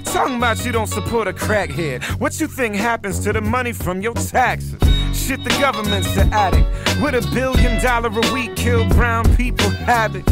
Talking 0.04 0.36
about 0.36 0.64
you 0.64 0.70
don't 0.70 0.86
support 0.86 1.26
a 1.26 1.32
crackhead. 1.32 2.04
What 2.20 2.38
you 2.38 2.46
think 2.46 2.76
happens 2.76 3.18
to 3.20 3.32
the 3.32 3.40
money 3.40 3.72
from 3.72 4.02
your 4.02 4.14
taxes? 4.14 4.99
Shit, 5.20 5.44
the 5.44 5.50
government's 5.60 6.12
the 6.14 6.22
addict. 6.32 6.66
With 7.00 7.14
a 7.14 7.28
billion 7.32 7.80
dollar 7.82 8.08
a 8.08 8.32
week, 8.32 8.56
kill 8.56 8.88
brown 8.88 9.24
people 9.36 9.70
habit. 9.70 10.28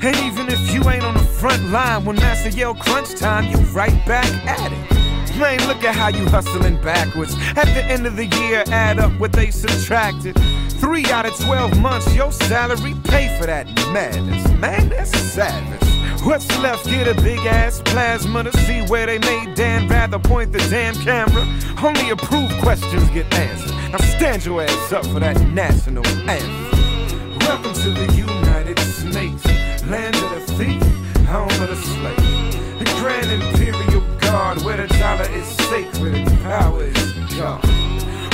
And 0.00 0.16
even 0.18 0.48
if 0.48 0.72
you 0.72 0.88
ain't 0.88 1.02
on 1.02 1.14
the 1.14 1.20
front 1.20 1.62
line, 1.70 2.04
when 2.04 2.16
Master 2.16 2.50
yell 2.50 2.74
crunch 2.74 3.14
time, 3.16 3.50
you 3.50 3.58
right 3.72 4.06
back 4.06 4.26
at 4.46 4.72
it. 4.72 4.98
Man, 5.38 5.58
look 5.68 5.84
at 5.84 5.94
how 5.94 6.08
you 6.08 6.24
hustling 6.26 6.80
backwards. 6.82 7.34
At 7.56 7.66
the 7.66 7.84
end 7.84 8.06
of 8.06 8.16
the 8.16 8.26
year, 8.26 8.64
add 8.68 8.98
up 8.98 9.12
what 9.20 9.32
they 9.32 9.50
subtracted. 9.50 10.36
Three 10.80 11.04
out 11.06 11.26
of 11.26 11.38
12 11.38 11.80
months, 11.80 12.14
your 12.14 12.32
salary 12.32 12.94
pay 13.04 13.36
for 13.38 13.46
that 13.46 13.66
madness. 13.92 14.48
Man, 14.52 14.88
that's 14.88 15.16
savage. 15.18 16.22
What's 16.24 16.48
left? 16.58 16.86
Get 16.86 17.06
a 17.06 17.14
big 17.22 17.38
ass 17.40 17.80
plasma 17.84 18.44
to 18.44 18.52
see 18.58 18.80
where 18.82 19.06
they 19.06 19.18
made 19.18 19.54
Dan 19.54 19.88
rather 19.88 20.18
point 20.18 20.52
the 20.52 20.58
damn 20.70 20.94
camera. 20.96 21.46
Only 21.82 22.10
approved 22.10 22.54
questions 22.60 23.08
get 23.10 23.32
answered. 23.34 23.77
Now 23.90 23.96
stand 23.98 24.44
your 24.44 24.60
ass 24.60 24.92
up 24.92 25.06
for 25.06 25.18
that 25.20 25.40
national 25.48 26.06
anthem. 26.28 27.38
Welcome 27.38 27.72
to 27.72 27.90
the 27.90 28.12
United 28.14 28.78
States, 28.80 29.46
land 29.86 30.14
of 30.14 30.30
the 30.30 30.40
thief, 30.58 30.82
home 31.26 31.48
of 31.48 31.68
the 31.70 31.76
slave. 31.76 32.78
The 32.80 32.84
Grand 33.00 33.30
Imperial 33.30 34.02
Guard, 34.18 34.60
where 34.60 34.76
the 34.76 34.88
dollar 34.98 35.26
is 35.30 35.46
sacred 35.70 36.16
and 36.16 36.40
power 36.42 36.82
is 36.82 37.12
God. 37.38 37.64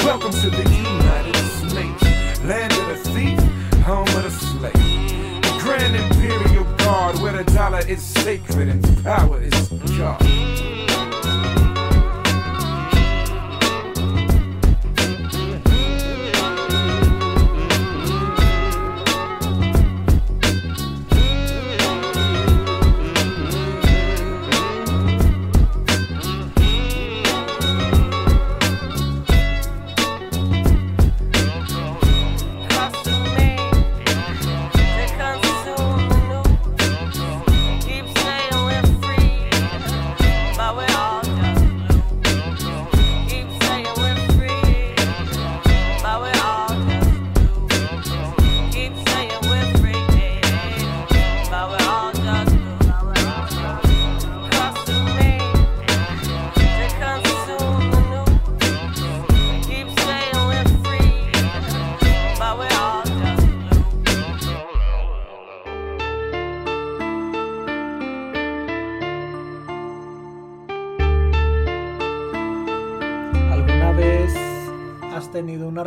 Welcome 0.03 0.33
to 0.33 0.51
the 0.51 0.69
United 0.71 1.37
Snakes, 1.71 2.03
land 2.43 2.73
of 2.73 2.89
the 2.89 3.11
thief, 3.13 3.39
home 3.85 4.09
of 4.09 4.25
the 4.25 4.31
slave. 4.31 4.73
The 4.73 5.59
Grand 5.63 5.95
Imperial 5.95 6.65
Guard, 6.79 7.21
where 7.21 7.45
the 7.45 7.45
dollar 7.53 7.87
is 7.87 8.03
sacred 8.03 8.71
and 8.71 9.05
power 9.05 9.41
is 9.41 9.69
God. 9.97 10.21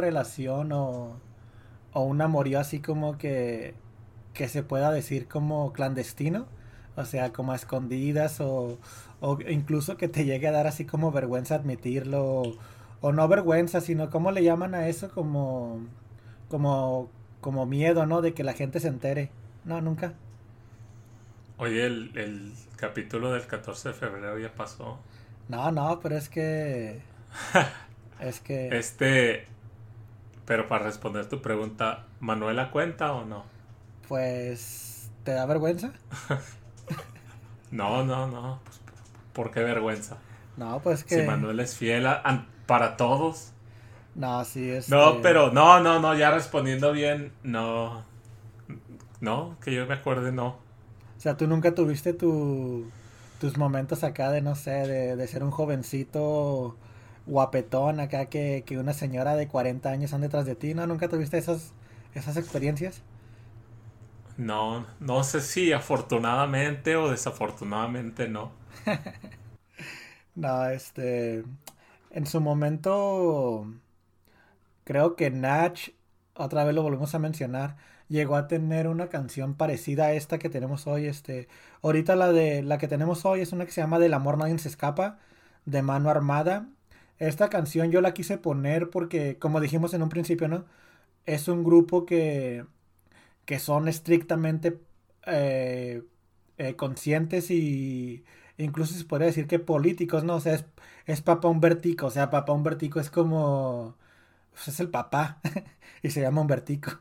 Relación 0.07 0.71
o, 0.73 1.17
o 1.93 2.03
un 2.03 2.21
amorío 2.21 2.59
así 2.59 2.81
como 2.81 3.17
que, 3.17 3.75
que 4.33 4.49
se 4.49 4.63
pueda 4.63 4.91
decir 4.91 5.27
como 5.27 5.73
clandestino? 5.73 6.47
O 6.95 7.05
sea, 7.05 7.33
como 7.33 7.51
a 7.53 7.55
escondidas 7.55 8.41
o, 8.41 8.79
o 9.21 9.39
incluso 9.49 9.97
que 9.97 10.07
te 10.09 10.25
llegue 10.25 10.47
a 10.47 10.51
dar 10.51 10.67
así 10.67 10.85
como 10.85 11.11
vergüenza 11.11 11.55
admitirlo 11.55 12.25
o, 12.25 12.57
o 13.01 13.11
no 13.13 13.27
vergüenza, 13.27 13.81
sino 13.81 14.09
cómo 14.11 14.31
le 14.31 14.43
llaman 14.43 14.75
a 14.75 14.87
eso 14.89 15.11
como 15.11 15.81
como 16.49 17.09
como 17.41 17.65
miedo, 17.67 18.05
¿no? 18.05 18.21
De 18.21 18.33
que 18.33 18.43
la 18.43 18.53
gente 18.53 18.79
se 18.79 18.87
entere. 18.89 19.31
No, 19.65 19.81
nunca. 19.81 20.15
Oye, 21.57 21.85
el, 21.85 22.11
el 22.17 22.53
capítulo 22.77 23.31
del 23.33 23.45
14 23.47 23.89
de 23.89 23.95
febrero 23.95 24.39
ya 24.39 24.53
pasó. 24.55 24.99
No, 25.47 25.71
no, 25.71 25.99
pero 26.01 26.17
es 26.17 26.29
que 26.29 27.01
es 28.19 28.39
que 28.41 28.77
Este, 28.77 29.47
pero 30.47 30.67
para 30.67 30.85
responder 30.85 31.29
tu 31.29 31.41
pregunta, 31.43 32.05
¿Manuela 32.21 32.71
cuenta 32.71 33.13
o 33.13 33.25
no? 33.25 33.45
pues 34.07 35.09
te 35.23 35.31
da 35.33 35.45
vergüenza? 35.45 35.91
No, 37.71 38.03
no, 38.03 38.27
no. 38.27 38.59
Pues, 38.63 38.79
¿Por 39.33 39.51
qué 39.51 39.61
vergüenza? 39.61 40.17
No, 40.57 40.79
pues 40.81 41.03
que 41.03 41.15
Si 41.15 41.21
Manuel 41.21 41.59
es 41.59 41.75
fiel 41.77 42.07
a- 42.07 42.45
para 42.65 42.97
todos. 42.97 43.51
No, 44.15 44.43
sí 44.45 44.69
es 44.69 44.89
No, 44.89 45.21
pero 45.21 45.51
no, 45.51 45.79
no, 45.81 45.99
no, 45.99 46.15
ya 46.15 46.31
respondiendo 46.31 46.91
bien, 46.91 47.31
no. 47.43 48.03
No, 49.21 49.57
que 49.61 49.73
yo 49.73 49.85
me 49.85 49.95
acuerde, 49.95 50.31
no. 50.31 50.57
O 51.17 51.19
sea, 51.21 51.35
tú 51.37 51.47
nunca 51.47 51.73
tuviste 51.73 52.13
tu, 52.13 52.85
tus 53.39 53.57
momentos 53.57 54.03
acá 54.03 54.31
de, 54.31 54.41
no 54.41 54.55
sé, 54.55 54.71
de, 54.71 55.15
de 55.15 55.27
ser 55.27 55.43
un 55.43 55.51
jovencito 55.51 56.75
guapetón 57.27 57.99
acá 57.99 58.27
que, 58.29 58.63
que 58.65 58.79
una 58.79 58.93
señora 58.93 59.35
de 59.35 59.47
40 59.49 59.89
años 59.91 60.13
anda 60.13 60.27
detrás 60.27 60.45
de 60.47 60.55
ti, 60.55 60.73
¿no? 60.73 60.87
¿Nunca 60.87 61.09
tuviste 61.09 61.37
esas, 61.37 61.73
esas 62.13 62.37
experiencias? 62.37 63.03
No, 64.37 64.85
no 64.99 65.23
sé 65.23 65.41
si 65.41 65.73
afortunadamente 65.73 66.95
o 66.95 67.09
desafortunadamente 67.09 68.27
no. 68.29 68.51
No, 70.35 70.67
este, 70.69 71.43
en 72.11 72.25
su 72.27 72.41
momento, 72.41 73.67
creo 74.83 75.15
que 75.15 75.29
Natch, 75.31 75.89
otra 76.33 76.63
vez 76.63 76.75
lo 76.75 76.83
volvemos 76.83 77.13
a 77.15 77.19
mencionar, 77.19 77.77
llegó 78.07 78.35
a 78.35 78.47
tener 78.47 78.87
una 78.87 79.09
canción 79.09 79.55
parecida 79.55 80.05
a 80.05 80.13
esta 80.13 80.39
que 80.39 80.49
tenemos 80.49 80.87
hoy, 80.87 81.07
este, 81.07 81.47
ahorita 81.83 82.15
la 82.15 82.31
de, 82.31 82.63
la 82.63 82.77
que 82.77 82.87
tenemos 82.87 83.25
hoy 83.25 83.41
es 83.41 83.51
una 83.53 83.65
que 83.65 83.71
se 83.71 83.81
llama 83.81 83.99
Del 83.99 84.13
amor 84.13 84.37
nadie 84.37 84.57
se 84.59 84.69
escapa, 84.69 85.19
de 85.65 85.81
Mano 85.81 86.09
Armada. 86.09 86.67
Esta 87.19 87.49
canción 87.49 87.91
yo 87.91 88.01
la 88.01 88.13
quise 88.13 88.37
poner 88.37 88.89
porque, 88.89 89.37
como 89.39 89.59
dijimos 89.61 89.93
en 89.93 90.03
un 90.03 90.09
principio, 90.09 90.47
¿no? 90.47 90.65
Es 91.25 91.47
un 91.49 91.63
grupo 91.63 92.05
que, 92.05 92.65
que 93.45 93.59
son 93.59 93.87
estrictamente 93.87 94.79
eh, 95.27 96.03
eh, 96.57 96.75
conscientes 96.75 97.51
y 97.51 98.25
incluso 98.57 98.95
se 98.95 99.05
podría 99.05 99.27
decir 99.27 99.47
que 99.47 99.59
políticos, 99.59 100.23
¿no? 100.23 100.35
O 100.37 100.41
sea, 100.41 100.55
es, 100.55 100.65
es 101.05 101.21
Papa 101.21 101.47
Humbertico, 101.49 102.07
o 102.07 102.11
sea, 102.11 102.29
Papa 102.29 102.53
Humbertico 102.53 102.99
es 102.99 103.09
como... 103.09 103.97
pues, 104.53 104.67
es 104.69 104.79
el 104.79 104.89
papá 104.89 105.41
y 106.03 106.11
se 106.11 106.21
llama 106.21 106.41
Humbertico. 106.41 106.91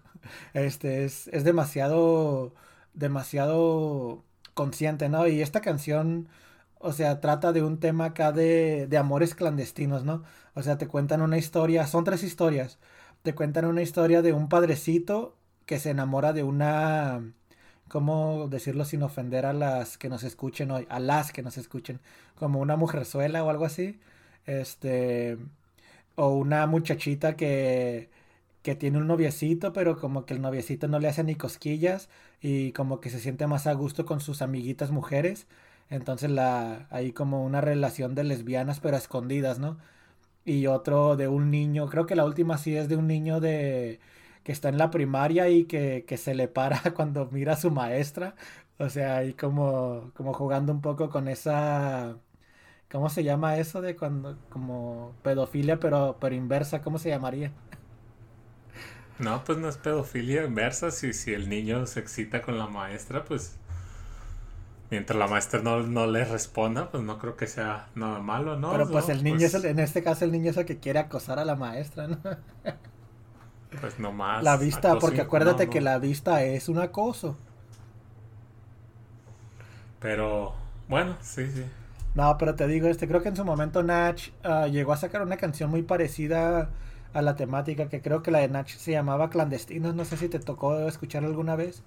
Este 0.55 1.05
es, 1.05 1.29
es 1.29 1.45
demasiado, 1.45 2.55
demasiado 2.95 4.25
consciente, 4.55 5.09
¿no? 5.09 5.27
Y 5.29 5.43
esta 5.43 5.61
canción, 5.61 6.29
o 6.79 6.93
sea, 6.93 7.21
trata 7.21 7.53
de 7.53 7.63
un 7.63 7.79
tema 7.81 8.07
acá 8.07 8.33
de, 8.33 8.87
de 8.89 8.99
amores 8.99 9.35
clandestinos, 9.35 10.05
¿no? 10.05 10.25
O 10.55 10.63
sea, 10.63 10.79
te 10.79 10.87
cuentan 10.89 11.23
una 11.23 11.39
historia, 11.39 11.87
son 11.87 12.05
tres 12.05 12.23
historias. 12.23 12.79
Te 13.23 13.35
cuentan 13.35 13.65
una 13.67 13.83
historia 13.83 14.23
de 14.23 14.33
un 14.33 14.49
padrecito 14.49 15.37
que 15.67 15.79
se 15.81 15.91
enamora 15.91 16.33
de 16.33 16.45
una, 16.45 17.33
¿cómo 17.89 18.49
decirlo 18.49 18.85
sin 18.85 19.03
ofender 19.03 19.47
a 19.47 19.53
las 19.53 19.99
que 19.99 20.09
nos 20.09 20.23
escuchen 20.25 20.71
hoy? 20.71 20.87
A 20.91 21.01
las 21.01 21.33
que 21.33 21.43
nos 21.43 21.59
escuchen, 21.59 22.01
como 22.37 22.61
una 22.61 22.77
mujerzuela 22.77 23.45
o 23.45 23.51
algo 23.51 23.65
así. 23.65 24.01
Este, 24.47 25.39
o 26.17 26.29
una 26.35 26.67
muchachita 26.67 27.37
que, 27.37 28.11
que 28.63 28.75
tiene 28.75 28.99
un 28.99 29.07
noviecito, 29.07 29.73
pero 29.73 29.99
como 29.99 30.27
que 30.27 30.35
el 30.35 30.43
noviecito 30.43 30.89
no 30.89 30.99
le 31.01 31.09
hace 31.09 31.25
ni 31.25 31.35
cosquillas 31.37 32.09
y 32.41 32.73
como 32.73 33.01
que 33.01 33.11
se 33.11 33.21
siente 33.21 33.47
más 33.47 33.67
a 33.67 33.73
gusto 33.75 34.07
con 34.07 34.21
sus 34.21 34.43
amiguitas 34.43 34.91
mujeres. 34.91 35.47
Entonces 35.91 36.31
la 36.31 36.87
hay 36.91 37.13
como 37.13 37.45
una 37.45 37.61
relación 37.61 38.15
de 38.15 38.25
lesbianas 38.25 38.81
pero 38.81 38.97
escondidas, 38.97 39.59
¿no? 39.59 39.79
Y 40.45 40.67
otro 40.69 41.17
de 41.17 41.29
un 41.29 41.51
niño, 41.51 41.89
creo 41.89 42.07
que 42.07 42.17
la 42.17 42.25
última 42.25 42.59
sí 42.59 42.77
es 42.77 42.89
de 42.89 42.97
un 42.97 43.07
niño 43.09 43.41
de 43.41 44.01
que 44.45 44.53
está 44.53 44.69
en 44.69 44.79
la 44.79 44.91
primaria 44.91 45.49
y 45.51 45.65
que, 45.65 46.05
que 46.07 46.17
se 46.19 46.35
le 46.35 46.49
para 46.49 46.81
cuando 46.95 47.29
mira 47.33 47.55
a 47.55 47.57
su 47.57 47.71
maestra. 47.71 48.37
O 48.79 48.89
sea, 48.91 49.19
ahí 49.19 49.35
como, 49.35 50.13
como 50.17 50.35
jugando 50.35 50.73
un 50.73 50.81
poco 50.83 51.11
con 51.11 51.29
esa 51.29 52.17
¿cómo 52.91 53.11
se 53.11 53.25
llama 53.25 53.59
eso 53.59 53.81
de 53.83 53.97
cuando 53.97 54.39
como 54.51 55.15
pedofilia 55.23 55.79
pero 55.81 56.19
pero 56.21 56.35
inversa, 56.35 56.83
¿cómo 56.83 56.99
se 56.99 57.11
llamaría? 57.11 57.53
No, 59.19 59.45
pues 59.45 59.59
no 59.59 59.69
es 59.69 59.77
pedofilia 59.79 60.45
inversa. 60.45 60.91
Si, 60.91 61.13
si 61.13 61.33
el 61.35 61.49
niño 61.49 61.87
se 61.87 62.01
excita 62.01 62.43
con 62.43 62.59
la 62.59 62.67
maestra, 62.67 63.25
pues 63.25 63.59
mientras 64.91 65.19
la 65.19 65.27
maestra 65.29 65.61
no, 65.63 65.83
no 65.83 66.07
le 66.07 66.25
responda, 66.25 66.91
pues 66.91 67.03
no 67.03 67.19
creo 67.19 67.37
que 67.37 67.47
sea 67.47 67.89
nada 67.95 68.19
malo, 68.21 68.59
¿no? 68.59 68.71
Pero 68.71 68.91
pues 68.91 69.09
No, 69.09 69.11
el 69.11 69.23
niño 69.25 69.39
pues, 69.39 69.49
es 69.49 69.55
el- 69.55 69.65
en 69.67 69.79
este 69.81 70.03
caso 70.03 70.25
el 70.25 70.33
niño 70.33 70.51
es 70.51 70.57
el 70.57 70.65
que 70.67 70.79
quiere 70.79 70.99
acosar 71.01 71.39
a 71.39 71.45
la 71.45 71.57
maestra, 71.57 72.09
¿no? 72.09 72.19
Pues 73.81 73.99
nomás. 73.99 74.45
La 74.47 74.57
vista, 74.57 74.89
acoso 74.89 74.99
porque 74.99 75.21
acuérdate 75.21 75.69
no, 75.69 75.69
que 75.69 75.83
la 75.83 75.99
vista 75.99 76.43
es 76.43 76.71
un 76.71 76.79
acoso. 76.79 77.37
Pero 80.01 80.55
bueno, 80.89 81.17
sí, 81.21 81.47
sí. 81.51 81.65
No, 82.15 82.39
pero 82.39 82.55
te 82.55 82.67
digo, 82.67 82.89
este, 82.89 83.07
creo 83.09 83.23
que 83.23 83.29
en 83.29 83.37
su 83.37 83.45
momento 83.45 83.83
Natch 83.83 84.31
ah, 84.43 84.67
llegó 84.69 84.93
a 84.93 84.97
sacar 84.97 85.23
una 85.23 85.37
canción 85.37 85.71
muy 85.71 85.83
parecida 85.83 86.71
a 87.13 87.23
la 87.23 87.37
temática, 87.37 87.89
que 87.89 88.01
creo 88.03 88.23
que 88.23 88.31
la 88.31 88.39
de 88.41 88.49
Natch 88.49 88.77
se 88.77 88.93
llamaba 88.93 89.31
Clandestinos, 89.31 89.95
no 89.95 90.05
sé 90.05 90.17
si 90.17 90.29
te 90.29 90.39
tocó 90.39 90.79
escuchar 90.89 91.25
alguna 91.25 91.57
vez. 91.57 91.83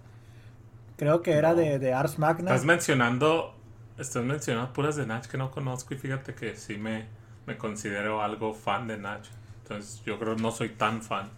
Creo 0.99 1.23
que 1.23 1.33
era 1.33 1.55
No. 1.55 1.55
de, 1.55 1.79
de 1.79 1.93
Ars 1.95 2.19
Magna. 2.19 2.51
Estás 2.51 2.65
mencionando, 2.65 3.55
estás 3.97 4.23
mencionando 4.25 4.73
puras 4.73 4.95
de 4.97 5.05
Nach 5.07 5.25
que 5.27 5.37
no 5.37 5.51
conozco 5.51 5.93
y 5.93 5.97
fíjate 5.97 6.35
que 6.35 6.55
sí 6.55 6.77
me, 6.77 7.07
me 7.45 7.57
considero 7.57 8.21
algo 8.23 8.53
fan 8.53 8.87
de 8.87 8.97
Nach. 8.97 9.25
Entonces 9.63 10.03
yo 10.05 10.19
creo 10.19 10.35
que 10.35 10.41
no 10.41 10.51
soy 10.51 10.69
tan 10.69 11.01
fan. 11.03 11.31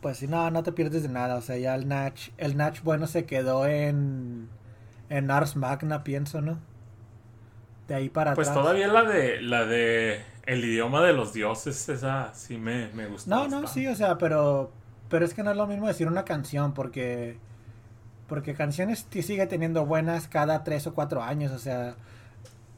Pues 0.00 0.18
sí, 0.18 0.28
no, 0.28 0.50
no 0.50 0.62
te 0.62 0.72
pierdes 0.72 1.02
de 1.02 1.08
nada, 1.08 1.36
o 1.36 1.40
sea, 1.40 1.56
ya 1.56 1.74
el 1.74 1.88
Natch, 1.88 2.30
el 2.36 2.56
Natch 2.56 2.82
bueno 2.82 3.06
se 3.06 3.24
quedó 3.26 3.66
en, 3.66 4.48
en 5.08 5.30
Ars 5.30 5.56
Magna, 5.56 6.04
pienso, 6.04 6.40
¿no? 6.42 6.60
De 7.88 7.94
ahí 7.94 8.08
para 8.10 8.32
Pues 8.34 8.48
atrás. 8.48 8.54
todavía 8.54 8.88
la 8.88 9.04
de 9.04 9.40
la 9.40 9.64
de 9.64 10.24
el 10.46 10.64
idioma 10.64 11.02
de 11.02 11.12
los 11.12 11.32
dioses, 11.32 11.88
esa 11.88 12.34
sí 12.34 12.58
me, 12.58 12.88
me 12.92 13.06
gustó. 13.06 13.34
No, 13.34 13.48
no, 13.48 13.66
sí, 13.66 13.86
o 13.86 13.94
sea, 13.94 14.18
pero 14.18 14.70
pero 15.08 15.24
es 15.24 15.34
que 15.34 15.42
no 15.42 15.50
es 15.50 15.56
lo 15.56 15.66
mismo 15.66 15.86
decir 15.86 16.08
una 16.08 16.24
canción 16.24 16.74
porque 16.74 17.38
porque 18.28 18.54
canciones 18.54 19.06
sigue 19.10 19.46
teniendo 19.46 19.86
buenas 19.86 20.28
cada 20.28 20.64
tres 20.64 20.86
o 20.86 20.94
cuatro 20.94 21.22
años, 21.22 21.52
o 21.52 21.58
sea, 21.58 21.96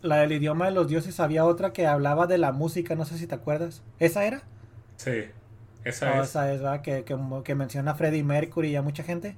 la 0.02 0.18
del 0.18 0.32
idioma 0.32 0.66
de 0.66 0.72
los 0.72 0.88
dioses 0.88 1.20
había 1.20 1.44
otra 1.46 1.72
que 1.72 1.86
hablaba 1.86 2.26
de 2.26 2.38
la 2.38 2.52
música, 2.52 2.94
no 2.96 3.04
sé 3.06 3.18
si 3.18 3.26
te 3.26 3.34
acuerdas. 3.36 3.82
¿Esa 3.98 4.24
era? 4.26 4.42
Sí, 4.96 5.24
esa 5.84 6.12
Oh, 6.12 6.22
es. 6.22 6.24
esa 6.24 6.50
es, 6.52 6.62
¿verdad? 6.62 6.80
Que, 6.82 7.04
que, 7.04 7.16
que 7.44 7.54
menciona 7.54 7.90
a 7.92 7.94
Freddie 7.94 8.24
Mercury 8.24 8.68
y 8.70 8.76
a 8.76 8.82
mucha 8.82 9.02
gente. 9.02 9.36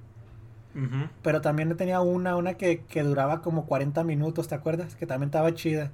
Pero 1.23 1.41
también 1.41 1.77
tenía 1.77 2.01
una, 2.01 2.37
una 2.37 2.55
que, 2.55 2.85
que 2.87 3.03
duraba 3.03 3.43
como 3.43 3.67
40 3.67 4.05
minutos, 4.05 4.49
¿te 4.49 4.55
acuerdas? 4.55 4.95
Que 4.97 5.07
también 5.07 5.29
estaba 5.29 5.55
chida. 5.55 5.91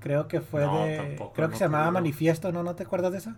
Creo 0.00 0.28
que 0.28 0.40
fue 0.40 0.62
No, 0.62 0.68
de... 0.68 0.96
tampoco, 0.96 1.32
creo 1.34 1.50
que 1.50 1.56
no 1.56 1.58
se 1.58 1.64
llamaba. 1.64 1.90
Manifiesto, 1.92 2.52
¿no? 2.52 2.62
¿No 2.64 2.74
te 2.76 2.84
acuerdas 2.84 3.12
de 3.12 3.18
esa? 3.18 3.36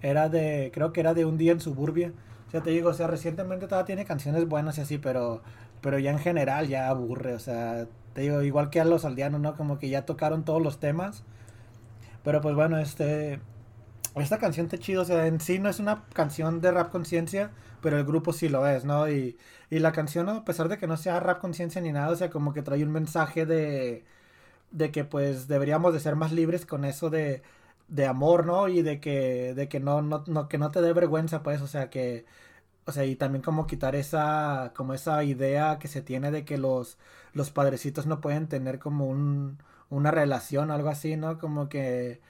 Era 0.00 0.28
de... 0.28 0.70
Creo 0.72 0.92
que 0.92 1.00
era 1.00 1.14
de 1.14 1.24
Un 1.24 1.38
Día 1.38 1.52
en 1.52 1.60
Suburbia. 1.60 2.12
O 2.48 2.50
sea, 2.50 2.62
te 2.62 2.70
digo, 2.70 2.90
o 2.90 2.94
sea, 2.94 3.06
recientemente 3.06 3.66
todavía 3.66 3.86
tiene 3.86 4.04
canciones 4.04 4.48
buenas 4.48 4.78
y 4.78 4.82
así, 4.82 4.98
pero... 4.98 5.42
Pero 5.80 5.98
ya 5.98 6.10
en 6.10 6.18
general 6.18 6.68
ya 6.68 6.88
aburre, 6.88 7.34
o 7.34 7.38
sea... 7.38 7.86
Te 8.14 8.22
digo, 8.22 8.42
igual 8.42 8.70
que 8.70 8.80
a 8.80 8.84
los 8.84 9.04
aldeanos, 9.04 9.40
¿no? 9.40 9.56
Como 9.56 9.78
que 9.78 9.88
ya 9.90 10.06
tocaron 10.06 10.44
todos 10.44 10.62
los 10.62 10.80
temas. 10.80 11.24
Pero 12.24 12.40
pues 12.40 12.54
bueno, 12.54 12.78
este... 12.78 13.40
Esta 14.16 14.38
canción 14.38 14.66
está 14.66 14.78
chido, 14.78 15.02
o 15.02 15.04
sea, 15.04 15.26
en 15.26 15.40
sí 15.40 15.58
no 15.60 15.68
es 15.68 15.78
una 15.78 16.04
canción 16.12 16.60
de 16.60 16.72
rap 16.72 16.90
conciencia, 16.90 17.52
pero 17.82 17.98
el 17.98 18.04
grupo 18.04 18.32
sí 18.32 18.48
lo 18.48 18.66
es, 18.66 18.84
¿no? 18.84 19.08
Y, 19.08 19.38
y 19.70 19.78
la 19.78 19.92
canción, 19.92 20.28
a 20.28 20.44
pesar 20.44 20.68
de 20.68 20.78
que 20.78 20.88
no 20.88 20.96
sea 20.96 21.20
rap 21.20 21.40
conciencia 21.40 21.80
ni 21.80 21.92
nada, 21.92 22.10
o 22.10 22.16
sea, 22.16 22.30
como 22.30 22.52
que 22.52 22.62
trae 22.62 22.82
un 22.82 22.90
mensaje 22.90 23.46
de, 23.46 24.04
de 24.70 24.90
que 24.92 25.04
pues 25.04 25.48
deberíamos 25.48 25.92
de 25.94 26.00
ser 26.00 26.16
más 26.16 26.32
libres 26.32 26.66
con 26.66 26.84
eso 26.84 27.10
de, 27.10 27.42
de 27.88 28.06
amor, 28.06 28.46
¿no? 28.46 28.68
Y 28.68 28.82
de 28.82 29.00
que, 29.00 29.54
de 29.54 29.68
que 29.68 29.80
no, 29.80 30.02
no, 30.02 30.24
no, 30.26 30.48
que 30.48 30.58
no 30.58 30.70
te 30.70 30.80
dé 30.82 30.92
vergüenza, 30.92 31.42
pues, 31.42 31.60
o 31.62 31.66
sea, 31.68 31.90
que, 31.90 32.26
o 32.86 32.92
sea, 32.92 33.04
y 33.06 33.16
también 33.16 33.42
como 33.42 33.66
quitar 33.66 33.96
esa, 33.96 34.72
como 34.76 34.94
esa 34.94 35.24
idea 35.24 35.78
que 35.80 35.88
se 35.88 36.02
tiene 36.02 36.30
de 36.32 36.44
que 36.44 36.58
los, 36.58 36.98
los 37.34 37.50
padrecitos 37.50 38.06
no 38.06 38.20
pueden 38.20 38.48
tener 38.48 38.78
como 38.80 39.06
un, 39.08 39.58
una 39.90 40.10
relación 40.12 40.70
algo 40.70 40.88
así, 40.90 41.16
¿no? 41.16 41.38
Como 41.38 41.68
que, 41.68 42.20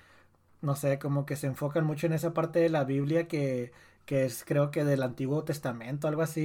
no 0.60 0.74
sé, 0.76 0.98
como 0.98 1.24
que 1.26 1.36
se 1.36 1.46
enfocan 1.46 1.84
mucho 1.86 2.06
en 2.06 2.12
esa 2.12 2.34
parte 2.34 2.58
de 2.60 2.68
la 2.68 2.84
Biblia 2.84 3.28
que, 3.28 3.72
que 4.06 4.24
es 4.24 4.44
creo 4.44 4.70
que 4.70 4.84
del 4.84 5.02
Antiguo 5.02 5.44
Testamento, 5.44 6.08
algo 6.08 6.22
así, 6.22 6.40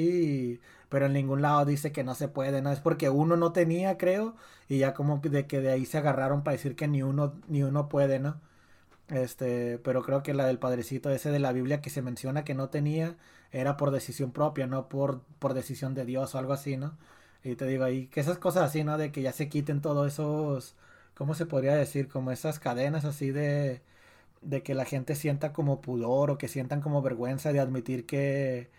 y- 0.58 0.62
pero 0.90 1.08
en 1.08 1.14
ningún 1.14 1.42
lado 1.42 1.66
dice 1.66 1.92
que 1.92 2.04
no 2.04 2.14
se 2.16 2.28
puede, 2.28 2.62
¿no? 2.62 2.72
Es 2.72 2.80
porque 2.80 3.10
uno 3.10 3.36
no 3.38 3.52
tenía, 3.54 3.98
creo, 3.98 4.36
y 4.70 4.78
ya 4.80 4.94
como 4.94 5.18
de 5.20 5.48
que 5.48 5.62
de 5.62 5.72
ahí 5.72 5.86
se 5.86 5.98
agarraron 5.98 6.44
para 6.44 6.54
decir 6.58 6.76
que 6.76 6.88
ni 6.88 7.02
uno, 7.04 7.34
ni 7.48 7.64
uno 7.64 7.90
puede, 7.90 8.20
¿no? 8.20 8.40
Este, 9.10 9.78
pero 9.80 10.02
creo 10.02 10.24
que 10.24 10.34
la 10.34 10.46
del 10.46 10.60
padrecito 10.60 11.10
ese 11.10 11.30
de 11.32 11.40
la 11.40 11.52
Biblia 11.52 11.82
que 11.82 11.90
se 11.90 12.02
menciona 12.02 12.44
que 12.46 12.56
no 12.56 12.70
tenía 12.70 13.18
era 13.52 13.78
por 13.78 13.92
decisión 13.92 14.32
propia, 14.32 14.66
no 14.68 14.90
por, 14.90 15.22
por 15.40 15.54
decisión 15.54 15.94
de 15.94 16.06
Dios 16.06 16.34
o 16.36 16.40
algo 16.40 16.54
así, 16.54 16.78
¿no? 16.78 16.98
Y 17.44 17.56
te 17.56 17.66
digo 17.68 17.84
ahí 17.84 18.08
que 18.08 18.22
esas 18.22 18.38
cosas 18.40 18.64
así, 18.64 18.84
¿no? 18.84 18.98
De 18.98 19.12
que 19.12 19.22
ya 19.22 19.34
se 19.34 19.50
quiten 19.50 19.82
todos 19.82 20.08
esos, 20.14 20.76
¿cómo 21.16 21.36
se 21.36 21.46
podría 21.46 21.76
decir? 21.76 22.08
Como 22.08 22.32
esas 22.32 22.60
cadenas 22.60 23.06
así 23.06 23.32
de, 23.32 23.82
de 24.42 24.64
que 24.64 24.76
la 24.76 24.86
gente 24.86 25.16
sienta 25.16 25.54
como 25.54 25.82
pudor 25.82 26.32
o 26.32 26.38
que 26.38 26.48
sientan 26.48 26.82
como 26.82 27.02
vergüenza 27.02 27.54
de 27.54 27.60
admitir 27.60 28.06
que, 28.06 28.70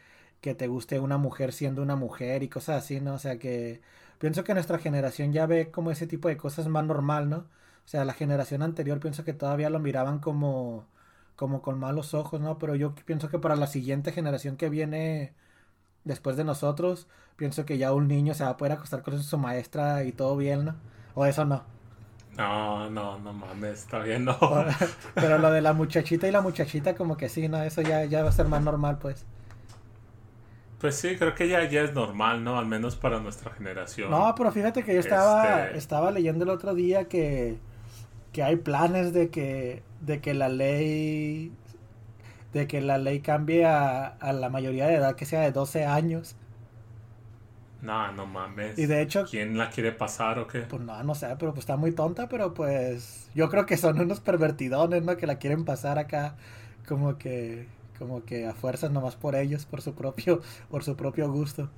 que 0.41 0.55
te 0.55 0.69
guste 0.69 1.01
una 1.01 1.19
mujer 1.19 1.53
siendo 1.53 1.83
una 1.83 1.97
mujer 1.97 2.43
y 2.43 2.49
cosas 2.49 2.85
así, 2.85 3.01
¿no? 3.01 3.15
O 3.15 3.19
sea 3.19 3.39
que 3.39 3.81
pienso 4.19 4.45
que 4.45 4.55
nuestra 4.55 4.79
generación 4.79 5.33
ya 5.33 5.47
ve 5.47 5.71
como 5.71 5.91
ese 5.91 6.07
tipo 6.07 6.29
de 6.29 6.37
cosas 6.37 6.69
más 6.69 6.85
normal, 6.85 7.29
¿no? 7.31 7.47
O 7.87 7.89
sea, 7.89 8.05
la 8.05 8.15
generación 8.15 8.63
anterior 8.63 9.01
pienso 9.01 9.25
que 9.25 9.33
todavía 9.35 9.71
lo 9.71 9.79
miraban 9.79 10.19
como, 10.19 10.87
como 11.37 11.63
con 11.63 11.79
malos 11.79 12.15
ojos, 12.15 12.41
¿no? 12.41 12.59
Pero 12.59 12.75
yo 12.77 12.95
pienso 12.95 13.29
que 13.29 13.39
para 13.39 13.57
la 13.57 13.67
siguiente 13.67 14.13
generación 14.13 14.57
que 14.57 14.69
viene 14.71 15.35
después 16.05 16.37
de 16.37 16.45
nosotros, 16.45 17.09
pienso 17.37 17.67
que 17.67 17.79
ya 17.79 17.93
un 17.95 18.09
niño 18.09 18.35
se 18.35 18.45
va 18.45 18.51
a 18.53 18.57
poder 18.59 18.73
acostar 18.75 19.03
con 19.03 19.23
su 19.23 19.39
maestra 19.39 20.05
y 20.05 20.13
todo 20.13 20.37
bien, 20.37 20.65
¿no? 20.67 20.77
O 21.15 21.27
eso 21.27 21.45
no. 21.45 21.65
No, 22.37 22.91
no, 22.91 23.19
no 23.19 23.33
mames, 23.33 23.81
está 23.81 24.01
bien, 24.01 24.25
no. 24.25 24.37
Pero 25.19 25.39
lo 25.39 25.51
de 25.53 25.61
la 25.61 25.73
muchachita 25.73 26.27
y 26.29 26.33
la 26.33 26.41
muchachita 26.41 26.95
como 26.97 27.17
que 27.17 27.29
sí, 27.29 27.49
¿no? 27.49 27.63
Eso 27.63 27.83
ya, 27.83 28.05
ya 28.05 28.23
va 28.23 28.29
a 28.31 28.33
ser 28.33 28.49
más 28.49 28.63
normal, 28.63 28.99
pues. 28.99 29.25
Pues 30.79 30.97
sí, 30.97 31.17
creo 31.17 31.35
que 31.35 31.49
ya, 31.49 31.65
ya 31.69 31.83
es 31.83 31.95
normal, 31.95 32.45
¿no? 32.45 32.59
Al 32.59 32.67
menos 32.67 32.97
para 32.97 33.19
nuestra 33.21 33.53
generación. 33.53 34.11
No, 34.11 34.35
pero 34.37 34.53
fíjate 34.53 34.85
que 34.85 34.95
yo 34.95 35.01
estaba, 35.01 35.65
Este- 35.65 35.79
estaba 35.79 36.11
leyendo 36.11 36.45
el 36.45 36.51
otro 36.51 36.75
día 36.75 37.09
que, 37.09 37.59
que 38.35 38.43
hay 38.45 38.57
planes 38.57 39.15
de 39.15 39.31
que, 39.31 39.83
de 40.03 40.21
que 40.21 40.35
la 40.35 40.51
ley 40.51 41.53
de 42.53 42.67
que 42.69 42.81
la 42.83 42.99
ley 42.99 43.21
cambie 43.21 43.65
a, 43.67 44.07
a 44.07 44.33
la 44.33 44.49
mayoría 44.51 44.87
de 44.87 44.95
edad 44.97 45.17
que 45.17 45.27
sea 45.27 45.41
de 45.43 45.53
12 45.53 45.87
años. 45.87 46.37
No, 47.83 48.13
no 48.13 48.27
mames. 48.27 48.79
Y 48.79 48.87
de 48.87 49.03
hecho- 49.03 49.27
¿Quién 49.31 49.59
la 49.59 49.71
quiere 49.71 49.93
pasar 49.93 50.39
o 50.39 50.47
qué? 50.47 50.61
Pues 50.63 50.83
no, 50.83 51.03
no 51.03 51.15
sé, 51.15 51.27
pero 51.39 51.53
pues 51.53 51.61
está 51.65 51.77
muy 51.77 51.93
tonta, 51.93 52.29
pero 52.29 52.55
pues 52.55 53.29
yo 53.35 53.51
creo 53.51 53.67
que 53.67 53.77
son 53.77 54.01
unos 54.01 54.21
pervertidones, 54.21 55.03
¿no? 55.05 55.17
Que 55.17 55.27
la 55.27 55.37
quieren 55.39 55.65
pasar 55.65 55.99
acá 55.99 56.37
como 56.89 57.19
que 57.19 57.69
como 57.99 58.25
que 58.25 58.47
a 58.47 58.55
fuerzas 58.55 58.91
nomás 58.91 59.17
por 59.17 59.37
ellos, 59.37 59.67
por 59.67 59.81
su 59.83 59.95
propio 59.95 60.41
por 60.71 60.83
su 60.85 60.97
propio 60.97 61.31
gusto. 61.31 61.71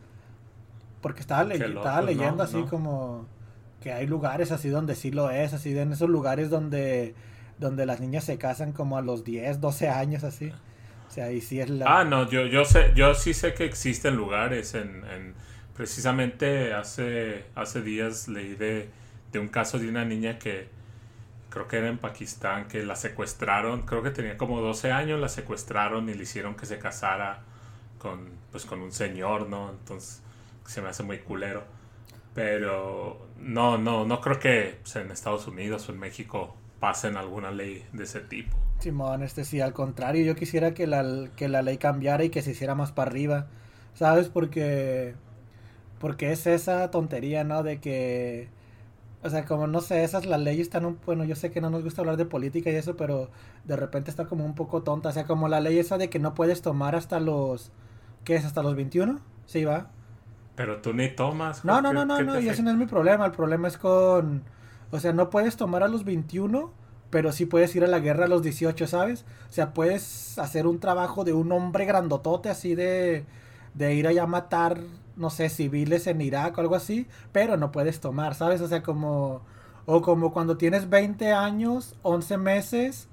Porque 1.01 1.21
estaba, 1.21 1.45
le- 1.45 1.57
estaba 1.57 2.03
locos, 2.03 2.05
leyendo 2.07 2.37
¿no? 2.37 2.43
así 2.43 2.63
¿No? 2.63 2.67
como 2.67 3.27
que 3.87 3.93
hay 3.93 4.07
lugares 4.07 4.53
así 4.53 4.69
donde 4.71 4.95
sí 4.97 5.11
lo 5.13 5.31
es, 5.31 5.53
así 5.55 5.77
en 5.79 5.93
esos 5.93 6.09
lugares 6.11 6.51
donde 6.51 7.15
donde 7.59 7.87
las 7.87 8.01
niñas 8.01 8.25
se 8.25 8.39
casan 8.39 8.73
como 8.73 8.99
a 8.99 9.03
los 9.03 9.25
10, 9.25 9.61
12 9.61 9.89
años 9.89 10.25
así. 10.25 10.57
O 11.09 11.11
sea, 11.13 11.33
y 11.33 11.41
sí 11.41 11.61
es 11.61 11.71
la 11.71 11.89
Ah, 11.89 12.05
no, 12.05 12.29
yo, 12.29 12.47
yo 12.47 12.65
sé, 12.65 12.93
yo 12.97 13.15
sí 13.15 13.33
sé 13.33 13.55
que 13.55 13.65
existen 13.65 14.17
lugares 14.17 14.75
en, 14.75 15.05
en- 15.07 15.35
precisamente 15.75 16.73
hace, 16.75 17.45
hace 17.55 17.83
días 17.83 18.29
leí 18.29 18.55
de, 18.57 18.91
de 19.33 19.39
un 19.39 19.49
caso 19.49 19.79
de 19.79 19.89
una 19.89 20.05
niña 20.05 20.39
que 20.39 20.69
creo 21.51 21.69
que 21.69 21.79
era 21.79 21.89
en 21.89 21.99
Pakistán, 21.99 22.69
que 22.69 22.85
la 22.85 22.97
secuestraron, 22.97 23.83
creo 23.85 24.03
que 24.03 24.11
tenía 24.13 24.37
como 24.39 24.61
12 24.63 24.93
años, 24.93 25.21
la 25.21 25.29
secuestraron 25.31 26.09
y 26.11 26.15
le 26.15 26.25
hicieron 26.25 26.57
que 26.57 26.67
se 26.67 26.79
casara 26.79 27.41
con, 27.99 28.31
pues, 28.53 28.67
con 28.67 28.81
un 28.83 28.93
señor, 28.93 29.49
¿no? 29.49 29.71
Entonces, 29.71 30.23
se 30.67 30.83
me 30.83 30.89
hace 30.91 31.03
muy 31.05 31.19
culero. 31.21 31.65
Pero 32.37 33.27
no, 33.41 33.79
no, 33.79 34.05
no 34.05 34.21
creo 34.21 34.39
que 34.39 34.79
pues, 34.83 34.95
en 34.97 35.11
Estados 35.11 35.49
Unidos 35.49 35.89
o 35.89 35.93
en 35.93 35.99
México 35.99 36.55
pasen 36.79 37.17
alguna 37.17 37.51
ley 37.51 37.83
de 37.95 38.05
ese 38.05 38.21
tipo. 38.21 38.55
Simón, 38.79 39.23
este 39.23 39.47
sí, 39.47 39.63
al 39.63 39.73
contrario, 39.73 40.23
yo 40.23 40.37
quisiera 40.37 40.75
que 40.75 40.87
la, 40.87 41.31
que 41.35 41.49
la 41.49 41.63
ley 41.63 41.79
cambiara 41.79 42.25
y 42.25 42.29
que 42.29 42.43
se 42.43 42.51
hiciera 42.51 42.75
más 42.75 42.93
para 42.93 43.11
arriba, 43.11 43.47
¿sabes? 43.95 44.29
Porque, 44.29 45.15
porque 45.99 46.31
es 46.31 46.47
esa 46.47 46.91
tontería, 46.91 47.43
¿no? 47.43 47.63
De 47.63 47.81
que, 47.81 48.51
o 49.23 49.31
sea, 49.31 49.47
como 49.47 49.67
no 49.67 49.81
sé, 49.81 50.05
esas 50.05 50.27
las 50.27 50.41
leyes 50.41 50.67
están, 50.67 50.99
bueno, 51.07 51.25
yo 51.25 51.37
sé 51.37 51.51
que 51.51 51.63
no 51.63 51.71
nos 51.71 51.83
gusta 51.85 52.03
hablar 52.03 52.19
de 52.19 52.27
política 52.27 52.71
y 52.71 52.75
eso, 52.75 52.99
pero 52.99 53.31
de 53.65 53.77
repente 53.77 54.11
está 54.11 54.27
como 54.27 54.45
un 54.45 54.55
poco 54.55 54.83
tonta, 54.83 55.09
o 55.09 55.13
sea, 55.13 55.25
como 55.25 55.49
la 55.49 55.61
ley 55.61 55.79
esa 55.79 55.97
de 55.97 56.11
que 56.11 56.19
no 56.19 56.35
puedes 56.35 56.61
tomar 56.61 56.97
hasta 56.97 57.19
los, 57.19 57.73
¿qué 58.25 58.35
es? 58.37 58.45
¿Hasta 58.45 58.63
los 58.63 58.77
21? 58.77 59.21
Sí, 59.47 59.65
va. 59.65 59.91
Pero 60.57 60.81
tú 60.81 60.93
ni 60.95 61.09
tomas. 61.09 61.65
No, 61.65 61.81
no, 61.83 61.91
¿qué- 61.91 61.95
no, 61.95 62.05
no, 62.07 62.15
no, 62.23 62.41
y 62.41 62.49
ese 62.49 62.63
no 62.63 62.71
es 62.71 62.77
mi 62.77 62.87
problema. 62.87 63.27
El 63.27 63.33
problema 63.33 63.69
es 63.69 63.79
con. 63.79 64.43
O 64.91 64.99
sea, 65.01 65.13
no 65.13 65.31
puedes 65.31 65.57
tomar 65.57 65.83
a 65.83 65.89
los 65.89 66.05
21, 66.05 66.73
pero 67.11 67.31
sí 67.33 67.47
puedes 67.47 67.75
ir 67.77 67.85
a 67.85 67.89
la 67.89 67.99
guerra 68.01 68.25
a 68.25 68.29
los 68.29 68.43
18, 68.43 68.87
¿sabes? 68.87 69.25
O 69.49 69.53
sea, 69.53 69.75
puedes 69.75 70.39
hacer 70.39 70.67
un 70.67 70.81
trabajo 70.81 71.25
de 71.25 71.33
un 71.35 71.53
hombre 71.53 71.85
grandotote 71.85 72.49
así 72.49 72.75
de. 72.75 73.25
de 73.75 73.95
ir 73.95 74.07
allá 74.09 74.23
a 74.25 74.27
matar, 74.27 74.81
no 75.17 75.29
sé, 75.31 75.49
civiles 75.51 76.07
en 76.07 76.21
Irak 76.23 76.57
o 76.57 76.61
algo 76.63 76.75
así, 76.75 77.07
pero 77.33 77.57
no 77.59 77.71
puedes 77.73 78.01
tomar, 78.01 78.35
¿sabes? 78.35 78.61
O 78.63 78.69
sea, 78.69 78.83
como. 78.83 79.43
O 79.85 80.03
como 80.03 80.33
cuando 80.33 80.57
tienes 80.57 80.89
20 80.91 81.33
años, 81.33 81.95
11 82.03 82.39
meses 82.39 83.09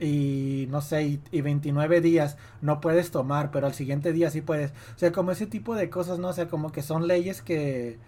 y 0.00 0.66
no 0.70 0.80
sé, 0.80 1.02
y, 1.04 1.20
y 1.32 1.40
29 1.40 2.00
días 2.00 2.36
no 2.60 2.80
puedes 2.80 3.10
tomar, 3.10 3.50
pero 3.50 3.66
al 3.66 3.74
siguiente 3.74 4.12
día 4.12 4.30
sí 4.30 4.40
puedes. 4.42 4.70
O 4.94 4.98
sea, 4.98 5.12
como 5.12 5.32
ese 5.32 5.46
tipo 5.46 5.74
de 5.74 5.90
cosas, 5.90 6.18
¿no? 6.18 6.28
O 6.28 6.32
sea, 6.32 6.48
como 6.48 6.70
que 6.72 6.82
son 6.82 7.08
leyes 7.08 7.42
que, 7.42 7.98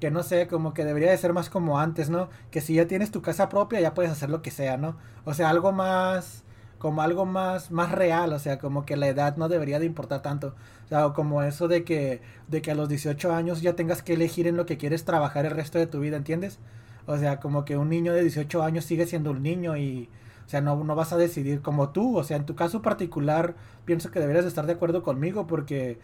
que 0.00 0.10
no 0.10 0.22
sé, 0.22 0.46
como 0.48 0.74
que 0.74 0.84
debería 0.84 1.10
de 1.10 1.18
ser 1.18 1.32
más 1.32 1.50
como 1.50 1.78
antes, 1.78 2.10
¿no? 2.10 2.28
Que 2.50 2.60
si 2.60 2.74
ya 2.74 2.86
tienes 2.86 3.10
tu 3.10 3.22
casa 3.22 3.48
propia 3.48 3.80
ya 3.80 3.94
puedes 3.94 4.12
hacer 4.12 4.30
lo 4.30 4.42
que 4.42 4.50
sea, 4.50 4.76
¿no? 4.76 4.96
O 5.24 5.34
sea, 5.34 5.50
algo 5.50 5.72
más, 5.72 6.44
como 6.78 7.02
algo 7.02 7.26
más, 7.26 7.70
más 7.70 7.92
real, 7.92 8.32
o 8.32 8.38
sea, 8.38 8.58
como 8.58 8.84
que 8.86 8.96
la 8.96 9.08
edad 9.08 9.36
no 9.36 9.48
debería 9.48 9.78
de 9.78 9.86
importar 9.86 10.22
tanto. 10.22 10.54
O 10.86 10.88
sea, 10.88 11.12
como 11.14 11.42
eso 11.42 11.68
de 11.68 11.84
que, 11.84 12.20
de 12.48 12.62
que 12.62 12.70
a 12.72 12.74
los 12.74 12.88
18 12.88 13.32
años 13.32 13.62
ya 13.62 13.74
tengas 13.76 14.02
que 14.02 14.14
elegir 14.14 14.46
en 14.46 14.56
lo 14.56 14.66
que 14.66 14.78
quieres 14.78 15.04
trabajar 15.04 15.46
el 15.46 15.52
resto 15.52 15.78
de 15.78 15.86
tu 15.86 16.00
vida, 16.00 16.16
¿entiendes? 16.16 16.58
O 17.06 17.16
sea, 17.16 17.40
como 17.40 17.64
que 17.64 17.76
un 17.76 17.88
niño 17.90 18.12
de 18.12 18.22
18 18.22 18.62
años 18.62 18.84
sigue 18.84 19.06
siendo 19.06 19.30
un 19.32 19.42
niño 19.42 19.76
y, 19.76 20.08
o 20.48 20.50
sea, 20.50 20.62
no, 20.62 20.82
no 20.82 20.94
vas 20.94 21.12
a 21.12 21.18
decidir 21.18 21.60
como 21.60 21.90
tú. 21.90 22.16
O 22.16 22.24
sea, 22.24 22.38
en 22.38 22.46
tu 22.46 22.54
caso 22.54 22.80
particular, 22.80 23.54
pienso 23.84 24.10
que 24.10 24.18
deberías 24.18 24.46
estar 24.46 24.64
de 24.64 24.72
acuerdo 24.72 25.02
conmigo 25.02 25.46
porque 25.46 25.98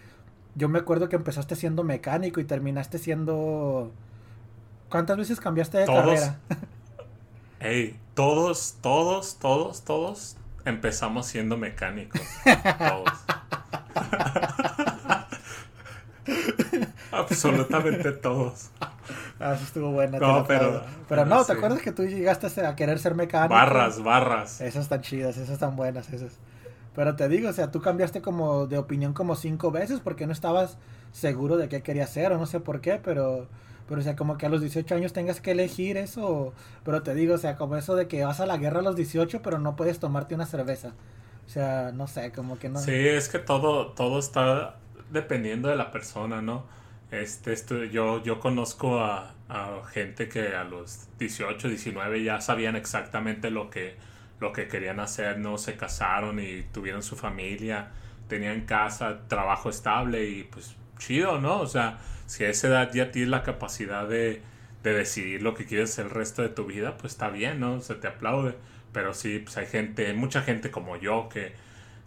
yo 0.55 0.69
me 0.69 0.79
acuerdo 0.79 1.09
que 1.09 1.17
empezaste 1.17 1.57
siendo 1.57 1.83
mecánico 1.83 2.41
y 2.41 2.45
terminaste 2.45 2.99
siendo... 2.99 3.91
¿Cuántas 4.91 5.17
veces 5.17 5.41
cambiaste 5.41 5.79
de 5.79 5.87
Todos. 5.87 5.99
carrera? 5.99 6.41
Ey, 7.61 7.99
todos, 8.13 8.77
todos, 8.83 9.39
todos, 9.39 9.83
todos 9.83 10.37
empezamos 10.67 11.25
siendo 11.25 11.57
mecánicos. 11.57 12.21
Todos. 12.79 13.25
Absolutamente 17.19 18.13
todos. 18.13 18.71
Ah, 19.41 19.55
eso 19.55 19.65
estuvo 19.65 19.91
buena. 19.91 20.19
te 20.19 20.25
No, 20.25 20.45
pero-. 20.47 20.83
Pero 21.09 21.27
no, 21.27 21.45
¿te 21.45 21.53
acuerdas 21.53 21.83
que 21.83 21.93
tú 21.93 22.05
llegaste 22.05 22.47
a 22.47 22.51
ser- 22.51 22.75
querer 22.75 22.99
ser 22.99 23.15
mecánico? 23.15 23.55
Barras, 23.55 24.03
barras. 24.03 24.61
Esas 24.61 24.85
están 24.85 25.03
chidas, 25.03 25.37
esas 25.37 25.51
están 25.51 25.77
buenas, 25.77 26.13
esas. 26.13 26.39
Pero 26.95 27.17
te 27.17 27.29
digo, 27.29 27.49
o 27.49 27.53
sea, 27.53 27.71
tú 27.71 27.81
cambiaste 27.81 28.23
como 28.23 28.67
de 28.67 28.79
opinión 28.79 29.13
como 29.15 29.35
cinco 29.35 29.71
veces 29.73 30.01
porque 30.01 30.27
no 30.27 30.33
estabas 30.33 30.79
seguro 31.13 31.57
de 31.57 31.69
qué 31.69 31.83
querías 31.83 32.11
hacer 32.11 32.33
o 32.33 32.39
no 32.39 32.47
sé 32.47 32.61
por 32.61 32.81
qué, 32.81 33.01
pero, 33.03 33.49
pero 33.89 34.01
o 34.01 34.05
sea, 34.05 34.15
como 34.15 34.39
que 34.39 34.47
a 34.47 34.49
los 34.49 34.61
18 34.61 34.95
años 34.95 35.13
tengas 35.13 35.41
que 35.41 35.51
elegir 35.51 35.97
eso. 35.97 36.53
Pero 36.85 37.03
te 37.03 37.15
digo, 37.15 37.35
o 37.35 37.39
sea, 37.39 37.57
como 37.57 37.77
eso 37.77 37.97
de 37.97 38.07
que 38.07 38.25
vas 38.25 38.39
a 38.41 38.47
la 38.47 38.57
guerra 38.59 38.79
a 38.79 38.83
los 38.83 38.95
18 38.97 39.43
pero 39.43 39.59
no 39.59 39.75
puedes 39.77 39.99
tomarte 39.99 40.35
una 40.37 40.47
cerveza. 40.47 40.93
O 41.47 41.49
sea, 41.51 41.91
no 41.93 42.07
sé, 42.07 42.31
como 42.33 42.59
que 42.59 42.69
no. 42.69 42.79
Sí, 42.79 42.93
es 42.95 43.29
que 43.29 43.39
todo, 43.41 43.89
todo 43.89 44.19
está 44.21 44.77
dependiendo 45.11 45.69
de 45.69 45.77
la 45.77 45.91
persona, 45.91 46.41
¿no? 46.43 46.65
Este, 47.21 47.53
esto, 47.53 47.85
yo, 47.85 48.23
yo 48.23 48.41
conozco 48.41 49.01
a, 49.01 49.31
gente 49.93 50.29
que 50.29 50.57
a 50.57 50.65
los 50.65 51.07
18, 51.19 51.69
19 51.69 52.25
ya 52.25 52.41
sabían 52.41 52.75
exactamente 52.75 53.51
lo 53.51 53.71
que, 53.71 53.95
lo 54.41 54.53
que 54.53 54.67
querían 54.67 54.99
hacer, 54.99 55.39
¿no? 55.39 55.59
Se 55.59 55.77
casaron 55.77 56.41
y 56.41 56.63
tuvieron 56.73 57.05
su 57.05 57.15
familia, 57.15 57.91
tenían 58.27 58.63
casa, 58.63 59.29
trabajo 59.29 59.71
estable 59.71 60.29
y 60.29 60.43
pues 60.45 60.75
chido, 60.99 61.41
¿no? 61.41 61.61
O 61.61 61.67
sea, 61.67 61.99
si 62.27 62.45
a 62.45 62.49
esa 62.49 62.69
edad 62.69 62.91
ya 62.93 63.13
tienes 63.13 63.31
la 63.31 63.45
capacidad 63.45 64.09
de, 64.09 64.43
de 64.83 64.93
decidir 64.93 65.43
lo 65.43 65.55
que 65.55 65.67
quieres 65.67 65.99
el 65.99 66.11
resto 66.11 66.43
de 66.43 66.49
tu 66.49 66.67
vida, 66.67 66.97
pues 66.97 67.13
está 67.13 67.29
bien, 67.29 67.61
¿no? 67.61 67.81
Se 67.81 67.95
te 67.95 68.09
aplaude. 68.09 68.57
Pero 68.93 69.15
sí, 69.15 69.39
pues 69.39 69.57
hay 69.57 69.67
gente, 69.67 70.13
mucha 70.15 70.43
gente 70.43 70.71
como 70.71 70.97
yo 70.97 71.29
que, 71.29 71.53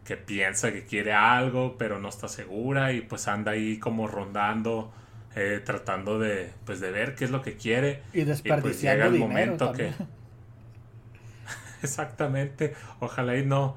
que 0.08 0.16
piensa 0.16 0.72
que 0.72 0.86
quiere 0.86 1.12
algo, 1.12 1.78
pero 1.78 2.00
no 2.00 2.08
está 2.08 2.30
segura 2.30 2.94
y 2.94 3.02
pues 3.02 3.28
anda 3.28 3.52
ahí 3.52 3.78
como 3.78 4.08
rondando, 4.08 4.94
eh, 5.36 5.62
tratando 5.62 6.18
de, 6.18 6.54
pues 6.66 6.80
de 6.80 6.92
ver 6.92 7.14
qué 7.14 7.26
es 7.26 7.32
lo 7.32 7.42
que 7.42 7.58
quiere. 7.58 8.04
Y 8.14 8.24
pues 8.24 8.28
desperdiciando 8.28 9.04
llega 9.04 9.06
el 9.08 9.14
dinero 9.14 9.28
momento 9.28 9.66
también. 9.66 9.94
que... 9.96 10.06
Exactamente. 11.84 12.74
Ojalá 13.02 13.36
y 13.36 13.46
no 13.46 13.76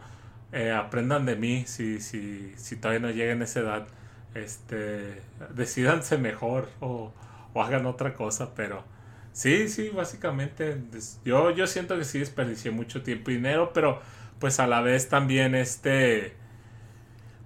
eh, 0.52 0.70
aprendan 0.70 1.26
de 1.26 1.34
mí 1.34 1.64
si, 1.66 2.00
si, 2.00 2.54
si 2.56 2.76
todavía 2.76 3.00
no 3.00 3.10
lleguen 3.10 3.40
a 3.40 3.44
esa 3.44 3.60
edad. 3.60 3.88
Este, 4.36 5.20
decidanse 5.52 6.16
mejor 6.16 6.68
o, 6.78 7.12
o 7.54 7.62
hagan 7.64 7.86
otra 7.86 8.14
cosa, 8.14 8.54
pero 8.54 8.84
sí, 9.32 9.68
sí, 9.68 9.88
básicamente 9.88 10.80
yo, 11.24 11.50
yo 11.50 11.66
siento 11.66 11.98
que 11.98 12.04
sí 12.04 12.20
desperdicié 12.20 12.70
mucho 12.70 13.02
tiempo 13.02 13.32
y 13.32 13.34
dinero, 13.34 13.72
pero 13.74 14.00
pues 14.40 14.60
a 14.60 14.66
la 14.66 14.80
vez 14.82 15.08
también 15.08 15.54
este, 15.54 16.34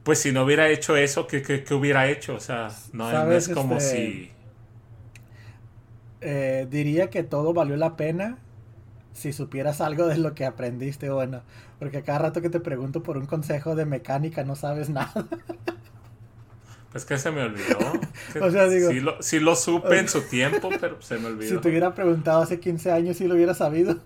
pues 0.02 0.18
si 0.20 0.32
no 0.32 0.44
hubiera 0.44 0.68
hecho 0.68 0.96
eso, 0.96 1.26
¿qué, 1.26 1.42
qué, 1.42 1.64
qué 1.64 1.74
hubiera 1.74 2.08
hecho? 2.08 2.34
O 2.34 2.40
sea, 2.40 2.68
no, 2.92 3.32
es 3.32 3.48
como 3.48 3.76
Este, 3.76 3.96
si... 3.96 4.30
Eh, 6.20 6.66
diría 6.70 7.10
que 7.10 7.22
todo 7.22 7.52
valió 7.52 7.76
la 7.76 7.96
pena 7.96 8.38
si 9.14 9.32
supieras 9.32 9.80
algo 9.80 10.06
de 10.06 10.18
lo 10.18 10.34
que 10.34 10.46
aprendiste, 10.46 11.10
bueno, 11.10 11.42
porque 11.78 12.02
cada 12.02 12.20
rato 12.20 12.42
que 12.42 12.50
te 12.50 12.60
pregunto 12.60 13.02
por 13.02 13.18
un 13.18 13.26
consejo 13.26 13.74
de 13.76 13.86
mecánica 13.86 14.44
no 14.44 14.56
sabes 14.56 14.90
nada. 14.90 15.26
Es 16.94 17.04
que 17.04 17.18
se 17.18 17.30
me 17.32 17.42
olvidó. 17.42 17.78
O 18.40 18.50
sea, 18.50 18.66
digo- 18.68 18.90
sí, 18.90 19.00
lo, 19.00 19.20
sí 19.22 19.40
lo 19.40 19.56
supe 19.56 19.98
en 19.98 20.08
su 20.08 20.22
tiempo, 20.22 20.70
pero 20.80 21.00
se 21.02 21.18
me 21.18 21.26
olvidó. 21.28 21.56
Si 21.56 21.60
te 21.60 21.68
hubiera 21.68 21.94
preguntado 21.94 22.42
hace 22.42 22.60
15 22.60 22.92
años 22.92 23.16
si 23.16 23.26
lo 23.26 23.34
hubiera 23.34 23.54
sabido. 23.54 23.98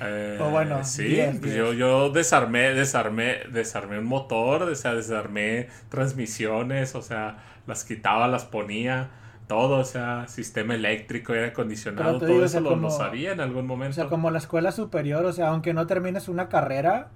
Eh, 0.00 0.38
O 0.40 0.50
bueno, 0.50 0.84
sí, 0.84 1.04
10, 1.04 1.38
pues 1.40 1.52
10. 1.52 1.54
yo, 1.54 1.72
yo 1.72 2.10
desarmé, 2.10 2.72
desarmé, 2.74 3.38
desarmé 3.52 3.98
un 3.98 4.04
motor, 4.06 4.62
o 4.62 4.74
sea, 4.74 4.94
desarmé 4.94 5.68
transmisiones, 5.88 6.94
o 6.94 7.02
sea, 7.02 7.38
las 7.66 7.84
quitaba, 7.84 8.28
las 8.28 8.44
ponía, 8.44 9.10
todo, 9.48 9.78
o 9.80 9.84
sea, 9.84 10.28
sistema 10.28 10.74
eléctrico, 10.74 11.32
aire 11.32 11.46
acondicionado, 11.48 12.18
todo 12.18 12.26
digo, 12.26 12.44
o 12.44 12.46
eso 12.46 12.60
sea, 12.60 12.60
lo, 12.60 12.76
sabía 12.90 13.32
en 13.32 13.40
algún 13.40 13.64
O 13.64 13.68
momento. 13.68 13.94
sea, 13.94 14.08
como 14.08 14.30
la 14.30 14.38
escuela 14.38 14.72
superior, 14.72 15.24
o 15.24 15.32
sea, 15.32 15.48
aunque 15.48 15.74
no 15.74 15.86
termines 15.86 16.28
una 16.28 16.48
carrera, 16.48 17.08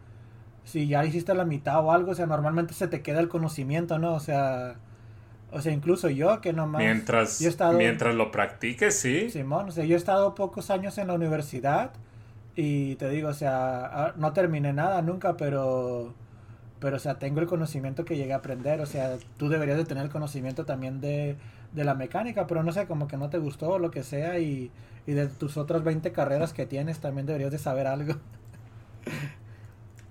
si 0.64 0.88
ya 0.88 1.04
hiciste 1.04 1.34
la 1.34 1.44
mitad 1.44 1.80
o 1.84 1.92
algo, 1.92 2.12
o 2.12 2.14
sea, 2.14 2.26
normalmente 2.26 2.74
se 2.74 2.88
te 2.88 3.02
queda 3.02 3.20
el 3.20 3.28
conocimiento, 3.28 3.98
¿no? 3.98 4.14
O 4.14 4.20
sea, 4.20 4.76
o 5.52 5.60
sea, 5.62 5.72
incluso 5.72 6.10
yo 6.10 6.40
que 6.40 6.52
nomás... 6.52 6.80
mientras, 6.82 7.40
yo 7.40 7.46
he 7.48 7.50
estado- 7.50 7.78
mientras 7.78 8.14
lo 8.14 8.30
practiques, 8.30 8.98
sí. 8.98 9.30
Simón, 9.30 9.68
o 9.68 9.72
sea, 9.72 9.84
yo 9.84 9.94
he 9.94 9.98
estado 9.98 10.34
pocos 10.34 10.70
años 10.70 10.98
en 10.98 11.08
la 11.08 11.14
universidad 11.14 11.92
y 12.56 12.96
te 12.96 13.08
digo, 13.08 13.28
o 13.28 13.34
sea, 13.34 14.14
no 14.16 14.32
terminé 14.32 14.72
nada 14.72 15.02
nunca, 15.02 15.36
pero, 15.36 16.14
pero, 16.80 16.96
o 16.96 17.00
sea, 17.00 17.18
tengo 17.18 17.40
el 17.40 17.46
conocimiento 17.46 18.04
que 18.04 18.16
llegué 18.16 18.32
a 18.34 18.36
aprender, 18.36 18.80
o 18.80 18.86
sea, 18.86 19.16
tú 19.38 19.48
deberías 19.48 19.78
de 19.78 19.84
tener 19.84 20.04
el 20.04 20.10
conocimiento 20.10 20.64
también 20.66 21.00
de, 21.00 21.36
de 21.72 21.84
la 21.84 21.94
mecánica, 21.94 22.46
pero 22.46 22.62
no 22.62 22.72
sé, 22.72 22.86
como 22.86 23.08
que 23.08 23.16
no 23.16 23.30
te 23.30 23.38
gustó 23.38 23.70
o 23.70 23.78
lo 23.78 23.90
que 23.90 24.02
sea 24.02 24.38
y, 24.38 24.70
y 25.06 25.12
de 25.12 25.28
tus 25.28 25.56
otras 25.56 25.84
20 25.84 26.12
carreras 26.12 26.52
que 26.52 26.66
tienes 26.66 27.00
también 27.00 27.26
deberías 27.26 27.52
de 27.52 27.58
saber 27.58 27.86
algo. 27.86 28.14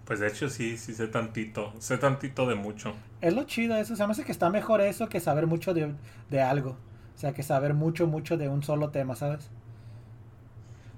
Pues 0.06 0.20
de 0.20 0.28
hecho 0.28 0.50
sí, 0.50 0.78
sí 0.78 0.94
sé 0.94 1.08
tantito, 1.08 1.74
sé 1.80 1.98
tantito 1.98 2.46
de 2.46 2.56
mucho. 2.56 2.94
Es 3.22 3.34
lo 3.34 3.44
chido 3.44 3.76
eso, 3.78 3.94
o 3.94 3.96
sea, 3.96 4.08
me 4.08 4.12
hace 4.14 4.24
que 4.24 4.32
está 4.32 4.50
mejor 4.50 4.82
eso 4.82 5.08
que 5.10 5.20
saber 5.20 5.48
mucho 5.48 5.74
de, 5.74 5.94
de 6.30 6.42
algo, 6.42 6.72
o 7.16 7.18
sea, 7.18 7.34
que 7.34 7.44
saber 7.44 7.74
mucho, 7.74 8.08
mucho 8.08 8.38
de 8.38 8.50
un 8.50 8.64
solo 8.64 8.90
tema, 8.90 9.16
¿sabes? 9.16 9.50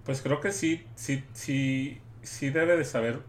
Pues 0.05 0.21
creo 0.21 0.41
que 0.41 0.51
sí, 0.51 0.85
sí, 0.95 1.23
sí, 1.33 2.01
sí 2.21 2.49
debe 2.49 2.77
de 2.77 2.85
saber 2.85 3.21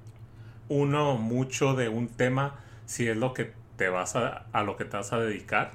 uno 0.68 1.16
mucho 1.16 1.74
de 1.74 1.88
un 1.88 2.08
tema 2.08 2.56
si 2.86 3.08
es 3.08 3.16
lo 3.16 3.34
que 3.34 3.52
te 3.76 3.88
vas 3.88 4.16
a, 4.16 4.46
a 4.52 4.62
lo 4.64 4.76
que 4.76 4.84
te 4.84 4.96
vas 4.96 5.12
a 5.12 5.18
dedicar. 5.20 5.72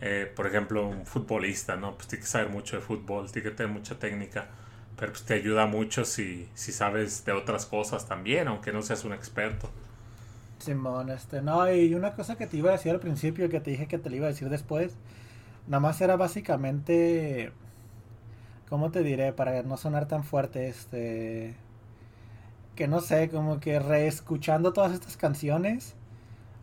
Eh, 0.00 0.30
por 0.34 0.46
ejemplo, 0.46 0.86
un 0.88 1.06
futbolista, 1.06 1.76
¿no? 1.76 1.94
Pues 1.96 2.08
tiene 2.08 2.22
que 2.24 2.28
saber 2.30 2.50
mucho 2.50 2.76
de 2.76 2.82
fútbol, 2.82 3.30
tiene 3.32 3.50
que 3.50 3.56
tener 3.56 3.72
mucha 3.72 3.98
técnica, 3.98 4.48
pero 4.98 5.12
pues 5.12 5.24
te 5.24 5.34
ayuda 5.34 5.66
mucho 5.66 6.04
si, 6.04 6.48
si 6.54 6.72
sabes 6.72 7.24
de 7.24 7.32
otras 7.32 7.66
cosas 7.66 8.06
también, 8.08 8.48
aunque 8.48 8.72
no 8.72 8.82
seas 8.82 9.04
un 9.04 9.12
experto. 9.14 9.70
Simón, 10.58 11.10
este, 11.10 11.42
no, 11.42 11.70
y 11.72 11.94
una 11.94 12.14
cosa 12.14 12.36
que 12.36 12.46
te 12.46 12.56
iba 12.56 12.70
a 12.70 12.72
decir 12.72 12.92
al 12.92 13.00
principio, 13.00 13.48
que 13.48 13.60
te 13.60 13.70
dije 13.70 13.86
que 13.88 13.98
te 13.98 14.10
lo 14.10 14.16
iba 14.16 14.26
a 14.26 14.30
decir 14.30 14.48
después, 14.48 14.96
nada 15.66 15.80
más 15.80 16.00
era 16.00 16.16
básicamente, 16.16 17.52
¿cómo 18.68 18.90
te 18.90 19.02
diré? 19.02 19.32
Para 19.32 19.62
no 19.62 19.76
sonar 19.76 20.06
tan 20.08 20.24
fuerte, 20.24 20.68
este, 20.68 21.56
que 22.74 22.88
no 22.88 23.00
sé, 23.00 23.28
como 23.28 23.60
que 23.60 23.78
reescuchando 23.80 24.72
todas 24.72 24.92
estas 24.92 25.16
canciones, 25.16 25.94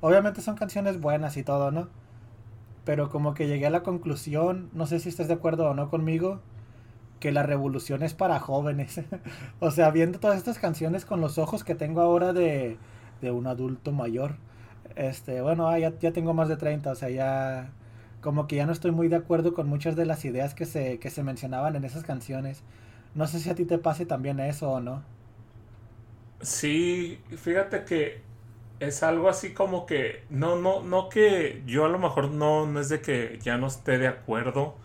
obviamente 0.02 0.42
son 0.42 0.56
canciones 0.56 1.00
buenas 1.02 1.38
y 1.38 1.44
todo, 1.44 1.72
¿no? 1.72 1.90
Pero 2.86 3.10
como 3.10 3.34
que 3.34 3.48
llegué 3.48 3.68
a 3.68 3.70
la 3.70 3.84
conclusión, 3.84 4.70
no 4.74 4.86
sé 4.88 5.00
si 5.00 5.10
estás 5.10 5.28
de 5.28 5.36
acuerdo 5.36 5.70
o 5.70 5.74
no 5.74 5.90
conmigo, 5.90 6.42
que 7.20 7.32
la 7.32 7.44
revolución 7.44 8.04
es 8.04 8.14
para 8.14 8.40
jóvenes. 8.40 9.02
o 9.60 9.72
sea, 9.72 9.92
viendo 9.92 10.20
todas 10.20 10.38
estas 10.38 10.60
canciones 10.60 11.06
con 11.06 11.22
los 11.22 11.38
ojos 11.38 11.64
que 11.64 11.76
tengo 11.76 12.02
ahora 12.02 12.34
de, 12.34 12.78
de 13.22 13.32
un 13.32 13.48
adulto 13.48 13.92
mayor. 13.94 14.36
Este, 14.96 15.42
bueno, 15.42 15.70
ah, 15.70 15.80
ya, 15.80 15.98
ya 16.00 16.12
tengo 16.12 16.34
más 16.34 16.50
de 16.50 16.58
30, 16.58 16.92
o 16.92 16.96
sea, 16.96 17.10
ya 17.10 17.72
como 18.24 18.48
que 18.48 18.58
ya 18.58 18.66
no 18.68 18.74
estoy 18.74 18.92
muy 18.94 19.10
de 19.10 19.18
acuerdo 19.18 19.54
con 19.56 19.70
muchas 19.70 19.96
de 19.98 20.06
las 20.08 20.26
ideas 20.26 20.56
que 20.56 20.66
se, 20.66 21.00
que 21.00 21.12
se 21.12 21.24
mencionaban 21.24 21.76
en 21.78 21.86
esas 21.86 22.04
canciones. 22.06 22.64
No 23.16 23.28
sé 23.28 23.40
si 23.42 23.52
a 23.52 23.56
ti 23.56 23.66
te 23.66 23.80
pase 23.80 24.06
también 24.08 24.40
eso 24.42 24.72
o 24.72 24.82
no. 24.82 25.06
Sí, 26.42 27.20
fíjate 27.38 27.86
que 27.86 28.22
es 28.80 29.02
algo 29.04 29.30
así 29.30 29.54
como 29.54 29.86
que 29.86 30.26
no, 30.30 30.58
no, 30.58 30.84
no 30.84 31.08
que 31.10 31.64
yo 31.66 31.86
a 31.86 31.90
lo 31.90 32.00
mejor 32.00 32.32
no, 32.32 32.66
no 32.68 32.80
es 32.82 32.90
de 32.90 33.02
que 33.02 33.40
ya 33.42 33.58
no 33.58 33.68
esté 33.68 33.98
de 33.98 34.08
acuerdo, 34.08 34.76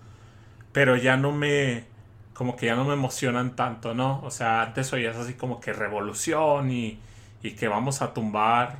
pero 0.73 0.97
ya 0.97 1.17
no 1.19 1.33
me, 1.33 1.87
como 2.35 2.57
que 2.57 2.67
ya 2.67 2.77
no 2.77 2.85
me 2.87 2.95
emocionan 2.95 3.57
tanto, 3.57 3.95
¿no? 3.95 4.23
O 4.25 4.31
sea, 4.33 4.63
antes 4.63 4.93
oías 4.95 5.17
así 5.17 5.35
como 5.35 5.61
que 5.61 5.73
revolución 5.75 6.71
y, 6.73 7.01
y 7.43 7.53
que 7.57 7.69
vamos 7.69 8.03
a 8.03 8.15
tumbar, 8.15 8.79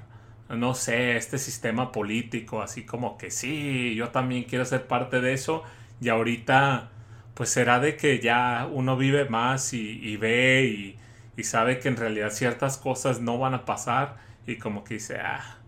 no 0.49 0.75
sé, 0.75 1.17
este 1.17 1.39
sistema 1.39 1.93
político, 1.93 2.63
así 2.63 2.85
como 2.85 3.19
que 3.19 3.31
sí, 3.31 3.95
yo 3.95 4.09
también 4.11 4.45
quiero 4.45 4.65
ser 4.65 4.87
parte 4.87 5.21
de 5.21 5.33
eso 5.35 5.63
y 6.01 6.09
ahorita 6.09 6.91
pues 7.35 7.51
será 7.51 7.81
de 7.81 7.97
que 7.97 8.19
ya 8.21 8.69
uno 8.71 8.97
vive 8.97 9.29
más 9.29 9.73
y, 9.73 10.17
ve 10.17 10.65
y, 10.67 10.97
y 11.41 11.45
sabe 11.45 11.79
que 11.79 11.89
en 11.89 11.97
realidad 11.97 12.31
ciertas 12.31 12.79
cosas 12.79 13.21
no 13.21 13.39
van 13.39 13.55
a 13.55 13.65
pasar 13.65 14.17
y 14.47 14.57
como 14.57 14.85
que 14.85 14.95
dice, 14.95 15.19
ah, 15.21 15.59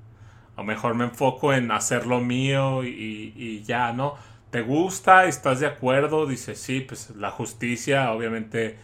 a 0.57 0.61
lo 0.61 0.65
mejor 0.65 0.95
me 0.95 1.05
enfoco 1.05 1.53
en 1.53 1.71
hacer 1.71 2.07
lo 2.07 2.21
mío 2.21 2.85
y, 2.85 3.33
y 3.37 3.63
ya, 3.63 3.93
¿no? 3.93 4.17
¿Te 4.51 4.63
gusta? 4.63 5.27
¿Estás 5.27 5.61
de 5.61 5.67
acuerdo? 5.67 6.27
Dice, 6.27 6.57
sí, 6.57 6.81
pues 6.81 7.11
la 7.11 7.31
justicia 7.31 8.11
obviamente 8.13 8.77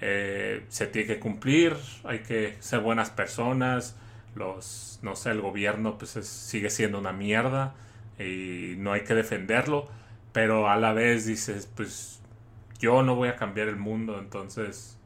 eh, 0.00 0.64
se 0.68 0.86
tiene 0.86 1.08
que 1.08 1.18
cumplir, 1.18 1.74
hay 2.04 2.20
que 2.20 2.56
ser 2.60 2.80
buenas 2.80 3.10
personas, 3.10 3.96
los, 4.34 4.98
no 5.02 5.16
sé, 5.16 5.30
el 5.30 5.40
gobierno 5.40 5.98
pues 5.98 6.16
es- 6.16 6.28
sigue 6.28 6.70
siendo 6.70 6.98
una 6.98 7.12
mierda 7.12 7.74
y 8.18 8.74
no 8.78 8.92
hay 8.92 9.02
que 9.04 9.14
defenderlo, 9.14 9.86
pero 10.32 10.68
a 10.70 10.76
la 10.76 10.92
vez 10.92 11.26
dices, 11.26 11.70
pues 11.76 12.20
yo 12.80 13.02
no 13.02 13.16
voy 13.16 13.28
a 13.28 13.36
cambiar 13.36 13.68
el 13.68 13.76
mundo, 13.76 14.18
entonces, 14.18 14.98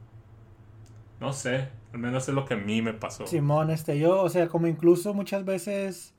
no 1.21 1.33
sé, 1.33 1.69
al 1.93 1.99
menos 2.01 2.29
es 2.29 2.35
lo 2.35 2.45
que 2.45 2.55
a 2.55 2.57
mí 2.57 2.83
me 2.83 2.93
pasó. 2.95 3.35
Simón, 3.35 3.71
este, 3.71 3.99
yo, 3.99 4.21
o 4.23 4.29
sea, 4.29 4.49
como 4.49 4.67
incluso 4.67 5.15
muchas 5.15 5.45
veces, 5.45 6.15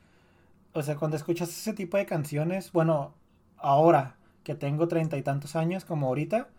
o 0.74 0.84
sea, 0.84 0.98
cuando 0.98 1.18
escuchas 1.18 1.50
ese 1.50 1.74
tipo 1.74 1.98
de 1.98 2.06
canciones, 2.06 2.72
bueno, 2.74 3.16
ahora 3.58 4.18
que 4.44 4.56
tengo 4.56 4.88
treinta 4.88 5.18
y 5.18 5.24
tantos 5.24 5.56
años, 5.56 5.86
como 5.86 6.08
ahorita, 6.08 6.50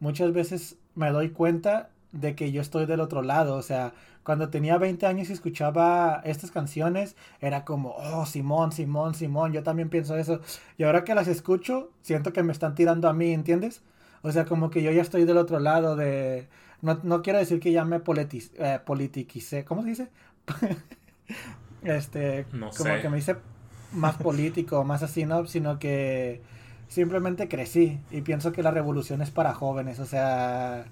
muchas 0.00 0.32
veces 0.32 0.78
me 0.94 1.10
doy 1.12 1.30
cuenta 1.30 1.90
de 2.12 2.34
que 2.34 2.52
yo 2.52 2.60
estoy 2.62 2.86
del 2.86 3.00
otro 3.00 3.22
lado, 3.22 3.56
o 3.56 3.62
sea, 3.62 3.92
cuando 4.22 4.50
tenía 4.50 4.78
20 4.78 5.06
años 5.06 5.30
y 5.30 5.32
escuchaba 5.32 6.20
estas 6.24 6.50
canciones, 6.50 7.16
era 7.40 7.64
como, 7.64 7.90
oh, 7.96 8.26
Simón, 8.26 8.72
Simón, 8.72 9.14
Simón, 9.14 9.52
yo 9.52 9.62
también 9.62 9.88
pienso 9.88 10.16
eso, 10.16 10.40
y 10.78 10.84
ahora 10.84 11.04
que 11.04 11.14
las 11.14 11.28
escucho, 11.28 11.90
siento 12.02 12.32
que 12.32 12.42
me 12.42 12.52
están 12.52 12.74
tirando 12.74 13.08
a 13.08 13.12
mí, 13.14 13.32
¿entiendes? 13.32 13.82
O 14.22 14.30
sea, 14.32 14.44
como 14.44 14.70
que 14.70 14.82
yo 14.82 14.92
ya 14.92 15.02
estoy 15.02 15.24
del 15.24 15.36
otro 15.38 15.58
lado 15.58 15.96
de... 15.96 16.48
No, 16.80 16.98
no 17.02 17.22
quiero 17.22 17.38
decir 17.38 17.60
que 17.60 17.72
ya 17.72 17.84
me 17.84 18.00
politis, 18.00 18.52
eh, 18.58 18.80
politicicé, 18.84 19.64
¿cómo 19.64 19.82
se 19.82 19.88
dice? 19.90 20.08
este, 21.82 22.46
No 22.52 22.70
como 22.76 22.96
sé. 22.96 23.00
que 23.00 23.08
me 23.08 23.18
hice 23.18 23.36
más 23.92 24.16
político, 24.16 24.84
más 24.84 25.02
así, 25.02 25.24
¿no? 25.26 25.46
Sino 25.46 25.78
que 25.78 26.42
simplemente 26.88 27.48
crecí 27.48 28.00
y 28.10 28.22
pienso 28.22 28.52
que 28.52 28.62
la 28.62 28.70
revolución 28.70 29.22
es 29.22 29.30
para 29.30 29.54
jóvenes, 29.54 29.98
o 29.98 30.06
sea... 30.06 30.86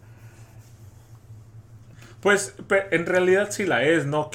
Pues 2.21 2.55
en 2.91 3.07
realidad 3.07 3.51
sí 3.51 3.65
la 3.65 3.83
es, 3.83 4.05
¿no? 4.07 4.31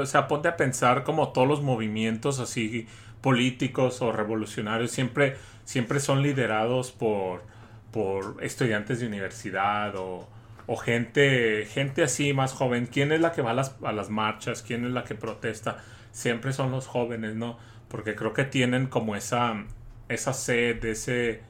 O 0.00 0.06
sea, 0.06 0.28
ponte 0.28 0.48
a 0.48 0.56
pensar 0.56 1.04
como 1.04 1.32
todos 1.32 1.46
los 1.46 1.62
movimientos 1.62 2.40
así 2.40 2.86
políticos 3.20 4.00
o 4.00 4.12
revolucionarios 4.12 4.90
siempre, 4.90 5.36
siempre 5.64 6.00
son 6.00 6.22
liderados 6.22 6.92
por, 6.92 7.42
por 7.90 8.42
estudiantes 8.42 9.00
de 9.00 9.06
universidad 9.06 9.94
o, 9.96 10.26
o 10.66 10.76
gente, 10.76 11.66
gente 11.66 12.02
así 12.02 12.32
más 12.32 12.52
joven. 12.52 12.86
¿Quién 12.86 13.12
es 13.12 13.20
la 13.20 13.32
que 13.32 13.42
va 13.42 13.50
a 13.50 13.54
las, 13.54 13.76
a 13.82 13.92
las 13.92 14.08
marchas? 14.08 14.62
¿Quién 14.62 14.86
es 14.86 14.92
la 14.92 15.04
que 15.04 15.14
protesta? 15.14 15.78
Siempre 16.12 16.52
son 16.52 16.70
los 16.70 16.86
jóvenes, 16.86 17.34
¿no? 17.34 17.58
Porque 17.88 18.14
creo 18.14 18.32
que 18.32 18.44
tienen 18.44 18.86
como 18.86 19.16
esa, 19.16 19.64
esa 20.08 20.32
sed, 20.32 20.84
ese, 20.84 21.42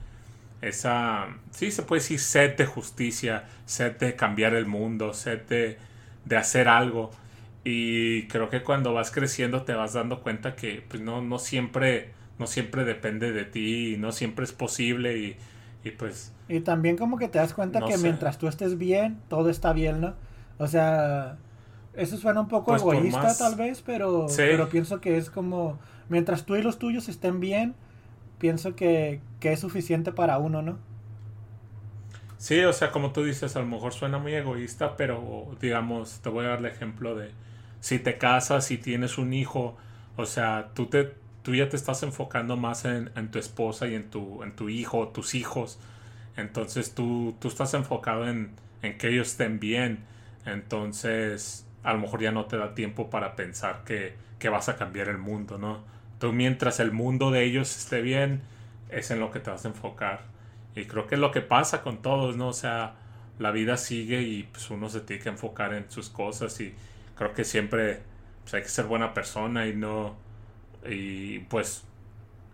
esa, 0.60 1.28
sí 1.50 1.70
se 1.70 1.82
puede 1.82 2.00
decir 2.02 2.20
sed 2.20 2.56
de 2.56 2.66
justicia, 2.66 3.44
sed 3.66 3.96
de 3.98 4.16
cambiar 4.16 4.54
el 4.54 4.66
mundo, 4.66 5.14
sed 5.14 5.42
de, 5.48 5.78
de 6.24 6.36
hacer 6.36 6.68
algo. 6.68 7.10
Y 7.64 8.26
creo 8.28 8.48
que 8.50 8.62
cuando 8.62 8.94
vas 8.94 9.10
creciendo 9.10 9.62
te 9.62 9.74
vas 9.74 9.92
dando 9.92 10.22
cuenta 10.22 10.56
que 10.56 10.82
pues, 10.88 11.02
no, 11.02 11.22
no 11.22 11.38
siempre 11.38 12.12
no 12.38 12.46
siempre 12.46 12.84
depende 12.84 13.32
de 13.32 13.44
ti, 13.44 13.96
no 13.98 14.12
siempre 14.12 14.44
es 14.44 14.52
posible 14.52 15.18
y, 15.18 15.36
y 15.84 15.90
pues... 15.90 16.32
Y 16.48 16.60
también 16.60 16.96
como 16.96 17.18
que 17.18 17.28
te 17.28 17.38
das 17.38 17.52
cuenta 17.54 17.80
No 17.80 17.86
que 17.88 17.98
sé. 17.98 17.98
mientras 17.98 18.38
tú 18.38 18.48
estés 18.48 18.78
bien, 18.78 19.18
todo 19.28 19.50
está 19.50 19.72
bien, 19.72 20.00
¿no? 20.00 20.14
O 20.58 20.66
sea, 20.66 21.36
eso 21.94 22.16
suena 22.16 22.40
un 22.40 22.48
poco 22.48 22.70
Pues 22.70 22.82
egoísta 22.82 23.22
más- 23.22 23.38
tal 23.38 23.54
vez, 23.56 23.82
pero, 23.82 24.28
Sí. 24.28 24.42
pero 24.48 24.68
pienso 24.70 25.00
que 25.00 25.18
es 25.18 25.30
como, 25.30 25.78
mientras 26.08 26.46
tú 26.46 26.56
y 26.56 26.62
los 26.62 26.78
tuyos 26.78 27.08
estén 27.08 27.40
bien, 27.40 27.74
pienso 28.38 28.76
que, 28.76 29.20
que 29.40 29.52
es 29.52 29.60
suficiente 29.60 30.12
para 30.12 30.38
uno, 30.38 30.62
¿no? 30.62 30.78
Sí, 32.36 32.60
o 32.64 32.72
sea, 32.72 32.92
como 32.92 33.12
tú 33.12 33.24
dices, 33.24 33.56
a 33.56 33.60
lo 33.60 33.66
mejor 33.66 33.92
suena 33.92 34.18
muy 34.18 34.34
egoísta, 34.34 34.96
pero 34.96 35.56
digamos, 35.60 36.20
te 36.20 36.28
voy 36.28 36.44
a 36.46 36.50
dar 36.50 36.58
el 36.60 36.66
ejemplo 36.66 37.16
de 37.16 37.32
si 37.80 37.98
te 37.98 38.16
casas 38.18 38.70
y 38.70 38.78
tienes 38.78 39.18
un 39.18 39.32
hijo, 39.32 39.76
o 40.16 40.26
sea, 40.26 40.70
tú 40.74 40.86
te 40.86 41.14
tú 41.42 41.54
ya 41.54 41.68
te 41.68 41.76
estás 41.76 42.02
enfocando 42.02 42.56
más 42.56 42.84
en, 42.84 43.10
en 43.16 43.30
tu 43.30 43.38
esposa 43.38 43.86
y 43.88 43.94
en 43.94 44.10
tu 44.10 44.42
en 44.44 44.52
tu 44.54 44.68
hijo, 44.68 45.08
tus 45.08 45.34
hijos. 45.34 45.78
Entonces 46.36 46.94
tú 46.94 47.36
tú 47.40 47.48
estás 47.48 47.74
enfocado 47.74 48.28
en 48.28 48.52
en 48.82 48.98
que 48.98 49.08
ellos 49.08 49.28
estén 49.28 49.58
bien. 49.60 50.04
Entonces, 50.46 51.66
a 51.82 51.92
lo 51.94 52.00
mejor 52.00 52.22
ya 52.22 52.32
no 52.32 52.46
te 52.46 52.56
da 52.56 52.74
tiempo 52.74 53.10
para 53.10 53.36
pensar 53.36 53.82
que, 53.84 54.14
que 54.38 54.48
vas 54.48 54.68
a 54.68 54.76
cambiar 54.76 55.08
el 55.08 55.18
mundo, 55.18 55.58
¿no? 55.58 55.82
Tú 56.18 56.32
mientras 56.32 56.80
el 56.80 56.92
mundo 56.92 57.30
de 57.30 57.44
ellos 57.44 57.76
esté 57.76 58.02
bien, 58.02 58.42
es 58.90 59.10
en 59.10 59.20
lo 59.20 59.30
que 59.30 59.40
te 59.40 59.50
vas 59.50 59.64
a 59.64 59.68
enfocar. 59.68 60.22
Y 60.74 60.84
creo 60.86 61.06
que 61.06 61.16
es 61.16 61.20
lo 61.20 61.30
que 61.30 61.40
pasa 61.40 61.82
con 61.82 62.02
todos, 62.02 62.36
¿no? 62.36 62.48
O 62.48 62.52
sea, 62.52 62.94
la 63.38 63.50
vida 63.50 63.76
sigue 63.76 64.22
y 64.22 64.44
pues 64.44 64.70
uno 64.70 64.88
se 64.88 65.00
tiene 65.00 65.22
que 65.22 65.28
enfocar 65.28 65.74
en 65.74 65.90
sus 65.90 66.08
cosas 66.08 66.60
y 66.60 66.74
creo 67.16 67.34
que 67.34 67.44
siempre 67.44 68.00
pues, 68.42 68.54
hay 68.54 68.62
que 68.62 68.68
ser 68.68 68.86
buena 68.86 69.14
persona 69.14 69.66
y 69.66 69.74
no 69.74 70.16
y 70.88 71.40
pues 71.40 71.84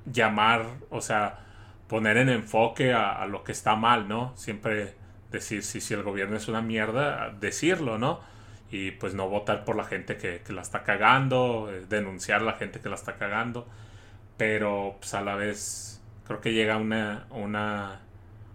llamar, 0.06 0.66
o 0.90 1.00
sea, 1.00 1.40
poner 1.88 2.16
en 2.16 2.28
enfoque 2.28 2.92
a, 2.92 3.12
a 3.12 3.26
lo 3.26 3.44
que 3.44 3.52
está 3.52 3.76
mal, 3.76 4.08
¿no? 4.08 4.32
Siempre 4.36 4.94
decir 5.30 5.62
si, 5.62 5.80
si 5.80 5.94
el 5.94 6.02
gobierno 6.02 6.36
es 6.36 6.48
una 6.48 6.62
mierda, 6.62 7.30
decirlo, 7.40 7.98
¿no? 7.98 8.20
Y 8.74 8.90
pues 8.90 9.14
no 9.14 9.28
votar 9.28 9.64
por 9.64 9.76
la 9.76 9.84
gente 9.84 10.16
que, 10.16 10.40
que 10.40 10.52
la 10.52 10.62
está 10.62 10.82
cagando, 10.82 11.70
eh, 11.72 11.86
denunciar 11.88 12.40
a 12.40 12.44
la 12.44 12.54
gente 12.54 12.80
que 12.80 12.88
la 12.88 12.96
está 12.96 13.14
cagando, 13.14 13.68
pero 14.36 14.96
pues 14.98 15.14
a 15.14 15.20
la 15.20 15.36
vez 15.36 16.02
creo 16.26 16.40
que 16.40 16.52
llega 16.52 16.76
una, 16.76 17.26
una, 17.30 18.00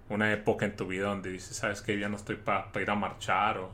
una 0.10 0.34
época 0.34 0.66
en 0.66 0.76
tu 0.76 0.88
vida 0.88 1.08
donde 1.08 1.32
dices, 1.32 1.56
sabes 1.56 1.82
que 1.82 1.98
ya 1.98 2.10
no 2.10 2.18
estoy 2.18 2.36
para 2.36 2.70
ir 2.82 2.90
a 2.90 2.96
marchar 2.96 3.60
o, 3.60 3.72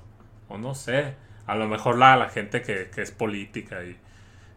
o 0.48 0.60
no 0.60 0.76
sé, 0.76 1.16
a 1.48 1.56
lo 1.56 1.68
mejor 1.68 1.98
la, 1.98 2.16
la 2.16 2.30
gente 2.30 2.62
que, 2.62 2.92
que 2.94 3.02
es 3.02 3.10
política 3.10 3.84
y 3.84 3.98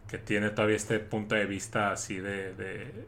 que 0.07 0.19
tiene 0.19 0.51
todavía 0.51 0.75
este 0.75 0.99
punto 0.99 1.33
de 1.33 1.47
vista 1.47 1.91
así 1.91 2.19
de, 2.19 2.53
de 2.53 3.07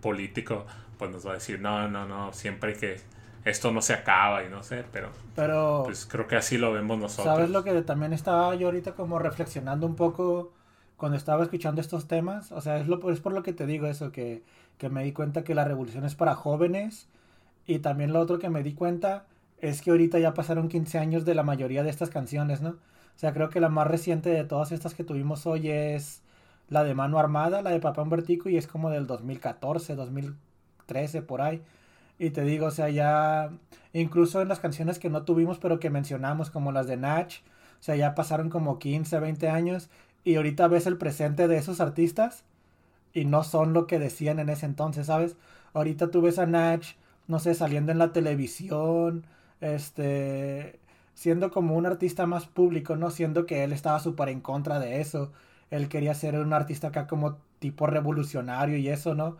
político, 0.00 0.66
pues 0.98 1.12
nos 1.12 1.24
va 1.24 1.30
a 1.30 1.34
decir, 1.34 1.60
no, 1.60 1.88
no, 1.88 2.06
no, 2.06 2.32
siempre 2.32 2.74
que 2.74 2.98
esto 3.46 3.70
no 3.70 3.80
se 3.80 3.94
acaba 3.94 4.44
y 4.44 4.48
no 4.48 4.62
sé, 4.64 4.84
pero, 4.92 5.10
Pero- 5.36 5.82
pues 5.84 6.04
creo 6.04 6.26
que 6.26 6.34
así 6.34 6.58
lo 6.58 6.72
vemos 6.72 6.98
nosotros. 6.98 7.32
¿Sabes 7.32 7.48
lo 7.50 7.62
que 7.62 7.80
también 7.82 8.12
estaba 8.12 8.52
yo 8.56 8.66
ahorita 8.66 8.92
como 8.92 9.20
reflexionando 9.20 9.86
un 9.86 9.94
poco 9.94 10.52
cuando 10.96 11.16
estaba 11.16 11.44
escuchando 11.44 11.80
estos 11.80 12.08
temas? 12.08 12.50
O 12.50 12.60
sea, 12.60 12.78
es, 12.78 12.88
lo, 12.88 13.08
es 13.10 13.20
por 13.20 13.32
lo 13.32 13.44
que 13.44 13.52
te 13.52 13.64
digo 13.64 13.86
eso, 13.86 14.10
que, 14.10 14.42
que 14.78 14.88
me 14.88 15.04
di 15.04 15.12
cuenta 15.12 15.44
que 15.44 15.54
la 15.54 15.64
revolución 15.64 16.04
es 16.04 16.16
para 16.16 16.34
jóvenes 16.34 17.08
y 17.66 17.78
también 17.78 18.12
lo 18.12 18.18
otro 18.20 18.40
que 18.40 18.50
me 18.50 18.64
di 18.64 18.74
cuenta 18.74 19.26
es 19.58 19.80
que 19.80 19.92
ahorita 19.92 20.18
ya 20.18 20.34
pasaron 20.34 20.68
15 20.68 20.98
años 20.98 21.24
de 21.24 21.34
la 21.36 21.44
mayoría 21.44 21.84
de 21.84 21.90
estas 21.90 22.10
canciones, 22.10 22.62
¿no? 22.62 22.70
O 22.70 23.18
sea, 23.18 23.32
creo 23.32 23.48
que 23.48 23.60
la 23.60 23.68
más 23.68 23.86
reciente 23.86 24.28
de 24.28 24.42
todas 24.42 24.72
estas 24.72 24.94
que 24.94 25.04
tuvimos 25.04 25.46
hoy 25.46 25.70
es 25.70 26.22
la 26.68 26.82
de 26.82 26.94
Mano 26.96 27.18
Armada, 27.20 27.62
la 27.62 27.70
de 27.70 27.78
Papá 27.78 28.02
Humbertico 28.02 28.48
y 28.48 28.56
es 28.56 28.66
como 28.66 28.90
del 28.90 29.06
2014, 29.06 29.94
2013, 29.94 31.22
por 31.22 31.42
ahí. 31.42 31.62
Y 32.18 32.30
te 32.30 32.42
digo, 32.42 32.66
o 32.66 32.70
sea, 32.70 32.88
ya 32.88 33.50
incluso 33.92 34.40
en 34.40 34.48
las 34.48 34.60
canciones 34.60 34.98
que 34.98 35.10
no 35.10 35.24
tuvimos 35.24 35.58
pero 35.58 35.80
que 35.80 35.90
mencionamos, 35.90 36.50
como 36.50 36.72
las 36.72 36.86
de 36.86 36.96
Natch, 36.96 37.40
o 37.80 37.82
sea, 37.82 37.96
ya 37.96 38.14
pasaron 38.14 38.50
como 38.50 38.78
15, 38.78 39.20
20 39.20 39.48
años 39.48 39.90
y 40.24 40.36
ahorita 40.36 40.68
ves 40.68 40.86
el 40.86 40.96
presente 40.98 41.46
de 41.48 41.58
esos 41.58 41.80
artistas 41.80 42.44
y 43.12 43.24
no 43.24 43.44
son 43.44 43.72
lo 43.72 43.86
que 43.86 43.98
decían 43.98 44.38
en 44.38 44.48
ese 44.48 44.66
entonces, 44.66 45.06
¿sabes? 45.06 45.36
Ahorita 45.74 46.10
tú 46.10 46.22
ves 46.22 46.38
a 46.38 46.46
Natch, 46.46 46.94
no 47.28 47.38
sé, 47.38 47.54
saliendo 47.54 47.92
en 47.92 47.98
la 47.98 48.12
televisión, 48.12 49.26
este, 49.60 50.78
siendo 51.14 51.50
como 51.50 51.76
un 51.76 51.86
artista 51.86 52.26
más 52.26 52.46
público, 52.46 52.96
¿no? 52.96 53.10
Siendo 53.10 53.46
que 53.46 53.64
él 53.64 53.72
estaba 53.72 54.00
súper 54.00 54.28
en 54.28 54.40
contra 54.40 54.78
de 54.78 55.00
eso. 55.00 55.32
Él 55.70 55.88
quería 55.88 56.14
ser 56.14 56.38
un 56.38 56.52
artista 56.52 56.88
acá 56.88 57.06
como 57.06 57.38
tipo 57.58 57.86
revolucionario 57.86 58.76
y 58.76 58.88
eso, 58.88 59.14
¿no? 59.14 59.36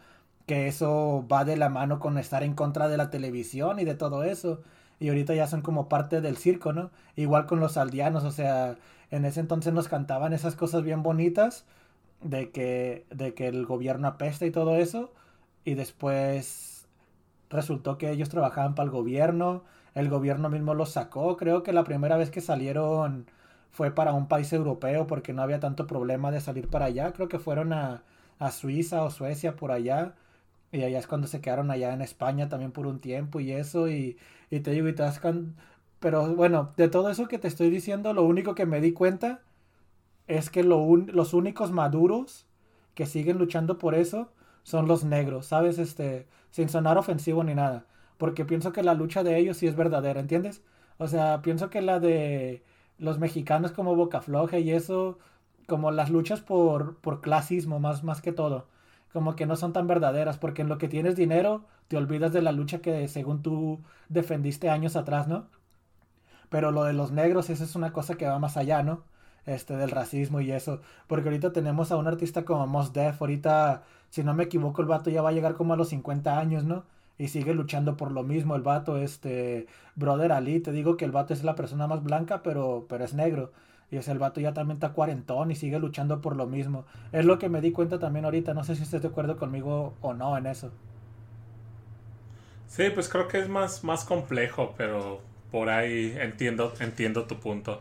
Que 0.46 0.68
eso 0.68 1.26
va 1.30 1.44
de 1.44 1.56
la 1.56 1.68
mano 1.68 1.98
con 1.98 2.18
estar 2.18 2.42
en 2.42 2.54
contra 2.54 2.88
de 2.88 2.96
la 2.96 3.10
televisión 3.10 3.80
y 3.80 3.84
de 3.84 3.94
todo 3.94 4.22
eso. 4.24 4.60
Y 5.00 5.08
ahorita 5.08 5.34
ya 5.34 5.46
son 5.46 5.62
como 5.62 5.88
parte 5.88 6.20
del 6.20 6.36
circo, 6.36 6.72
¿no? 6.72 6.90
Igual 7.16 7.46
con 7.46 7.60
los 7.60 7.76
aldeanos, 7.76 8.24
o 8.24 8.30
sea, 8.30 8.76
en 9.10 9.24
ese 9.24 9.40
entonces 9.40 9.72
nos 9.72 9.88
cantaban 9.88 10.32
esas 10.32 10.56
cosas 10.56 10.82
bien 10.82 11.02
bonitas 11.02 11.64
de 12.22 12.50
que, 12.50 13.06
de 13.10 13.34
que 13.34 13.48
el 13.48 13.66
gobierno 13.66 14.08
apesta 14.08 14.46
y 14.46 14.50
todo 14.50 14.76
eso. 14.76 15.12
Y 15.64 15.74
después 15.74 16.86
resultó 17.50 17.98
que 17.98 18.10
ellos 18.10 18.28
trabajaban 18.28 18.74
para 18.74 18.86
el 18.86 18.90
gobierno. 18.92 19.64
El 19.94 20.08
gobierno 20.08 20.48
mismo 20.48 20.74
los 20.74 20.90
sacó. 20.90 21.36
Creo 21.36 21.62
que 21.62 21.72
la 21.72 21.84
primera 21.84 22.16
vez 22.16 22.30
que 22.30 22.40
salieron 22.40 23.26
fue 23.70 23.90
para 23.90 24.12
un 24.12 24.28
país 24.28 24.52
europeo 24.52 25.06
porque 25.06 25.32
no 25.32 25.42
había 25.42 25.60
tanto 25.60 25.86
problema 25.86 26.30
de 26.30 26.40
salir 26.40 26.68
para 26.68 26.86
allá. 26.86 27.12
Creo 27.12 27.28
que 27.28 27.38
fueron 27.38 27.72
a, 27.72 28.02
a 28.38 28.50
Suiza 28.50 29.02
o 29.04 29.10
Suecia 29.10 29.56
por 29.56 29.72
allá. 29.72 30.14
Y 30.72 30.82
allá 30.82 30.98
es 30.98 31.06
cuando 31.06 31.26
se 31.28 31.40
quedaron 31.40 31.70
allá 31.70 31.92
en 31.94 32.02
España 32.02 32.48
también 32.48 32.72
por 32.72 32.86
un 32.86 33.00
tiempo 33.00 33.40
y 33.40 33.52
eso. 33.52 33.88
Y, 33.88 34.18
y 34.50 34.60
te 34.60 34.72
digo, 34.72 34.88
y 34.88 34.94
te 34.94 35.02
das 35.02 35.20
can- 35.20 35.56
Pero 36.00 36.34
bueno, 36.34 36.72
de 36.76 36.88
todo 36.88 37.10
eso 37.10 37.28
que 37.28 37.38
te 37.38 37.48
estoy 37.48 37.70
diciendo, 37.70 38.12
lo 38.14 38.24
único 38.24 38.54
que 38.54 38.66
me 38.66 38.80
di 38.80 38.92
cuenta 38.92 39.42
es 40.26 40.50
que 40.50 40.62
los 40.64 41.34
únicos 41.34 41.72
maduros 41.72 42.46
que 42.94 43.06
siguen 43.06 43.38
luchando 43.38 43.78
por 43.78 43.94
eso 43.94 44.32
son 44.62 44.88
los 44.88 45.04
negros, 45.04 45.46
¿sabes? 45.46 45.78
Este, 45.78 46.26
sin 46.50 46.68
sonar 46.68 46.98
ofensivo 46.98 47.44
ni 47.44 47.54
nada. 47.54 47.86
Porque 48.18 48.44
pienso 48.44 48.72
que 48.72 48.82
la 48.82 48.94
lucha 48.94 49.22
de 49.22 49.38
ellos 49.38 49.56
sí 49.58 49.66
es 49.66 49.76
verdadera, 49.76 50.20
¿entiendes? 50.20 50.62
O 50.98 51.06
sea, 51.08 51.42
pienso 51.42 51.70
que 51.70 51.82
la 51.82 52.00
de 52.00 52.62
los 52.98 53.18
mexicanos 53.18 53.72
como 53.72 53.94
Boca 53.94 54.20
Floja 54.22 54.58
y 54.58 54.70
eso, 54.72 55.18
como 55.68 55.90
las 55.90 56.10
luchas 56.10 56.40
por, 56.40 56.96
por 56.98 57.20
clasismo 57.20 57.78
más, 57.80 58.02
más 58.04 58.22
que 58.22 58.32
todo, 58.32 58.66
como 59.16 59.34
que 59.34 59.46
no 59.46 59.56
son 59.56 59.72
tan 59.72 59.86
verdaderas, 59.86 60.36
porque 60.36 60.60
en 60.60 60.68
lo 60.68 60.76
que 60.76 60.88
tienes 60.88 61.16
dinero 61.16 61.64
te 61.88 61.96
olvidas 61.96 62.34
de 62.34 62.42
la 62.42 62.52
lucha 62.52 62.82
que 62.82 63.08
según 63.08 63.40
tú 63.40 63.80
defendiste 64.10 64.68
años 64.68 64.94
atrás, 64.94 65.26
¿no? 65.26 65.46
Pero 66.50 66.70
lo 66.70 66.84
de 66.84 66.92
los 66.92 67.12
negros, 67.12 67.48
esa 67.48 67.64
es 67.64 67.74
una 67.76 67.94
cosa 67.94 68.16
que 68.16 68.26
va 68.26 68.38
más 68.38 68.58
allá, 68.58 68.82
¿no? 68.82 69.04
Este, 69.46 69.74
del 69.74 69.90
racismo 69.90 70.42
y 70.42 70.52
eso. 70.52 70.82
Porque 71.06 71.30
ahorita 71.30 71.50
tenemos 71.54 71.92
a 71.92 71.96
un 71.96 72.06
artista 72.08 72.44
como 72.44 72.66
Mos 72.66 72.92
Def, 72.92 73.22
ahorita, 73.22 73.84
si 74.10 74.22
no 74.22 74.34
me 74.34 74.44
equivoco, 74.44 74.82
el 74.82 74.88
vato 74.88 75.08
ya 75.08 75.22
va 75.22 75.30
a 75.30 75.32
llegar 75.32 75.54
como 75.54 75.72
a 75.72 75.78
los 75.78 75.88
50 75.88 76.38
años, 76.38 76.64
¿no? 76.64 76.84
Y 77.16 77.28
sigue 77.28 77.54
luchando 77.54 77.96
por 77.96 78.12
lo 78.12 78.22
mismo 78.22 78.54
el 78.54 78.60
vato, 78.62 78.98
este, 78.98 79.66
Brother 79.94 80.32
Ali, 80.32 80.60
te 80.60 80.72
digo 80.72 80.98
que 80.98 81.06
el 81.06 81.12
vato 81.12 81.32
es 81.32 81.42
la 81.42 81.54
persona 81.54 81.86
más 81.86 82.02
blanca, 82.04 82.42
pero, 82.42 82.84
pero 82.86 83.02
es 83.06 83.14
negro. 83.14 83.50
Y 83.90 83.96
es 83.96 84.08
el 84.08 84.18
vato 84.18 84.40
ya 84.40 84.52
también 84.52 84.76
está 84.76 84.90
cuarentón 84.92 85.50
y 85.50 85.54
sigue 85.54 85.78
luchando 85.78 86.20
por 86.20 86.36
lo 86.36 86.46
mismo. 86.46 86.84
Es 87.12 87.24
lo 87.24 87.38
que 87.38 87.48
me 87.48 87.60
di 87.60 87.72
cuenta 87.72 87.98
también 87.98 88.24
ahorita, 88.24 88.54
no 88.54 88.64
sé 88.64 88.74
si 88.76 88.82
estés 88.82 89.02
de 89.02 89.08
acuerdo 89.08 89.36
conmigo 89.36 89.94
o 90.00 90.14
no 90.14 90.36
en 90.36 90.46
eso. 90.46 90.72
Sí, 92.66 92.90
pues 92.90 93.08
creo 93.08 93.28
que 93.28 93.38
es 93.38 93.48
más, 93.48 93.84
más 93.84 94.04
complejo, 94.04 94.74
pero 94.76 95.20
por 95.50 95.68
ahí 95.70 96.14
entiendo, 96.18 96.74
entiendo 96.80 97.26
tu 97.26 97.38
punto. 97.40 97.80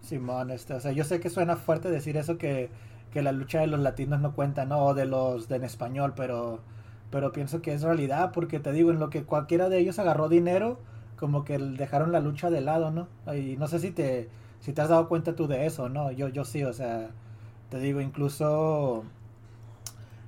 Simón, 0.00 0.50
este, 0.50 0.74
o 0.74 0.80
sea, 0.80 0.92
yo 0.92 1.04
sé 1.04 1.20
que 1.20 1.30
suena 1.30 1.56
fuerte 1.56 1.90
decir 1.90 2.16
eso 2.16 2.36
que, 2.38 2.70
que 3.12 3.22
la 3.22 3.32
lucha 3.32 3.60
de 3.60 3.66
los 3.68 3.80
latinos 3.80 4.20
no 4.20 4.34
cuenta, 4.34 4.64
¿no? 4.64 4.84
O 4.86 4.94
de 4.94 5.06
los 5.06 5.48
de 5.48 5.56
en 5.56 5.64
español, 5.64 6.14
pero, 6.16 6.60
pero 7.10 7.32
pienso 7.32 7.62
que 7.62 7.72
es 7.72 7.82
realidad, 7.82 8.32
porque 8.32 8.58
te 8.58 8.72
digo, 8.72 8.90
en 8.90 8.98
lo 8.98 9.10
que 9.10 9.24
cualquiera 9.24 9.68
de 9.68 9.78
ellos 9.78 9.98
agarró 9.98 10.28
dinero, 10.28 10.80
como 11.16 11.44
que 11.44 11.58
dejaron 11.58 12.10
la 12.12 12.20
lucha 12.20 12.50
de 12.50 12.60
lado, 12.62 12.90
¿no? 12.90 13.08
Y 13.34 13.56
no 13.56 13.68
sé 13.68 13.78
si 13.78 13.92
te, 13.92 14.28
si 14.62 14.72
te 14.72 14.80
has 14.80 14.88
dado 14.88 15.08
cuenta 15.08 15.34
tú 15.34 15.48
de 15.48 15.66
eso, 15.66 15.88
¿no? 15.88 16.12
Yo, 16.12 16.28
yo 16.28 16.44
sí, 16.44 16.62
o 16.62 16.72
sea, 16.72 17.10
te 17.68 17.78
digo, 17.80 18.00
incluso, 18.00 19.02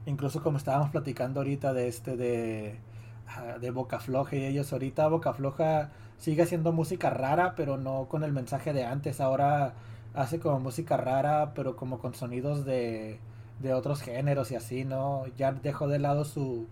incluso 0.06 0.42
como 0.42 0.58
estábamos 0.58 0.90
platicando 0.90 1.40
ahorita 1.40 1.72
de 1.72 1.86
este, 1.88 2.16
de, 2.16 2.76
ah, 3.28 3.58
de 3.60 3.70
Boca 3.70 4.00
Floja 4.00 4.34
y 4.36 4.44
ellos 4.44 4.72
ahorita 4.72 5.06
Boca 5.06 5.34
Floja 5.34 5.92
sigue 6.18 6.42
haciendo 6.42 6.72
música 6.72 7.10
rara, 7.10 7.54
pero 7.56 7.76
no 7.76 8.06
con 8.08 8.24
el 8.24 8.32
mensaje 8.32 8.72
de 8.72 8.84
antes. 8.84 9.20
Ahora 9.20 9.74
hace 10.14 10.40
como 10.40 10.58
música 10.58 10.96
rara, 10.96 11.52
pero 11.54 11.76
como 11.76 12.00
con 12.00 12.14
sonidos 12.14 12.64
de, 12.64 13.20
de 13.60 13.72
otros 13.72 14.02
géneros 14.02 14.50
y 14.50 14.56
así, 14.56 14.84
¿no? 14.84 15.26
Ya 15.36 15.52
dejó 15.52 15.86
de 15.86 16.00
lado 16.00 16.24
su, 16.24 16.66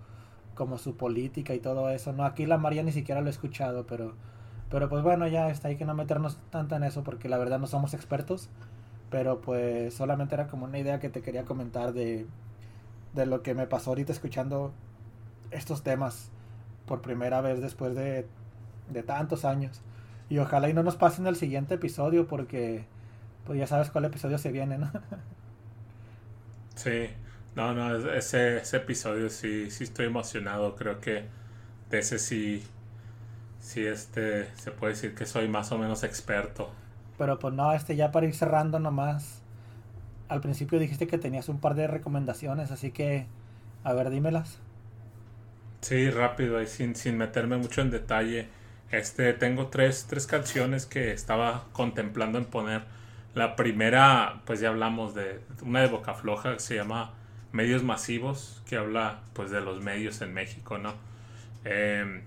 como 0.57 0.79
su 0.79 0.97
política 0.97 1.55
y 1.55 1.61
todo 1.61 1.91
eso. 1.91 2.13
No, 2.13 2.25
aquí 2.25 2.45
la 2.47 2.59
María 2.59 2.83
ni 2.83 2.91
siquiera 2.93 3.21
lo 3.21 3.29
he 3.29 3.31
escuchado, 3.31 3.87
pero, 3.87 4.15
pero 4.73 4.89
pues 4.89 5.03
bueno, 5.03 5.29
ya 5.29 5.51
está, 5.51 5.69
hay 5.69 5.77
que 5.77 5.85
no 5.85 5.95
meternos 5.95 6.39
tanto 6.51 6.75
en 6.75 6.83
eso 6.83 7.05
porque 7.05 7.29
la 7.29 7.37
verdad 7.37 7.59
no 7.59 7.67
somos 7.67 7.93
expertos. 7.93 8.49
Pero 9.11 9.43
pues 9.43 9.93
solamente 9.93 10.35
era 10.35 10.49
como 10.49 10.65
una 10.65 10.79
idea 10.79 10.99
que 10.99 11.11
te 11.11 11.21
quería 11.21 11.45
comentar 11.45 11.93
de, 11.93 12.27
de 13.15 13.27
lo 13.27 13.43
que 13.43 13.55
me 13.55 13.67
pasó 13.67 13.91
ahorita 13.91 14.13
escuchando 14.13 14.73
estos 15.51 15.83
temas 15.83 16.31
por 16.87 17.03
primera 17.03 17.43
vez 17.43 17.61
después 17.61 17.95
de, 17.95 18.27
de 18.91 19.03
tantos 19.03 19.45
años. 19.45 19.83
Y 20.31 20.39
ojalá 20.39 20.71
y 20.71 20.73
no 20.73 20.83
nos 20.83 20.97
pasen 20.97 21.27
el 21.27 21.37
siguiente 21.37 21.75
episodio 21.75 22.27
porque 22.27 22.87
pues 23.45 23.59
ya 23.59 23.67
sabes 23.67 23.91
cuál 23.91 24.07
episodio 24.07 24.39
se 24.39 24.53
viene, 24.53 24.79
¿no? 24.79 24.91
Sí, 26.75 27.09
no, 27.55 27.75
no, 27.75 28.15
ese, 28.15 28.63
episodio 28.77 29.29
sí, 29.29 29.71
sí 29.71 29.85
estoy 29.85 30.07
emocionado. 30.07 30.75
Creo 30.75 31.01
que 31.01 31.25
de 31.91 31.99
ese 31.99 32.19
sí, 32.19 32.65
sí, 33.63 33.87
este, 33.87 34.55
se 34.57 34.73
puede 34.73 34.93
decir 34.93 35.15
que 35.15 35.25
soy 35.25 35.49
más 35.49 35.73
o 35.73 35.79
menos 35.79 36.03
experto. 36.05 36.71
Pero 37.17 37.39
pues 37.39 37.55
no, 37.55 37.73
este 37.73 37.97
ya 37.97 38.11
para 38.13 38.27
ir 38.27 38.35
cerrando 38.35 38.79
nomás. 38.79 39.41
Al 40.29 40.41
principio 40.41 40.79
dijiste 40.79 41.07
que 41.07 41.19
tenías 41.19 41.49
un 41.49 41.61
par 41.61 41.75
de 41.75 41.87
recomendaciones, 41.87 42.71
así 42.71 42.91
que, 42.91 43.27
a 43.85 43.93
ver, 43.93 44.11
dímelas. 44.11 44.59
Sí, 45.81 46.11
rápido 46.11 46.61
y 46.63 46.67
sin, 46.67 46.95
sin 46.97 47.19
meterme 47.19 47.57
mucho 47.57 47.81
en 47.81 47.91
detalle. 47.91 48.49
Este, 48.91 49.33
tengo 49.35 49.69
tres, 49.69 50.07
tres 50.09 50.27
canciones 50.27 50.87
que 50.87 51.13
estaba 51.13 51.65
contemplando 51.73 52.39
en 52.39 52.45
poner. 52.47 52.83
La 53.35 53.57
primera, 53.57 54.43
pues 54.45 54.61
ya 54.61 54.69
hablamos 54.69 55.15
de 55.15 55.41
una 55.63 55.81
de 55.81 55.89
Boca 55.89 56.15
Floja 56.15 56.55
que 56.55 56.61
se 56.61 56.77
llama 56.77 57.15
Medios 57.53 57.83
Masivos, 57.83 58.63
que 58.67 58.77
habla 58.77 59.21
pues 59.33 59.51
de 59.51 59.61
los 59.61 59.83
medios 59.83 60.21
en 60.21 60.35
México, 60.35 60.79
¿no? 60.79 60.95
Em, 61.65 62.23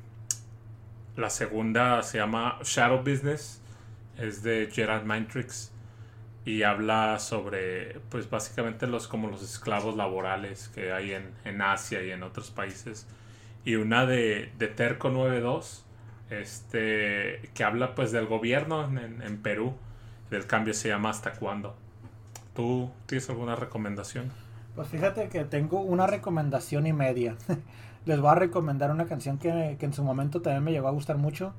la 1.15 1.29
segunda 1.29 2.01
se 2.03 2.17
llama 2.17 2.59
Shadow 2.63 2.99
Business, 2.99 3.61
es 4.17 4.43
de 4.43 4.69
Gerard 4.71 5.05
Mindtrix 5.05 5.71
y 6.45 6.63
habla 6.63 7.19
sobre 7.19 7.99
pues 8.09 8.29
básicamente 8.29 8.87
los 8.87 9.07
como 9.07 9.29
los 9.29 9.41
esclavos 9.41 9.95
laborales 9.95 10.69
que 10.69 10.91
hay 10.91 11.13
en, 11.13 11.31
en 11.43 11.61
Asia 11.61 12.03
y 12.03 12.11
en 12.11 12.23
otros 12.23 12.51
países. 12.51 13.07
Y 13.63 13.75
una 13.75 14.05
de, 14.05 14.51
de 14.59 14.67
Terco 14.67 15.09
92, 15.09 15.85
este, 16.29 17.49
que 17.53 17.63
habla 17.63 17.95
pues 17.95 18.11
del 18.11 18.27
gobierno 18.27 18.85
en, 18.85 19.21
en 19.21 19.41
Perú 19.41 19.75
del 20.29 20.45
cambio 20.45 20.73
se 20.73 20.89
llama 20.89 21.09
Hasta 21.09 21.33
cuándo. 21.33 21.75
¿Tú 22.55 22.91
tienes 23.05 23.29
alguna 23.29 23.55
recomendación? 23.55 24.31
Pues 24.75 24.87
fíjate 24.87 25.29
que 25.29 25.45
tengo 25.45 25.81
una 25.81 26.07
recomendación 26.07 26.87
y 26.87 26.93
media. 26.93 27.35
Les 28.05 28.19
voy 28.19 28.29
a 28.29 28.35
recomendar 28.35 28.91
una 28.91 29.05
canción 29.05 29.37
que, 29.37 29.77
que, 29.79 29.85
en 29.85 29.93
su 29.93 30.03
momento 30.03 30.41
también 30.41 30.63
me 30.63 30.71
llegó 30.71 30.87
a 30.87 30.91
gustar 30.91 31.17
mucho, 31.17 31.53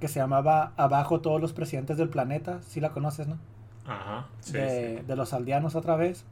que 0.00 0.08
se 0.08 0.20
llamaba 0.20 0.72
Abajo 0.76 1.20
todos 1.20 1.40
los 1.40 1.52
presidentes 1.52 1.96
del 1.96 2.08
planeta. 2.08 2.60
Si 2.62 2.74
¿Sí 2.74 2.80
la 2.80 2.90
conoces, 2.90 3.26
¿no? 3.26 3.38
Ajá, 3.86 4.26
sí, 4.40 4.52
de, 4.52 4.98
sí. 4.98 5.04
de 5.06 5.16
los 5.16 5.32
aldeanos 5.32 5.74
otra 5.74 5.96
vez. 5.96 6.24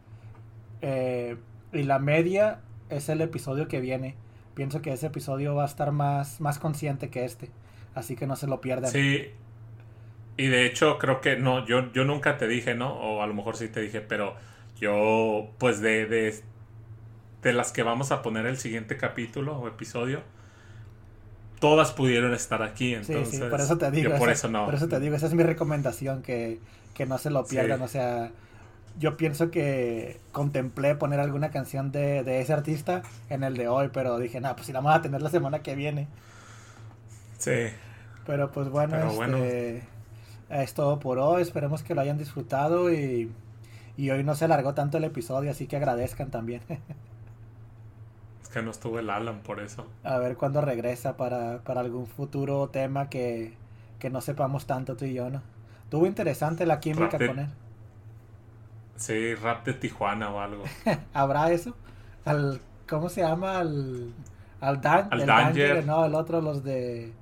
Eh, 0.82 1.36
y 1.72 1.82
la 1.82 1.98
media 1.98 2.60
es 2.88 3.08
el 3.08 3.20
episodio 3.20 3.68
que 3.68 3.80
viene. 3.80 4.14
Pienso 4.54 4.82
que 4.82 4.92
ese 4.92 5.06
episodio 5.06 5.54
va 5.54 5.64
a 5.64 5.66
estar 5.66 5.92
más, 5.92 6.40
más 6.40 6.58
consciente 6.58 7.10
que 7.10 7.24
este. 7.24 7.50
Así 7.94 8.16
que 8.16 8.26
no 8.26 8.36
se 8.36 8.46
lo 8.46 8.60
pierdan. 8.60 8.90
Sí, 8.90 9.30
y 10.36 10.46
de 10.46 10.64
hecho, 10.64 10.98
creo 10.98 11.20
que 11.20 11.36
no, 11.36 11.66
yo, 11.66 11.92
yo 11.92 12.04
nunca 12.04 12.38
te 12.38 12.48
dije, 12.48 12.74
¿no? 12.74 12.94
O 12.94 13.22
a 13.22 13.26
lo 13.26 13.34
mejor 13.34 13.56
sí 13.56 13.68
te 13.68 13.80
dije, 13.80 14.00
pero 14.00 14.36
yo, 14.78 15.50
pues 15.58 15.80
de, 15.80 16.06
de, 16.06 16.42
de 17.42 17.52
las 17.52 17.72
que 17.72 17.82
vamos 17.82 18.12
a 18.12 18.22
poner 18.22 18.46
el 18.46 18.58
siguiente 18.58 18.96
capítulo 18.96 19.58
o 19.58 19.68
episodio, 19.68 20.22
todas 21.58 21.92
pudieron 21.92 22.34
estar 22.34 22.62
aquí. 22.62 22.94
Entonces, 22.94 23.28
sí, 23.30 23.36
sí, 23.36 23.42
por 23.48 23.60
eso 23.60 23.78
te 23.78 23.90
digo. 23.90 24.10
Yo 24.10 24.18
por 24.18 24.30
eso 24.30 24.48
no. 24.48 24.64
Por 24.64 24.74
eso 24.74 24.88
te 24.88 25.00
digo, 25.00 25.14
esa 25.14 25.26
es 25.26 25.34
mi 25.34 25.42
recomendación, 25.42 26.22
que, 26.22 26.58
que 26.94 27.06
no 27.06 27.18
se 27.18 27.30
lo 27.30 27.44
pierdan. 27.46 27.78
Sí. 27.78 27.84
O 27.84 27.88
sea, 27.88 28.30
yo 28.98 29.16
pienso 29.16 29.50
que 29.50 30.18
contemplé 30.32 30.94
poner 30.96 31.20
alguna 31.20 31.50
canción 31.50 31.92
de, 31.92 32.24
de 32.24 32.40
ese 32.40 32.52
artista 32.52 33.02
en 33.28 33.44
el 33.44 33.56
de 33.56 33.68
hoy, 33.68 33.90
pero 33.92 34.18
dije, 34.18 34.40
no, 34.40 34.54
pues 34.54 34.66
si 34.66 34.72
la 34.72 34.80
vamos 34.80 34.98
a 34.98 35.02
tener 35.02 35.22
la 35.22 35.30
semana 35.30 35.60
que 35.60 35.74
viene. 35.74 36.08
Sí. 37.38 37.68
Pero 38.26 38.50
pues 38.50 38.68
bueno, 38.68 38.96
Pero 38.96 39.06
este, 39.08 39.16
bueno. 39.16 40.62
es 40.62 40.74
todo 40.74 40.98
por 40.98 41.18
hoy. 41.18 41.42
Esperemos 41.42 41.82
que 41.82 41.94
lo 41.94 42.00
hayan 42.02 42.18
disfrutado 42.18 42.92
y, 42.92 43.30
y 43.96 44.10
hoy 44.10 44.24
no 44.24 44.34
se 44.34 44.44
alargó 44.44 44.74
tanto 44.74 44.98
el 44.98 45.04
episodio, 45.04 45.50
así 45.50 45.66
que 45.66 45.76
agradezcan 45.76 46.30
también. 46.30 46.60
Que 48.52 48.62
no 48.62 48.70
estuvo 48.70 48.98
el 48.98 49.10
Alan 49.10 49.42
por 49.42 49.60
eso. 49.60 49.86
A 50.02 50.18
ver 50.18 50.36
cuándo 50.36 50.60
regresa 50.60 51.16
para, 51.16 51.62
para 51.64 51.80
algún 51.80 52.06
futuro 52.06 52.68
tema 52.68 53.08
que, 53.08 53.54
que 53.98 54.10
no 54.10 54.20
sepamos 54.20 54.66
tanto 54.66 54.94
tú 54.96 55.04
y 55.06 55.14
yo, 55.14 55.30
¿no? 55.30 55.42
Tuvo 55.90 56.06
interesante 56.06 56.66
la 56.66 56.80
química 56.80 57.18
de- 57.18 57.26
con 57.26 57.38
él. 57.38 57.48
Sí, 58.96 59.34
rap 59.34 59.64
de 59.66 59.74
Tijuana 59.74 60.30
o 60.30 60.40
algo. 60.40 60.64
¿Habrá 61.12 61.50
eso? 61.52 61.74
Al, 62.24 62.60
¿Cómo 62.88 63.08
se 63.08 63.22
llama? 63.22 63.58
Al, 63.58 64.14
al, 64.60 64.80
Dan, 64.80 65.08
Al 65.10 65.20
el 65.20 65.26
Danger. 65.26 65.84
No, 65.84 66.04
el 66.04 66.14
otro, 66.14 66.40
los 66.40 66.62
de... 66.64 67.12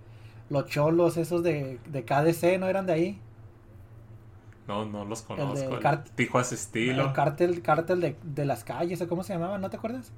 Los 0.50 0.66
cholos, 0.66 1.16
esos 1.18 1.42
de, 1.42 1.78
de 1.86 2.04
KDC, 2.04 2.58
¿no 2.58 2.68
eran 2.68 2.86
de 2.86 2.92
ahí? 2.94 3.20
No, 4.68 4.84
no 4.84 5.04
los 5.04 5.22
conozco. 5.22 5.76
de 5.76 5.76
El 5.78 6.04
Tijuas 6.14 6.52
estilo. 6.52 7.02
El 7.02 7.12
cártel, 7.12 7.62
cártel 7.62 8.00
de, 8.00 8.18
de 8.22 8.44
las 8.44 8.64
calles, 8.64 9.00
¿o 9.00 9.08
cómo 9.08 9.22
se 9.22 9.32
llamaba? 9.32 9.58
¿No 9.58 9.70
te 9.70 9.76
acuerdas? 9.76 10.12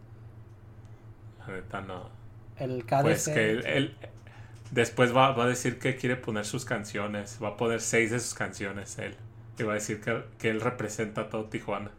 Neta 1.50 1.80
no. 1.80 2.10
El 2.56 2.84
KDC. 2.84 3.02
Pues 3.02 3.28
que 3.28 3.50
él, 3.50 3.66
él 3.66 3.96
después 4.70 5.14
va, 5.14 5.32
va 5.32 5.44
a 5.44 5.48
decir 5.48 5.78
que 5.78 5.96
quiere 5.96 6.16
poner 6.16 6.44
sus 6.44 6.64
canciones. 6.64 7.38
Va 7.42 7.48
a 7.48 7.56
poner 7.56 7.80
seis 7.80 8.10
de 8.10 8.20
sus 8.20 8.34
canciones 8.34 8.98
él. 8.98 9.16
Y 9.58 9.62
va 9.62 9.72
a 9.72 9.74
decir 9.74 10.00
que, 10.00 10.24
que 10.38 10.50
él 10.50 10.60
representa 10.60 11.22
a 11.22 11.28
todo 11.28 11.44
Tijuana. 11.44 11.90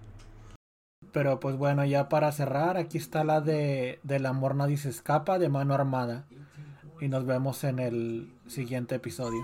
Pero 1.12 1.40
pues 1.40 1.58
bueno, 1.58 1.84
ya 1.86 2.10
para 2.10 2.32
cerrar, 2.32 2.78
aquí 2.78 2.98
está 2.98 3.24
la 3.24 3.42
de 3.42 4.00
Del 4.04 4.26
amor 4.26 4.56
nadie 4.56 4.78
se 4.78 4.90
escapa 4.90 5.40
de 5.40 5.50
mano 5.50 5.74
armada. 5.74 6.26
Y 7.00 7.08
nos 7.08 7.26
vemos 7.26 7.64
en 7.64 7.80
el 7.80 8.34
siguiente 8.48 8.96
episodio. 8.96 9.42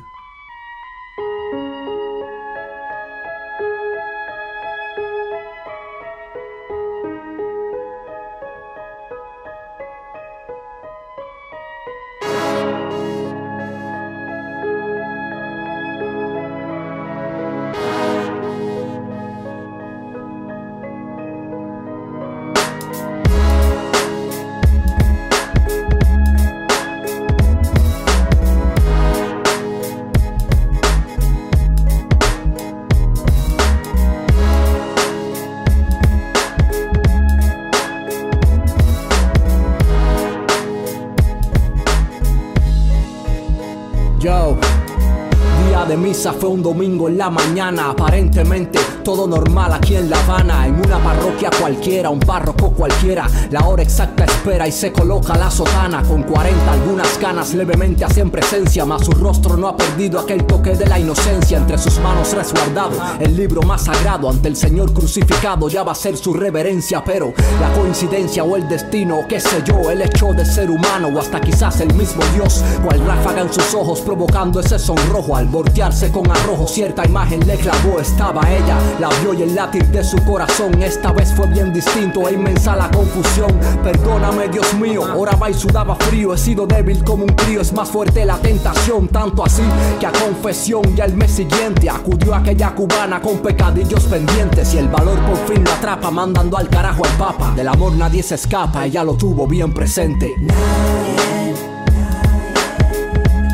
Mañana, 47.30 47.90
aparentemente 47.90 48.80
todo 49.08 49.26
normal 49.26 49.72
aquí 49.72 49.96
en 49.96 50.10
La 50.10 50.20
Habana, 50.20 50.68
en 50.68 50.86
una 50.86 51.02
parroquia 51.02 51.50
cualquiera, 51.58 52.10
un 52.10 52.20
párroco 52.20 52.72
cualquiera, 52.72 53.26
la 53.52 53.66
hora 53.66 53.82
exacta 53.82 54.26
espera 54.26 54.68
y 54.68 54.72
se 54.74 54.92
coloca 54.92 55.38
la 55.38 55.50
sotana, 55.50 56.04
con 56.04 56.24
40 56.24 56.74
algunas 56.74 57.18
canas 57.18 57.54
levemente 57.54 58.04
hacen 58.04 58.30
presencia, 58.30 58.84
mas 58.84 59.06
su 59.06 59.14
rostro 59.14 59.56
no 59.56 59.70
ha 59.70 59.78
perdido 59.78 60.20
aquel 60.20 60.46
toque 60.46 60.76
de 60.76 60.86
la 60.88 61.00
inocencia, 61.00 61.58
entre 61.58 61.78
sus 61.78 62.00
manos 62.00 62.34
resguardado 62.34 62.98
el 63.22 63.34
libro 63.34 63.62
más 63.62 63.86
sagrado, 63.86 64.30
ante 64.30 64.50
el 64.50 64.58
Señor 64.58 64.92
crucificado. 64.92 65.70
Ya 65.70 65.84
va 65.84 65.94
a 65.94 65.96
ser 65.96 66.18
su 66.18 66.34
reverencia, 66.34 67.02
pero 67.06 67.34
la 67.62 67.72
coincidencia 67.80 68.44
o 68.44 68.58
el 68.58 68.68
destino, 68.68 69.22
qué 69.30 69.40
sé 69.40 69.64
yo, 69.64 69.90
el 69.90 70.02
hecho 70.02 70.34
de 70.34 70.46
ser 70.46 70.70
humano 70.70 71.08
o 71.16 71.20
hasta 71.20 71.40
quizás 71.40 71.80
el 71.80 71.94
mismo 71.94 72.24
Dios, 72.36 72.62
cual 72.84 73.00
ráfaga 73.06 73.40
en 73.40 73.54
sus 73.54 73.74
ojos 73.74 74.02
provocando 74.02 74.60
ese 74.60 74.78
sonrojo. 74.78 75.38
Al 75.38 75.46
voltearse 75.46 76.12
con 76.12 76.30
arrojo, 76.30 76.68
cierta 76.68 77.06
imagen 77.06 77.48
le 77.48 77.56
clavó, 77.56 78.02
estaba 78.02 78.42
ella 78.52 78.78
La 79.00 79.10
vio 79.22 79.32
y 79.36 79.44
el 79.44 79.54
latir 79.54 79.86
de 79.88 80.04
su 80.04 80.18
corazón 80.26 80.82
esta 80.82 81.12
vez 81.12 81.32
fue 81.32 81.46
bien 81.48 81.72
distinto 81.72 82.28
e 82.28 82.34
inmensa 82.34 82.76
la 82.76 82.90
confusión. 82.90 83.52
Perdóname, 83.84 84.48
Dios 84.48 84.74
mío, 84.74 85.04
oraba 85.16 85.52
y 85.52 85.54
sudaba 85.54 85.96
frío. 85.96 86.34
He 86.34 86.38
sido 86.38 86.66
débil 86.66 87.04
como 87.04 87.24
un 87.24 87.30
crío, 87.30 87.62
es 87.62 87.72
más 87.74 87.90
fuerte 87.90 88.26
la 88.26 88.38
tentación. 88.38 89.08
Tanto 89.10 89.46
así 89.46 89.62
que 90.00 90.08
a 90.08 90.12
confesión 90.12 90.82
ya 90.96 91.06
el 91.06 91.16
mes 91.16 91.30
siguiente 91.30 91.88
acudió 91.92 92.34
aquella 92.34 92.74
cubana 92.74 93.22
con 93.22 93.38
pecadillos 93.38 94.04
pendientes. 94.06 94.74
Y 94.74 94.80
el 94.80 94.88
valor 94.88 95.20
por 95.20 95.38
fin 95.48 95.64
lo 95.64 95.72
atrapa, 95.72 96.10
mandando 96.10 96.58
al 96.58 96.68
carajo 96.68 97.06
al 97.06 97.18
papa. 97.18 97.54
Del 97.56 97.68
amor 97.68 97.94
nadie 97.94 98.24
se 98.24 98.34
escapa, 98.34 98.88
ella 98.88 99.04
lo 99.04 99.14
tuvo 99.14 99.46
bien 99.46 99.76
presente. 99.76 100.34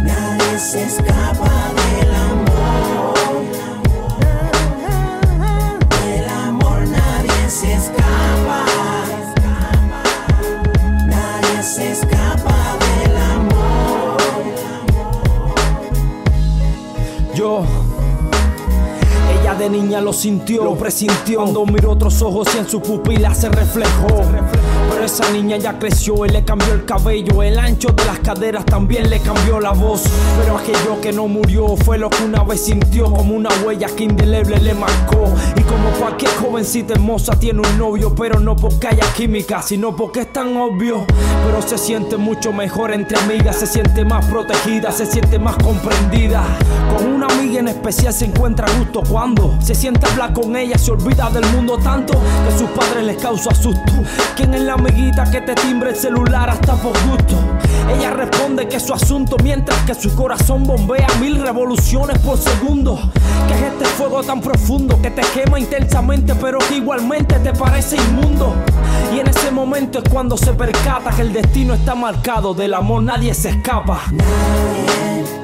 Nadie 0.06 0.58
se 0.58 0.84
escapa 0.84 1.53
niña 19.74 20.02
lo 20.02 20.14
sintió, 20.14 20.64
lo 20.64 20.76
presintió. 20.76 21.40
Cuando 21.40 21.66
miró 21.66 21.92
otros 21.92 22.22
ojos 22.22 22.48
y 22.54 22.60
en 22.60 22.70
su 22.70 22.80
pupila 22.80 23.34
se 23.34 23.50
reflejó. 23.50 24.08
Pero 24.92 25.04
esa 25.04 25.30
niña 25.32 25.58
ya 25.58 25.80
creció 25.80 26.26
y 26.26 26.30
le 26.30 26.46
cambió 26.46 26.74
el 26.74 26.86
cabello. 26.86 27.42
El 27.42 27.58
ancho 27.58 27.90
de 27.90 28.06
las 28.06 28.20
caderas 28.20 28.66
también 28.66 29.10
le 29.10 29.20
cambió 29.20 29.60
la 29.60 29.72
voz. 29.72 30.04
Pero 30.40 30.58
aquello 30.58 31.02
que 31.02 31.12
no 31.12 31.28
murió 31.28 31.76
fue 31.76 31.98
lo 31.98 32.10
que 32.10 32.24
una 32.24 32.44
vez 32.44 32.62
sintió. 32.62 33.06
Como 33.06 33.36
una 33.36 33.50
huella 33.66 33.88
que 33.88 34.04
indeleble 34.04 34.60
le 34.60 34.76
marcó. 34.76 35.34
Y 35.58 35.62
como 35.62 35.90
cualquier 36.00 36.32
jovencita 36.36 36.94
hermosa 36.94 37.34
tiene 37.40 37.62
un 37.68 37.78
novio. 37.80 38.14
Pero 38.14 38.40
no 38.40 38.56
porque 38.56 38.90
haya 38.90 39.12
química, 39.14 39.64
sino 39.64 39.96
porque 39.96 40.22
es 40.22 40.32
tan 40.32 40.56
obvio. 40.56 41.04
Pero 41.46 41.62
se 41.64 41.80
siente 41.80 42.18
mucho 42.18 42.54
mejor 42.54 42.92
entre 42.92 43.18
amigas. 43.18 43.56
Se 43.56 43.66
siente 43.66 44.06
más 44.06 44.24
protegida, 44.28 44.92
se 44.92 45.08
siente 45.08 45.40
más 45.40 45.58
comprendida. 45.58 46.44
Con 46.96 47.08
una 47.08 47.28
amiga 47.54 47.60
en 47.60 47.68
especial 47.68 48.14
se 48.14 48.26
encuentra 48.26 48.66
gusto 48.78 49.04
cuando 49.08 49.56
se 49.62 49.76
siente 49.76 50.06
a 50.06 50.12
hablar 50.12 50.34
con 50.34 50.56
ella. 50.56 50.78
Se 50.78 50.92
olvida 50.92 51.30
del 51.30 51.46
mundo 51.48 51.78
tanto 51.78 52.14
que 52.14 52.58
sus 52.58 52.70
padres 52.72 53.04
les 53.04 53.18
causa 53.18 53.54
susto. 53.54 53.94
¿Quién 54.36 54.54
es 54.54 54.62
la 54.62 54.74
amiguita 54.74 55.30
que 55.30 55.42
te 55.42 55.54
timbre 55.56 55.92
el 55.92 55.96
celular 55.96 56.50
hasta 56.50 56.74
por 56.76 56.94
gusto? 57.08 57.36
Ella 57.96 58.12
responde 58.12 58.68
que 58.68 58.78
es 58.78 58.84
su 58.84 58.94
asunto 58.94 59.36
mientras 59.44 59.78
que 59.82 59.94
su 59.94 60.16
corazón 60.16 60.64
bombea 60.64 61.08
mil 61.20 61.42
revoluciones 61.42 62.18
por 62.20 62.38
segundo. 62.38 63.00
Que 63.48 63.54
es 63.54 63.62
este 63.74 63.86
fuego 63.86 64.24
tan 64.24 64.42
profundo 64.42 65.00
que 65.02 65.12
te 65.12 65.22
quema 65.22 65.60
intensamente 65.60 66.34
pero 66.36 66.58
que 66.60 66.78
igualmente 66.78 67.38
te 67.40 67.54
parece 67.54 67.98
inmundo. 67.98 68.56
Y 69.14 69.20
en 69.20 69.28
ese 69.28 69.52
momento 69.52 70.00
es 70.00 70.10
cuando 70.10 70.38
se 70.38 70.54
percata 70.54 71.12
que 71.12 71.22
el 71.22 71.34
destino 71.34 71.74
está 71.74 71.94
marcado. 71.94 72.54
Del 72.54 72.74
amor 72.74 73.04
nadie 73.04 73.34
se 73.34 73.50
escapa. 73.50 74.02
Nadie 74.12 75.43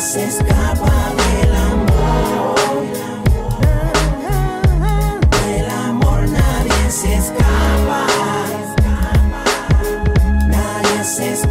se 0.00 0.24
escapa 0.24 1.12
del 1.20 1.54
amor. 1.54 2.56
Del 5.46 5.70
amor 5.70 6.28
nadie 6.28 6.90
se 6.90 7.14
escapa. 7.14 8.06
Nadie 10.48 11.04
se 11.04 11.32
escapa 11.32 11.49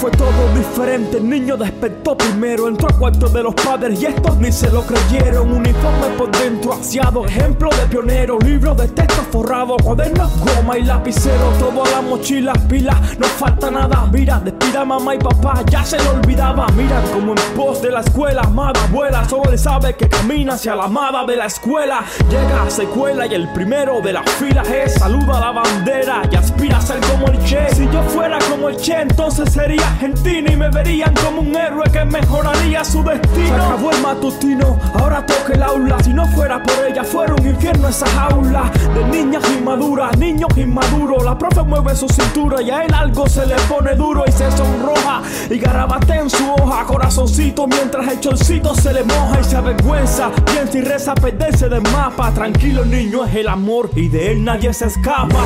fue 0.00 0.10
todo 0.12 0.30
diferente. 0.56 1.18
El 1.18 1.28
niño 1.28 1.58
despertó 1.58 2.16
primero, 2.16 2.68
entró 2.68 2.88
al 2.88 2.96
cuarto 2.96 3.28
de 3.28 3.42
los 3.42 3.54
padres 3.54 4.00
y 4.00 4.06
estos 4.06 4.34
ni 4.38 4.50
se 4.50 4.70
lo 4.70 4.82
creyeron. 4.82 5.52
Uniforme 5.52 6.06
por 6.16 6.30
dentro, 6.30 6.72
aseado, 6.72 7.26
ejemplo 7.26 7.68
de 7.68 7.86
pionero. 7.86 8.38
Libro 8.38 8.74
de 8.74 8.88
texto 8.88 9.20
forrado, 9.30 9.76
cuadernos, 9.76 10.32
goma 10.38 10.78
y 10.78 10.84
lapicero. 10.84 11.52
Todo 11.58 11.84
a 11.84 11.90
la 11.90 12.00
mochila, 12.00 12.54
pilas, 12.66 12.96
no 13.18 13.26
falta 13.26 13.70
nada. 13.70 14.08
Mira, 14.10 14.40
despida 14.40 14.86
mamá 14.86 15.16
y 15.16 15.18
papá, 15.18 15.62
ya 15.70 15.84
se 15.84 16.02
lo 16.02 16.12
olvidaba. 16.12 16.66
Miran 16.68 17.06
como 17.12 17.32
en 17.32 17.54
pos 17.54 17.82
de 17.82 17.90
la 17.90 18.00
escuela, 18.00 18.40
amada 18.42 18.82
abuela. 18.84 19.28
Solo 19.28 19.50
le 19.50 19.58
sabe 19.58 19.96
que 19.96 20.08
camina 20.08 20.54
hacia 20.54 20.74
la 20.76 20.84
amada 20.84 21.26
de 21.26 21.36
la 21.36 21.44
escuela. 21.44 22.04
Llega, 22.30 22.70
se 22.70 22.84
cuela 22.84 23.26
y 23.26 23.34
el 23.34 23.52
primero 23.52 24.00
de 24.00 24.14
la 24.14 24.22
fila 24.22 24.62
es 24.62 24.94
saluda 24.94 25.36
a 25.36 25.40
la 25.40 25.50
bandera 25.50 26.22
y 26.30 26.36
aspira 26.36 26.78
a 26.78 26.80
ser 26.80 27.00
como 27.00 27.26
el 27.26 27.38
Che. 27.44 27.74
Si 27.74 27.84
yo 27.92 28.02
fuera 28.04 28.38
como 28.48 28.70
el 28.70 28.76
Che, 28.78 29.02
entonces 29.02 29.52
sería 29.52 29.89
argentino 29.90 30.52
y 30.52 30.56
me 30.56 30.70
verían 30.70 31.14
como 31.14 31.42
un 31.42 31.54
héroe 31.54 31.84
que 31.92 32.04
mejoraría 32.04 32.84
su 32.84 33.02
destino. 33.02 33.48
Se 33.48 33.54
acabó 33.54 33.90
el 33.90 34.00
matutino, 34.00 34.78
ahora 34.94 35.24
toca 35.26 35.52
el 35.52 35.62
aula. 35.62 36.02
Si 36.02 36.12
no 36.12 36.26
fuera 36.28 36.62
por 36.62 36.86
ella, 36.86 37.04
fuera 37.04 37.34
un 37.34 37.46
infierno 37.46 37.88
esa 37.88 38.06
jaula 38.06 38.70
de 38.94 39.04
niñas 39.04 39.44
inmaduras, 39.58 40.16
niños 40.18 40.48
inmaduros. 40.56 41.24
La 41.24 41.36
profe 41.36 41.62
mueve 41.62 41.94
su 41.94 42.08
cintura 42.08 42.62
y 42.62 42.70
a 42.70 42.84
él 42.84 42.94
algo 42.94 43.28
se 43.28 43.46
le 43.46 43.56
pone 43.68 43.94
duro 43.94 44.24
y 44.26 44.32
se 44.32 44.50
sonroja 44.52 45.22
y 45.50 45.58
garabatea 45.58 46.20
en 46.20 46.30
su 46.30 46.52
hoja, 46.52 46.84
corazoncito 46.84 47.66
mientras 47.66 48.08
el 48.08 48.20
chorcito 48.20 48.74
se 48.74 48.92
le 48.92 49.04
moja 49.04 49.40
y 49.40 49.44
se 49.44 49.56
avergüenza. 49.56 50.30
Piensa 50.46 50.78
y 50.78 50.80
reza 50.82 51.14
perderse 51.14 51.68
del 51.68 51.82
mapa. 51.82 52.30
Tranquilo, 52.32 52.84
niño, 52.84 53.24
es 53.24 53.34
el 53.34 53.48
amor 53.48 53.90
y 53.94 54.08
de 54.08 54.32
él 54.32 54.44
nadie 54.44 54.72
se 54.72 54.86
escapa. 54.86 55.38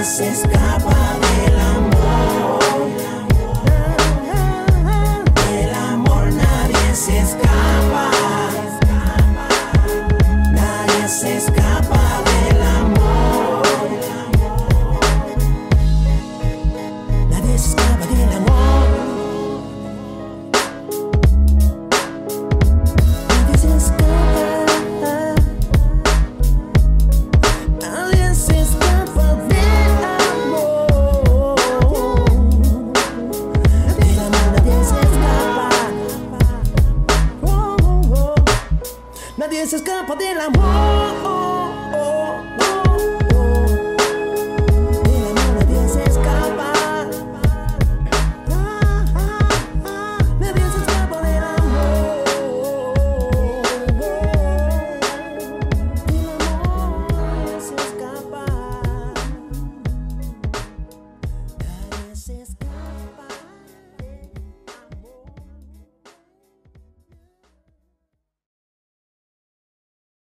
Nadie 0.00 0.12
se 0.14 0.28
escapa 0.30 0.99